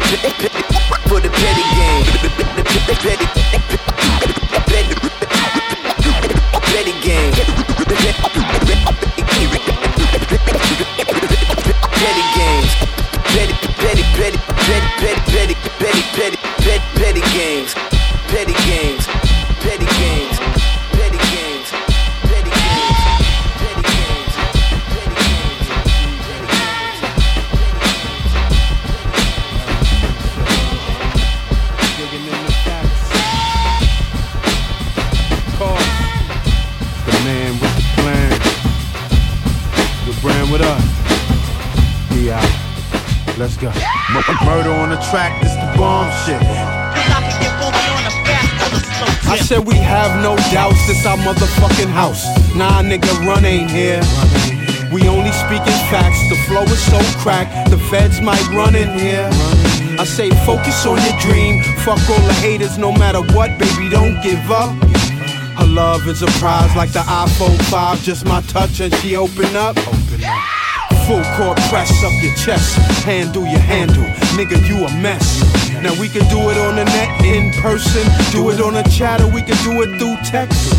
for 1.09 1.19
the 1.19 1.29
petty 1.29 1.65
game. 1.75 2.05
The 2.87 2.95
petty, 3.03 3.25
petty 4.71 4.95
game. 5.01 5.31
Petty 6.71 6.93
games 7.01 7.51
petty, 14.21 14.37
petty, 14.37 14.87
petty, 15.01 15.21
petty, 15.31 15.55
petty, 15.79 16.01
petty, 16.13 16.37
petty, 16.61 16.79
petty 16.93 17.21
games, 17.33 17.73
petty 18.29 18.53
games, 18.53 19.07
petty 19.61 19.85
games. 19.85 20.41
Let's 43.41 43.57
go. 43.57 43.90
Murder 44.11 44.71
on 44.71 44.89
the 44.89 44.97
track, 45.09 45.41
this 45.41 45.53
the 45.53 45.73
bomb 45.77 46.11
shit. 46.25 46.41
I 49.23 49.37
said 49.37 49.65
we 49.65 49.75
have 49.75 50.21
no 50.21 50.35
doubts, 50.51 50.85
this 50.85 51.05
our 51.05 51.15
motherfucking 51.15 51.87
house. 51.87 52.25
Nah, 52.53 52.81
nigga, 52.81 53.25
run 53.25 53.45
ain't 53.45 53.71
here. 53.71 54.01
We 54.91 55.07
only 55.07 55.31
speaking 55.31 55.79
facts, 55.87 56.19
the 56.29 56.35
flow 56.45 56.63
is 56.63 56.83
so 56.91 56.99
cracked, 57.21 57.69
the 57.69 57.77
feds 57.89 58.19
might 58.19 58.45
run 58.49 58.75
in 58.75 58.99
here. 58.99 59.29
I 59.97 60.03
say 60.03 60.29
focus 60.45 60.85
on 60.85 60.97
your 61.05 61.17
dream, 61.21 61.63
fuck 61.85 62.01
all 62.09 62.19
the 62.27 62.33
haters, 62.41 62.77
no 62.77 62.91
matter 62.91 63.21
what, 63.33 63.57
baby, 63.57 63.87
don't 63.87 64.21
give 64.21 64.51
up. 64.51 64.75
Her 65.57 65.67
love 65.67 66.05
is 66.09 66.21
a 66.21 66.27
prize 66.41 66.75
like 66.75 66.91
the 66.91 66.99
iPhone 66.99 67.61
5, 67.71 68.01
just 68.01 68.25
my 68.25 68.41
touch 68.41 68.81
and 68.81 68.93
she 68.95 69.15
open 69.15 69.55
up. 69.55 69.77
Open 69.77 70.23
up. 70.25 70.60
Full 71.07 71.23
court 71.35 71.57
press 71.69 72.03
up 72.03 72.13
your 72.23 72.33
chest, 72.35 72.77
handle 73.03 73.45
your 73.45 73.59
handle, 73.59 74.03
nigga, 74.37 74.57
you 74.67 74.85
a 74.85 74.89
mess. 75.01 75.41
Now 75.81 75.99
we 75.99 76.07
can 76.07 76.27
do 76.29 76.49
it 76.49 76.57
on 76.57 76.75
the 76.75 76.85
net, 76.85 77.25
in 77.25 77.51
person, 77.61 78.03
do 78.31 78.49
it 78.51 78.61
on 78.61 78.75
a 78.75 78.83
chat, 78.89 79.19
or 79.19 79.27
we 79.27 79.41
can 79.41 79.57
do 79.63 79.81
it 79.81 79.99
through 79.99 80.15
text. 80.23 80.71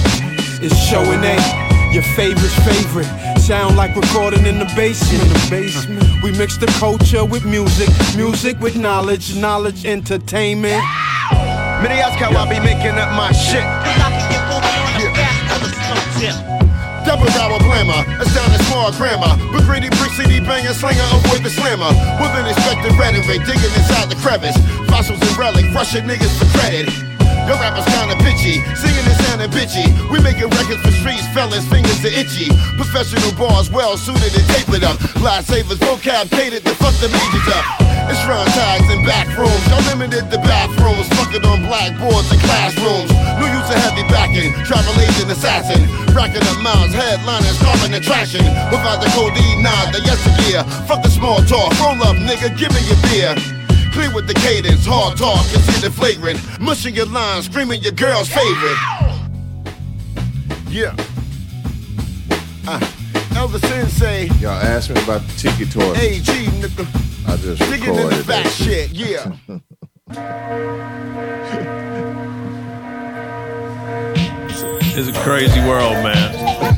It's 0.62 0.78
showing 0.78 1.22
A, 1.24 1.36
your 1.92 2.04
favorite's 2.14 2.54
favorite. 2.64 3.10
Sound 3.40 3.76
like 3.76 3.94
recording 3.96 4.46
in 4.46 4.58
the 4.58 4.72
basement. 4.76 5.22
In 5.22 5.28
the 5.28 5.46
basement. 5.50 6.22
We 6.22 6.30
mix 6.30 6.56
the 6.56 6.68
culture 6.78 7.24
with 7.24 7.44
music, 7.44 7.88
music 8.16 8.58
with 8.60 8.76
knowledge, 8.76 9.34
knowledge 9.36 9.84
entertainment. 9.84 10.82
Many 11.82 12.00
ask 12.00 12.16
how 12.18 12.30
I 12.30 12.48
be 12.48 12.60
making 12.60 12.96
up 12.96 13.10
my 13.16 13.32
shit. 13.32 13.64
Barrel 17.30 17.58
blammer, 17.60 18.02
a 18.20 18.26
sound 18.26 18.54
of 18.54 18.62
small 18.66 18.90
grammar. 18.92 19.36
But 19.52 19.62
greedy 19.64 19.88
brick 20.00 20.12
city 20.12 20.40
banger, 20.40 20.74
slinger, 20.74 21.06
avoid 21.12 21.42
the 21.42 21.50
slammer. 21.50 21.90
With 22.18 22.34
an 22.34 22.46
expected 22.46 22.92
rhetoric, 22.98 23.46
digging 23.46 23.74
inside 23.78 24.10
the 24.10 24.18
crevice. 24.18 24.56
Fossils 24.90 25.20
and 25.22 25.36
relic, 25.38 25.66
rushing 25.74 26.04
niggas 26.04 26.32
for 26.38 26.46
credit. 26.58 27.11
Your 27.46 27.58
rappers 27.58 27.86
kinda 27.90 28.14
bitchy, 28.22 28.62
singing 28.78 29.06
and 29.06 29.18
sounding 29.26 29.50
bitchy. 29.50 29.86
We 30.10 30.20
making 30.20 30.48
records 30.50 30.82
for 30.82 30.92
streets, 30.92 31.26
fellas, 31.34 31.66
fingers 31.66 32.04
are 32.04 32.14
itchy. 32.14 32.48
Professional 32.76 33.32
bars, 33.34 33.70
well 33.70 33.96
suited 33.96 34.32
and 34.34 34.46
tapered 34.54 34.84
up. 34.84 34.98
Lifesavers, 35.18 35.78
vocab 35.82 36.30
catered 36.30 36.64
to 36.64 36.74
fuck 36.76 36.94
the 37.02 37.08
majors 37.08 37.48
up. 37.50 37.64
It's 38.10 38.22
round 38.26 38.50
tags 38.50 38.88
and 38.90 39.06
back 39.06 39.26
rooms. 39.38 39.62
Y'all 39.68 39.82
limited 39.90 40.30
the 40.30 40.38
bathrooms, 40.38 41.08
fucking 41.18 41.44
on 41.46 41.62
blackboards 41.66 42.30
and 42.30 42.40
classrooms. 42.42 43.10
No 43.38 43.46
use 43.46 43.68
of 43.70 43.78
heavy 43.78 44.02
backing, 44.10 44.52
travel 44.64 44.94
agent 45.00 45.30
assassin. 45.30 45.82
Racking 46.14 46.46
up 46.46 46.58
miles, 46.62 46.92
headliners, 46.92 47.58
and 47.92 48.04
trashing. 48.04 48.46
Without 48.70 49.00
the 49.02 49.10
codeine, 49.10 49.62
nah, 49.62 49.90
the 49.90 50.00
yesteryear. 50.00 50.64
Fuck 50.86 51.02
the 51.02 51.10
small 51.10 51.38
talk, 51.44 51.72
roll 51.80 52.02
up, 52.02 52.16
nigga, 52.16 52.56
give 52.56 52.72
me 52.72 52.80
your 52.86 53.00
beer. 53.08 53.61
Clear 53.92 54.14
with 54.14 54.26
the 54.26 54.34
cadence, 54.34 54.86
hard 54.86 55.18
talk, 55.18 55.44
consider 55.52 55.90
flagrant. 55.90 56.40
Mushing 56.60 56.94
your 56.94 57.06
lines, 57.06 57.44
screaming 57.44 57.82
your 57.82 57.92
girl's 57.92 58.28
favorite. 58.28 58.78
Yeah. 60.68 60.96
Uh, 62.66 62.80
Elder 63.36 63.58
Sensei, 63.58 64.28
Y'all 64.40 64.52
asked 64.52 64.90
me 64.90 65.02
about 65.02 65.20
the 65.22 65.32
tiki 65.36 65.66
toy. 65.66 65.92
AG, 65.94 66.24
nigga. 66.24 67.28
I 67.28 67.36
just 67.36 67.60
Digging 67.70 67.94
in 67.94 68.08
the 68.08 68.24
back 68.26 68.44
that 68.44 68.52
shit, 68.52 68.90
yeah. 68.92 69.32
It's 74.94 75.08
a 75.08 75.22
crazy 75.22 75.58
world, 75.60 75.94
man. 76.04 76.32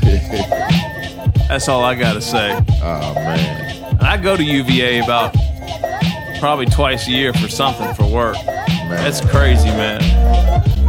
That's 1.49 1.67
all 1.67 1.83
I 1.83 1.95
gotta 1.95 2.21
say. 2.21 2.53
Oh 2.81 3.13
man. 3.13 3.97
I 4.01 4.15
go 4.15 4.37
to 4.37 4.43
UVA 4.43 4.99
about 5.03 5.35
probably 6.39 6.65
twice 6.65 7.07
a 7.07 7.11
year 7.11 7.33
for 7.33 7.47
something 7.47 7.93
for 7.95 8.05
work. 8.05 8.35
That's 8.89 9.21
crazy, 9.21 9.69
man. 9.69 10.01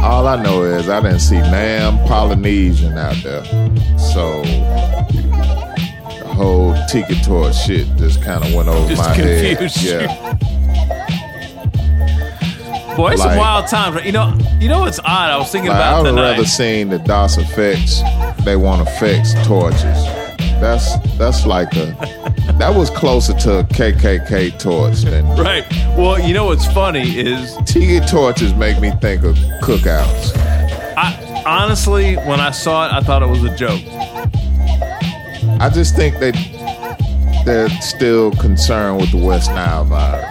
All 0.01 0.27
I 0.27 0.41
know 0.41 0.63
is 0.63 0.87
I 0.89 1.01
didn't 1.01 1.19
see 1.19 1.37
Nam 1.37 1.97
Polynesian 2.07 2.97
out 2.97 3.15
there. 3.23 3.43
So 3.97 4.43
the 4.43 6.31
whole 6.33 6.75
tiki 6.87 7.15
toy 7.21 7.51
shit 7.51 7.87
just 7.97 8.21
kind 8.21 8.43
of 8.43 8.53
went 8.53 8.69
over 8.69 8.87
Just 8.87 9.01
my 9.01 9.13
head. 9.15 9.57
confused 9.57 9.83
you. 9.83 9.91
Yeah. 9.91 10.33
Boy, 12.95 13.11
it's 13.11 13.21
Like- 13.23 13.37
wild 13.39 13.67
time. 13.67 13.93
right? 13.95 14.05
You 14.05 14.11
know, 14.11 14.35
you 14.59 14.69
know 14.69 14.79
what's 14.81 14.99
odd? 14.99 15.05
I 15.31 15.37
was 15.37 15.51
thinking 15.51 15.69
Like, 15.69 15.79
I 15.81 15.99
would 16.01 16.09
tonight. 16.09 16.31
rather 16.31 16.45
seen 16.45 16.89
the 16.89 16.97
DOS 16.99 17.37
effects. 17.37 18.01
They 18.43 18.55
want 18.55 18.87
effects 18.87 19.33
torches. 19.45 19.83
That's 20.59 20.97
that's 21.17 21.45
like 21.45 21.75
a 21.75 21.95
that 22.57 22.73
was 22.75 22.89
closer 22.89 23.33
to 23.33 23.59
a 23.59 23.63
KKK 23.63 24.59
torch 24.59 25.01
than 25.01 25.25
Right. 25.37 25.65
Well, 25.97 26.19
you 26.19 26.33
know 26.33 26.45
what's 26.45 26.65
funny 26.73 27.17
is 27.17 27.55
tiki 27.65 27.99
torches 28.07 28.53
make 28.55 28.79
me 28.79 28.91
think 29.01 29.23
of 29.23 29.35
cookouts. 29.61 30.35
I 30.97 31.43
honestly, 31.45 32.15
when 32.15 32.39
I 32.39 32.51
saw 32.51 32.87
it, 32.87 32.93
I 32.93 33.01
thought 33.01 33.21
it 33.21 33.27
was 33.29 33.43
a 33.43 33.55
joke. 33.55 33.81
I 35.59 35.69
just 35.69 35.95
think 35.95 36.17
they 36.19 36.31
they're 37.45 37.69
still 37.81 38.31
concerned 38.31 38.99
with 38.99 39.11
the 39.11 39.23
West 39.23 39.49
Nile 39.51 39.85
virus. 39.85 40.25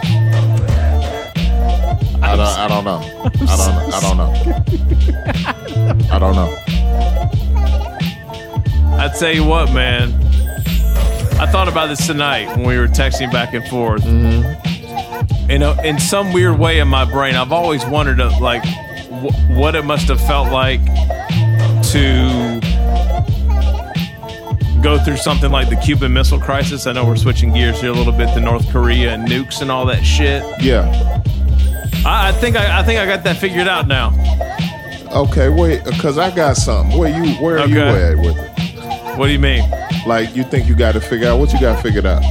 I 2.21 2.35
don't. 2.35 2.47
I 2.47 2.67
don't 2.67 2.83
know. 2.83 2.99
I 3.47 3.55
don't. 3.55 3.93
I 3.93 3.99
don't 4.01 4.17
know. 4.17 4.33
I 6.11 6.19
don't 6.19 6.35
know. 6.35 6.66
I 9.07 9.09
tell 9.17 9.33
you 9.33 9.45
what, 9.45 9.71
man. 9.71 10.11
I 11.39 11.45
thought 11.49 11.69
about 11.69 11.87
this 11.87 12.05
tonight 12.05 12.49
when 12.57 12.67
we 12.67 12.77
were 12.77 12.87
texting 12.89 13.31
back 13.31 13.53
and 13.53 13.65
forth. 13.69 14.03
Mm-hmm. 14.03 15.49
You 15.49 15.59
know, 15.59 15.79
in 15.81 15.97
some 15.97 16.33
weird 16.33 16.59
way 16.59 16.79
in 16.79 16.89
my 16.89 17.09
brain, 17.09 17.35
I've 17.35 17.53
always 17.53 17.85
wondered, 17.85 18.19
uh, 18.19 18.37
like, 18.41 18.65
wh- 18.65 19.49
what 19.57 19.75
it 19.75 19.85
must 19.85 20.09
have 20.09 20.19
felt 20.19 20.51
like 20.51 20.83
to 21.93 22.59
go 24.83 24.99
through 24.99 25.15
something 25.15 25.51
like 25.51 25.69
the 25.69 25.77
Cuban 25.77 26.11
Missile 26.11 26.41
Crisis. 26.41 26.85
I 26.85 26.91
know 26.91 27.05
we're 27.05 27.15
switching 27.15 27.53
gears 27.53 27.79
here 27.79 27.91
a 27.91 27.93
little 27.93 28.11
bit 28.11 28.33
to 28.33 28.41
North 28.41 28.69
Korea 28.73 29.13
and 29.13 29.25
nukes 29.25 29.61
and 29.61 29.71
all 29.71 29.85
that 29.85 30.03
shit. 30.03 30.43
Yeah. 30.61 31.21
I, 32.05 32.27
I 32.27 32.31
think 32.33 32.57
I, 32.57 32.79
I 32.79 32.83
think 32.83 32.99
I 32.99 33.05
got 33.05 33.23
that 33.23 33.37
figured 33.37 33.69
out 33.69 33.87
now. 33.87 34.09
Okay. 35.13 35.47
Wait. 35.47 35.85
Because 35.85 36.17
I 36.17 36.29
got 36.35 36.57
something. 36.57 36.97
Where 36.99 37.09
you? 37.09 37.35
Where 37.35 37.59
are 37.59 37.67
you 37.67 37.79
at 37.79 38.17
with 38.17 38.35
it? 38.37 38.56
What 39.17 39.27
do 39.27 39.31
you 39.33 39.39
mean? 39.39 39.69
Like 40.05 40.35
you 40.35 40.43
think 40.43 40.67
you 40.67 40.75
got 40.75 40.93
to 40.93 41.01
figure 41.01 41.27
out 41.27 41.39
what 41.39 41.51
you 41.51 41.59
got 41.59 41.81
figured 41.81 42.05
out? 42.05 42.21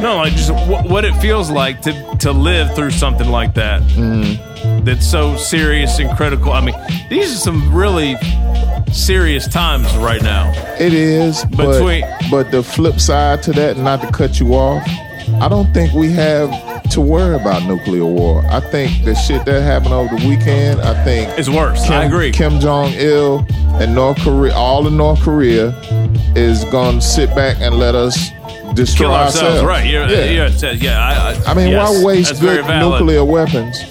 No, 0.00 0.16
like 0.16 0.32
just 0.32 0.48
w- 0.48 0.88
what 0.92 1.04
it 1.04 1.14
feels 1.20 1.50
like 1.50 1.80
to 1.82 2.16
to 2.20 2.32
live 2.32 2.74
through 2.74 2.90
something 2.90 3.28
like 3.28 3.54
that. 3.54 3.82
Mm-hmm. 3.82 4.84
That's 4.84 5.06
so 5.08 5.36
serious 5.36 5.98
and 5.98 6.10
critical. 6.16 6.52
I 6.52 6.60
mean, 6.60 6.74
these 7.08 7.32
are 7.32 7.38
some 7.38 7.72
really 7.74 8.16
serious 8.92 9.46
times 9.46 9.94
right 9.96 10.22
now. 10.22 10.50
It 10.80 10.92
is, 10.92 11.44
but, 11.56 11.72
Between- 11.72 12.04
but 12.30 12.50
the 12.50 12.62
flip 12.62 12.98
side 13.00 13.42
to 13.44 13.52
that, 13.52 13.76
not 13.76 14.00
to 14.02 14.10
cut 14.10 14.40
you 14.40 14.54
off, 14.54 14.84
I 15.42 15.48
don't 15.48 15.74
think 15.74 15.92
we 15.92 16.08
have 16.12 16.88
to 16.90 17.00
worry 17.00 17.34
about 17.34 17.64
nuclear 17.64 18.06
war. 18.06 18.44
I 18.46 18.60
think 18.60 19.04
the 19.04 19.12
shit 19.16 19.44
that 19.44 19.60
happened 19.60 19.92
over 19.92 20.14
the 20.14 20.28
weekend, 20.28 20.80
I 20.80 21.02
think 21.02 21.36
It's 21.36 21.48
worse. 21.48 21.82
Kim, 21.82 21.94
I 21.94 22.04
agree. 22.04 22.30
Kim 22.30 22.60
Jong 22.60 22.92
Il 22.92 23.44
and 23.80 23.92
North 23.92 24.18
Korea, 24.20 24.54
all 24.54 24.86
of 24.86 24.92
North 24.92 25.20
Korea, 25.20 25.70
is 26.36 26.64
gonna 26.66 27.00
sit 27.00 27.34
back 27.34 27.56
and 27.58 27.74
let 27.74 27.96
us 27.96 28.30
destroy 28.74 29.08
Kill 29.08 29.14
ourselves, 29.16 29.64
right? 29.64 29.84
You're, 29.84 30.06
yeah. 30.06 30.24
yeah, 30.26 30.48
yeah. 30.48 30.68
Uh, 30.68 30.72
yeah 30.74 31.04
I, 31.04 31.32
I, 31.32 31.50
I 31.50 31.54
mean, 31.54 31.70
yes, 31.70 31.90
why 31.90 32.04
waste 32.04 32.40
good 32.40 32.64
nuclear 32.78 33.24
weapons 33.24 33.82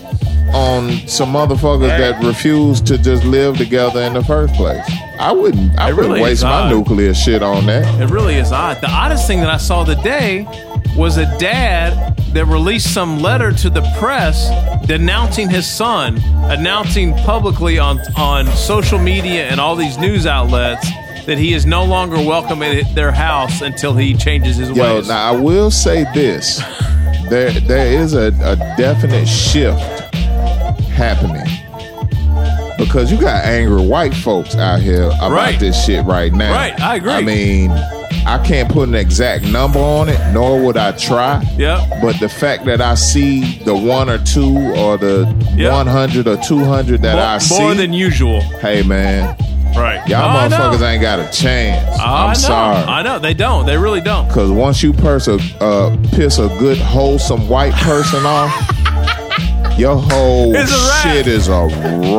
on 0.54 1.06
some 1.06 1.34
motherfuckers 1.34 1.90
that 1.90 2.24
refuse 2.24 2.80
to 2.80 2.98
just 2.98 3.26
live 3.26 3.58
together 3.58 4.00
in 4.04 4.14
the 4.14 4.24
first 4.24 4.54
place? 4.54 4.90
I 5.20 5.34
wouldn't. 5.34 5.78
I 5.78 5.90
It 5.90 5.96
wouldn't 5.98 6.14
really 6.14 6.22
waste 6.22 6.44
my 6.44 6.70
nuclear 6.70 7.14
shit 7.14 7.44
on 7.44 7.66
that. 7.66 8.02
It 8.02 8.10
really 8.10 8.36
is 8.36 8.54
odd. 8.54 8.80
The 8.80 8.90
oddest 8.90 9.28
thing 9.28 9.42
that 9.42 9.50
I 9.50 9.58
saw 9.58 9.84
today 9.84 10.48
was 10.98 11.18
a 11.18 11.26
dad 11.38 12.16
that 12.34 12.46
released 12.46 12.94
some 12.94 13.20
letter 13.20 13.52
to 13.52 13.70
the 13.70 13.82
press 14.00 14.50
denouncing 14.88 15.50
his 15.50 15.66
son, 15.70 16.18
announcing 16.52 17.14
publicly 17.18 17.78
on 17.80 18.00
on 18.18 18.48
social 18.48 19.00
media 19.00 19.48
and 19.48 19.60
all 19.60 19.76
these 19.76 19.98
news 19.98 20.26
outlets 20.26 20.88
that 21.26 21.38
he 21.38 21.54
is 21.54 21.66
no 21.66 21.84
longer 21.86 22.16
welcome 22.18 22.64
at 22.64 22.96
their 22.96 23.12
house 23.12 23.62
until 23.62 23.94
he 23.96 24.14
changes 24.16 24.58
his 24.58 24.70
Yo, 24.72 24.96
ways. 24.98 25.08
now 25.08 25.32
I 25.34 25.40
will 25.40 25.70
say 25.72 26.04
this: 26.14 26.58
there 27.30 27.52
there 27.52 27.88
is 28.02 28.14
a, 28.14 28.28
a 28.44 28.56
definite 28.78 29.28
shift 29.28 29.80
happening 30.90 31.46
because 32.78 33.12
you 33.12 33.20
got 33.20 33.44
angry 33.46 33.86
white 33.86 34.14
folks 34.14 34.56
out 34.56 34.80
here 34.82 35.06
about 35.06 35.32
Right. 35.32 35.60
this 35.60 35.86
shit 35.86 36.04
right 36.06 36.34
now. 36.34 36.52
Right, 36.54 36.80
I 36.82 36.96
agree. 36.96 37.12
I 37.12 37.22
mean, 37.22 37.70
I 38.26 38.38
can't 38.46 38.70
put 38.72 38.88
an 38.88 38.96
exact 38.96 39.46
number 39.46 39.80
on 39.80 40.08
it, 40.10 40.20
nor 40.34 40.64
would 40.64 40.78
I 40.78 40.92
try. 40.94 41.44
Yeah. 41.58 41.86
But 42.02 42.20
the 42.20 42.30
fact 42.30 42.66
that 42.66 42.80
I 42.82 42.96
see 42.96 43.58
the 43.66 43.76
one 43.76 44.10
or 44.10 44.20
two 44.20 44.58
or 44.78 44.98
the 44.98 45.34
Yeah. 45.56 45.74
100 45.74 46.28
or 46.28 46.38
200 46.38 47.02
that 47.02 47.16
more, 47.16 47.26
I 47.26 47.38
see, 47.40 47.60
more 47.60 47.74
than 47.74 47.94
usual. 47.94 48.42
hey 48.62 48.84
man, 48.84 49.36
Right. 49.76 50.06
y'all 50.08 50.24
Oh, 50.38 50.50
motherfuckers 50.50 50.82
ain't 50.88 51.02
got 51.02 51.20
a 51.20 51.30
chance. 51.32 52.00
I'm 52.00 52.36
sorry. 52.36 52.78
I 52.78 53.02
know 53.02 53.20
they 53.20 53.34
don't. 53.34 53.66
They 53.66 53.78
really 53.78 54.02
don't. 54.02 54.30
Cause 54.30 54.52
once 54.52 54.84
you 54.84 54.94
purse 54.94 55.28
a, 55.28 55.40
uh, 55.60 55.96
piss 56.12 56.38
a 56.40 56.48
good 56.60 56.78
wholesome 56.78 57.48
white 57.50 57.74
person 57.74 58.26
off, 58.26 58.52
your 59.78 59.96
whole 59.98 60.56
It's 60.56 60.72
a 60.72 60.76
wrap. 60.76 61.04
shit 61.04 61.28
is 61.28 61.48
a 61.48 61.68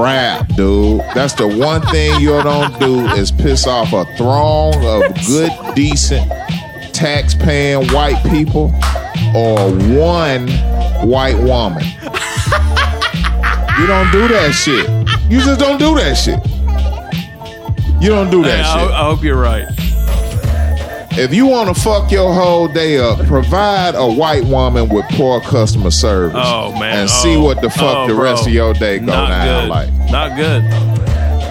wrap, 0.01 0.49
dude. 0.55 1.01
That's 1.15 1.35
the 1.35 1.47
one 1.49 1.81
thing 1.89 2.20
you 2.20 2.31
don't 2.43 2.79
do 2.81 3.07
is 3.15 3.31
piss 3.31 3.66
off 3.66 3.93
a 3.93 4.05
throng 4.16 4.74
of 4.85 5.03
good, 5.27 5.51
decent, 5.74 6.31
tax-paying 6.93 7.89
white 7.93 8.23
people 8.31 8.73
or 9.35 9.70
one 9.97 10.49
white 11.09 11.39
woman. 11.39 11.85
You 13.79 13.87
don't 13.87 14.11
do 14.12 14.29
that 14.29 14.53
shit. 14.55 14.89
You 15.31 15.41
just 15.41 15.59
don't 15.59 15.79
do 15.79 15.95
that 15.97 16.15
shit. 16.15 16.39
You 18.03 18.09
don't 18.11 18.31
do 18.31 18.43
that 18.43 18.65
Hey, 18.65 18.70
I, 18.70 18.83
shit. 18.85 18.91
I 18.93 19.05
hope 19.05 19.23
you're 19.23 19.41
right. 19.41 19.66
If 21.15 21.35
you 21.35 21.47
want 21.47 21.75
to 21.75 21.81
fuck 21.81 22.11
your 22.11 22.33
whole 22.33 22.69
day 22.69 22.97
up, 22.99 23.19
provide 23.27 23.95
a 23.95 24.07
white 24.11 24.45
woman 24.45 24.89
with 24.89 25.05
poor 25.11 25.41
customer 25.41 25.91
service. 25.91 26.35
Oh 26.43 26.73
man. 26.73 27.01
and 27.01 27.11
see 27.11 27.37
Oh. 27.37 27.43
what 27.45 27.61
the 27.61 27.69
fuck 27.71 27.97
Oh, 27.97 28.09
the 28.09 28.15
bro. 28.15 28.25
rest 28.25 28.47
of 28.47 28.53
your 28.53 28.73
day 28.75 28.99
go 28.99 29.07
Not 29.07 29.29
down 29.29 29.63
good. 29.65 29.69
like. 29.71 29.91
Not 30.11 30.37
good. 30.37 30.63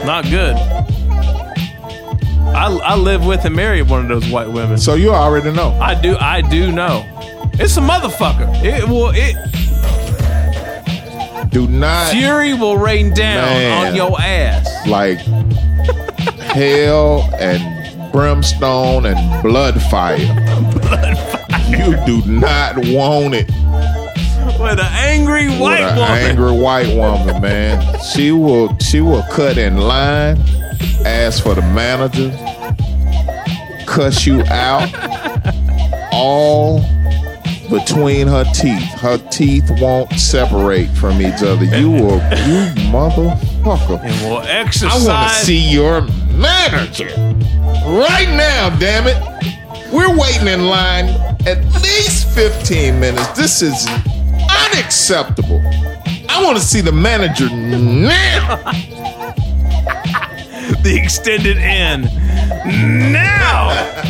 Not 0.05 0.25
good. 0.25 0.55
I, 2.53 2.65
I 2.83 2.95
live 2.95 3.23
with 3.25 3.45
and 3.45 3.55
marry 3.55 3.81
one 3.81 4.01
of 4.11 4.21
those 4.21 4.31
white 4.31 4.49
women. 4.49 4.77
So 4.77 4.95
you 4.95 5.11
already 5.11 5.51
know. 5.51 5.71
I 5.79 5.93
do. 5.99 6.17
I 6.17 6.41
do 6.41 6.71
know. 6.71 7.05
It's 7.53 7.77
a 7.77 7.81
motherfucker. 7.81 8.63
It 8.63 8.87
will. 8.89 9.11
It 9.13 9.35
Do 11.51 11.67
not 11.67 12.11
fury 12.11 12.53
will 12.55 12.77
rain 12.77 13.13
down 13.13 13.45
Man. 13.45 13.87
on 13.89 13.95
your 13.95 14.19
ass. 14.19 14.67
like 14.87 15.19
hell 16.39 17.29
and 17.39 17.61
brimstone 18.11 19.05
and 19.05 19.43
blood 19.43 19.81
fire. 19.83 20.17
You 21.67 21.95
do 22.05 22.21
not 22.27 22.75
want 22.77 23.33
it. 23.33 23.47
With 24.59 24.79
an 24.79 24.85
angry 24.91 25.47
white 25.47 25.81
with 25.81 25.91
an 25.91 25.97
woman. 25.97 26.11
angry 26.11 26.51
white 26.51 26.95
woman, 26.95 27.41
man. 27.41 27.99
She 28.01 28.31
will 28.31 28.77
she 28.79 29.01
will 29.01 29.23
cut 29.31 29.57
in 29.57 29.77
line, 29.77 30.37
ask 31.05 31.43
for 31.43 31.55
the 31.55 31.61
manager, 31.61 32.29
cuss 33.87 34.25
you 34.25 34.43
out, 34.45 34.89
all 36.11 36.81
between 37.69 38.27
her 38.27 38.43
teeth. 38.53 38.83
Her 38.99 39.17
teeth 39.29 39.69
won't 39.79 40.11
separate 40.13 40.89
from 40.89 41.21
each 41.21 41.41
other. 41.41 41.65
You 41.65 41.89
will, 41.91 42.19
you 42.19 42.67
motherfucker. 42.91 44.03
And 44.03 44.29
will 44.29 44.41
exercise. 44.41 45.07
I 45.07 45.13
want 45.13 45.29
to 45.29 45.45
see 45.45 45.71
your 45.71 46.01
manager 46.33 47.09
right 47.91 48.29
now. 48.29 48.69
Damn 48.79 49.07
it! 49.07 49.17
We're 49.91 50.15
waiting 50.17 50.47
in 50.47 50.67
line 50.67 51.05
at 51.45 51.63
least 51.81 52.29
fifteen 52.33 52.99
minutes. 52.99 53.27
This 53.37 53.61
is 53.61 53.85
unacceptable. 54.73 55.61
I 56.29 56.41
want 56.43 56.57
to 56.57 56.63
see 56.63 56.81
the 56.81 56.91
manager 56.93 57.49
now. 57.49 58.55
the 60.83 60.97
extended 61.01 61.57
N. 61.57 62.03
Now. 63.11 63.97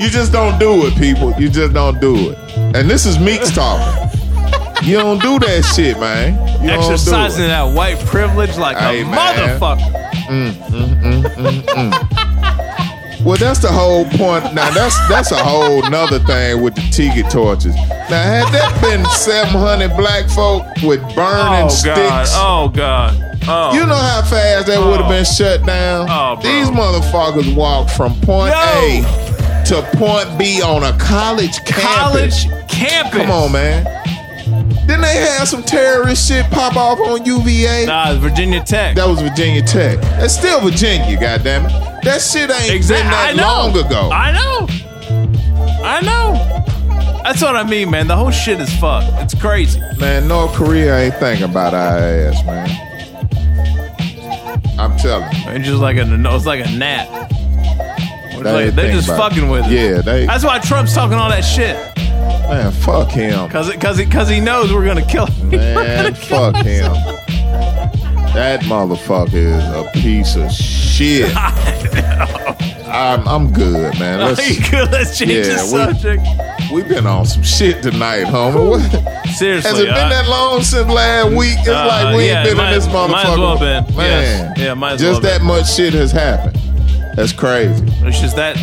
You 0.00 0.10
just 0.10 0.32
don't 0.32 0.58
do 0.58 0.86
it, 0.86 0.94
people. 0.98 1.32
You 1.40 1.48
just 1.48 1.72
don't 1.72 1.98
do 1.98 2.30
it. 2.30 2.38
And 2.76 2.90
this 2.90 3.06
is 3.06 3.18
Meeks 3.18 3.50
talking. 3.54 4.10
You 4.86 4.98
don't 4.98 5.22
do 5.22 5.38
that 5.38 5.62
shit, 5.74 5.98
man. 5.98 6.34
You 6.62 6.68
don't 6.70 6.80
do 6.80 6.92
Exercising 6.92 7.44
it. 7.44 7.48
that 7.48 7.74
white 7.74 7.98
privilege 8.00 8.58
like 8.58 8.76
Hey, 8.76 9.00
a 9.00 9.04
man. 9.06 9.58
motherfucker. 9.58 10.13
Mm, 10.28 10.52
mm, 10.52 11.02
mm, 11.02 11.22
mm, 11.22 11.62
mm. 11.62 13.24
Well, 13.24 13.38
that's 13.38 13.60
the 13.60 13.68
whole 13.72 14.04
point. 14.04 14.52
Now, 14.54 14.70
that's 14.70 14.96
that's 15.08 15.32
a 15.32 15.42
whole 15.42 15.80
nother 15.88 16.18
thing 16.20 16.62
with 16.62 16.74
the 16.74 16.82
tiki 16.92 17.22
torches. 17.24 17.74
Now, 17.74 18.22
had 18.22 18.52
that 18.52 18.78
been 18.82 19.04
700 19.06 19.96
black 19.96 20.28
folk 20.28 20.64
with 20.82 21.00
burning 21.14 21.64
Oh 21.64 21.68
sticks, 21.68 21.96
God. 21.96 22.26
Oh 22.32 22.68
God. 22.68 23.38
Oh. 23.46 23.72
you 23.74 23.84
know 23.86 23.94
how 23.94 24.22
fast 24.22 24.66
that 24.68 24.78
would 24.78 25.00
have 25.00 25.08
been 25.08 25.24
shut 25.24 25.64
down? 25.66 26.06
Oh. 26.10 26.36
These 26.42 26.68
motherfuckers 26.68 27.54
walked 27.54 27.90
from 27.90 28.12
point 28.20 28.52
No. 28.54 28.80
A 28.82 29.64
to 29.66 29.82
point 29.96 30.38
B 30.38 30.60
on 30.62 30.82
a 30.82 30.96
college 30.98 31.56
campus. 31.64 32.44
college 32.44 32.68
campus. 32.68 33.12
Come 33.22 33.30
on, 33.30 33.52
man. 33.52 33.84
They 35.04 35.16
have 35.38 35.46
some 35.48 35.62
terrorist 35.62 36.26
shit 36.28 36.46
pop 36.50 36.76
off 36.76 36.98
on 37.00 37.24
UVA? 37.24 37.86
Nah, 37.86 38.14
Virginia 38.14 38.62
Tech. 38.64 38.96
That 38.96 39.06
was 39.08 39.20
Virginia 39.20 39.62
Tech. 39.62 40.00
That's 40.00 40.34
still 40.36 40.60
Virginia, 40.60 41.16
goddammit. 41.18 42.02
That 42.02 42.20
shit 42.20 42.50
ain't 42.50 42.72
Exactly. 42.72 43.04
been 43.10 43.36
that 43.36 43.46
long 43.46 43.70
ago. 43.76 44.10
I 44.10 44.32
know. 44.32 44.66
I 45.84 46.00
know. 46.00 47.22
That's 47.22 47.40
what 47.42 47.56
I 47.56 47.62
mean, 47.68 47.90
man. 47.90 48.06
The 48.06 48.16
whole 48.16 48.30
shit 48.30 48.60
is 48.60 48.74
fucked. 48.78 49.06
It's 49.22 49.34
crazy. 49.34 49.80
man, 49.98 50.26
North 50.28 50.52
Korea 50.54 50.96
ain't 50.98 51.14
thinking 51.16 51.44
about 51.50 51.72
our 51.74 51.98
ass, 51.98 52.44
man. 52.44 52.68
I'm 54.78 54.96
telling 54.98 55.30
you. 55.32 55.50
It's 55.52 55.66
just 55.66 55.80
like 55.80 55.96
a 55.96 56.04
no, 56.04 56.34
it's 56.36 56.46
like 56.46 56.66
a 56.66 56.70
gnat. 56.70 57.08
It's 57.30 58.42
They 58.42 58.64
like, 58.66 58.74
they're 58.74 58.92
just 58.92 59.08
about 59.08 59.32
it. 59.32 59.34
fucking 59.34 59.48
with 59.48 59.66
it. 59.66 59.70
Yeah, 59.72 60.00
they- 60.02 60.26
That's 60.26 60.44
why 60.44 60.58
Trump's 60.58 60.92
talking 60.94 61.16
all 61.16 61.30
that 61.30 61.42
shit. 61.42 61.76
Man, 62.48 62.72
fuck 62.72 63.10
him. 63.10 63.48
Cause, 63.48 63.68
it, 63.68 63.80
cause, 63.80 63.98
he, 63.98 64.06
cause 64.06 64.28
he 64.28 64.40
knows 64.40 64.72
we're 64.72 64.84
gonna 64.84 65.04
kill 65.06 65.26
him. 65.26 65.50
Man, 65.50 66.14
fuck 66.14 66.56
him. 66.56 66.92
That 68.34 68.60
motherfucker 68.62 69.32
is 69.34 69.64
a 69.64 69.88
piece 69.94 70.36
of 70.36 70.50
shit. 70.52 71.32
I'm, 72.86 73.26
I'm 73.26 73.52
good, 73.52 73.98
man. 73.98 74.20
Are 74.20 74.40
you 74.42 74.60
good? 74.70 74.90
Let's 74.92 75.18
change 75.18 75.46
the 75.46 75.58
subject. 75.58 76.22
We, 76.72 76.80
have 76.82 76.88
been 76.88 77.06
on 77.06 77.26
some 77.26 77.42
shit 77.42 77.82
tonight, 77.82 78.24
homie. 78.24 78.70
What? 78.70 79.28
Seriously, 79.34 79.70
Has 79.70 79.80
it 79.80 79.86
been 79.86 79.94
I- 79.94 80.08
that 80.10 80.28
long 80.28 80.62
since 80.62 80.88
last 80.88 81.30
week? 81.34 81.56
It's 81.60 81.68
Uh, 81.68 81.86
like 81.86 82.16
we 82.16 82.26
yeah, 82.26 82.40
ain't 82.42 82.48
been 82.50 82.56
might- 82.56 82.72
in 82.72 82.74
this 82.78 82.86
motherfucker. 82.88 83.10
might 83.10 83.26
as 83.26 83.38
well 83.38 83.58
been. 83.58 83.96
Man, 83.96 84.54
Yes. 84.56 84.58
Yeah, 84.58 84.74
might 84.74 84.92
as 84.94 85.00
just 85.00 85.22
well 85.22 85.32
that 85.32 85.38
been. 85.38 85.46
much 85.48 85.72
shit 85.74 85.92
has 85.94 86.12
happened. 86.12 86.58
That's 87.14 87.32
crazy. 87.32 87.84
It's 88.06 88.20
just 88.20 88.36
that, 88.36 88.56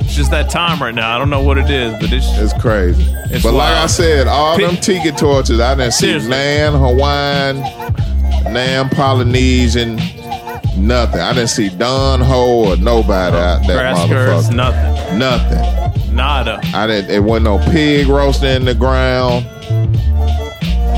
it's 0.00 0.14
just 0.14 0.30
that 0.32 0.50
time 0.50 0.80
right 0.82 0.94
now. 0.94 1.14
I 1.14 1.18
don't 1.18 1.30
know 1.30 1.42
what 1.42 1.58
it 1.58 1.70
is, 1.70 1.92
but 2.00 2.12
it's 2.12 2.26
It's 2.38 2.52
crazy. 2.60 3.04
It's 3.30 3.42
but 3.44 3.52
like 3.54 3.72
I 3.74 3.86
said, 3.86 4.26
all 4.26 4.58
them 4.58 4.76
tiki 4.76 5.10
torches, 5.12 5.60
I 5.60 5.74
didn't 5.74 5.92
see 5.92 6.06
Seriously. 6.06 6.30
Nan 6.30 6.72
Hawaiian, 6.72 8.52
Nan 8.52 8.88
Polynesian, 8.90 9.96
nothing. 10.76 11.20
I 11.20 11.32
didn't 11.34 11.50
see 11.50 11.68
Don 11.68 12.20
Ho 12.20 12.72
or 12.72 12.76
nobody 12.76 13.36
out 13.36 13.66
there. 13.66 13.78
grass 13.78 13.98
motherfucker. 14.50 14.54
nothing, 14.54 15.18
Nothing. 15.18 16.14
nada. 16.14 16.60
I 16.74 16.86
didn't. 16.88 17.10
It 17.10 17.20
wasn't 17.22 17.44
no 17.44 17.58
pig 17.70 18.08
roasting 18.08 18.48
in 18.56 18.64
the 18.64 18.74
ground. 18.74 19.46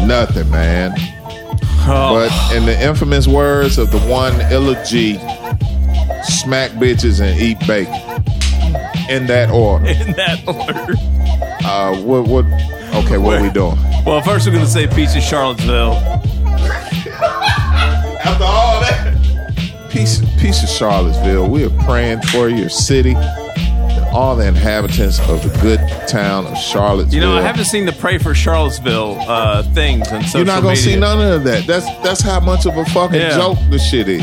Nothing, 0.06 0.48
man. 0.50 0.92
Oh. 1.88 2.14
But 2.28 2.56
in 2.56 2.64
the 2.64 2.80
infamous 2.82 3.26
words 3.28 3.78
of 3.78 3.90
the 3.90 3.98
one 4.00 4.32
G, 4.84 5.18
smack 6.26 6.70
bitches 6.72 7.20
and 7.20 7.40
eat 7.40 7.58
bacon. 7.66 7.94
In 9.08 9.26
that 9.28 9.50
order. 9.50 9.86
In 9.88 10.12
that 10.12 10.42
order. 10.46 10.94
Uh, 11.66 11.96
what? 12.02 12.26
What? 12.28 12.44
Okay, 13.04 13.18
what 13.18 13.38
are 13.38 13.42
we 13.42 13.50
doing? 13.50 13.76
Well, 14.04 14.20
first 14.22 14.46
we're 14.46 14.52
gonna 14.54 14.66
say 14.66 14.86
peace 14.88 15.14
of 15.16 15.22
Charlottesville. 15.22 15.92
After 18.24 18.44
all 18.44 18.80
that, 18.80 19.88
peace, 19.90 20.20
peace 20.40 20.62
of 20.62 20.68
Charlottesville. 20.68 21.48
We 21.48 21.64
are 21.64 21.70
praying 21.84 22.22
for 22.22 22.48
your 22.48 22.68
city 22.68 23.14
and 23.14 24.04
all 24.14 24.34
the 24.36 24.46
inhabitants 24.46 25.20
of 25.28 25.42
the 25.42 25.58
good 25.60 25.78
town 26.08 26.46
of 26.46 26.56
Charlottesville. 26.58 27.14
You 27.14 27.20
know, 27.20 27.36
I 27.36 27.42
haven't 27.42 27.64
seen 27.66 27.86
the 27.86 27.92
pray 27.92 28.18
for 28.18 28.34
Charlottesville 28.34 29.16
uh, 29.20 29.62
things 29.74 30.08
social 30.08 30.38
You're 30.40 30.46
not 30.46 30.62
gonna 30.62 30.74
media. 30.74 30.82
see 30.94 30.96
none 30.98 31.20
of 31.20 31.44
that. 31.44 31.66
That's 31.66 31.86
that's 32.02 32.20
how 32.22 32.40
much 32.40 32.66
of 32.66 32.76
a 32.76 32.84
fucking 32.86 33.20
Yeah. 33.20 33.36
joke 33.36 33.58
the 33.70 33.78
shit 33.78 34.08
is. 34.08 34.22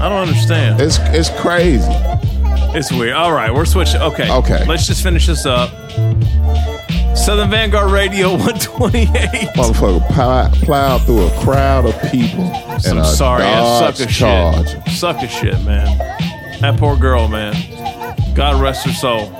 I 0.00 0.08
don't 0.08 0.28
understand. 0.28 0.80
It's 0.80 0.98
it's 1.00 1.28
crazy. 1.40 1.90
It's 2.74 2.92
weird. 2.92 3.14
All 3.14 3.32
right, 3.32 3.52
we're 3.52 3.64
switching. 3.64 4.00
Okay. 4.00 4.30
Okay. 4.30 4.64
Let's 4.66 4.86
just 4.86 5.02
finish 5.02 5.26
this 5.26 5.44
up. 5.44 5.70
Southern 7.16 7.50
Vanguard 7.50 7.90
Radio 7.90 8.30
128. 8.36 9.08
Motherfucker 9.56 10.06
plow, 10.10 10.48
plowed 10.62 11.02
through 11.04 11.26
a 11.26 11.30
crowd 11.42 11.86
of 11.86 12.00
people 12.12 12.48
Some 12.78 12.98
in 12.98 13.02
a 13.02 13.04
sorry 13.04 13.42
ass 13.42 13.96
sucker 13.96 14.10
Charger. 14.10 14.68
shit. 14.68 14.88
Sucker 14.90 15.26
shit, 15.26 15.64
man. 15.64 15.98
That 16.60 16.78
poor 16.78 16.96
girl, 16.96 17.26
man. 17.26 17.54
God 18.34 18.60
rest 18.62 18.86
her 18.86 18.92
soul. 18.92 19.32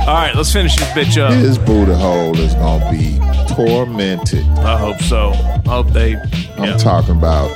All 0.00 0.14
right, 0.14 0.32
let's 0.34 0.52
finish 0.52 0.76
this 0.76 0.88
bitch 0.90 1.20
up. 1.20 1.32
His 1.32 1.56
booty 1.58 1.94
hole 1.94 2.38
is 2.38 2.54
gonna 2.54 2.90
be 2.90 3.18
tormented. 3.54 4.44
I 4.58 4.78
hope 4.78 5.00
so. 5.00 5.30
I 5.30 5.62
hope 5.68 5.88
they. 5.88 6.16
I'm 6.16 6.64
yeah. 6.64 6.76
talking 6.76 7.16
about 7.16 7.50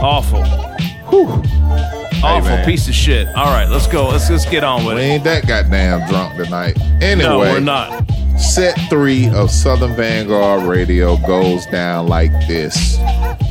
Awful. 0.00 0.67
Awful 2.22 2.50
man. 2.50 2.64
piece 2.66 2.88
of 2.88 2.94
shit. 2.94 3.28
All 3.28 3.46
right, 3.46 3.68
let's 3.68 3.86
go. 3.86 4.08
Let's 4.08 4.28
let's 4.28 4.48
get 4.48 4.64
on 4.64 4.84
with 4.84 4.96
we 4.96 5.02
it. 5.02 5.06
We 5.06 5.10
ain't 5.12 5.24
that 5.24 5.46
goddamn 5.46 6.08
drunk 6.08 6.36
tonight. 6.36 6.78
Anyway, 7.00 7.28
No, 7.28 7.38
we're 7.38 7.60
not. 7.60 8.04
Set 8.38 8.78
three 8.88 9.28
of 9.30 9.50
Southern 9.50 9.94
Vanguard 9.96 10.62
Radio 10.64 11.16
goes 11.18 11.66
down 11.66 12.06
like 12.08 12.30
this. 12.46 12.96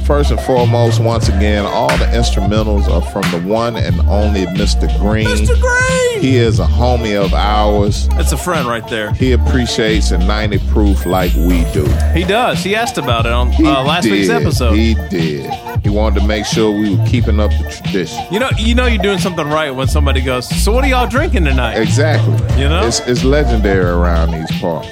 First 0.07 0.31
and 0.31 0.39
foremost, 0.39 1.01
once 1.01 1.27
again, 1.27 1.65
all 1.65 1.89
the 1.97 2.05
instrumentals 2.05 2.87
are 2.87 3.01
from 3.01 3.23
the 3.29 3.45
one 3.45 3.75
and 3.75 3.99
only 4.07 4.45
Mr. 4.45 4.87
Green. 5.01 5.27
Mr. 5.27 5.59
Green! 5.59 6.21
He 6.21 6.37
is 6.37 6.61
a 6.61 6.65
homie 6.65 7.21
of 7.21 7.33
ours. 7.33 8.07
It's 8.13 8.31
a 8.31 8.37
friend 8.37 8.69
right 8.69 8.87
there. 8.87 9.11
He 9.11 9.33
appreciates 9.33 10.11
a 10.11 10.17
90 10.17 10.59
proof 10.69 11.05
like 11.05 11.33
we 11.35 11.65
do. 11.73 11.85
He 12.13 12.23
does. 12.23 12.63
He 12.63 12.73
asked 12.73 12.97
about 12.97 13.25
it 13.25 13.33
on 13.33 13.49
uh, 13.49 13.83
last 13.83 14.05
week's 14.05 14.29
episode. 14.29 14.75
He 14.75 14.93
did. 15.09 15.51
He 15.83 15.89
wanted 15.89 16.21
to 16.21 16.25
make 16.25 16.45
sure 16.45 16.71
we 16.71 16.95
were 16.95 17.05
keeping 17.05 17.41
up 17.41 17.51
the 17.51 17.69
tradition. 17.69 18.25
You 18.31 18.39
know, 18.39 18.49
you 18.57 18.75
know, 18.75 18.85
you're 18.85 19.03
doing 19.03 19.19
something 19.19 19.45
right 19.45 19.71
when 19.71 19.89
somebody 19.89 20.21
goes. 20.21 20.47
So, 20.63 20.71
what 20.71 20.85
are 20.85 20.87
y'all 20.87 21.09
drinking 21.09 21.43
tonight? 21.43 21.75
Exactly. 21.75 22.33
You 22.57 22.69
know? 22.69 22.87
It's, 22.87 23.01
it's 23.01 23.25
legendary 23.25 23.83
around 23.83 24.31
these 24.31 24.61
parts. 24.61 24.87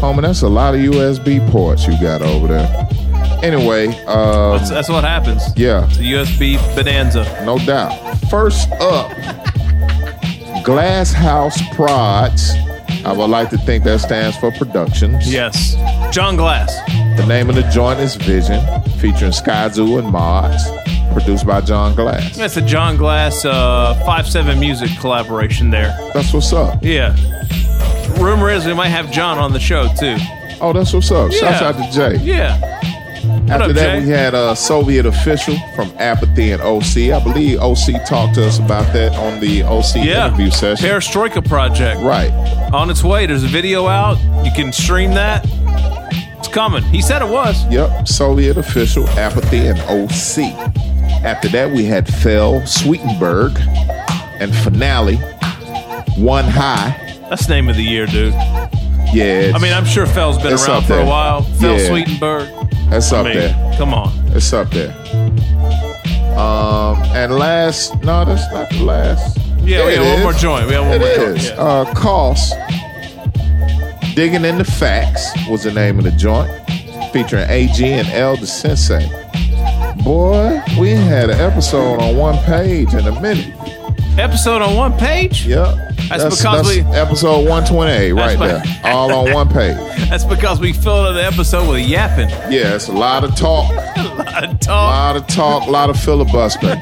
Homie, 0.00 0.22
that's 0.22 0.40
a 0.40 0.48
lot 0.48 0.74
of 0.74 0.80
USB 0.80 1.46
ports 1.50 1.86
you 1.86 2.00
got 2.00 2.22
over 2.22 2.48
there. 2.48 2.88
Anyway, 3.44 3.88
um, 4.06 4.56
That's, 4.56 4.70
that's 4.70 4.88
what 4.88 5.04
happens. 5.04 5.42
yeah, 5.56 5.84
It's 5.86 5.98
a 5.98 6.02
USB 6.02 6.56
bonanza. 6.74 7.24
no 7.44 7.58
doubt. 7.58 7.92
First 8.30 8.70
up, 8.80 9.10
Glass 10.64 11.12
House 11.12 11.58
Prods. 11.74 12.52
I 13.04 13.12
would 13.12 13.28
like 13.28 13.50
to 13.50 13.58
think 13.58 13.84
that 13.84 14.00
stands 14.00 14.34
for 14.38 14.50
Productions. 14.52 15.30
Yes, 15.30 15.74
John 16.14 16.36
Glass. 16.36 16.74
The 17.18 17.26
name 17.26 17.50
of 17.50 17.54
the 17.54 17.62
joint 17.64 18.00
is 18.00 18.16
Vision, 18.16 18.60
featuring 18.98 19.32
Skyzoo 19.32 19.98
and 19.98 20.10
Mods, 20.10 20.62
produced 21.12 21.46
by 21.46 21.60
John 21.60 21.94
Glass. 21.94 22.36
That's 22.36 22.56
a 22.56 22.62
John 22.62 22.96
Glass 22.96 23.44
uh, 23.44 23.92
five 24.06 24.26
seven 24.26 24.58
music 24.58 24.88
collaboration 25.00 25.68
there. 25.70 25.94
That's 26.14 26.32
what's 26.32 26.52
up. 26.54 26.78
Yeah. 26.82 27.14
Rumor 28.18 28.48
is 28.48 28.64
we 28.64 28.72
might 28.72 28.88
have 28.88 29.10
John 29.12 29.36
on 29.38 29.52
the 29.52 29.60
show 29.60 29.86
too. 29.98 30.16
Oh, 30.62 30.72
that's 30.72 30.94
what's 30.94 31.10
up. 31.10 31.30
Shouts 31.30 31.60
Yeah. 31.60 31.68
out 31.68 31.76
to 31.76 31.90
Jay. 31.92 32.24
Yeah. 32.24 32.80
After 33.50 33.64
up, 33.70 33.72
that, 33.76 34.00
Jay? 34.00 34.06
we 34.06 34.10
had 34.10 34.34
a 34.34 34.56
Soviet 34.56 35.04
official 35.06 35.56
from 35.76 35.92
Apathy 35.98 36.52
and 36.52 36.62
OC. 36.62 37.12
I 37.12 37.22
believe 37.22 37.58
OC 37.60 38.04
talked 38.06 38.34
to 38.36 38.46
us 38.46 38.58
about 38.58 38.90
that 38.94 39.12
on 39.16 39.38
the 39.40 39.62
OC 39.62 40.02
Yeah. 40.04 40.26
interview 40.28 40.50
session. 40.50 40.88
Perestroika 40.88 41.46
project. 41.46 42.00
Right. 42.00 42.30
On 42.72 42.88
its 42.90 43.04
way. 43.04 43.26
There's 43.26 43.44
a 43.44 43.48
video 43.48 43.86
out. 43.86 44.18
You 44.44 44.50
can 44.52 44.72
stream 44.72 45.12
that. 45.14 45.44
It's 46.38 46.48
coming. 46.48 46.82
He 46.84 47.02
said 47.02 47.22
it 47.22 47.28
was. 47.28 47.64
Yep. 47.70 48.08
Soviet 48.08 48.56
official, 48.56 49.06
Apathy 49.10 49.66
and 49.66 49.78
OC. 49.80 50.52
After 51.24 51.48
that, 51.48 51.70
we 51.70 51.84
had 51.84 52.06
Phil 52.12 52.60
Sweetenberg 52.66 53.58
and 54.40 54.54
finale, 54.56 55.16
One 56.16 56.44
High. 56.44 56.96
That's 57.28 57.48
name 57.48 57.68
of 57.68 57.76
the 57.76 57.82
year, 57.84 58.06
dude. 58.06 58.32
Yeah. 59.12 59.52
I 59.54 59.58
mean, 59.58 59.72
I'm 59.72 59.84
sure 59.84 60.06
Fell's 60.06 60.38
been 60.38 60.54
around 60.54 60.84
for 60.84 60.98
a 60.98 61.04
while. 61.04 61.42
Phil 61.42 61.78
Yeah. 61.78 61.88
Sweetenberg. 61.88 62.48
That's 62.90 63.12
I 63.12 63.18
up 63.18 63.24
mean, 63.26 63.34
there. 63.34 63.74
Come 63.76 63.94
on. 63.94 64.12
It's 64.28 64.52
up 64.52 64.70
there. 64.70 64.92
Um, 66.38 66.96
and 67.14 67.36
last, 67.36 67.94
no, 68.02 68.24
that's 68.24 68.52
not 68.52 68.68
the 68.70 68.82
last. 68.82 69.38
Yeah, 69.60 69.86
we 69.86 69.94
have 69.94 70.04
one 70.04 70.18
is. 70.18 70.22
more 70.22 70.32
joint. 70.32 70.66
We 70.66 70.72
have 70.74 70.86
one 70.86 70.98
more 70.98 71.08
joint. 71.14 71.38
is. 71.38 71.48
Yeah. 71.48 71.54
Uh, 71.54 71.94
cost 71.94 72.54
Digging 74.14 74.44
in 74.44 74.58
the 74.58 74.64
Facts 74.64 75.28
was 75.48 75.64
the 75.64 75.72
name 75.72 75.98
of 75.98 76.04
the 76.04 76.12
joint, 76.12 76.48
featuring 77.12 77.48
AG 77.48 77.82
and 77.84 78.06
Elder 78.08 78.46
Sensei. 78.46 79.08
Boy, 80.04 80.60
we 80.78 80.90
had 80.90 81.30
an 81.30 81.40
episode 81.40 82.00
on 82.00 82.16
one 82.16 82.38
page 82.44 82.94
in 82.94 83.06
a 83.06 83.20
minute. 83.20 83.52
Episode 84.16 84.62
on 84.62 84.76
one 84.76 84.96
page? 84.98 85.44
Yep. 85.46 85.93
That's 86.08 86.36
because 86.36 86.66
we- 86.68 86.80
episode 86.82 87.48
128 87.48 88.12
right 88.12 88.38
there. 88.38 88.62
All 88.84 89.12
on 89.12 89.32
one 89.32 89.48
page. 89.48 89.76
That's 90.08 90.24
because 90.24 90.60
we 90.60 90.72
filled 90.72 91.16
the 91.16 91.24
episode 91.24 91.68
with 91.68 91.86
yapping. 91.86 92.28
Yeah, 92.52 92.74
it's 92.74 92.88
a 92.88 92.92
lot 92.92 93.24
of 93.24 93.34
talk. 93.36 93.70
a 93.96 94.02
lot 94.16 94.44
of 94.44 94.60
talk, 94.60 94.68
A 94.68 94.70
lot 94.70 95.16
of 95.16 95.26
talk, 95.28 95.62
a 95.66 95.70
lot 95.70 95.90
of 95.90 95.98
filibustering 95.98 96.80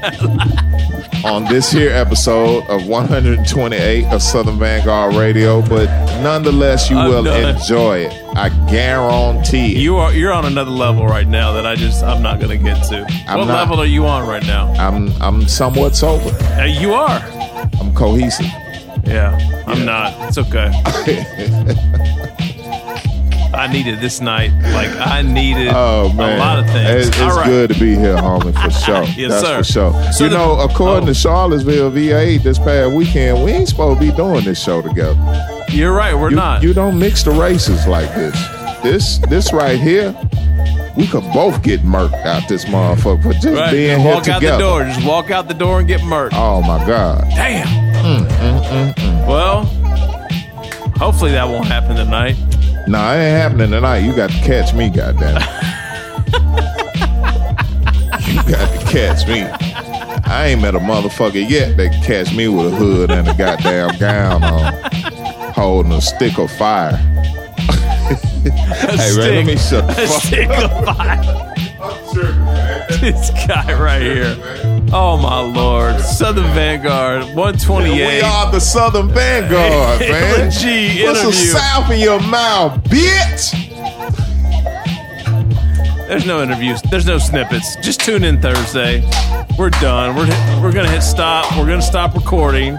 on 1.25 1.45
this 1.45 1.71
here 1.71 1.91
episode 1.93 2.65
of 2.69 2.87
128 2.89 4.07
of 4.07 4.21
Southern 4.23 4.59
Vanguard 4.59 5.15
Radio, 5.15 5.63
but 5.63 5.87
nonetheless, 6.23 6.91
you 6.91 6.97
will 6.97 7.27
enjoy 7.27 7.99
it. 8.01 8.13
I 8.37 8.49
guarantee 8.71 9.73
it. 9.73 9.79
You 9.79 9.97
are 9.99 10.13
you're 10.13 10.33
on 10.33 10.45
another 10.47 10.71
level 10.71 11.07
right 11.07 11.27
now 11.29 11.53
that 11.53 11.67
I 11.67 11.77
just 11.77 12.03
I'm 12.03 12.23
not 12.23 12.41
gonna 12.41 12.57
get 12.57 12.83
to. 12.89 13.07
I'm 13.29 13.39
what 13.39 13.47
not. 13.49 13.55
level 13.69 13.79
are 13.81 13.87
you 13.87 14.07
on 14.07 14.27
right 14.27 14.45
now? 14.45 14.73
I'm 14.75 15.11
I'm 15.23 15.47
somewhat 15.47 15.95
sober. 15.95 16.31
Uh, 16.59 16.65
you 16.65 16.93
are. 16.95 17.21
I'm 17.81 17.95
cohesive. 17.95 18.47
Yeah, 19.05 19.65
I'm 19.67 19.85
not. 19.85 20.29
It's 20.29 20.39
okay. 20.39 20.71
I 23.55 23.71
needed 23.71 24.01
this 24.01 24.21
night. 24.21 24.51
Like 24.73 24.91
I 24.97 25.21
needed 25.23 25.69
Oh 25.75 26.11
a 26.15 26.39
lot 26.39 26.59
of 26.59 26.67
things. 26.67 27.09
It's, 27.09 27.19
it's 27.21 27.37
right. 27.37 27.45
good 27.47 27.71
to 27.71 27.79
be 27.79 27.95
here, 27.95 28.17
homie, 28.17 28.55
for 28.55 28.71
sure. 28.85 29.05
Yes, 29.17 29.31
That's 29.43 29.47
sir. 29.47 29.59
for 29.59 29.65
sure. 29.65 30.13
So 30.13 30.25
you 30.25 30.31
the- 30.31 30.37
know, 30.37 30.61
according 30.61 31.05
oh. 31.05 31.13
to 31.13 31.15
Charlottesville 31.15 31.91
VA 31.91 32.39
this 32.43 32.59
past 32.59 32.95
weekend, 32.95 33.45
we 33.45 33.51
ain't 33.53 33.69
supposed 33.69 34.01
to 34.01 34.11
be 34.11 34.17
doing 34.17 34.45
this 34.45 34.63
show 34.63 34.81
together. 34.81 35.19
You're 35.69 35.93
right. 35.93 36.15
We're 36.15 36.31
you, 36.31 36.37
not. 36.37 36.63
You 36.63 36.73
don't 36.73 36.99
mix 36.99 37.23
the 37.23 37.31
races 37.33 37.87
like 37.87 38.09
this. 38.15 38.35
This 38.83 39.19
this 39.29 39.53
right 39.53 39.79
here, 39.79 40.15
we 40.97 41.07
could 41.07 41.23
both 41.33 41.63
get 41.63 41.81
murked 41.83 42.25
out 42.25 42.49
this 42.49 42.65
motherfucker 42.65 43.23
for 43.23 43.33
just 43.35 43.47
Right. 43.47 43.71
being 43.71 44.01
Just 44.03 44.03
here 44.03 44.15
walk 44.15 44.29
out 44.29 44.41
the 44.43 44.59
door. 44.59 44.85
Just 44.85 45.07
walk 45.07 45.31
out 45.31 45.49
the 45.49 45.55
door 45.55 45.79
and 45.79 45.87
get 45.89 46.01
murked. 46.01 46.31
Oh 46.33 46.63
my 46.63 46.85
God. 46.87 47.25
Damn. 47.31 47.82
Mm, 48.03 48.27
mm, 48.27 48.63
mm, 48.65 48.93
mm. 48.95 49.27
Well, 49.29 49.65
hopefully 50.97 51.31
that 51.33 51.47
won't 51.49 51.67
happen 51.67 51.95
tonight. 51.95 52.35
Nah, 52.89 53.13
it 53.15 53.19
ain't 53.19 53.37
happening 53.39 53.71
tonight. 53.71 53.99
You 53.99 54.13
got 54.17 54.31
to 54.31 54.37
catch 54.39 54.75
me, 54.75 54.91
goddamn. 54.91 55.41
you 58.27 58.43
got 58.51 58.69
to 58.69 58.79
catch 58.91 59.25
me. 59.29 59.43
I 60.25 60.47
ain't 60.49 60.63
met 60.63 60.75
a 60.75 60.81
motherfucker 60.81 61.49
yet 61.49 61.77
that 61.77 61.93
can 61.93 62.03
catch 62.03 62.35
me 62.35 62.49
with 62.49 62.73
a 62.73 62.77
hood 62.77 63.13
and 63.13 63.29
a 63.29 63.35
goddamn 63.35 63.97
gown 63.99 64.43
on, 64.43 64.73
holding 65.53 65.93
a 65.93 66.01
stick 66.01 66.39
of 66.39 66.51
fire. 66.51 66.97
hey, 66.97 69.13
man, 69.17 69.19
let 69.35 69.47
me 69.47 69.57
shut 69.57 69.87
the 69.87 69.93
A 69.93 69.95
fuck 70.09 70.23
stick 70.23 70.51
of 70.51 70.85
fire. 70.85 71.23
This 73.01 73.31
guy 73.47 73.73
right 73.81 74.03
here. 74.03 74.35
Oh 74.95 75.17
my 75.17 75.41
lord. 75.41 75.99
Southern 76.01 76.53
Vanguard, 76.53 77.23
128. 77.35 77.95
We 77.95 78.21
are 78.21 78.53
the 78.53 78.61
Southern 78.61 79.09
Vanguard, 79.09 80.01
man. 80.01 80.51
G 80.51 81.03
Put 81.07 81.17
some 81.17 81.33
south 81.33 81.91
in 81.91 81.99
your 81.99 82.21
mouth, 82.21 82.83
bitch. 82.85 83.59
There's 86.09 86.27
no 86.27 86.43
interviews. 86.43 86.83
There's 86.91 87.07
no 87.07 87.17
snippets. 87.17 87.77
Just 87.77 88.01
tune 88.01 88.23
in 88.23 88.43
Thursday. 88.43 89.01
We're 89.59 89.71
done. 89.71 90.15
We're 90.15 90.27
hit, 90.27 90.63
we're 90.63 90.73
gonna 90.73 90.91
hit 90.91 91.03
stop. 91.03 91.51
We're 91.57 91.67
gonna 91.67 91.81
stop 91.81 92.15
recording, 92.15 92.79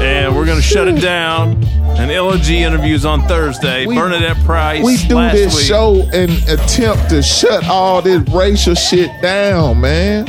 and 0.00 0.34
we're 0.34 0.46
gonna 0.46 0.62
shut 0.62 0.88
it 0.88 1.02
down. 1.02 1.62
And 2.00 2.10
Illa 2.10 2.38
Ghee 2.38 2.62
interviews 2.62 3.04
on 3.04 3.22
Thursday. 3.28 3.84
We- 3.86 3.94
Bernadette 3.94 4.42
Price. 4.44 4.82
We 4.82 4.96
do 4.96 5.16
this 5.30 5.54
week. 5.54 5.64
show 5.66 6.08
and 6.14 6.30
attempt 6.48 7.10
to 7.10 7.22
shut 7.22 7.68
all 7.68 8.00
this 8.00 8.22
racial 8.30 8.74
shit 8.74 9.10
down, 9.20 9.82
man. 9.82 10.26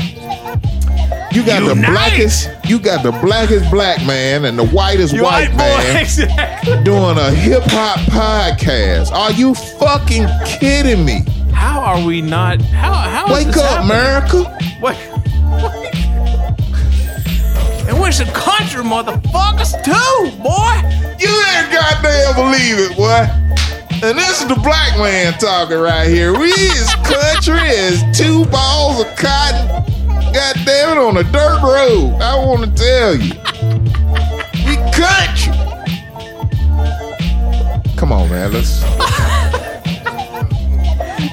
You 1.31 1.45
got 1.45 1.65
the 1.65 1.75
blackest, 1.75 2.49
you 2.65 2.77
got 2.77 3.03
the 3.03 3.11
blackest 3.13 3.71
black 3.71 4.05
man 4.05 4.43
and 4.43 4.59
the 4.59 4.65
whitest 4.67 5.13
You 5.13 5.23
white 5.23 5.55
man 5.55 5.95
exactly. 6.01 6.83
doing 6.83 7.17
a 7.17 7.31
hip 7.31 7.63
hop 7.67 7.99
podcast. 8.11 9.13
Are 9.13 9.31
you 9.31 9.53
fucking 9.55 10.27
kidding 10.45 11.05
me? 11.05 11.21
How 11.53 11.79
are 11.79 12.05
we 12.05 12.21
not? 12.21 12.61
How 12.61 12.91
how 12.93 13.33
Wake 13.33 13.47
up, 13.55 13.55
happening? 13.55 13.91
America! 13.91 14.57
Wait. 14.81 14.97
Some 18.11 18.27
country 18.27 18.83
motherfuckers 18.83 19.71
too, 19.85 20.37
boy. 20.43 20.75
You 21.17 21.29
ain't 21.29 21.71
goddamn 21.71 22.35
believe 22.35 22.77
it, 22.77 22.97
boy. 22.97 23.25
And 24.05 24.17
this 24.17 24.41
is 24.41 24.47
the 24.49 24.55
black 24.55 24.97
man 24.97 25.31
talking 25.39 25.77
right 25.77 26.07
here. 26.07 26.37
We 26.37 26.49
is 26.49 26.93
country 26.95 27.61
as 27.61 28.03
two 28.15 28.45
balls 28.47 28.99
of 28.99 29.15
cotton. 29.15 29.65
God 30.33 30.55
damn 30.65 30.97
it, 30.97 31.01
on 31.01 31.17
a 31.17 31.23
dirt 31.23 31.61
road. 31.63 32.21
I 32.21 32.35
want 32.35 32.65
to 32.65 32.83
tell 32.83 33.15
you. 33.15 33.33
We 34.67 34.75
country. 34.91 35.53
Come 37.95 38.11
on, 38.11 38.29
man. 38.29 38.51
Let's. 38.51 38.81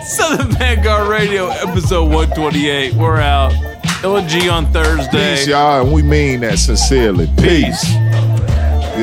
Southern 0.17 0.53
Vanguard 0.53 1.09
Radio, 1.09 1.49
episode 1.49 2.05
128. 2.05 2.95
We're 2.95 3.17
out. 3.21 3.68
Illa 4.05 4.23
Ghee 4.23 4.49
on 4.49 4.73
Thursday. 4.73 5.37
Peace, 5.37 5.49
y'all, 5.49 5.83
and 5.83 5.93
we 5.93 6.03
mean 6.03 6.41
that 6.41 6.59
sincerely. 6.59 7.27
Peace. 7.39 7.91
You 7.91 7.99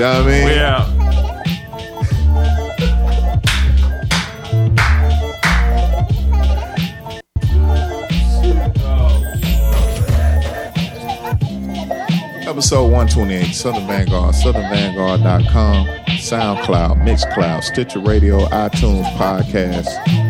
know 0.01 0.23
what 0.23 0.23
I 0.23 0.26
mean? 0.26 0.47
Yeah. 0.47 0.91
Episode 12.47 12.84
128, 12.84 13.53
Southern 13.53 13.88
Vanguard, 13.88 14.34
southernvanguard.com, 14.35 15.88
SoundCloud, 16.07 17.01
Mixcloud, 17.03 17.63
Stitcher 17.63 17.99
Radio, 17.99 18.45
iTunes 18.45 19.03
Podcast. 19.17 20.24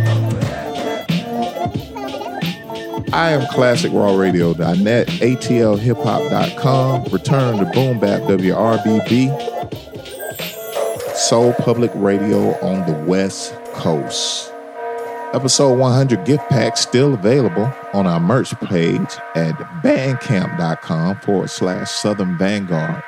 I 3.16 3.32
am 3.32 3.44
ClassicRawRadio.net, 3.44 5.08
ATLHipHop.com, 5.08 7.04
Return 7.06 7.58
to 7.60 7.66
Boom 7.72 7.98
Bap 7.98 8.24
WRBB, 8.24 9.32
Soul 11.16 11.54
Public 11.54 11.92
Radio 11.96 12.56
on 12.60 12.86
the 12.86 13.06
West 13.10 13.54
Coast. 13.72 14.52
Episode 15.34 15.80
100 15.80 16.26
gift 16.26 16.44
pack 16.50 16.76
still 16.76 17.14
available 17.14 17.74
on 17.94 18.06
our 18.06 18.20
merch 18.20 18.54
page 18.60 19.16
at 19.34 19.56
bandcamp.com 19.82 21.16
forward 21.22 21.50
slash 21.50 21.90
Southern 21.90 22.38
Vanguard. 22.38 23.02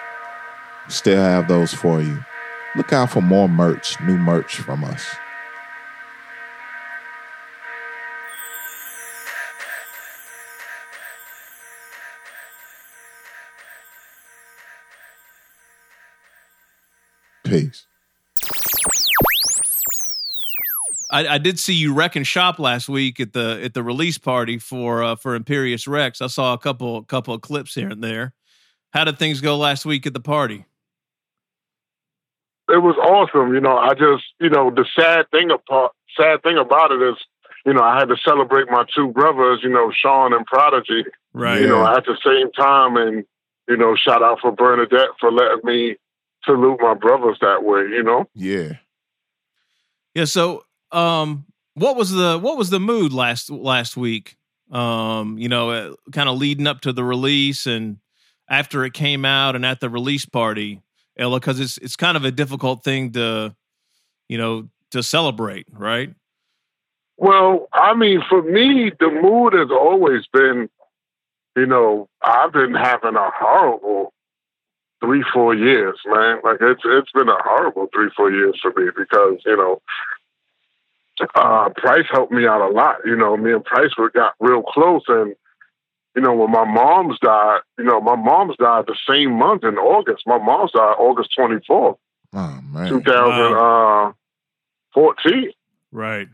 Still 0.87 1.21
have 1.21 1.49
those 1.49 1.73
for 1.73 2.01
you. 2.01 2.23
Look 2.77 2.93
out 2.93 3.09
for 3.09 3.19
more 3.21 3.49
merch, 3.49 3.99
new 3.99 4.17
merch 4.17 4.55
from 4.55 4.85
us. 4.85 5.05
Peace. 17.49 17.85
I, 21.09 21.27
I 21.27 21.37
did 21.37 21.57
see 21.57 21.73
you 21.73 21.93
wrecking 21.93 22.23
shop 22.23 22.59
last 22.59 22.89
week 22.89 23.19
at 23.19 23.31
the 23.33 23.61
at 23.63 23.73
the 23.73 23.81
release 23.81 24.17
party 24.17 24.57
for 24.59 25.03
uh, 25.03 25.15
for 25.15 25.39
Imperius 25.39 25.87
Rex. 25.87 26.21
I 26.21 26.27
saw 26.27 26.53
a 26.53 26.57
couple 26.57 27.01
couple 27.03 27.33
of 27.33 27.41
clips 27.41 27.73
here 27.75 27.89
and 27.89 28.03
there. 28.03 28.33
How 28.91 29.03
did 29.05 29.17
things 29.17 29.39
go 29.41 29.57
last 29.57 29.85
week 29.85 30.05
at 30.05 30.13
the 30.13 30.19
party? 30.19 30.65
it 32.69 32.83
was 32.83 32.97
awesome. 32.97 33.53
You 33.53 33.61
know, 33.61 33.77
I 33.77 33.93
just, 33.93 34.25
you 34.41 34.49
know, 34.49 34.69
the 34.69 34.85
sad 34.93 35.31
thing 35.31 35.51
about 35.51 35.95
sad 36.19 36.43
thing 36.43 36.57
about 36.57 36.91
it 36.91 37.01
is, 37.01 37.15
you 37.65 37.73
know, 37.73 37.81
I 37.81 37.97
had 37.97 38.09
to 38.09 38.17
celebrate 38.17 38.69
my 38.69 38.83
two 38.93 39.07
brothers, 39.13 39.61
you 39.63 39.69
know, 39.69 39.89
Sean 39.95 40.33
and 40.33 40.45
Prodigy, 40.45 41.05
Right. 41.33 41.61
you 41.61 41.67
know, 41.67 41.85
at 41.87 42.03
the 42.03 42.17
same 42.25 42.51
time, 42.51 42.97
and 42.97 43.23
you 43.69 43.77
know, 43.77 43.95
shout 43.95 44.21
out 44.21 44.39
for 44.41 44.51
Bernadette 44.51 45.15
for 45.19 45.31
letting 45.31 45.61
me 45.63 45.95
salute 46.47 46.79
my 46.81 46.95
brothers 46.95 47.37
that 47.41 47.63
way. 47.63 47.81
You 47.81 48.01
know, 48.01 48.25
Yeah. 48.33 48.73
Yeah. 50.15 50.25
So, 50.25 50.63
um, 50.91 51.45
what 51.75 51.95
was 51.95 52.11
the 52.11 52.39
what 52.39 52.57
was 52.57 52.71
the 52.71 52.79
mood 52.79 53.13
last 53.13 53.51
last 53.51 53.95
week? 53.95 54.35
Um, 54.71 55.37
you 55.37 55.47
know, 55.47 55.69
uh, 55.69 55.93
kind 56.11 56.27
of 56.27 56.37
leading 56.37 56.65
up 56.65 56.81
to 56.81 56.91
the 56.91 57.03
release 57.03 57.67
and 57.67 57.97
after 58.49 58.83
it 58.83 58.93
came 58.93 59.25
out 59.25 59.55
and 59.55 59.65
at 59.65 59.79
the 59.79 59.89
release 59.89 60.25
party, 60.25 60.81
Illa, 61.17 61.39
because 61.39 61.59
it's 61.59 61.77
it's 61.77 61.95
kind 61.95 62.17
of 62.17 62.25
a 62.25 62.31
difficult 62.31 62.83
thing 62.83 63.11
to, 63.11 63.55
you 64.27 64.37
know, 64.39 64.69
to 64.91 65.03
celebrate, 65.03 65.67
right? 65.71 66.13
Well, 67.17 67.67
I 67.73 67.95
mean, 67.95 68.21
for 68.29 68.41
me, 68.41 68.91
the 68.99 69.09
mood 69.09 69.53
has 69.53 69.69
always 69.71 70.27
been, 70.31 70.69
you 71.55 71.65
know, 71.65 72.07
I've 72.21 72.53
been 72.53 72.75
having 72.75 73.15
a 73.15 73.31
horrible, 73.35 74.13
three, 75.01 75.23
four 75.33 75.53
years, 75.55 75.99
man. 76.05 76.39
Like 76.43 76.57
it's 76.61 76.81
it's 76.85 77.11
been 77.11 77.29
a 77.29 77.37
horrible 77.43 77.87
three, 77.93 78.09
four 78.15 78.31
years 78.31 78.57
for 78.61 78.71
me 78.71 78.89
because 78.95 79.39
you 79.45 79.57
know, 79.57 79.81
uh, 81.35 81.69
Price 81.75 82.05
helped 82.11 82.31
me 82.31 82.47
out 82.47 82.67
a 82.67 82.71
lot. 82.73 82.97
You 83.05 83.15
know, 83.15 83.35
me 83.37 83.53
and 83.53 83.63
Price 83.63 83.91
were 83.97 84.09
got 84.09 84.33
real 84.39 84.63
close, 84.63 85.03
and 85.07 85.35
you 86.15 86.21
know, 86.21 86.33
when 86.33 86.51
my 86.51 86.65
mom's 86.65 87.19
died, 87.19 87.59
you 87.77 87.83
know, 87.83 88.01
my 88.01 88.15
mom's 88.15 88.55
died 88.57 88.85
the 88.87 88.97
same 89.07 89.37
month 89.37 89.63
in 89.63 89.77
August. 89.77 90.23
My 90.25 90.37
mom's 90.37 90.71
died 90.71 90.95
August 90.97 91.29
twenty 91.35 91.63
fourth, 91.65 91.97
Oh 92.33 92.59
man. 92.71 92.89
two 92.89 93.01
thousand 93.01 93.57
uh, 93.57 94.13
fourteen. 94.93 95.51
Right. 95.91 96.27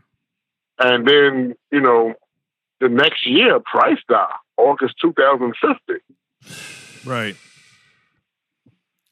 And 0.78 1.06
then, 1.06 1.54
you 1.70 1.80
know, 1.80 2.14
the 2.80 2.88
next 2.88 3.26
year, 3.26 3.60
Price 3.60 4.00
died, 4.08 4.26
August 4.56 4.96
2050. 5.00 7.08
Right. 7.08 7.36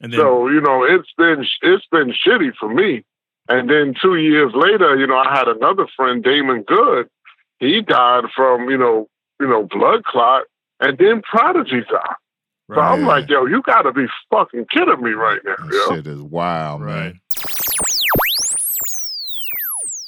And 0.03 0.13
then 0.13 0.19
So, 0.19 0.49
you 0.49 0.61
know, 0.61 0.83
it's 0.83 1.09
been 1.17 1.45
it's 1.61 1.85
been 1.91 2.13
shitty 2.13 2.53
for 2.59 2.71
me. 2.71 3.03
And 3.49 3.69
then 3.69 3.95
two 3.99 4.15
years 4.17 4.51
later, 4.53 4.95
you 4.97 5.07
know, 5.07 5.17
I 5.17 5.35
had 5.35 5.47
another 5.47 5.87
friend, 5.95 6.23
Damon 6.23 6.63
Good. 6.63 7.09
He 7.59 7.81
died 7.81 8.25
from, 8.35 8.69
you 8.69 8.77
know, 8.77 9.07
you 9.39 9.47
know, 9.47 9.63
blood 9.63 10.03
clot, 10.03 10.43
and 10.79 10.97
then 10.97 11.21
Prodigy 11.21 11.81
died. 11.89 12.15
So 12.73 12.79
I'm 12.79 13.05
like, 13.05 13.29
yo, 13.29 13.45
you 13.45 13.61
gotta 13.61 13.91
be 13.91 14.05
fucking 14.29 14.65
kidding 14.71 15.01
me 15.01 15.11
right 15.11 15.41
now, 15.45 15.55
yo. 15.69 15.95
Shit 15.95 16.07
is 16.07 16.21
wild, 16.21 16.81
man. 16.81 17.19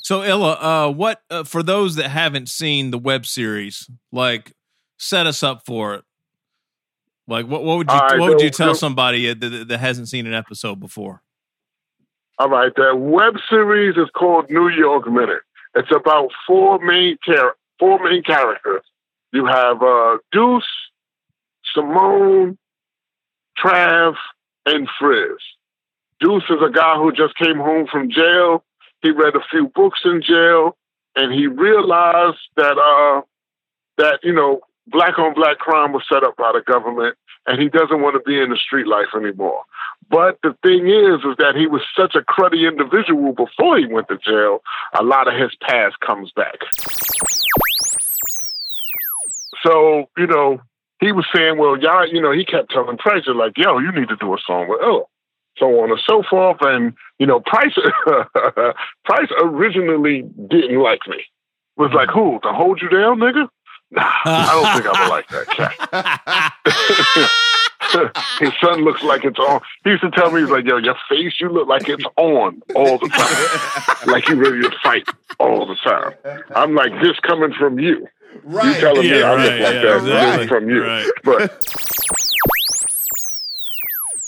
So 0.04 0.24
Illa, 0.24 0.54
uh, 0.54 0.92
what 0.92 1.22
uh, 1.30 1.44
for 1.44 1.64
those 1.64 1.96
that 1.96 2.10
haven't 2.10 2.50
seen 2.50 2.92
the 2.92 2.98
web 2.98 3.26
series, 3.26 3.90
like 4.12 4.54
set 4.98 5.26
us 5.28 5.44
up 5.44 5.64
for 5.66 5.96
it. 5.96 6.04
Like 7.27 7.47
what, 7.47 7.64
what 7.64 7.77
would 7.77 7.89
you 7.89 7.97
right, 7.97 8.19
what 8.19 8.30
would 8.30 8.41
you 8.41 8.49
tell 8.49 8.73
so- 8.73 8.80
somebody 8.80 9.34
that, 9.34 9.39
that, 9.39 9.68
that 9.68 9.77
hasn't 9.80 10.10
seen 10.10 10.27
an 10.27 10.34
episode 10.34 10.80
before? 10.80 11.22
All 12.38 12.49
right, 12.49 12.72
the 12.76 12.95
web 12.95 13.35
series 13.49 13.95
is 13.95 14.10
called 14.15 14.49
New 14.49 14.68
York 14.68 15.07
Minute. 15.07 15.41
It's 15.73 15.91
about 15.95 16.31
four 16.45 16.80
main 16.80 17.18
char- 17.23 17.56
four 17.80 17.97
main 18.03 18.23
characters. 18.23 18.84
You 19.31 19.45
have 19.45 19.81
uh, 19.81 20.18
Deuce, 20.31 20.68
Simone, 21.73 22.57
Trav, 23.57 24.15
and 24.65 24.88
Frizz. 24.99 25.38
Deuce 26.19 26.43
is 26.49 26.57
a 26.65 26.72
guy 26.72 26.97
who 26.97 27.11
just 27.11 27.35
came 27.38 27.57
home 27.57 27.88
from 27.91 28.10
jail. 28.10 28.64
He 29.02 29.11
read 29.11 29.35
a 29.35 29.43
few 29.49 29.68
books 29.73 30.02
in 30.06 30.22
jail, 30.22 30.77
and 31.15 31.34
he 31.34 31.47
realized 31.47 32.38
that 32.57 32.77
uh, 32.77 33.22
that 33.97 34.19
you 34.23 34.34
know 34.34 34.61
black 34.88 35.18
on 35.20 35.34
black 35.34 35.57
crime 35.57 35.94
was 35.94 36.03
set 36.12 36.24
up 36.24 36.36
by 36.38 36.52
the 36.53 36.62
government, 36.62 37.16
and 37.48 37.62
he 37.62 37.70
doesn't 37.70 38.02
want 38.02 38.16
to 38.16 38.30
be 38.30 38.40
in 38.40 38.49
the 38.49 38.57
street 38.57 38.88
life 38.88 39.14
anymore. 39.16 39.64
But 40.10 40.38
the 40.44 40.56
thing 40.64 40.88
is, 40.88 41.26
is 41.26 41.38
that 41.38 41.56
he 41.56 41.68
was 41.68 41.82
such 41.98 42.16
a 42.16 42.22
cruddy 42.22 42.68
individual 42.68 43.34
before 43.34 43.78
he 43.78 43.88
went 43.88 44.07
to 44.10 44.18
jail. 44.18 44.60
A 44.99 45.03
lot 45.03 45.28
of 45.28 45.40
his 45.40 45.52
past 45.62 45.99
comes 45.99 46.32
back. 46.36 46.60
So 49.64 50.06
you 50.18 50.28
know, 50.28 50.62
he 50.99 51.12
was 51.12 51.26
saying, 51.34 51.57
well, 51.57 51.78
y'all, 51.78 52.07
you 52.07 52.22
know, 52.22 52.32
he 52.32 52.45
kept 52.45 52.72
telling 52.72 52.98
Price, 52.98 53.24
like, 53.28 53.53
yo, 53.57 53.80
you 53.80 53.91
need 53.91 54.10
to 54.10 54.16
do 54.16 54.34
a 54.34 54.38
song 54.45 54.68
with 54.70 54.82
Illa. 54.82 55.03
So 55.57 55.68
on 55.82 55.90
and 55.90 55.99
so 56.06 56.22
forth, 56.30 56.57
and 56.62 56.94
you 57.18 57.26
know, 57.26 57.40
Price, 57.40 57.76
Price 59.06 59.30
originally 59.41 60.24
didn't 60.49 60.82
like 60.82 60.99
me. 61.07 61.24
Was 61.78 61.91
like, 61.94 62.10
mm-hmm. 62.10 62.20
who 62.20 62.40
to 62.44 62.53
hold 62.53 62.82
you 62.82 62.90
down, 62.90 63.20
nigga? 63.20 63.48
Nah, 63.91 64.02
I 64.26 64.52
don't 64.52 64.84
think 64.84 64.95
I 64.95 65.02
would 65.02 65.10
like 65.10 65.28
that 65.30 65.48
cat. 65.48 67.32
His 68.40 68.52
son 68.62 68.84
looks 68.84 69.03
like 69.03 69.24
it's 69.24 69.38
on. 69.40 69.62
He 69.84 69.91
used 69.91 70.02
to 70.03 70.12
tell 70.12 70.32
me, 70.32 70.41
he's 70.41 70.49
like, 70.49 70.66
yo, 70.66 70.78
your 70.78 70.95
face, 71.07 71.40
you 71.40 71.49
look 71.49 71.68
like 71.68 71.88
it's 71.88 72.03
on 72.18 72.62
all 72.76 72.98
the 72.98 73.07
time. 73.10 74.07
like 74.12 74.28
you 74.28 74.36
ready 74.36 74.62
to 74.62 74.72
fight 74.84 75.07
all 75.40 75.66
the 75.68 75.76
time. 75.76 76.14
I'm 76.56 76.74
like, 76.74 76.91
this 77.02 77.18
coming 77.22 77.53
from 77.53 77.80
you. 77.80 78.07
You 78.52 78.74
telling 78.76 79.02
me 79.03 79.20
Yeah, 79.20 79.32
I 79.32 79.36
right, 79.36 79.44
look 79.44 79.52
like 79.62 79.74
yeah, 79.76 79.82
that 79.82 79.98
exactly. 79.98 80.38
this 80.38 80.49
from 80.49 80.70
you. 80.70 80.84
Right. 80.84 81.10
But 81.24 81.66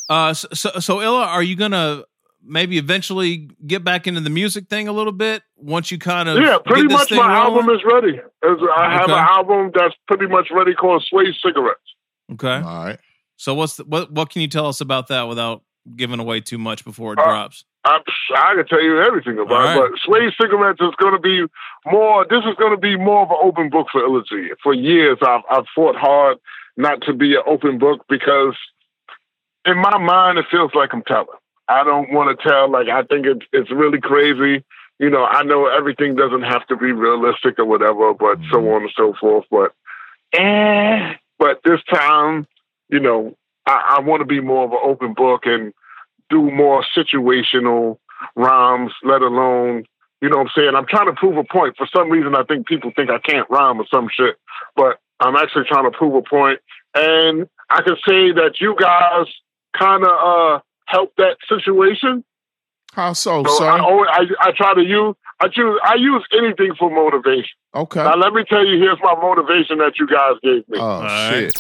Uh, 0.09 0.33
so, 0.33 0.47
so, 0.53 0.69
so 0.79 1.01
Illa, 1.01 1.25
are 1.25 1.43
you 1.43 1.57
gonna 1.57 2.03
maybe 2.47 2.77
eventually 2.77 3.49
get 3.65 3.83
back 3.83 4.07
into 4.07 4.21
the 4.21 4.29
music 4.29 4.67
thing 4.69 4.87
a 4.87 4.91
little 4.91 5.11
bit 5.11 5.43
once 5.57 5.91
you 5.91 5.97
kind 5.99 6.29
of 6.29 6.37
yeah, 6.39 6.57
pretty 6.65 6.83
get 6.83 6.89
this 6.89 6.97
much 6.99 7.09
thing 7.09 7.17
my 7.19 7.37
rolling? 7.43 7.59
album 7.59 7.75
is 7.75 7.81
ready. 7.85 8.17
Is- 8.17 8.69
I 8.77 8.91
have 8.93 9.03
Okay. 9.03 9.13
an 9.13 9.27
album 9.29 9.71
that's 9.75 9.95
pretty 10.07 10.27
much 10.27 10.47
ready 10.51 10.73
called 10.73 11.03
Sway 11.07 11.25
Cigarettes. 11.45 11.79
Okay. 12.33 12.47
All 12.55 12.85
right. 12.85 12.99
So 13.35 13.53
what's 13.53 13.75
the, 13.77 13.83
what 13.85 14.11
what 14.11 14.29
can 14.29 14.41
you 14.41 14.47
tell 14.47 14.67
us 14.67 14.81
about 14.81 15.07
that 15.07 15.23
without 15.27 15.61
giving 15.95 16.19
away 16.19 16.41
too 16.41 16.57
much 16.57 16.83
before 16.83 17.13
it 17.13 17.19
Uh, 17.19 17.23
drops? 17.25 17.65
I'm, 17.85 18.01
I 18.35 18.55
can 18.55 18.67
tell 18.67 18.81
you 18.83 18.99
everything 19.01 19.39
about 19.39 19.77
All 19.77 19.85
it, 19.85 19.91
but 19.91 19.99
Sway 19.99 20.29
Cigarettes 20.41 20.81
is 20.81 20.93
going 20.99 21.13
to 21.13 21.19
be 21.19 21.45
more. 21.85 22.25
This 22.29 22.39
is 22.49 22.55
going 22.57 22.71
to 22.71 22.77
be 22.77 22.97
more 22.97 23.21
of 23.23 23.29
an 23.29 23.37
open 23.41 23.69
book 23.69 23.87
for 23.91 24.03
Illa 24.03 24.23
Ghee. 24.29 24.51
For 24.63 24.73
years, 24.73 25.17
I've 25.21 25.43
I've 25.49 25.65
fought 25.73 25.95
hard 25.95 26.37
not 26.75 27.01
to 27.03 27.13
be 27.13 27.35
an 27.35 27.43
open 27.45 27.77
book 27.77 28.05
because 28.09 28.55
in 29.65 29.77
my 29.77 29.97
mind, 29.97 30.37
it 30.37 30.45
feels 30.51 30.71
like 30.73 30.89
I'm 30.93 31.03
telling. 31.03 31.27
I 31.69 31.83
don't 31.83 32.11
want 32.11 32.37
to 32.37 32.49
tell. 32.49 32.69
Like 32.69 32.87
I 32.87 33.03
think 33.03 33.25
it's 33.25 33.45
it's 33.51 33.71
really 33.71 33.99
crazy. 33.99 34.63
You 34.99 35.09
know, 35.09 35.25
I 35.25 35.43
know 35.43 35.67
everything 35.67 36.15
doesn't 36.15 36.43
have 36.43 36.65
to 36.67 36.75
be 36.75 36.91
realistic 36.91 37.59
or 37.59 37.65
whatever, 37.65 38.13
but 38.13 38.39
so 38.51 38.57
on 38.73 38.83
and 38.83 38.91
so 38.95 39.13
forth. 39.19 39.45
But 39.51 39.73
eh, 40.33 41.13
but 41.37 41.61
this 41.63 41.81
time, 41.91 42.47
you 42.89 42.99
know, 42.99 43.35
I, 43.65 43.97
I 43.97 44.01
want 44.01 44.21
to 44.21 44.25
be 44.25 44.39
more 44.39 44.65
of 44.65 44.71
an 44.71 44.79
open 44.83 45.13
book 45.13 45.41
and 45.45 45.73
do 46.29 46.49
more 46.51 46.83
situational 46.95 47.97
rhymes, 48.35 48.91
let 49.03 49.21
alone, 49.21 49.85
you 50.21 50.29
know 50.29 50.37
what 50.37 50.47
I'm 50.47 50.51
saying? 50.55 50.75
I'm 50.75 50.87
trying 50.87 51.07
to 51.07 51.13
prove 51.13 51.37
a 51.37 51.43
point. 51.43 51.77
For 51.77 51.87
some 51.95 52.09
reason, 52.09 52.35
I 52.35 52.43
think 52.43 52.65
people 52.65 52.91
think 52.95 53.09
I 53.09 53.19
can't 53.19 53.49
rhyme 53.49 53.79
or 53.79 53.85
some 53.93 54.07
shit, 54.11 54.35
but 54.75 54.99
I'm 55.19 55.35
actually 55.35 55.65
trying 55.65 55.89
to 55.89 55.95
prove 55.95 56.15
a 56.15 56.21
point. 56.21 56.59
And 56.95 57.47
I 57.69 57.81
can 57.81 57.95
say 58.07 58.31
that 58.31 58.55
you 58.59 58.75
guys 58.79 59.27
kind 59.77 60.03
of 60.03 60.09
uh, 60.09 60.59
helped 60.87 61.17
that 61.17 61.37
situation. 61.47 62.23
How 62.93 63.13
so, 63.13 63.43
So 63.43 63.57
sir? 63.57 63.69
I, 63.69 63.79
always, 63.79 64.09
I 64.11 64.23
I 64.41 64.51
try 64.51 64.73
to 64.73 64.81
use 64.81 65.15
I 65.39 65.47
choose 65.49 65.79
I 65.83 65.95
use 65.95 66.25
anything 66.35 66.73
for 66.79 66.89
motivation. 66.89 67.57
Okay. 67.75 68.03
Now 68.03 68.15
let 68.15 68.33
me 68.33 68.43
tell 68.49 68.65
you, 68.65 68.79
here's 68.79 68.97
my 69.03 69.13
motivation 69.13 69.77
that 69.77 69.99
you 69.99 70.07
guys 70.07 70.33
gave 70.41 70.67
me. 70.67 70.79
Oh 70.79 71.07
shit. 71.29 71.53